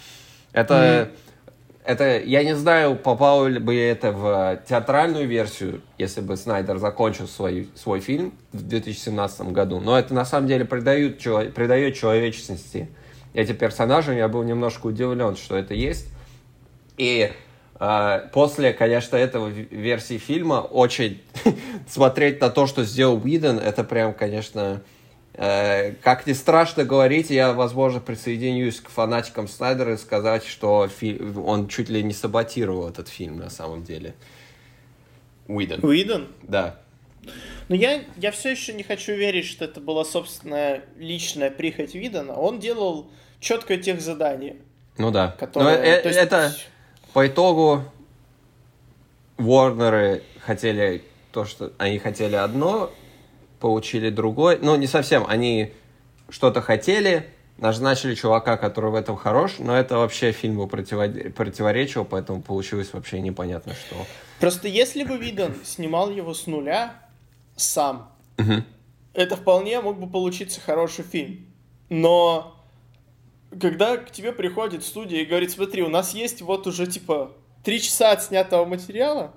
Это... 0.53 1.09
Mm 1.11 1.28
это, 1.89 2.19
я 2.19 2.43
не 2.43 2.55
знаю, 2.55 2.95
попало 2.95 3.47
ли 3.47 3.57
бы 3.57 3.75
это 3.75 4.11
в 4.11 4.61
театральную 4.69 5.27
версию, 5.27 5.81
если 5.97 6.21
бы 6.21 6.37
Снайдер 6.37 6.77
закончил 6.77 7.27
свой, 7.27 7.67
свой 7.73 7.99
фильм 7.99 8.35
в 8.53 8.61
2017 8.61 9.41
году, 9.47 9.79
но 9.79 9.97
это 9.97 10.13
на 10.13 10.23
самом 10.23 10.47
деле 10.47 10.65
придает, 10.65 11.17
придает 11.55 11.95
человечности 11.95 12.89
эти 13.33 13.53
персонажи, 13.53 14.13
я 14.13 14.27
был 14.27 14.43
немножко 14.43 14.85
удивлен, 14.85 15.35
что 15.35 15.57
это 15.57 15.73
есть. 15.73 16.05
И 16.97 17.31
э, 17.79 18.19
после, 18.33 18.71
конечно, 18.71 19.17
этого 19.17 19.47
версии 19.47 20.19
фильма 20.19 20.61
очень 20.61 21.23
смотреть 21.89 22.39
на 22.39 22.51
то, 22.51 22.67
что 22.67 22.83
сделал 22.83 23.15
Уидон, 23.15 23.57
это 23.57 23.83
прям, 23.83 24.13
конечно, 24.13 24.83
как 25.39 26.27
не 26.27 26.33
страшно 26.33 26.83
говорить, 26.83 27.29
я, 27.29 27.53
возможно, 27.53 28.01
присоединюсь 28.01 28.81
к 28.81 28.89
фанатикам 28.89 29.47
Снайдера 29.47 29.93
и 29.93 29.97
сказать, 29.97 30.45
что 30.45 30.89
он 31.45 31.69
чуть 31.69 31.87
ли 31.87 32.03
не 32.03 32.13
саботировал 32.13 32.89
этот 32.89 33.07
фильм 33.07 33.37
на 33.37 33.49
самом 33.49 33.83
деле. 33.83 34.15
Уидон. 35.47 35.79
Уидон? 35.81 36.27
Да. 36.43 36.79
Но 37.69 37.75
я, 37.75 38.03
я 38.17 38.31
все 38.31 38.51
еще 38.51 38.73
не 38.73 38.83
хочу 38.83 39.13
верить, 39.13 39.45
что 39.45 39.65
это 39.65 39.79
была 39.79 40.03
собственная 40.03 40.83
личная 40.97 41.51
прихоть 41.51 41.95
Уидона. 41.95 42.33
Он 42.33 42.59
делал 42.59 43.09
четкое 43.39 43.77
тех 43.77 44.01
задание. 44.01 44.57
Ну 44.97 45.11
да. 45.11 45.35
Которое, 45.39 45.77
Но 45.77 45.83
э, 45.83 46.01
есть... 46.03 46.17
это 46.17 46.53
по 47.13 47.25
итогу 47.25 47.85
Warner 49.37 50.21
хотели 50.41 51.03
то, 51.31 51.45
что 51.45 51.71
они 51.77 51.99
хотели 51.99 52.35
одно, 52.35 52.91
получили 53.59 54.09
другой. 54.09 54.59
Ну, 54.61 54.75
не 54.75 54.87
совсем. 54.87 55.25
Они 55.27 55.73
что-то 56.29 56.61
хотели, 56.61 57.29
назначили 57.57 58.15
чувака, 58.15 58.57
который 58.57 58.91
в 58.91 58.95
этом 58.95 59.17
хорош, 59.17 59.55
но 59.59 59.75
это 59.75 59.97
вообще 59.97 60.31
фильму 60.31 60.65
противо- 60.65 61.31
противоречило, 61.31 62.03
поэтому 62.03 62.41
получилось 62.41 62.93
вообще 62.93 63.19
непонятно 63.19 63.73
что. 63.73 63.95
Просто 64.39 64.67
если 64.67 65.03
бы 65.03 65.17
Видон 65.17 65.53
снимал 65.63 66.09
его 66.09 66.33
с 66.33 66.47
нуля 66.47 66.95
сам, 67.55 68.11
это 69.13 69.35
вполне 69.35 69.81
мог 69.81 69.99
бы 69.99 70.07
получиться 70.07 70.61
хороший 70.61 71.03
фильм. 71.03 71.45
Но 71.89 72.55
когда 73.59 73.97
к 73.97 74.11
тебе 74.11 74.31
приходит 74.31 74.85
студия 74.85 75.21
и 75.21 75.25
говорит, 75.25 75.51
смотри, 75.51 75.81
у 75.81 75.89
нас 75.89 76.13
есть 76.13 76.41
вот 76.41 76.67
уже 76.67 76.87
типа 76.87 77.31
три 77.63 77.81
часа 77.81 78.11
отснятого 78.11 78.65
материала, 78.65 79.33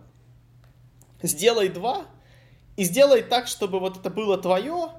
сделай 1.23 1.69
два, 1.69 2.07
и 2.77 2.85
сделай 2.85 3.23
так, 3.23 3.47
чтобы 3.47 3.81
вот 3.81 3.99
это 3.99 4.11
было 4.11 4.39
твое, 4.39 4.91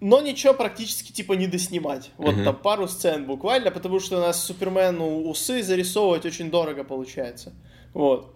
но 0.00 0.20
ничего 0.20 0.52
практически 0.52 1.12
типа 1.12 1.32
не 1.32 1.46
доснимать. 1.46 2.10
Вот 2.18 2.34
mm-hmm. 2.34 2.44
там 2.44 2.56
пару 2.56 2.86
сцен 2.86 3.24
буквально, 3.24 3.70
потому 3.70 3.98
что 3.98 4.18
у 4.18 4.20
нас 4.20 4.44
Супермену 4.44 5.22
усы 5.22 5.62
зарисовывать 5.62 6.26
очень 6.26 6.50
дорого 6.50 6.84
получается. 6.84 7.52
Вот. 7.94 8.34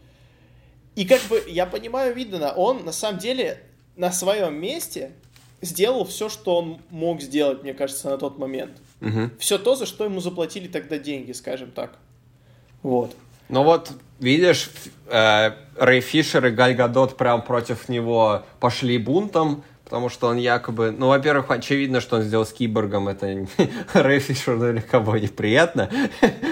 И 0.96 1.04
как 1.04 1.20
бы 1.28 1.42
я 1.48 1.66
понимаю 1.66 2.14
Видена, 2.14 2.52
он 2.52 2.84
на 2.84 2.92
самом 2.92 3.18
деле 3.18 3.62
на 3.96 4.10
своем 4.10 4.54
месте 4.54 5.12
сделал 5.60 6.04
все, 6.04 6.28
что 6.28 6.56
он 6.56 6.80
мог 6.90 7.20
сделать, 7.20 7.62
мне 7.62 7.74
кажется, 7.74 8.08
на 8.08 8.16
тот 8.16 8.38
момент. 8.38 8.80
Угу. 9.02 9.30
Все 9.38 9.58
то, 9.58 9.76
за 9.76 9.86
что 9.86 10.04
ему 10.04 10.20
заплатили 10.20 10.68
тогда 10.68 10.98
деньги, 10.98 11.32
скажем 11.32 11.70
так. 11.70 11.98
Вот. 12.82 13.14
Ну 13.50 13.64
вот, 13.64 13.92
видишь, 14.18 14.70
э, 15.06 15.50
Рэй 15.80 16.00
Фишер 16.02 16.44
и 16.46 16.50
Галь 16.50 16.74
Гадот 16.74 17.16
прям 17.16 17.40
против 17.40 17.88
него 17.88 18.44
пошли 18.60 18.98
бунтом, 18.98 19.64
потому 19.84 20.10
что 20.10 20.28
он 20.28 20.36
якобы... 20.36 20.94
Ну, 20.96 21.08
во-первых, 21.08 21.50
очевидно, 21.50 22.02
что 22.02 22.16
он 22.16 22.22
сделал 22.22 22.44
с 22.44 22.52
киборгом, 22.52 23.08
это 23.08 23.26
Рэй 23.94 24.20
Фишер 24.20 24.56
ну, 24.56 24.82
кого 24.90 25.16
неприятно. 25.16 25.88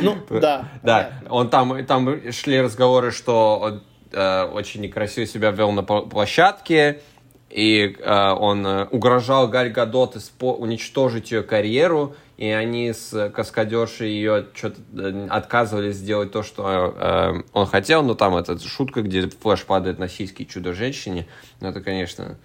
Ну, 0.00 0.16
да. 0.40 0.70
Да, 0.82 1.10
он 1.28 1.50
там, 1.50 1.84
там 1.84 2.32
шли 2.32 2.58
разговоры, 2.58 3.10
что 3.10 3.58
он 3.62 3.82
э, 4.12 4.44
очень 4.44 4.80
некрасиво 4.80 5.26
себя 5.26 5.50
вел 5.50 5.72
на 5.72 5.82
площадке, 5.82 7.02
и 7.50 7.96
э, 8.00 8.30
он 8.32 8.66
э, 8.66 8.84
угрожал 8.86 9.48
Галь 9.48 9.70
Гадот 9.70 10.16
уничтожить 10.40 11.32
ее 11.32 11.42
карьеру, 11.42 12.16
и 12.38 12.50
они 12.50 12.92
с 12.92 13.30
каскадершей 13.30 14.10
ее 14.10 14.46
что-то 14.54 14.80
э, 14.96 15.26
отказывались 15.28 15.96
сделать 15.96 16.30
то, 16.30 16.44
что 16.44 16.94
э, 16.96 17.42
он 17.52 17.66
хотел, 17.66 18.04
но 18.04 18.14
там 18.14 18.36
эта 18.36 18.56
шутка, 18.60 19.02
где 19.02 19.28
флеш 19.28 19.64
падает 19.64 19.98
на 19.98 20.08
сиськи 20.08 20.44
чудо-женщине, 20.44 21.26
ну 21.60 21.68
это, 21.68 21.80
конечно, 21.80 22.38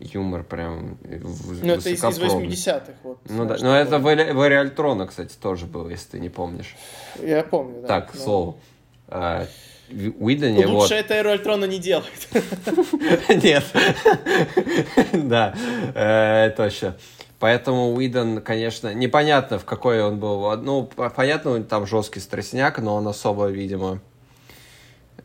юмор 0.00 0.42
прям 0.42 0.98
Ну 1.02 1.72
это 1.72 1.88
из, 1.88 2.02
из 2.02 2.18
80-х. 2.18 2.92
Вот, 3.04 3.20
ну 3.28 3.44
да, 3.44 3.56
но 3.60 3.76
это 3.76 3.98
в, 3.98 4.02
в 4.02 4.48
Реальтрона, 4.48 5.06
кстати, 5.06 5.36
тоже 5.40 5.66
было, 5.66 5.88
если 5.88 6.10
ты 6.10 6.20
не 6.20 6.30
помнишь. 6.30 6.74
Я 7.22 7.44
помню, 7.44 7.82
да. 7.82 7.86
Так, 7.86 8.14
но... 8.14 8.20
слово. 8.20 8.56
А, 9.06 9.46
Уидоне. 9.88 10.66
Лучше 10.66 10.72
вот... 10.72 10.92
это 10.92 11.14
Эру 11.14 11.30
Альтрона 11.30 11.64
не 11.64 11.78
делает. 11.78 12.28
Нет. 13.28 13.64
Да, 15.12 15.54
э, 15.94 16.50
точно. 16.56 16.96
Поэтому 17.38 17.92
Уидон, 17.94 18.40
конечно, 18.40 18.92
непонятно, 18.92 19.58
в 19.58 19.64
какой 19.64 20.02
он 20.02 20.18
был. 20.18 20.56
Ну, 20.56 20.90
понятно, 21.14 21.62
там 21.62 21.86
жесткий 21.86 22.18
страстняк, 22.18 22.78
но 22.80 22.96
он 22.96 23.06
особо, 23.06 23.46
видимо, 23.46 24.00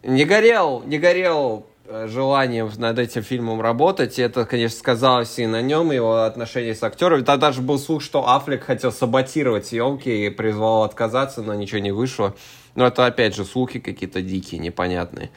не 0.03 0.23
горел, 0.25 0.83
не 0.85 0.99
горел 0.99 1.65
э, 1.87 2.07
желанием 2.07 2.69
над 2.77 2.99
этим 2.99 3.23
фильмом 3.23 3.61
работать. 3.61 4.19
И 4.19 4.21
это, 4.21 4.45
конечно, 4.45 4.77
сказалось 4.77 5.39
и 5.39 5.47
на 5.47 5.63
нем, 5.63 5.91
и 5.91 5.95
его 5.95 6.23
отношении 6.23 6.73
с 6.73 6.83
актером. 6.83 7.23
Там 7.23 7.39
даже 7.39 7.61
был 7.61 7.79
слух, 7.79 8.03
что 8.03 8.29
Аффлек 8.29 8.63
хотел 8.63 8.91
саботировать 8.91 9.65
съемки 9.65 10.09
и 10.09 10.29
призвал 10.29 10.83
отказаться, 10.83 11.41
но 11.41 11.55
ничего 11.55 11.79
не 11.79 11.91
вышло. 11.91 12.35
Но 12.75 12.85
это, 12.85 13.07
опять 13.07 13.35
же, 13.35 13.43
слухи 13.43 13.79
какие-то 13.79 14.21
дикие, 14.21 14.59
непонятные. 14.59 15.31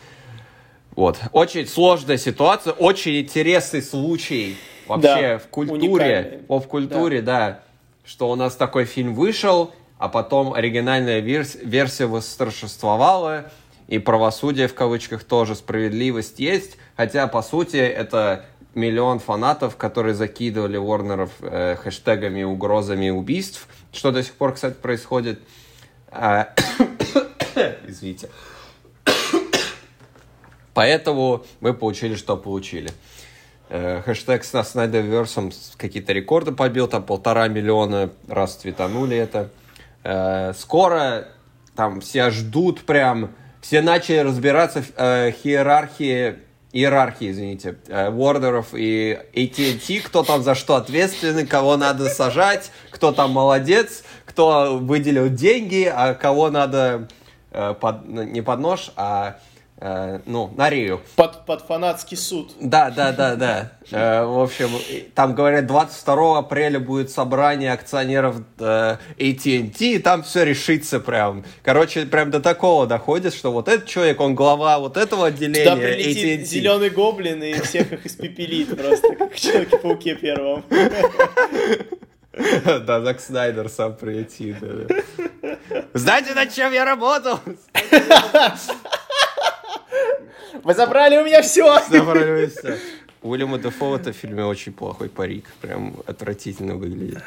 Вот. 0.94 1.20
Очень 1.32 1.66
сложная 1.66 2.18
ситуация, 2.18 2.72
очень 2.74 3.20
интересный 3.20 3.82
случай 3.82 4.56
вообще 4.86 5.20
да, 5.20 5.38
в 5.38 5.48
культуре, 5.48 6.40
о, 6.48 6.60
в 6.60 6.68
культуре, 6.68 7.22
да. 7.22 7.48
да, 7.48 7.60
что 8.04 8.30
у 8.30 8.34
нас 8.34 8.56
такой 8.56 8.84
фильм 8.84 9.14
вышел, 9.14 9.72
а 9.98 10.08
потом 10.08 10.52
оригинальная 10.52 11.20
верс- 11.20 11.58
версия 11.64 12.06
восторжествовала, 12.06 13.50
и 13.88 13.98
правосудие 13.98 14.68
в 14.68 14.74
кавычках 14.74 15.24
тоже, 15.24 15.54
справедливость 15.54 16.38
есть, 16.38 16.76
хотя 16.96 17.26
по 17.28 17.42
сути 17.42 17.76
это 17.76 18.44
миллион 18.74 19.20
фанатов, 19.20 19.76
которые 19.76 20.14
закидывали 20.14 20.78
Warnerов 20.78 21.30
э, 21.40 21.76
хэштегами, 21.76 22.42
угрозами 22.42 23.10
убийств, 23.10 23.68
что 23.92 24.12
до 24.12 24.22
сих 24.22 24.34
пор, 24.34 24.54
кстати, 24.54 24.74
происходит. 24.74 25.40
А, 26.10 26.50
извините. 27.86 28.28
Поэтому 30.74 31.46
мы 31.60 31.72
получили, 31.72 32.16
что 32.16 32.36
получили. 32.36 32.90
Э, 33.68 34.00
хэштег 34.04 34.44
с 34.44 34.62
Снайдерверсом 34.62 35.50
какие-то 35.76 36.12
рекорды 36.12 36.52
побил, 36.52 36.86
там 36.86 37.02
полтора 37.02 37.48
миллиона 37.48 38.10
раз 38.28 38.56
твитанули 38.56 39.16
это. 39.16 39.50
Э, 40.04 40.52
скоро 40.56 41.26
там 41.74 42.00
все 42.00 42.30
ждут 42.30 42.82
прям, 42.82 43.32
все 43.60 43.82
начали 43.82 44.18
разбираться 44.18 44.82
в 44.82 44.92
э, 44.96 45.32
иерархии, 45.42 46.36
иерархии, 46.72 47.32
извините, 47.32 47.76
э, 47.88 48.08
Вордеров 48.10 48.68
и 48.72 49.18
AT&T, 49.34 50.00
кто 50.02 50.22
там 50.22 50.44
за 50.44 50.54
что 50.54 50.76
ответственный, 50.76 51.44
кого 51.44 51.76
надо 51.76 52.08
сажать, 52.08 52.70
кто 52.90 53.10
там 53.10 53.32
молодец, 53.32 54.04
кто 54.26 54.78
выделил 54.78 55.28
деньги, 55.28 55.90
а 55.92 56.14
кого 56.14 56.50
надо 56.50 57.08
э, 57.50 57.74
под, 57.80 58.06
не 58.06 58.42
под 58.42 58.60
нож, 58.60 58.92
а 58.94 59.38
Э, 59.78 60.20
ну, 60.24 60.50
на 60.56 60.70
Рию. 60.70 61.02
Под, 61.16 61.44
под 61.44 61.60
фанатский 61.60 62.16
суд. 62.16 62.52
Да, 62.60 62.90
да, 62.90 63.12
да, 63.12 63.36
да. 63.36 63.72
Э, 63.90 64.24
в 64.24 64.40
общем, 64.40 64.70
там 65.14 65.34
говорят, 65.34 65.66
22 65.66 66.38
апреля 66.38 66.80
будет 66.80 67.10
собрание 67.10 67.72
акционеров 67.72 68.36
э, 68.58 68.96
AT&T, 69.18 69.84
и 69.84 69.98
там 69.98 70.22
все 70.22 70.44
решится 70.44 70.98
прям. 70.98 71.44
Короче, 71.62 72.06
прям 72.06 72.30
до 72.30 72.40
такого 72.40 72.86
доходит, 72.86 73.34
что 73.34 73.52
вот 73.52 73.68
этот 73.68 73.86
человек, 73.86 74.18
он 74.20 74.34
глава 74.34 74.78
вот 74.78 74.96
этого 74.96 75.26
отделения 75.26 75.64
Туда 75.64 75.76
прилетит 75.76 76.40
AT&T. 76.40 76.44
зеленый 76.46 76.88
гоблин 76.88 77.42
и 77.42 77.60
всех 77.60 77.92
их 77.92 78.06
испепелит 78.06 78.74
просто, 78.74 79.14
как 79.14 79.34
в 79.34 79.38
Человеке-пауке 79.38 80.14
первом. 80.14 80.64
Да, 82.86 83.00
Зак 83.00 83.18
Снайдер 83.18 83.70
сам 83.70 83.96
прилетит. 83.96 84.56
Знаете, 85.94 86.34
над 86.34 86.52
чем 86.52 86.70
я 86.74 86.84
работал? 86.84 87.40
Вы 90.64 90.74
забрали 90.74 91.16
у 91.18 91.24
меня 91.24 91.42
все! 91.42 91.80
Забрали 91.88 92.30
у 92.30 92.36
меня 92.36 92.48
все. 92.48 92.78
Уильяма 93.22 93.58
Дефо 93.58 93.98
в 93.98 94.12
фильме 94.12 94.44
очень 94.44 94.72
плохой 94.72 95.08
парик. 95.08 95.46
Прям 95.60 95.96
отвратительно 96.06 96.76
выглядит. 96.76 97.22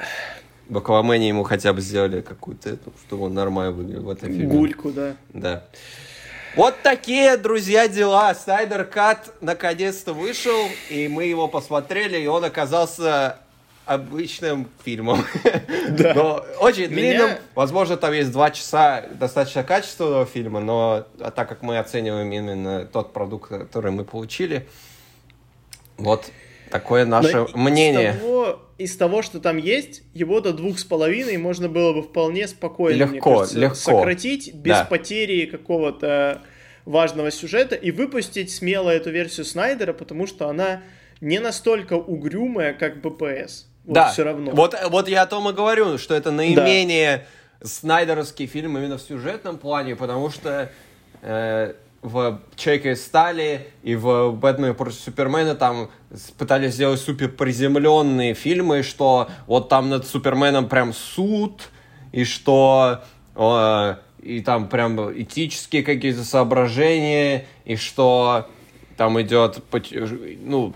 В 0.70 0.78
Аквамене 0.78 1.28
ему 1.28 1.44
хотя 1.44 1.74
бы 1.74 1.82
сделали 1.82 2.22
какую-то, 2.22 2.78
чтобы 3.06 3.26
он 3.26 3.34
нормально 3.34 3.72
выглядел 3.72 4.04
в 4.04 4.10
этом 4.10 4.30
фильме. 4.30 4.48
Гульку, 4.48 4.92
да. 4.92 5.16
Да. 5.34 5.66
Вот 6.56 6.76
такие, 6.84 7.38
друзья, 7.38 7.88
дела. 7.88 8.34
Снайдер 8.34 8.86
Кат 8.86 9.34
наконец-то 9.42 10.14
вышел, 10.14 10.68
и 10.90 11.08
мы 11.08 11.26
его 11.26 11.48
посмотрели, 11.48 12.20
и 12.20 12.28
он 12.28 12.44
оказался 12.44 13.40
обычным 13.90 14.70
фильмом. 14.84 15.26
Да. 15.90 16.14
Но 16.14 16.46
очень 16.60 16.88
длинным. 16.88 17.30
Меня... 17.30 17.40
Возможно, 17.56 17.98
там 17.98 18.14
есть 18.14 18.32
два 18.32 18.52
часа 18.52 19.06
достаточно 19.12 19.64
качественного 19.64 20.26
фильма, 20.28 20.60
но 20.60 21.08
а 21.20 21.32
так 21.32 21.50
как 21.50 21.64
мы 21.64 21.80
оцениваем 21.80 22.32
именно 22.32 22.86
тот 22.86 23.12
продукт, 23.12 23.50
который 23.50 23.92
мы 23.92 24.04
получили, 24.06 24.68
вот 25.98 26.32
такое 26.70 27.06
наше 27.06 27.38
но 27.38 27.48
мнение. 27.56 28.12
Из 28.12 28.18
того, 28.20 28.60
из 28.78 28.98
того, 28.98 29.22
что 29.24 29.40
там 29.40 29.58
есть, 29.58 30.04
его 30.14 30.42
до 30.42 30.54
двух 30.54 30.78
с 30.78 30.84
половиной 30.84 31.38
можно 31.38 31.70
было 31.70 31.94
бы 31.94 32.04
вполне 32.04 32.48
спокойно, 32.48 32.98
легко, 33.00 33.12
мне 33.12 33.22
кажется, 33.22 33.60
легко. 33.60 33.76
сократить 33.76 34.54
без 34.54 34.78
да. 34.78 34.86
потери 34.86 35.48
какого-то 35.48 36.44
важного 36.86 37.32
сюжета 37.32 37.76
и 37.76 37.90
выпустить 37.90 38.52
смело 38.52 38.92
эту 38.92 39.10
версию 39.10 39.46
Снайдера, 39.46 39.94
потому 39.94 40.28
что 40.28 40.50
она 40.50 40.84
не 41.20 41.40
настолько 41.40 41.94
угрюмая, 41.94 42.74
как 42.74 43.02
БПС. 43.02 43.69
Вот 43.90 43.96
да, 43.96 44.12
все 44.12 44.24
равно. 44.24 44.52
Вот, 44.52 44.76
вот 44.92 45.08
я 45.08 45.24
о 45.24 45.26
том 45.26 45.50
и 45.50 45.52
говорю, 45.52 45.98
что 45.98 46.14
это 46.14 46.30
наименее 46.30 47.26
да. 47.60 47.68
снайдеровский 47.68 48.46
фильм 48.46 48.78
именно 48.78 49.00
в 49.00 49.02
сюжетном 49.02 49.58
плане, 49.58 49.96
потому 49.96 50.30
что 50.30 50.70
э, 51.24 51.74
в 52.04 52.40
Человеке 52.56 52.92
из 52.92 53.04
стали 53.04 53.72
и 53.82 53.96
в 53.96 54.32
Бэтмене 54.34 54.76
против 54.76 55.00
Супермена 55.00 55.56
там 55.56 55.90
пытались 56.38 56.76
сделать 56.76 57.02
супер 57.02 57.30
приземленные 57.30 58.36
фильмы, 58.36 58.84
что 58.84 59.28
вот 59.48 59.70
там 59.70 59.90
над 59.90 60.06
Суперменом 60.06 60.70
прям 60.70 60.94
суд, 60.94 61.70
и 62.12 62.26
что 62.26 63.02
э, 63.36 63.96
и 64.22 64.42
там 64.42 64.70
прям 64.70 65.20
этические 65.20 65.82
какие-то 65.82 66.24
соображения, 66.24 67.48
и 67.66 67.76
что 67.76 68.48
там 68.98 69.20
идет, 69.20 69.64
ну, 70.44 70.76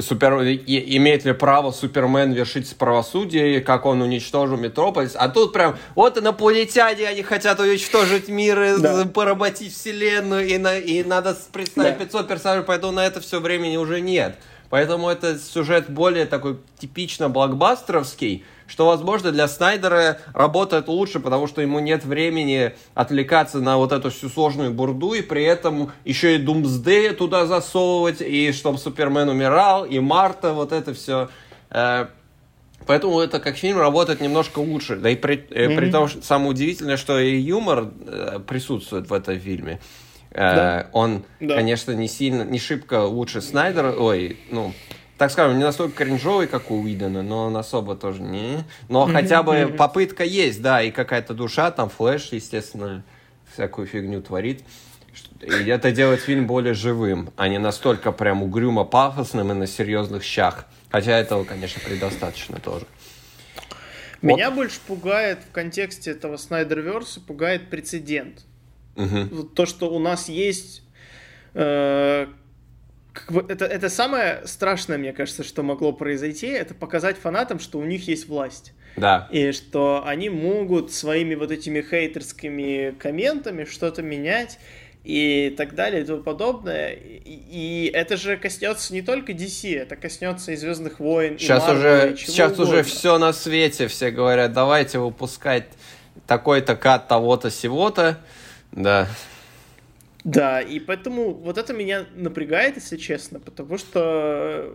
Супер... 0.00 0.42
имеет 0.42 1.24
ли 1.24 1.32
право 1.32 1.70
Супермен 1.70 2.32
вершить 2.32 2.76
правосудие, 2.76 3.62
как 3.62 3.86
он 3.86 4.02
уничтожил 4.02 4.58
Метрополис. 4.58 5.12
А 5.14 5.30
тут 5.30 5.54
прям, 5.54 5.78
вот 5.94 6.18
инопланетяне, 6.18 7.08
они 7.08 7.22
хотят 7.22 7.58
уничтожить 7.58 8.28
мир, 8.28 8.60
и 8.62 8.78
да. 8.78 9.06
поработить 9.06 9.72
вселенную, 9.72 10.46
и, 10.46 10.58
на... 10.58 10.76
и 10.76 11.02
надо 11.02 11.36
представить 11.52 11.98
да. 11.98 12.04
500 12.04 12.28
персонажей, 12.28 12.64
поэтому 12.64 12.92
на 12.92 13.06
это 13.06 13.20
все 13.22 13.40
времени 13.40 13.78
уже 13.78 14.02
нет. 14.02 14.36
Поэтому 14.68 15.08
это 15.08 15.38
сюжет 15.38 15.90
более 15.90 16.26
такой 16.26 16.58
типично 16.78 17.28
блокбастеровский, 17.28 18.44
что, 18.72 18.86
возможно, 18.86 19.32
для 19.32 19.48
Снайдера 19.48 20.16
работает 20.32 20.88
лучше, 20.88 21.20
потому 21.20 21.46
что 21.46 21.60
ему 21.60 21.78
нет 21.78 22.06
времени 22.06 22.72
отвлекаться 22.94 23.60
на 23.60 23.76
вот 23.76 23.92
эту 23.92 24.08
всю 24.08 24.30
сложную 24.30 24.72
бурду, 24.72 25.12
и 25.12 25.20
при 25.20 25.44
этом 25.44 25.92
еще 26.06 26.36
и 26.36 26.38
Думсдея 26.38 27.12
туда 27.12 27.44
засовывать, 27.44 28.22
и 28.22 28.50
чтобы 28.52 28.78
Супермен 28.78 29.28
умирал, 29.28 29.84
и 29.84 30.00
Марта, 30.00 30.54
вот 30.54 30.72
это 30.72 30.94
все. 30.94 31.28
Э, 31.68 32.06
поэтому 32.86 33.20
это 33.20 33.40
как 33.40 33.56
фильм 33.56 33.76
работает 33.76 34.22
немножко 34.22 34.60
лучше. 34.60 34.96
Да 34.96 35.10
и 35.10 35.16
при, 35.16 35.36
mm-hmm. 35.36 35.76
при 35.76 35.90
том, 35.90 36.08
что 36.08 36.22
самое 36.22 36.52
удивительное, 36.52 36.96
что 36.96 37.18
и 37.18 37.36
юмор 37.36 37.90
э, 38.06 38.38
присутствует 38.48 39.10
в 39.10 39.12
этом 39.12 39.38
фильме. 39.38 39.80
Да. 40.34 40.86
Он, 40.92 41.24
да. 41.40 41.56
конечно, 41.56 41.92
не 41.92 42.08
сильно, 42.08 42.42
не 42.42 42.58
шибко 42.58 43.04
лучше 43.04 43.42
Снайдера, 43.42 43.92
ой, 43.92 44.38
ну, 44.50 44.72
так 45.22 45.30
скажем, 45.30 45.56
не 45.56 45.62
настолько 45.62 46.04
кринжовый, 46.04 46.48
как 46.48 46.72
у 46.72 46.80
Уидона, 46.80 47.22
но 47.22 47.46
он 47.46 47.56
особо 47.56 47.94
тоже 47.94 48.22
не. 48.22 48.64
Но 48.88 49.06
mm-hmm, 49.06 49.12
хотя 49.12 49.44
бы 49.44 49.72
попытка 49.78 50.24
есть, 50.24 50.60
да, 50.60 50.82
и 50.82 50.90
какая-то 50.90 51.32
душа, 51.32 51.70
там 51.70 51.90
Флэш, 51.90 52.32
естественно, 52.32 53.04
всякую 53.52 53.86
фигню 53.86 54.20
творит. 54.20 54.64
И 55.40 55.68
это 55.68 55.92
делает 55.92 56.22
фильм 56.22 56.48
более 56.48 56.74
живым, 56.74 57.30
а 57.36 57.46
не 57.46 57.58
настолько 57.58 58.10
прям 58.10 58.42
угрюмо 58.42 58.82
пафосным 58.82 59.52
и 59.52 59.54
на 59.54 59.68
серьезных 59.68 60.24
щах. 60.24 60.66
Хотя 60.90 61.16
этого, 61.16 61.44
конечно, 61.44 61.80
предостаточно 61.84 62.58
тоже. 62.58 62.86
Меня 64.22 64.50
вот. 64.50 64.56
больше 64.56 64.80
пугает 64.84 65.38
в 65.48 65.52
контексте 65.52 66.10
этого 66.10 66.36
Снайдерверса, 66.36 67.20
пугает 67.20 67.70
прецедент. 67.70 68.42
Угу. 68.96 69.44
То, 69.54 69.66
что 69.66 69.88
у 69.88 70.00
нас 70.00 70.28
есть... 70.28 70.82
Э, 71.54 72.26
это, 73.48 73.64
это 73.64 73.88
самое 73.88 74.42
страшное, 74.46 74.98
мне 74.98 75.12
кажется, 75.12 75.44
что 75.44 75.62
могло 75.62 75.92
произойти, 75.92 76.46
это 76.46 76.74
показать 76.74 77.18
фанатам, 77.18 77.58
что 77.58 77.78
у 77.78 77.84
них 77.84 78.08
есть 78.08 78.28
власть. 78.28 78.72
Да. 78.96 79.28
И 79.30 79.52
что 79.52 80.02
они 80.04 80.28
могут 80.28 80.92
своими 80.92 81.34
вот 81.34 81.50
этими 81.50 81.80
хейтерскими 81.80 82.94
комментами 82.98 83.64
что-то 83.64 84.02
менять 84.02 84.58
и 85.04 85.52
так 85.56 85.74
далее 85.74 86.02
и 86.02 86.04
тому 86.04 86.22
подобное. 86.22 86.92
И, 86.92 87.20
и 87.24 87.90
это 87.92 88.16
же 88.16 88.36
коснется 88.36 88.92
не 88.92 89.02
только 89.02 89.32
DC, 89.32 89.78
это 89.78 89.96
коснется 89.96 90.52
и 90.52 90.56
Звездных 90.56 91.00
войн, 91.00 91.38
сейчас 91.38 91.66
и 91.66 91.70
Marvel, 91.70 91.78
уже, 91.78 92.12
и 92.12 92.16
Сейчас 92.16 92.52
угодно. 92.52 92.74
уже 92.74 92.82
все 92.82 93.18
на 93.18 93.32
свете, 93.32 93.88
все 93.88 94.10
говорят, 94.10 94.52
давайте 94.52 94.98
выпускать 94.98 95.64
такой-то 96.26 96.76
кат 96.76 97.08
того-то, 97.08 97.50
сего-то. 97.50 98.18
Да. 98.70 99.08
Да, 100.24 100.60
и 100.60 100.78
поэтому 100.78 101.32
вот 101.32 101.58
это 101.58 101.72
меня 101.72 102.06
напрягает, 102.14 102.76
если 102.76 102.96
честно, 102.96 103.40
потому 103.40 103.76
что 103.76 104.72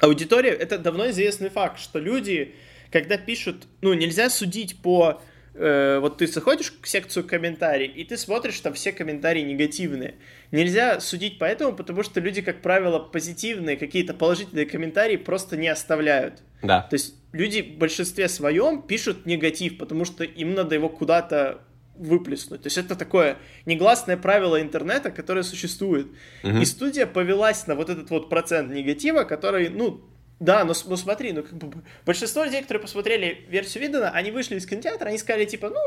аудитория, 0.00 0.50
это 0.50 0.78
давно 0.78 1.08
известный 1.10 1.50
факт, 1.50 1.78
что 1.78 1.98
люди, 1.98 2.54
когда 2.90 3.16
пишут, 3.16 3.66
ну, 3.82 3.94
нельзя 3.94 4.28
судить 4.28 4.78
по 4.82 5.20
э, 5.54 5.98
вот 6.00 6.18
ты 6.18 6.26
заходишь 6.26 6.72
в 6.82 6.88
секцию 6.88 7.26
комментариев, 7.26 7.94
и 7.94 8.04
ты 8.04 8.16
смотришь, 8.16 8.58
там 8.60 8.74
все 8.74 8.92
комментарии 8.92 9.42
негативные. 9.42 10.16
Нельзя 10.50 11.00
судить 11.00 11.38
по 11.38 11.44
этому, 11.44 11.74
потому 11.74 12.02
что 12.02 12.20
люди, 12.20 12.42
как 12.42 12.62
правило, 12.62 12.98
позитивные, 12.98 13.76
какие-то 13.76 14.14
положительные 14.14 14.66
комментарии 14.66 15.16
просто 15.16 15.56
не 15.56 15.68
оставляют. 15.68 16.42
Да. 16.62 16.82
То 16.82 16.94
есть 16.94 17.14
люди 17.32 17.62
в 17.62 17.78
большинстве 17.78 18.28
своем 18.28 18.82
пишут 18.82 19.26
негатив, 19.26 19.78
потому 19.78 20.04
что 20.04 20.24
им 20.24 20.54
надо 20.54 20.74
его 20.74 20.88
куда-то 20.88 21.60
выплеснуть. 21.98 22.62
То 22.62 22.66
есть 22.66 22.78
это 22.78 22.96
такое 22.96 23.38
негласное 23.64 24.16
правило 24.16 24.60
интернета, 24.60 25.10
которое 25.10 25.42
существует. 25.42 26.08
Угу. 26.42 26.58
И 26.58 26.64
студия 26.64 27.06
повелась 27.06 27.66
на 27.66 27.74
вот 27.74 27.90
этот 27.90 28.10
вот 28.10 28.28
процент 28.28 28.70
негатива, 28.70 29.24
который, 29.24 29.68
ну, 29.68 30.00
да, 30.40 30.64
но, 30.64 30.74
ну 30.86 30.96
смотри, 30.96 31.32
ну 31.32 31.42
как 31.42 31.54
бы 31.54 31.82
большинство 32.04 32.44
людей, 32.44 32.62
которые 32.62 32.82
посмотрели 32.82 33.46
версию 33.48 33.84
Видена, 33.84 34.10
они 34.10 34.30
вышли 34.30 34.56
из 34.56 34.66
кинотеатра, 34.66 35.08
они 35.08 35.18
сказали 35.18 35.46
типа, 35.46 35.70
ну, 35.70 35.80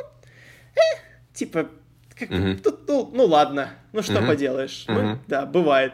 э, 0.75 0.97
типа, 1.33 1.69
как, 2.17 2.31
угу. 2.31 2.55
тут, 2.63 2.87
ну, 2.87 3.11
ну 3.13 3.25
ладно, 3.25 3.71
ну 3.93 4.01
что 4.01 4.19
угу. 4.19 4.27
поделаешь, 4.27 4.85
угу. 4.87 4.99
ну, 4.99 5.19
да, 5.27 5.45
бывает. 5.45 5.93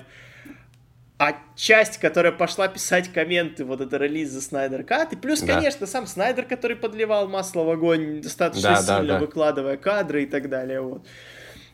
А 1.18 1.34
часть, 1.56 1.98
которая 1.98 2.34
пошла 2.34 2.68
писать 2.68 3.12
комменты, 3.14 3.64
вот 3.64 3.80
это 3.80 3.96
релиз 3.96 4.32
за 4.32 4.42
Снайдер 4.42 4.84
Кат, 4.84 5.14
и 5.14 5.16
плюс, 5.16 5.40
да. 5.40 5.54
конечно, 5.54 5.88
сам 5.88 6.08
Снайдер, 6.08 6.46
который 6.46 6.76
подливал 6.76 7.30
масло 7.30 7.64
в 7.64 7.70
огонь, 7.70 8.22
достаточно 8.22 8.72
да, 8.72 8.76
сильно 8.76 9.02
да, 9.02 9.14
да. 9.14 9.20
выкладывая 9.20 9.78
кадры 9.78 10.24
и 10.24 10.26
так 10.26 10.50
далее, 10.50 10.82
вот. 10.82 11.06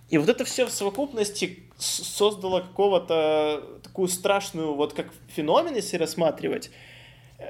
И 0.09 0.17
вот 0.19 0.29
это 0.29 0.43
все 0.43 0.67
в 0.67 0.69
совокупности 0.69 1.63
создало 1.77 2.59
какого-то 2.61 3.79
такую 3.81 4.09
страшную, 4.09 4.75
вот 4.75 4.93
как 4.93 5.07
феномен, 5.29 5.73
если 5.73 5.97
рассматривать, 5.97 6.69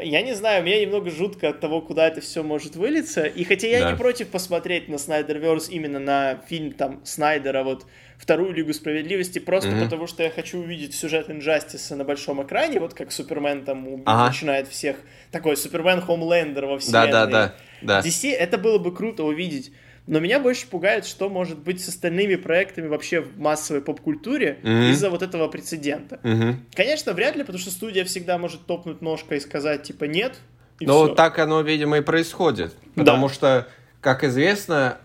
я 0.01 0.21
не 0.21 0.33
знаю, 0.33 0.63
мне 0.63 0.81
немного 0.85 1.09
жутко 1.09 1.49
от 1.49 1.59
того, 1.59 1.81
куда 1.81 2.07
это 2.07 2.21
все 2.21 2.43
может 2.43 2.75
вылиться. 2.75 3.23
И 3.23 3.43
хотя 3.43 3.67
я 3.67 3.81
да. 3.81 3.91
не 3.91 3.97
против 3.97 4.29
посмотреть 4.29 4.87
на 4.87 4.97
Снайдерверс 4.97 5.69
именно 5.69 5.99
на 5.99 6.41
фильм 6.47 6.71
там 6.71 7.01
Снайдера, 7.03 7.63
вот 7.63 7.85
вторую 8.17 8.53
Лигу 8.53 8.73
Справедливости, 8.73 9.39
просто 9.39 9.69
mm-hmm. 9.69 9.83
потому 9.83 10.07
что 10.07 10.23
я 10.23 10.29
хочу 10.29 10.59
увидеть 10.59 10.93
сюжет 10.93 11.29
Инжастиса 11.29 11.95
на 11.95 12.03
большом 12.03 12.43
экране, 12.43 12.79
вот 12.79 12.93
как 12.93 13.11
Супермен 13.11 13.65
там 13.65 14.03
ага. 14.05 14.27
начинает 14.27 14.67
всех, 14.67 14.97
такой 15.31 15.57
Супермен 15.57 16.01
Хомлендер 16.01 16.65
во 16.67 16.77
вселенной. 16.77 17.11
Да, 17.11 17.25
да, 17.25 17.53
да, 17.81 17.99
да. 18.01 18.07
DC 18.07 18.31
это 18.31 18.57
было 18.57 18.77
бы 18.77 18.93
круто 18.93 19.23
увидеть. 19.23 19.71
Но 20.07 20.19
меня 20.19 20.39
больше 20.39 20.67
пугает, 20.67 21.05
что 21.05 21.29
может 21.29 21.59
быть 21.59 21.83
с 21.83 21.87
остальными 21.87 22.35
проектами 22.35 22.87
вообще 22.87 23.21
в 23.21 23.39
массовой 23.39 23.81
поп-культуре 23.81 24.59
mm-hmm. 24.63 24.91
из-за 24.91 25.09
вот 25.09 25.21
этого 25.21 25.47
прецедента. 25.47 26.19
Mm-hmm. 26.23 26.55
Конечно, 26.73 27.13
вряд 27.13 27.35
ли, 27.35 27.43
потому 27.43 27.59
что 27.59 27.71
студия 27.71 28.03
всегда 28.03 28.37
может 28.37 28.65
топнуть 28.65 29.01
ножкой 29.01 29.37
и 29.37 29.41
сказать, 29.41 29.83
типа, 29.83 30.05
нет. 30.05 30.37
Ну, 30.79 31.09
так 31.13 31.37
оно, 31.37 31.61
видимо, 31.61 31.97
и 31.97 32.01
происходит. 32.01 32.75
Потому 32.95 33.27
да. 33.27 33.33
что, 33.33 33.67
как 34.01 34.23
известно, 34.23 34.97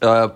э, 0.00 0.30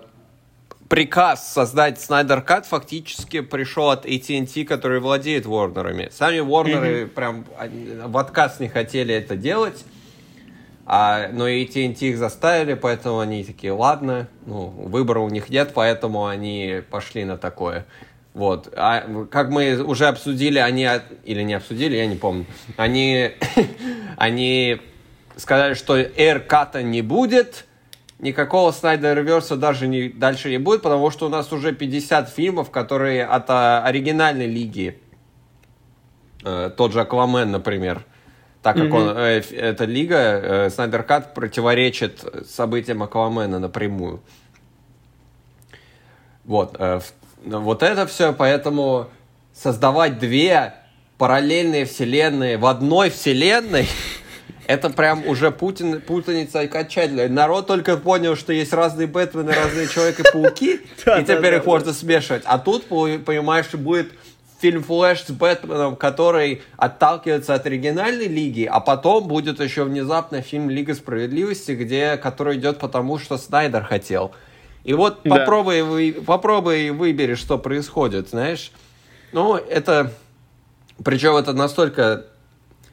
приказ 0.87 1.51
создать 1.51 1.99
Снайдер 1.99 2.43
Кат 2.43 2.67
фактически 2.67 3.41
пришел 3.41 3.89
от 3.89 4.05
AT&T, 4.05 4.65
который 4.65 4.99
владеет 4.99 5.47
Ворнерами. 5.47 6.09
Сами 6.11 6.39
Ворнеры 6.39 7.03
mm-hmm. 7.03 7.07
прям 7.07 7.45
в 8.05 8.17
отказ 8.17 8.59
не 8.59 8.69
хотели 8.69 9.15
это 9.15 9.35
делать, 9.35 9.83
а, 10.85 11.29
но 11.31 11.47
AT&T 11.47 12.05
их 12.05 12.17
заставили, 12.17 12.73
поэтому 12.73 13.19
они 13.19 13.43
такие, 13.43 13.71
ладно, 13.71 14.27
ну, 14.45 14.65
выбора 14.67 15.19
у 15.19 15.29
них 15.29 15.49
нет, 15.49 15.71
поэтому 15.73 16.25
они 16.25 16.81
пошли 16.89 17.23
на 17.23 17.37
такое. 17.37 17.85
Вот. 18.33 18.73
А, 18.75 19.25
как 19.29 19.49
мы 19.49 19.81
уже 19.81 20.07
обсудили, 20.07 20.59
они... 20.59 20.87
Или 21.23 21.43
не 21.43 21.53
обсудили, 21.53 21.95
я 21.95 22.05
не 22.05 22.15
помню. 22.15 22.45
Они... 22.77 23.31
они 24.17 24.81
сказали, 25.37 25.73
что 25.73 25.99
AirCut 25.99 26.81
не 26.83 27.01
будет, 27.01 27.65
никакого 28.19 28.71
Снайдер 28.71 29.17
Реверса 29.17 29.55
даже 29.55 29.87
не, 29.87 30.09
дальше 30.09 30.49
не 30.49 30.57
будет, 30.57 30.81
потому 30.81 31.11
что 31.11 31.27
у 31.27 31.29
нас 31.29 31.51
уже 31.51 31.73
50 31.73 32.29
фильмов, 32.29 32.71
которые 32.71 33.25
от 33.25 33.49
а, 33.49 33.83
оригинальной 33.83 34.47
лиги. 34.47 34.99
Э, 36.43 36.69
тот 36.75 36.91
же 36.91 37.01
Аквамен, 37.01 37.51
например. 37.51 38.05
Так 38.63 38.77
как 38.77 38.85
mm-hmm. 38.85 39.11
он, 39.11 39.17
э, 39.17 39.41
эта 39.57 39.83
лига, 39.83 40.17
э, 40.17 40.69
Снайдер 40.69 41.03
Кат 41.03 41.33
противоречит 41.33 42.23
событиям 42.49 43.03
Аквамена 43.03 43.59
напрямую. 43.59 44.21
Вот. 46.45 46.77
Э, 46.79 47.01
вот 47.43 47.83
это 47.83 48.07
все, 48.07 48.31
поэтому 48.31 49.09
создавать 49.53 50.17
две 50.17 50.75
параллельные 51.17 51.83
вселенные 51.83 52.57
в 52.57 52.65
одной 52.65 53.09
вселенной, 53.09 53.85
это 54.65 54.89
прям 54.89 55.27
уже 55.27 55.51
Путин, 55.51 55.99
путаница 55.99 56.61
окончательная. 56.61 57.27
Народ 57.27 57.67
только 57.67 57.97
понял, 57.97 58.37
что 58.37 58.53
есть 58.53 58.71
разные 58.71 59.07
Бэтмены, 59.07 59.51
разные 59.51 59.89
Человек-пауки, 59.89 60.75
и 61.05 61.23
теперь 61.23 61.55
их 61.55 61.65
можно 61.65 61.91
смешивать. 61.91 62.43
А 62.45 62.57
тут, 62.59 62.87
понимаешь, 62.87 63.65
что 63.65 63.77
будет 63.77 64.13
фильм 64.63 64.81
Флэш 64.81 65.25
с 65.25 65.31
Бэтменом, 65.31 65.97
который 65.97 66.61
отталкивается 66.77 67.53
от 67.53 67.65
оригинальной 67.65 68.29
лиги, 68.29 68.63
а 68.63 68.79
потом 68.79 69.27
будет 69.27 69.59
еще 69.59 69.83
внезапно 69.83 70.41
фильм 70.41 70.69
Лига 70.69 70.95
Справедливости, 70.95 71.73
где, 71.73 72.15
который 72.15 72.55
идет 72.55 72.79
потому, 72.79 73.19
что 73.19 73.37
Снайдер 73.37 73.83
хотел. 73.83 74.31
И 74.85 74.93
вот 74.93 75.19
да. 75.25 75.35
попробуй, 75.35 75.81
вы, 75.81 76.13
попробуй 76.25 76.91
выбери, 76.91 77.35
что 77.35 77.57
происходит, 77.57 78.29
знаешь. 78.29 78.71
Ну, 79.33 79.55
это... 79.55 80.13
Причем 81.03 81.35
это 81.35 81.51
настолько... 81.51 82.27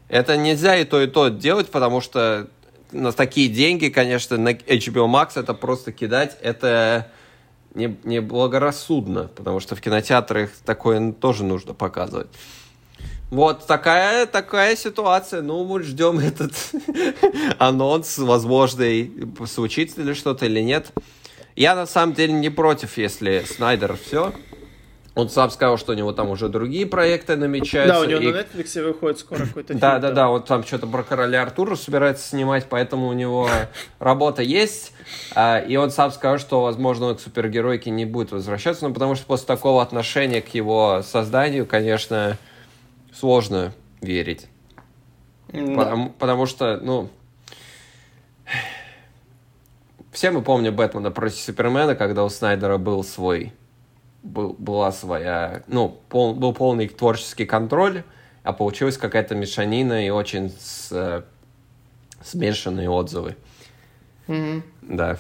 Это 0.09 0.37
нельзя 0.37 0.77
и 0.77 0.85
то, 0.85 1.01
и 1.01 1.07
то 1.07 1.29
делать, 1.29 1.69
потому 1.71 2.01
что 2.01 2.49
на 2.91 3.13
такие 3.13 3.49
деньги, 3.49 3.91
конечно, 3.91 4.37
на 4.37 4.55
HBO 4.55 5.07
Max 5.07 5.41
это 5.41 5.55
просто 5.55 5.93
кидать, 5.93 6.37
это 6.43 7.13
не, 7.75 7.97
не 8.05 8.21
благорассудно, 8.21 9.31
потому 9.35 9.61
что 9.61 9.77
в 9.77 9.81
кинотеатрах 9.81 10.51
такое 10.65 11.13
тоже 11.13 11.45
нужно 11.45 11.75
показывать. 11.75 12.29
Вот 13.31 13.67
такая, 13.67 14.27
такая 14.27 14.75
ситуация. 14.75 15.41
Ну, 15.41 15.65
мы 15.65 15.83
ждем 15.83 16.19
этот 16.21 16.53
анонс, 17.59 18.19
возможно, 18.19 18.85
случится 19.47 20.03
ли 20.03 20.15
что-то 20.15 20.47
или 20.47 20.61
нет. 20.61 20.91
Я 21.55 21.75
на 21.75 21.87
самом 21.87 22.15
деле 22.15 22.33
не 22.33 22.51
против, 22.51 22.97
если 22.97 23.45
Снайдер 23.47 23.97
все. 23.97 24.33
Он 25.17 25.29
сам 25.29 25.51
сказал, 25.51 25.77
что 25.77 25.93
у 25.93 25.95
него 25.97 26.13
там 26.13 26.31
уже 26.31 26.49
другие 26.49 26.87
проекты 26.87 27.37
намечаются. 27.37 27.95
Да, 27.95 28.01
у 28.01 28.05
него 28.05 28.21
и... 28.21 28.33
на 28.33 28.39
Netflix 28.39 28.81
выходит 28.83 29.19
скоро 29.19 29.41
какой-то 29.41 29.69
фильм. 29.69 29.81
Да, 29.81 29.99
да, 29.99 30.13
да, 30.13 30.29
вот 30.29 30.47
там 30.47 30.65
что-то 30.65 30.87
про 30.87 31.03
короля 31.03 31.43
Артура 31.43 31.75
собирается 31.75 32.29
снимать, 32.29 32.67
поэтому 32.69 33.09
у 33.09 33.13
него 33.13 33.49
работа 33.99 34.43
есть. 34.43 34.93
А, 35.35 35.59
и 35.59 35.75
он 35.77 35.91
сам 35.91 36.13
сказал, 36.13 36.39
что, 36.39 36.63
возможно, 36.63 37.07
он 37.07 37.17
к 37.17 37.21
супергеройке 37.21 37.91
не 37.91 38.05
будет 38.05 38.31
возвращаться, 38.31 38.87
но 38.87 38.95
потому 38.95 39.17
что 39.17 39.27
после 39.27 39.47
такого 39.47 39.83
отношения 39.83 40.41
к 40.41 40.55
его 40.55 41.03
созданию, 41.05 41.67
конечно, 41.67 42.39
сложно 43.13 43.73
верить. 44.01 44.47
Потому, 45.49 46.11
потому 46.11 46.47
что, 46.47 46.79
ну, 46.81 47.11
все 50.13 50.31
мы 50.31 50.43
помним 50.43 50.77
Бэтмена 50.77 51.11
против 51.11 51.39
Супермена, 51.39 51.97
когда 51.97 52.25
у 52.25 52.29
Снайдера 52.29 52.79
был 52.79 53.03
свой, 53.03 53.53
был, 54.23 54.55
была 54.59 54.93
своя, 54.93 55.63
ну, 55.67 56.01
пол, 56.09 56.35
был 56.35 56.53
полный 56.53 56.89
творческий 56.89 57.47
контроль, 57.47 58.05
а 58.43 58.53
получилась 58.53 58.97
какая-то 58.97 59.35
мешанина 59.35 60.07
и 60.07 60.11
очень 60.11 60.51
с, 60.51 60.89
э, 60.93 61.23
смешанные 62.23 62.89
отзывы. 62.89 63.37
Mm-hmm. 64.27 64.63
Да. 64.83 65.19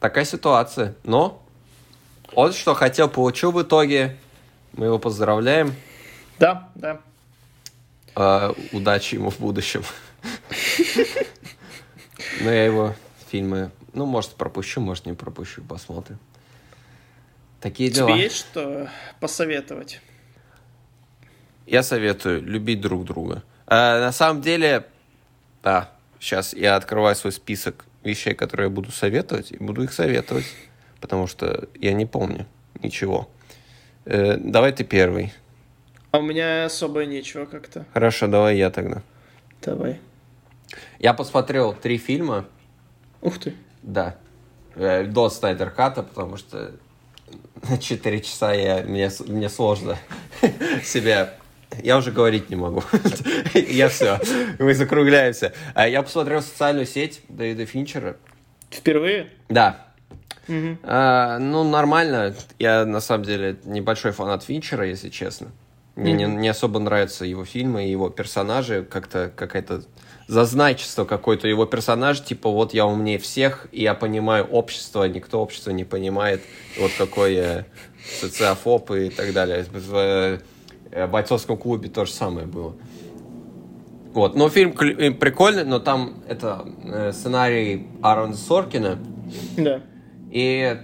Такая 0.00 0.24
ситуация. 0.24 0.94
Но 1.04 1.42
он 2.34 2.52
что 2.52 2.74
хотел, 2.74 3.08
получил 3.08 3.52
в 3.52 3.62
итоге. 3.62 4.16
Мы 4.72 4.86
его 4.86 4.98
поздравляем. 4.98 5.74
Да, 6.38 6.70
да. 6.74 7.00
Э, 8.16 8.52
удачи 8.72 9.14
ему 9.14 9.30
в 9.30 9.38
будущем. 9.38 9.84
Но 12.40 12.50
я 12.50 12.64
его 12.64 12.94
фильмы. 13.28 13.70
Ну, 13.92 14.06
может, 14.06 14.32
пропущу, 14.32 14.80
может, 14.80 15.06
не 15.06 15.12
пропущу, 15.12 15.62
посмотрим. 15.62 16.18
Такие 17.62 17.90
дела. 17.90 18.10
Тебе 18.10 18.24
есть 18.24 18.36
что 18.36 18.88
посоветовать? 19.20 20.00
Я 21.64 21.84
советую 21.84 22.42
любить 22.42 22.80
друг 22.80 23.04
друга. 23.04 23.44
А, 23.68 24.00
на 24.00 24.10
самом 24.10 24.42
деле, 24.42 24.84
да, 25.62 25.92
сейчас 26.18 26.54
я 26.54 26.74
открываю 26.74 27.14
свой 27.14 27.32
список 27.32 27.84
вещей, 28.02 28.34
которые 28.34 28.66
я 28.66 28.70
буду 28.70 28.90
советовать, 28.90 29.52
и 29.52 29.58
буду 29.58 29.84
их 29.84 29.92
советовать, 29.92 30.46
потому 31.00 31.28
что 31.28 31.68
я 31.76 31.92
не 31.92 32.04
помню 32.04 32.46
ничего. 32.82 33.30
Э, 34.06 34.36
давай 34.38 34.72
ты 34.72 34.82
первый. 34.82 35.32
А 36.10 36.18
у 36.18 36.22
меня 36.22 36.64
особо 36.64 37.06
нечего 37.06 37.44
как-то. 37.44 37.86
Хорошо, 37.94 38.26
давай 38.26 38.56
я 38.56 38.70
тогда. 38.70 39.02
Давай. 39.62 40.00
Я 40.98 41.14
посмотрел 41.14 41.74
три 41.74 41.96
фильма. 41.96 42.44
Ух 43.20 43.38
ты. 43.38 43.54
Да. 43.82 44.16
Э, 44.74 45.04
до 45.04 45.30
Снайдер 45.30 45.70
Ката, 45.70 46.02
потому 46.02 46.36
что 46.36 46.72
4 47.80 48.20
часа 48.20 48.52
я, 48.52 48.82
мне, 48.82 49.10
мне 49.26 49.48
сложно 49.48 49.98
себя... 50.84 51.34
Я 51.82 51.96
уже 51.96 52.12
говорить 52.12 52.50
не 52.50 52.56
могу. 52.56 52.82
я 53.54 53.88
все. 53.88 54.20
Мы 54.58 54.74
закругляемся. 54.74 55.54
А 55.74 55.88
я 55.88 56.02
посмотрел 56.02 56.42
социальную 56.42 56.84
сеть 56.84 57.22
Дэвида 57.30 57.64
Финчера. 57.64 58.16
Впервые? 58.70 59.30
Да. 59.48 59.86
А, 60.82 61.38
ну, 61.38 61.64
нормально. 61.64 62.34
Я, 62.58 62.84
на 62.84 63.00
самом 63.00 63.24
деле, 63.24 63.56
небольшой 63.64 64.12
фанат 64.12 64.44
Финчера, 64.44 64.84
если 64.84 65.08
честно. 65.08 65.48
Мне 65.94 66.12
не, 66.12 66.24
не 66.24 66.48
особо 66.48 66.78
нравятся 66.78 67.24
его 67.24 67.44
фильмы, 67.44 67.84
его 67.84 68.10
персонажи. 68.10 68.86
Как-то 68.88 69.32
какая-то 69.34 69.84
зазнайчество 70.32 71.04
какой-то 71.04 71.46
его 71.46 71.66
персонаж, 71.66 72.24
типа 72.24 72.48
вот 72.48 72.72
я 72.72 72.86
умнее 72.86 73.18
всех, 73.18 73.68
и 73.70 73.82
я 73.82 73.92
понимаю 73.92 74.46
общество, 74.46 75.04
никто 75.04 75.42
общество 75.42 75.72
не 75.72 75.84
понимает, 75.84 76.40
вот 76.80 76.90
какой 76.96 77.34
я 77.34 77.64
социофоб 78.18 78.92
и 78.92 79.10
так 79.10 79.34
далее. 79.34 79.66
В 79.70 80.40
э, 80.90 81.06
бойцовском 81.06 81.58
клубе 81.58 81.90
то 81.90 82.06
же 82.06 82.12
самое 82.12 82.46
было. 82.46 82.74
Вот, 84.14 84.34
но 84.34 84.48
фильм 84.48 84.74
э, 84.80 85.10
прикольный, 85.10 85.64
но 85.64 85.80
там 85.80 86.22
это 86.26 86.64
э, 86.82 87.12
сценарий 87.12 87.88
Аарона 88.00 88.34
Соркина. 88.34 88.98
Да. 89.58 89.82
И 90.30 90.78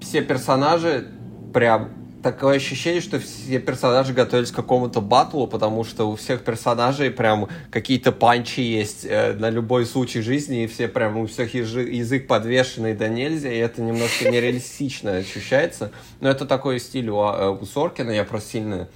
все 0.00 0.22
персонажи 0.22 1.08
прям 1.52 1.90
такое 2.22 2.56
ощущение, 2.56 3.00
что 3.00 3.18
все 3.18 3.58
персонажи 3.58 4.12
готовились 4.12 4.50
к 4.50 4.56
какому-то 4.56 5.00
батлу, 5.00 5.46
потому 5.46 5.84
что 5.84 6.10
у 6.10 6.16
всех 6.16 6.42
персонажей 6.42 7.10
прям 7.10 7.48
какие-то 7.70 8.12
панчи 8.12 8.60
есть 8.60 9.04
э, 9.04 9.32
на 9.34 9.50
любой 9.50 9.84
случай 9.84 10.20
жизни, 10.20 10.64
и 10.64 10.66
все 10.66 10.88
прям 10.88 11.16
у 11.18 11.26
всех 11.26 11.54
язык 11.54 12.26
подвешенный 12.26 12.94
да 12.94 13.08
нельзя, 13.08 13.52
и 13.52 13.58
это 13.58 13.82
немножко 13.82 14.30
нереалистично 14.30 15.16
ощущается. 15.16 15.92
Но 16.20 16.30
это 16.30 16.46
такой 16.46 16.78
стиль 16.78 17.08
у, 17.10 17.20
э, 17.20 17.48
у 17.50 17.66
Соркина, 17.66 18.10
я 18.10 18.24
просто 18.24 18.50
сильно 18.50 18.88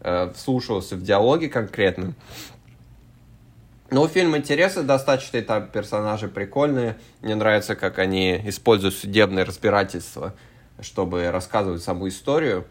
э, 0.00 0.32
вслушивался 0.34 0.96
в 0.96 1.02
диалоги 1.02 1.46
конкретно. 1.46 2.14
Ну, 3.90 4.06
фильм 4.06 4.36
интересный 4.36 4.84
достаточно, 4.84 5.38
и 5.38 5.42
там 5.42 5.66
персонажи 5.66 6.28
прикольные. 6.28 6.96
Мне 7.22 7.34
нравится, 7.34 7.74
как 7.74 7.98
они 7.98 8.40
используют 8.46 8.94
судебное 8.94 9.44
разбирательство 9.44 10.32
чтобы 10.82 11.30
рассказывать 11.30 11.82
саму 11.82 12.08
историю. 12.08 12.66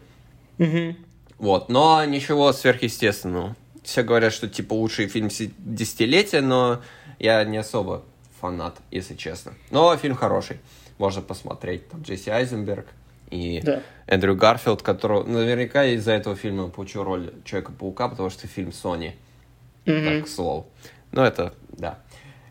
Угу. 0.58 0.96
Вот, 1.38 1.68
но 1.68 2.04
ничего 2.04 2.52
сверхъестественного. 2.52 3.56
Все 3.82 4.02
говорят, 4.02 4.32
что 4.32 4.48
типа 4.48 4.74
лучший 4.74 5.08
фильм 5.08 5.28
десятилетия, 5.28 6.42
но 6.42 6.82
я 7.18 7.42
не 7.44 7.56
особо 7.56 8.04
фанат, 8.40 8.76
если 8.90 9.14
честно. 9.14 9.54
Но 9.70 9.96
фильм 9.96 10.16
хороший. 10.16 10.58
Можно 10.98 11.22
посмотреть. 11.22 11.88
Там 11.88 12.02
Джесси 12.02 12.30
Айзенберг 12.30 12.86
и 13.30 13.60
да. 13.62 13.82
Эндрю 14.06 14.36
Гарфилд, 14.36 14.82
которого 14.82 15.24
наверняка 15.24 15.84
из-за 15.86 16.12
этого 16.12 16.36
фильма 16.36 16.68
получил 16.68 17.04
роль 17.04 17.32
Человека-паука, 17.44 18.08
потому 18.08 18.28
что 18.28 18.46
фильм 18.46 18.70
Sony. 18.70 19.12
Mm-hmm. 19.86 20.18
Так, 20.18 20.24
к 20.26 20.28
слову. 20.28 20.66
Но 21.12 21.24
это, 21.24 21.54
да. 21.70 21.98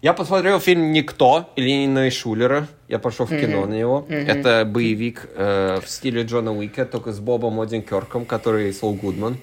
Я 0.01 0.13
посмотрел 0.13 0.59
фильм 0.61 0.93
«Никто» 0.93 1.49
Ленина 1.57 2.09
Шулера. 2.09 2.67
Я 2.87 2.99
пошел 2.99 3.25
в 3.25 3.29
кино 3.29 3.65
на 3.65 3.73
него. 3.73 4.05
Это 4.09 4.63
боевик 4.65 5.27
э, 5.35 5.79
в 5.83 5.89
стиле 5.89 6.23
Джона 6.23 6.53
Уика, 6.55 6.85
только 6.85 7.11
с 7.11 7.19
Бобом 7.19 7.59
Одинкерком, 7.59 8.25
который 8.25 8.73
Сол 8.73 8.93
Гудман. 8.93 9.37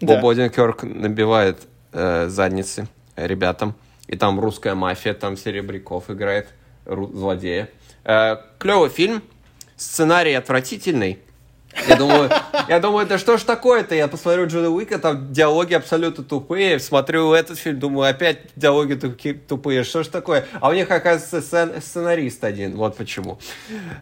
Да. 0.00 0.14
Боб 0.16 0.30
Одинкерк 0.30 0.82
набивает 0.84 1.58
э, 1.92 2.26
задницы 2.28 2.88
ребятам. 3.16 3.74
И 4.06 4.16
там 4.16 4.40
русская 4.40 4.74
мафия, 4.74 5.12
там 5.12 5.36
Серебряков 5.36 6.10
играет 6.10 6.48
ру- 6.86 7.14
злодея. 7.14 7.68
Э, 8.04 8.36
клевый 8.58 8.88
фильм. 8.88 9.22
Сценарий 9.76 10.32
отвратительный. 10.32 11.18
Я 11.86 11.96
думаю, 11.96 12.30
я 12.68 12.80
думаю, 12.80 13.06
да 13.06 13.18
что 13.18 13.36
ж 13.36 13.42
такое-то? 13.42 13.94
Я 13.94 14.08
посмотрю 14.08 14.46
Джона 14.46 14.70
Уика, 14.70 14.98
там 14.98 15.32
диалоги 15.32 15.74
абсолютно 15.74 16.24
тупые. 16.24 16.78
Смотрю 16.78 17.32
этот 17.32 17.58
фильм, 17.58 17.78
думаю, 17.78 18.10
опять 18.10 18.38
диалоги 18.56 18.94
тупые. 18.94 19.84
Что 19.84 20.02
ж 20.02 20.08
такое? 20.08 20.46
А 20.60 20.68
у 20.68 20.72
них, 20.72 20.90
оказывается, 20.90 21.38
сцен- 21.38 21.80
сценарист 21.80 22.44
один. 22.44 22.76
Вот 22.76 22.96
почему. 22.96 23.38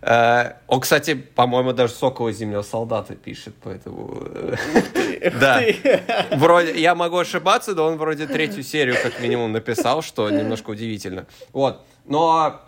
Э, 0.03 0.53
Он, 0.67 0.81
кстати, 0.81 1.15
по-моему, 1.15 1.73
даже 1.73 1.93
«Сокола 1.93 2.33
зимнего 2.33 2.63
солдата» 2.63 3.15
пишет, 3.15 3.55
поэтому... 3.63 4.23
Да. 5.41 5.63
Вроде, 6.33 6.81
я 6.81 6.95
могу 6.95 7.19
ошибаться, 7.19 7.75
но 7.75 7.87
он 7.87 7.97
вроде 7.97 8.27
третью 8.27 8.63
серию 8.63 8.97
как 9.03 9.21
минимум 9.21 9.53
написал, 9.53 10.03
что 10.03 10.31
немножко 10.31 10.71
удивительно. 10.71 11.27
Вот. 11.53 11.85
Но 12.07 12.61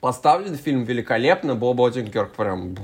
поставлен 0.00 0.56
фильм 0.56 0.84
великолепно, 0.84 1.54
Боб 1.54 1.80
Одинкерк 1.80 2.32
прям... 2.32 2.76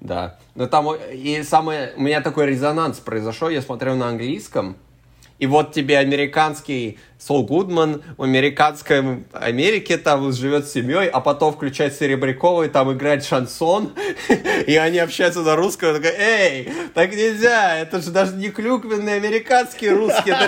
Да. 0.00 0.38
Но 0.54 0.66
там 0.66 0.94
и 0.94 1.42
самое... 1.42 1.92
У 1.96 2.02
меня 2.02 2.20
такой 2.20 2.46
резонанс 2.46 2.98
произошел, 2.98 3.48
я 3.48 3.62
смотрел 3.62 3.96
на 3.96 4.08
английском, 4.08 4.76
и 5.38 5.46
вот 5.46 5.72
тебе 5.72 5.98
американский 5.98 6.98
Сол 7.18 7.44
Гудман 7.44 8.02
в 8.16 8.22
американской 8.22 9.24
Америке 9.32 9.96
там 9.96 10.32
живет 10.32 10.68
с 10.68 10.72
семьей, 10.72 11.08
а 11.08 11.20
потом 11.20 11.54
включает 11.54 11.94
Серебрякова 11.94 12.64
и 12.64 12.68
там 12.68 12.92
играет 12.92 13.24
шансон, 13.24 13.94
и 14.66 14.76
они 14.76 14.98
общаются 14.98 15.40
на 15.40 15.56
русском, 15.56 15.90
и 15.90 15.94
такой, 15.94 16.14
эй, 16.18 16.72
так 16.94 17.12
нельзя, 17.12 17.78
это 17.78 18.02
же 18.02 18.10
даже 18.10 18.34
не 18.36 18.50
клюквенный 18.50 19.14
американский 19.14 19.88
русский, 19.88 20.30
это. 20.30 20.46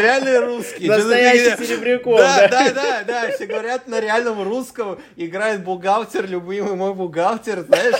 Что 0.99 1.03
за 1.03 1.09
Настоящий 1.09 1.51
фигня?» 1.57 1.66
Серебряков, 1.66 2.20
Да, 2.20 2.49
да. 2.49 2.70
да, 2.70 3.05
да, 3.07 3.31
все 3.31 3.47
говорят 3.47 3.89
на 3.89 4.01
реальном 4.01 4.43
русском, 4.43 4.99
играет 5.16 5.65
бухгалтер, 5.65 6.28
любимый 6.28 6.74
мой 6.74 6.93
бухгалтер, 6.95 7.65
знаешь, 7.66 7.97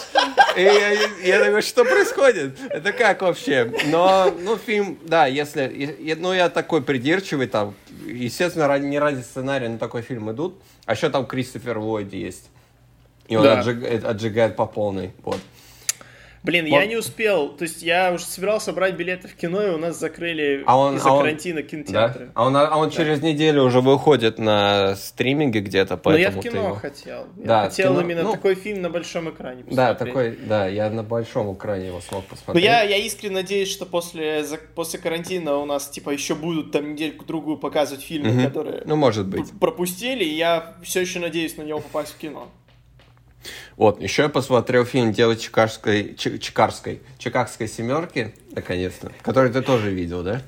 и 0.57 1.27
я, 1.27 1.39
такой, 1.39 1.63
что 1.63 1.85
происходит? 1.85 2.59
Это 2.69 2.93
как 2.93 3.23
вообще? 3.23 3.73
Но, 3.87 4.35
ну, 4.41 4.57
фильм, 4.57 4.99
да, 5.05 5.27
если, 5.27 6.17
ну, 6.19 6.33
я 6.33 6.49
такой 6.49 6.83
придирчивый, 6.83 7.47
там, 7.47 7.75
естественно, 8.05 8.58
ради, 8.67 8.85
не 8.87 8.99
ради 8.99 9.21
сценария 9.21 9.69
на 9.69 9.79
такой 9.79 10.03
фильм 10.03 10.31
идут, 10.33 10.61
а 10.87 10.93
еще 10.93 11.09
там 11.11 11.27
Кристофер 11.27 11.79
Ллойд 11.79 12.13
есть. 12.13 12.49
И 13.29 13.37
он 13.37 13.43
Да. 13.45 13.61
отжиг- 13.61 14.05
отжигает 14.05 14.57
по 14.57 14.67
полной, 14.67 15.13
вот. 15.23 15.39
Блин, 16.43 16.67
Вот. 16.71 16.77
я 16.77 16.87
не 16.87 16.97
успел. 16.97 17.49
То 17.49 17.65
есть 17.65 17.83
я 17.83 18.13
уже 18.13 18.25
собирался 18.25 18.73
брать 18.73 18.95
билеты 18.95 19.27
в 19.29 19.35
кино, 19.35 19.63
и 19.63 19.71
у 19.71 19.79
нас 19.79 19.99
закрыли 19.99 20.63
А 20.67 20.79
он- 20.79 20.97
из-за 20.97 21.09
а 21.09 21.13
он- 21.13 21.19
карантина 21.21 21.63
Да? 21.63 21.69
кинотеатры. 21.69 22.31
А 22.35 22.47
он, 22.47 22.57
а 22.57 22.77
он 22.77 22.91
через 22.91 23.21
неделю 23.23 23.65
уже 23.65 23.81
выходит 23.81 24.39
на 24.39 24.95
стриминге 24.97 25.61
где-то, 25.61 25.95
Но 25.95 26.01
поэтому 26.03 26.37
я 26.37 26.41
в 26.41 26.43
кино 26.43 26.63
его- 26.67 26.75
хотел. 26.77 27.27
Я 27.37 27.45
Да, 27.47 27.65
хотел 27.65 27.93
кино, 27.93 28.01
именно 28.03 28.23
ну, 28.23 28.33
такой 28.33 28.55
фильм 28.55 28.83
на 28.83 28.91
большом 28.91 29.31
экране 29.31 29.65
Да, 29.71 29.95
посмотреть. 29.95 29.99
такой, 30.39 30.47
да, 30.49 30.67
я 30.69 30.91
на 30.91 31.03
большом 31.03 31.53
экране 31.55 31.89
его 31.89 32.01
смог 32.01 32.23
Но 32.23 32.29
посмотреть. 32.31 32.65
я, 32.65 32.83
я 32.83 32.97
искренне 32.99 33.35
надеюсь, 33.35 33.71
что 33.71 33.85
после, 33.87 34.45
за- 34.45 34.59
после 34.75 34.99
карантина 35.01 35.57
у 35.57 35.65
нас 35.65 35.89
типа 35.89 36.11
еще 36.11 36.35
будут 36.35 36.71
там 36.73 36.93
недельку-другую 36.93 37.57
показывать 37.59 38.03
фильмы, 38.05 38.31
Мгм. 38.33 38.45
которые 38.47 38.83
Ну, 38.87 38.97
может 38.97 39.27
быть. 39.27 39.51
пропустили, 39.61 40.25
и 40.25 40.35
я 40.35 40.75
все 40.83 41.01
еще 41.01 41.19
надеюсь 41.19 41.57
на 41.57 41.63
него 41.63 41.81
попасть 41.81 42.13
в 42.15 42.19
кино. 42.19 42.49
Вот, 43.79 44.03
еще 44.03 44.23
я 44.23 44.29
посмотрел 44.29 44.85
фильм 44.85 45.13
«Дело 45.13 45.37
Чикагской, 45.37 46.17
Чи- 46.19 46.41
Чикагской, 46.41 47.69
семерки», 47.69 48.35
наконец-то, 48.51 49.13
который 49.23 49.53
ты 49.53 49.63
тоже 49.63 49.93
видел, 49.93 50.25
да? 50.25 50.43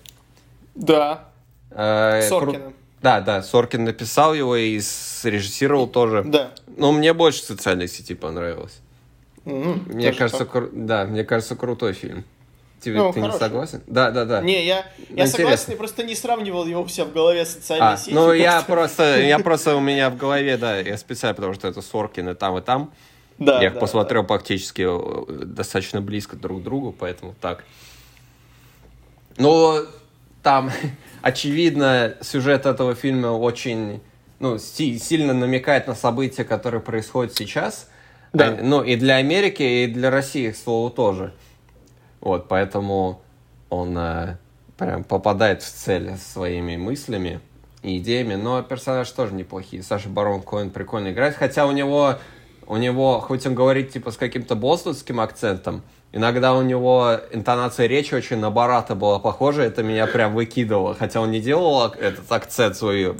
Да, 0.74 1.28
Э, 1.70 2.22
Соркина. 2.28 2.58
кру- 2.64 2.72
Да, 3.02 3.20
да, 3.20 3.42
Соркин 3.44 3.84
написал 3.84 4.34
его 4.34 4.56
и 4.56 4.80
срежиссировал 4.80 5.86
тоже. 5.86 6.24
Да. 6.26 6.50
Но 6.76 6.90
мне 6.90 7.12
больше 7.12 7.42
«Социальной 7.44 7.86
сети» 7.86 8.14
понравилось. 8.16 8.80
Мгм, 9.44 9.84
Мне 9.86 10.12
кажется, 10.12 10.44
так. 10.44 10.52
кру- 10.56 10.70
да, 10.72 11.04
мне 11.04 11.22
кажется, 11.22 11.54
крутой 11.54 11.92
фильм. 11.92 12.24
Тебе, 12.80 12.96
Ну, 12.96 13.12
ты 13.12 13.20
не 13.20 13.26
хороший. 13.26 13.38
согласен? 13.44 13.82
Да, 13.86 14.10
да, 14.10 14.24
да. 14.24 14.40
Не, 14.42 14.66
я, 14.66 14.78
я 14.78 14.84
интересно. 15.08 15.36
согласен, 15.36 15.70
я 15.70 15.76
просто 15.76 16.02
не 16.02 16.16
сравнивал 16.16 16.66
его 16.66 16.82
у 16.82 16.88
себя 16.88 17.04
в 17.04 17.12
голове 17.12 17.44
с 17.44 17.50
социальной 17.52 17.92
А, 17.92 17.96
сетью. 17.96 18.14
ну 18.16 18.32
я 18.32 18.60
просто, 18.62 19.20
я 19.20 19.38
просто 19.38 19.76
у 19.76 19.80
меня 19.80 20.10
в 20.10 20.16
голове, 20.16 20.56
да, 20.56 20.78
я 20.80 20.96
специально, 20.98 21.34
потому 21.36 21.54
что 21.54 21.68
это 21.68 21.80
Соркин 21.82 22.30
и 22.30 22.34
там, 22.34 22.58
и 22.58 22.60
там. 22.62 22.90
Да, 23.40 23.60
я 23.60 23.68
их 23.68 23.74
да, 23.74 23.80
посмотрел 23.80 24.22
практически 24.22 24.86
э, 24.86 25.44
достаточно 25.46 26.00
близко 26.00 26.36
друг 26.36 26.60
к 26.60 26.62
другу, 26.62 26.94
поэтому 26.96 27.34
так. 27.40 27.64
Но 29.36 29.80
там, 30.42 30.70
очевидно, 31.22 32.16
сюжет 32.20 32.66
этого 32.66 32.94
фильма 32.94 33.28
очень, 33.28 34.00
ну, 34.38 34.58
си- 34.58 34.98
сильно 34.98 35.32
намекает 35.32 35.86
на 35.86 35.94
события, 35.94 36.44
которые 36.44 36.80
происходят 36.80 37.34
сейчас. 37.34 37.88
Да. 38.32 38.48
А, 38.48 38.62
ну, 38.62 38.82
и 38.82 38.96
для 38.96 39.16
Америки, 39.16 39.62
и 39.62 39.86
для 39.86 40.10
России, 40.10 40.50
к 40.50 40.56
слову, 40.56 40.90
тоже. 40.90 41.32
Вот, 42.20 42.46
поэтому 42.46 43.22
он 43.70 43.96
э, 43.96 44.36
прям 44.76 45.04
попадает 45.04 45.62
в 45.62 45.70
цель 45.70 46.16
своими 46.18 46.76
мыслями 46.76 47.40
и 47.82 47.98
идеями, 47.98 48.34
но 48.34 48.62
персонаж 48.62 49.10
тоже 49.10 49.34
неплохие. 49.34 49.82
Саша 49.82 50.10
Барон 50.10 50.42
Коэн 50.42 50.70
прикольно 50.70 51.10
играет, 51.12 51.36
хотя 51.36 51.66
у 51.66 51.72
него, 51.72 52.18
у 52.70 52.76
него, 52.76 53.18
хоть 53.18 53.44
он 53.46 53.56
говорит 53.56 53.90
типа 53.90 54.12
с 54.12 54.16
каким-то 54.16 54.54
бостонским 54.54 55.18
акцентом, 55.18 55.82
иногда 56.12 56.54
у 56.54 56.62
него 56.62 57.18
интонация 57.32 57.88
речи 57.88 58.14
очень 58.14 58.38
на 58.38 58.52
Барата 58.52 58.94
была 58.94 59.18
похожа, 59.18 59.62
это 59.62 59.82
меня 59.82 60.06
прям 60.06 60.34
выкидывало, 60.34 60.94
хотя 60.94 61.20
он 61.20 61.32
не 61.32 61.40
делал 61.40 61.88
этот 61.88 62.30
акцент 62.30 62.76
свой 62.76 63.16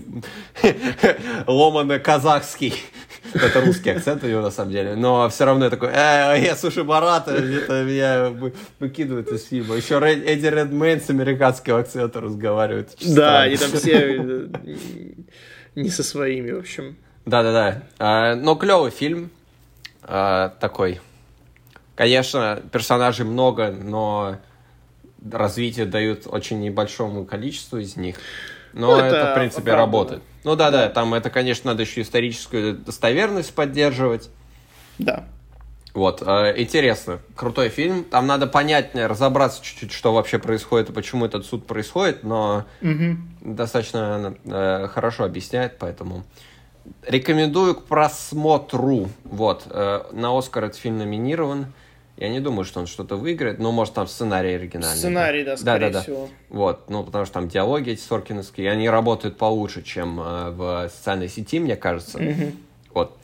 ломано-казахский. 1.49 2.75
Это 3.35 3.61
русский 3.61 3.91
акцент 3.91 4.25
у 4.25 4.29
него 4.29 4.41
на 4.41 4.51
самом 4.51 4.71
деле. 4.73 4.95
Но 4.95 5.29
все 5.29 5.45
равно 5.45 5.65
я 5.65 5.71
такой, 5.71 5.91
э, 5.93 6.43
я 6.43 6.57
слушаю 6.57 6.85
Барата, 6.87 7.33
это 7.33 7.85
меня 7.85 8.31
вы- 8.31 8.55
выкидывает 8.79 9.29
из 9.29 9.47
фильма. 9.47 9.77
Еще 9.77 9.97
Эдди 9.97 10.47
Редмейн 10.47 11.01
с 11.01 11.11
американским 11.11 11.77
акцентом 11.77 12.25
разговаривает. 12.25 12.97
Да, 13.05 13.43
они 13.43 13.57
там 13.57 13.71
все 13.73 13.93
э, 14.17 14.49
не 15.75 15.91
со 15.91 16.03
своими, 16.03 16.53
в 16.53 16.59
общем. 16.61 16.97
Да-да-да. 17.27 17.83
А, 17.99 18.35
Но 18.37 18.55
клевый 18.55 18.91
фильм. 18.91 19.31
А, 20.13 20.49
Такой. 20.61 21.01
Конечно, 21.95 22.63
персонажей 22.73 23.27
много, 23.27 23.71
но 23.71 24.39
развитие 25.31 25.87
дают 25.87 26.27
очень 26.27 26.61
небольшому 26.61 27.25
количеству 27.27 27.79
из 27.79 27.97
них. 27.97 28.17
Но 28.73 28.93
Ну, 28.93 28.97
это, 28.97 29.17
это 29.17 29.33
в 29.33 29.35
принципе, 29.35 29.73
оправданно. 29.73 29.87
работает. 29.87 30.23
Ну 30.45 30.57
да-да, 30.57 30.89
там 30.89 31.13
это, 31.15 31.29
конечно, 31.29 31.73
надо 31.73 31.83
еще 31.83 32.01
историческую 32.01 32.75
достоверность 32.79 33.55
поддерживать. 33.55 34.31
Да. 34.99 35.25
Вот, 35.93 36.23
э, 36.25 36.55
интересно, 36.57 37.19
крутой 37.35 37.69
фильм. 37.69 38.05
Там 38.05 38.27
надо 38.27 38.47
понять, 38.47 38.91
э, 38.95 39.07
разобраться 39.07 39.63
чуть-чуть, 39.63 39.93
что 39.93 40.13
вообще 40.15 40.39
происходит 40.39 40.91
и 40.91 40.93
почему 40.93 41.27
этот 41.27 41.45
суд 41.45 41.67
происходит, 41.67 42.23
но 42.23 42.65
достаточно 43.41 44.37
э, 44.45 44.89
хорошо 44.89 45.25
объясняет, 45.25 45.79
поэтому 45.79 46.25
рекомендую 47.03 47.75
к 47.75 47.85
просмотру. 47.85 49.09
Вот, 49.25 49.67
э, 49.71 50.03
на 50.13 50.37
Оскар 50.37 50.65
этот 50.65 50.79
фильм 50.79 50.99
номинирован. 50.99 51.73
Я 52.17 52.29
не 52.29 52.41
думаю, 52.41 52.67
что 52.67 52.81
он 52.81 52.87
что-то 52.87 53.17
выиграет, 53.17 53.59
но 53.59 53.73
может 53.73 53.95
там 53.95 54.07
сценарий 54.07 54.55
оригинальный. 54.55 54.99
Сценарий, 54.99 55.43
да, 55.43 55.57
скорее 55.57 55.79
Да-да-да. 55.81 56.03
всего. 56.03 56.29
Вот, 56.51 56.91
ну, 56.91 57.03
потому 57.03 57.25
что 57.25 57.35
там 57.35 57.49
диалоги 57.49 57.93
эти 57.93 58.01
соркиновские, 58.01 58.71
они 58.71 58.91
работают 58.91 59.39
получше, 59.39 59.83
чем 59.83 60.21
э, 60.21 60.51
в 60.51 60.91
социальной 60.91 61.29
сети, 61.29 61.59
мне 61.59 61.77
кажется. 61.77 62.19
Мгм. 62.19 62.57
Вот. 62.93 63.17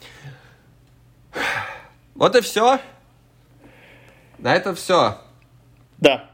Вот 2.14 2.34
и 2.34 2.40
все. 2.40 2.80
На 4.38 4.54
этом 4.54 4.74
все. 4.74 5.18
Да. 5.98 6.30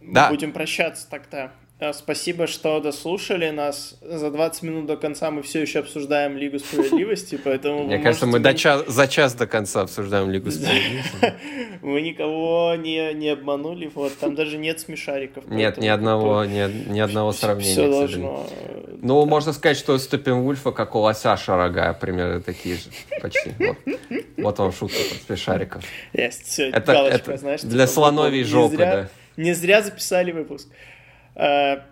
Да. 0.00 0.30
Будем 0.30 0.52
прощаться 0.52 1.06
тогда. 1.10 1.52
А, 1.78 1.92
Спасибо, 1.92 2.46
что 2.46 2.80
дослушали 2.80 3.50
нас. 3.50 3.98
За 4.00 4.30
20 4.30 4.62
минут 4.62 4.86
до 4.86 4.96
конца 4.96 5.30
мы 5.30 5.42
все 5.42 5.60
еще 5.60 5.80
обсуждаем 5.80 6.38
Лигу 6.38 6.58
Справедливости, 6.58 7.38
поэтому... 7.44 7.84
Мне 7.84 7.98
кажется, 7.98 8.26
мы 8.26 8.40
за 8.86 9.06
час 9.06 9.34
до 9.34 9.46
конца 9.46 9.82
обсуждаем 9.82 10.30
Лигу 10.30 10.50
Справедливости. 10.50 11.34
Мы 11.82 12.00
никого 12.00 12.74
не, 12.76 13.28
обманули, 13.28 13.90
вот, 13.94 14.16
там 14.18 14.34
даже 14.34 14.56
нет 14.56 14.80
смешариков. 14.80 15.46
Нет, 15.46 15.76
ни 15.76 15.86
одного, 15.86 16.44
ни, 16.46 16.98
одного 16.98 17.32
сравнения. 17.32 17.72
Все 17.72 17.90
должно... 17.90 18.46
э, 18.50 18.96
Ну, 19.02 19.24
можно 19.26 19.52
сказать, 19.52 19.76
что 19.76 19.92
у 19.92 19.98
Степенвульфа, 19.98 20.72
как 20.72 20.94
у 20.94 21.00
лося 21.00 21.36
шарога, 21.36 21.92
примерно 22.00 22.40
такие 22.40 22.76
же. 22.76 22.88
Почти. 23.20 23.52
Вот, 24.38 24.58
вам 24.58 24.72
шутка 24.72 24.96
про 25.10 25.18
смешариков. 25.26 25.84
Есть, 26.14 26.58
галочка, 26.58 27.36
знаешь, 27.36 27.60
для 27.60 27.86
типа, 27.86 27.92
слоновьей 27.92 28.42
не 28.42 28.48
жопы, 28.48 28.76
да. 28.78 29.08
Не 29.36 29.52
зря 29.52 29.82
записали 29.82 30.32
выпуск. 30.32 30.68
Э, 31.36 31.82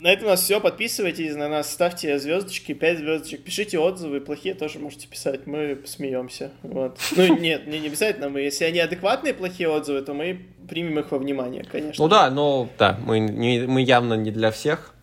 На 0.00 0.12
этом 0.12 0.26
у 0.26 0.30
нас 0.30 0.42
все. 0.42 0.60
Подписывайтесь 0.60 1.34
на 1.36 1.48
нас, 1.48 1.72
ставьте 1.72 2.18
звездочки, 2.18 2.74
5 2.74 2.98
звездочек, 2.98 3.44
пишите 3.44 3.78
отзывы, 3.78 4.20
плохие 4.20 4.54
тоже 4.54 4.78
можете 4.80 5.06
писать, 5.06 5.46
мы 5.46 5.80
смеемся. 5.86 6.50
Вот. 6.62 6.98
Ну 7.16 7.38
нет, 7.38 7.66
не, 7.66 7.78
не 7.78 7.86
обязательно 7.86 8.28
мы. 8.28 8.40
Если 8.40 8.64
они 8.64 8.80
адекватные 8.80 9.34
плохие 9.34 9.68
отзывы, 9.68 10.02
то 10.02 10.14
мы 10.14 10.46
примем 10.68 10.98
их 10.98 11.12
во 11.12 11.18
внимание, 11.18 11.64
конечно. 11.64 12.04
Ну 12.04 12.08
да, 12.08 12.30
но 12.30 12.68
да, 12.76 12.98
мы, 13.04 13.20
не, 13.20 13.60
мы 13.66 13.82
явно 13.82 14.14
не 14.14 14.30
для 14.30 14.50
всех. 14.50 14.94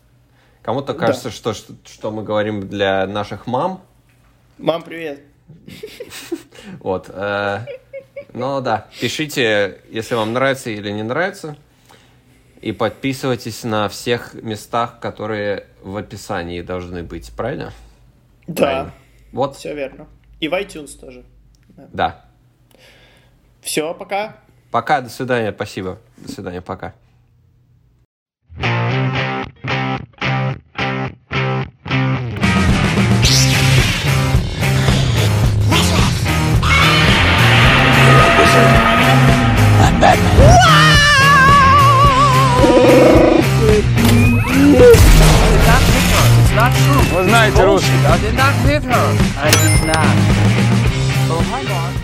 Кому-то 0.62 0.94
кажется, 0.94 1.30
да. 1.30 1.32
что, 1.32 1.54
что, 1.54 1.74
что 1.86 2.12
мы 2.12 2.24
говорим 2.24 2.68
для 2.68 3.06
наших 3.08 3.48
мам. 3.48 3.82
Мам, 4.58 4.84
привет. 4.84 5.22
Вот. 6.80 7.10
Ну 8.34 8.62
да, 8.62 8.88
пишите, 9.00 9.82
если 9.90 10.16
вам 10.16 10.34
нравится 10.34 10.70
или 10.70 10.90
не 10.92 11.04
нравится. 11.04 11.56
И 12.66 12.72
подписывайтесь 12.72 13.64
на 13.64 13.88
всех 13.90 14.34
местах, 14.34 15.00
которые 15.00 15.68
в 15.84 15.96
описании 15.98 16.64
должны 16.64 17.04
быть, 17.04 17.32
правильно? 17.32 17.72
Да. 18.48 18.56
Правильно. 18.56 18.94
Вот. 19.32 19.56
Все 19.56 19.76
верно. 19.76 20.08
И 20.40 20.48
в 20.48 20.54
iTunes 20.54 21.00
тоже. 21.00 21.24
Да. 21.68 21.90
да. 21.94 22.26
Все, 23.62 23.94
пока. 23.94 24.38
Пока, 24.72 25.02
до 25.02 25.10
свидания, 25.10 25.52
спасибо. 25.52 26.00
До 26.18 26.32
свидания, 26.32 26.62
пока. 26.64 26.96
not 46.56 46.72
true. 46.74 47.02
It 47.02 47.14
was 47.14 47.28
not 47.28 47.52
Russian. 47.52 48.06
I 48.06 48.18
did 48.22 48.36
not 48.36 48.54
hit 48.66 48.84
her. 48.84 49.08
I 49.38 49.52
did 49.52 49.88
not. 49.88 50.16
Oh 51.30 51.48
my 51.52 51.64
god. 51.64 51.95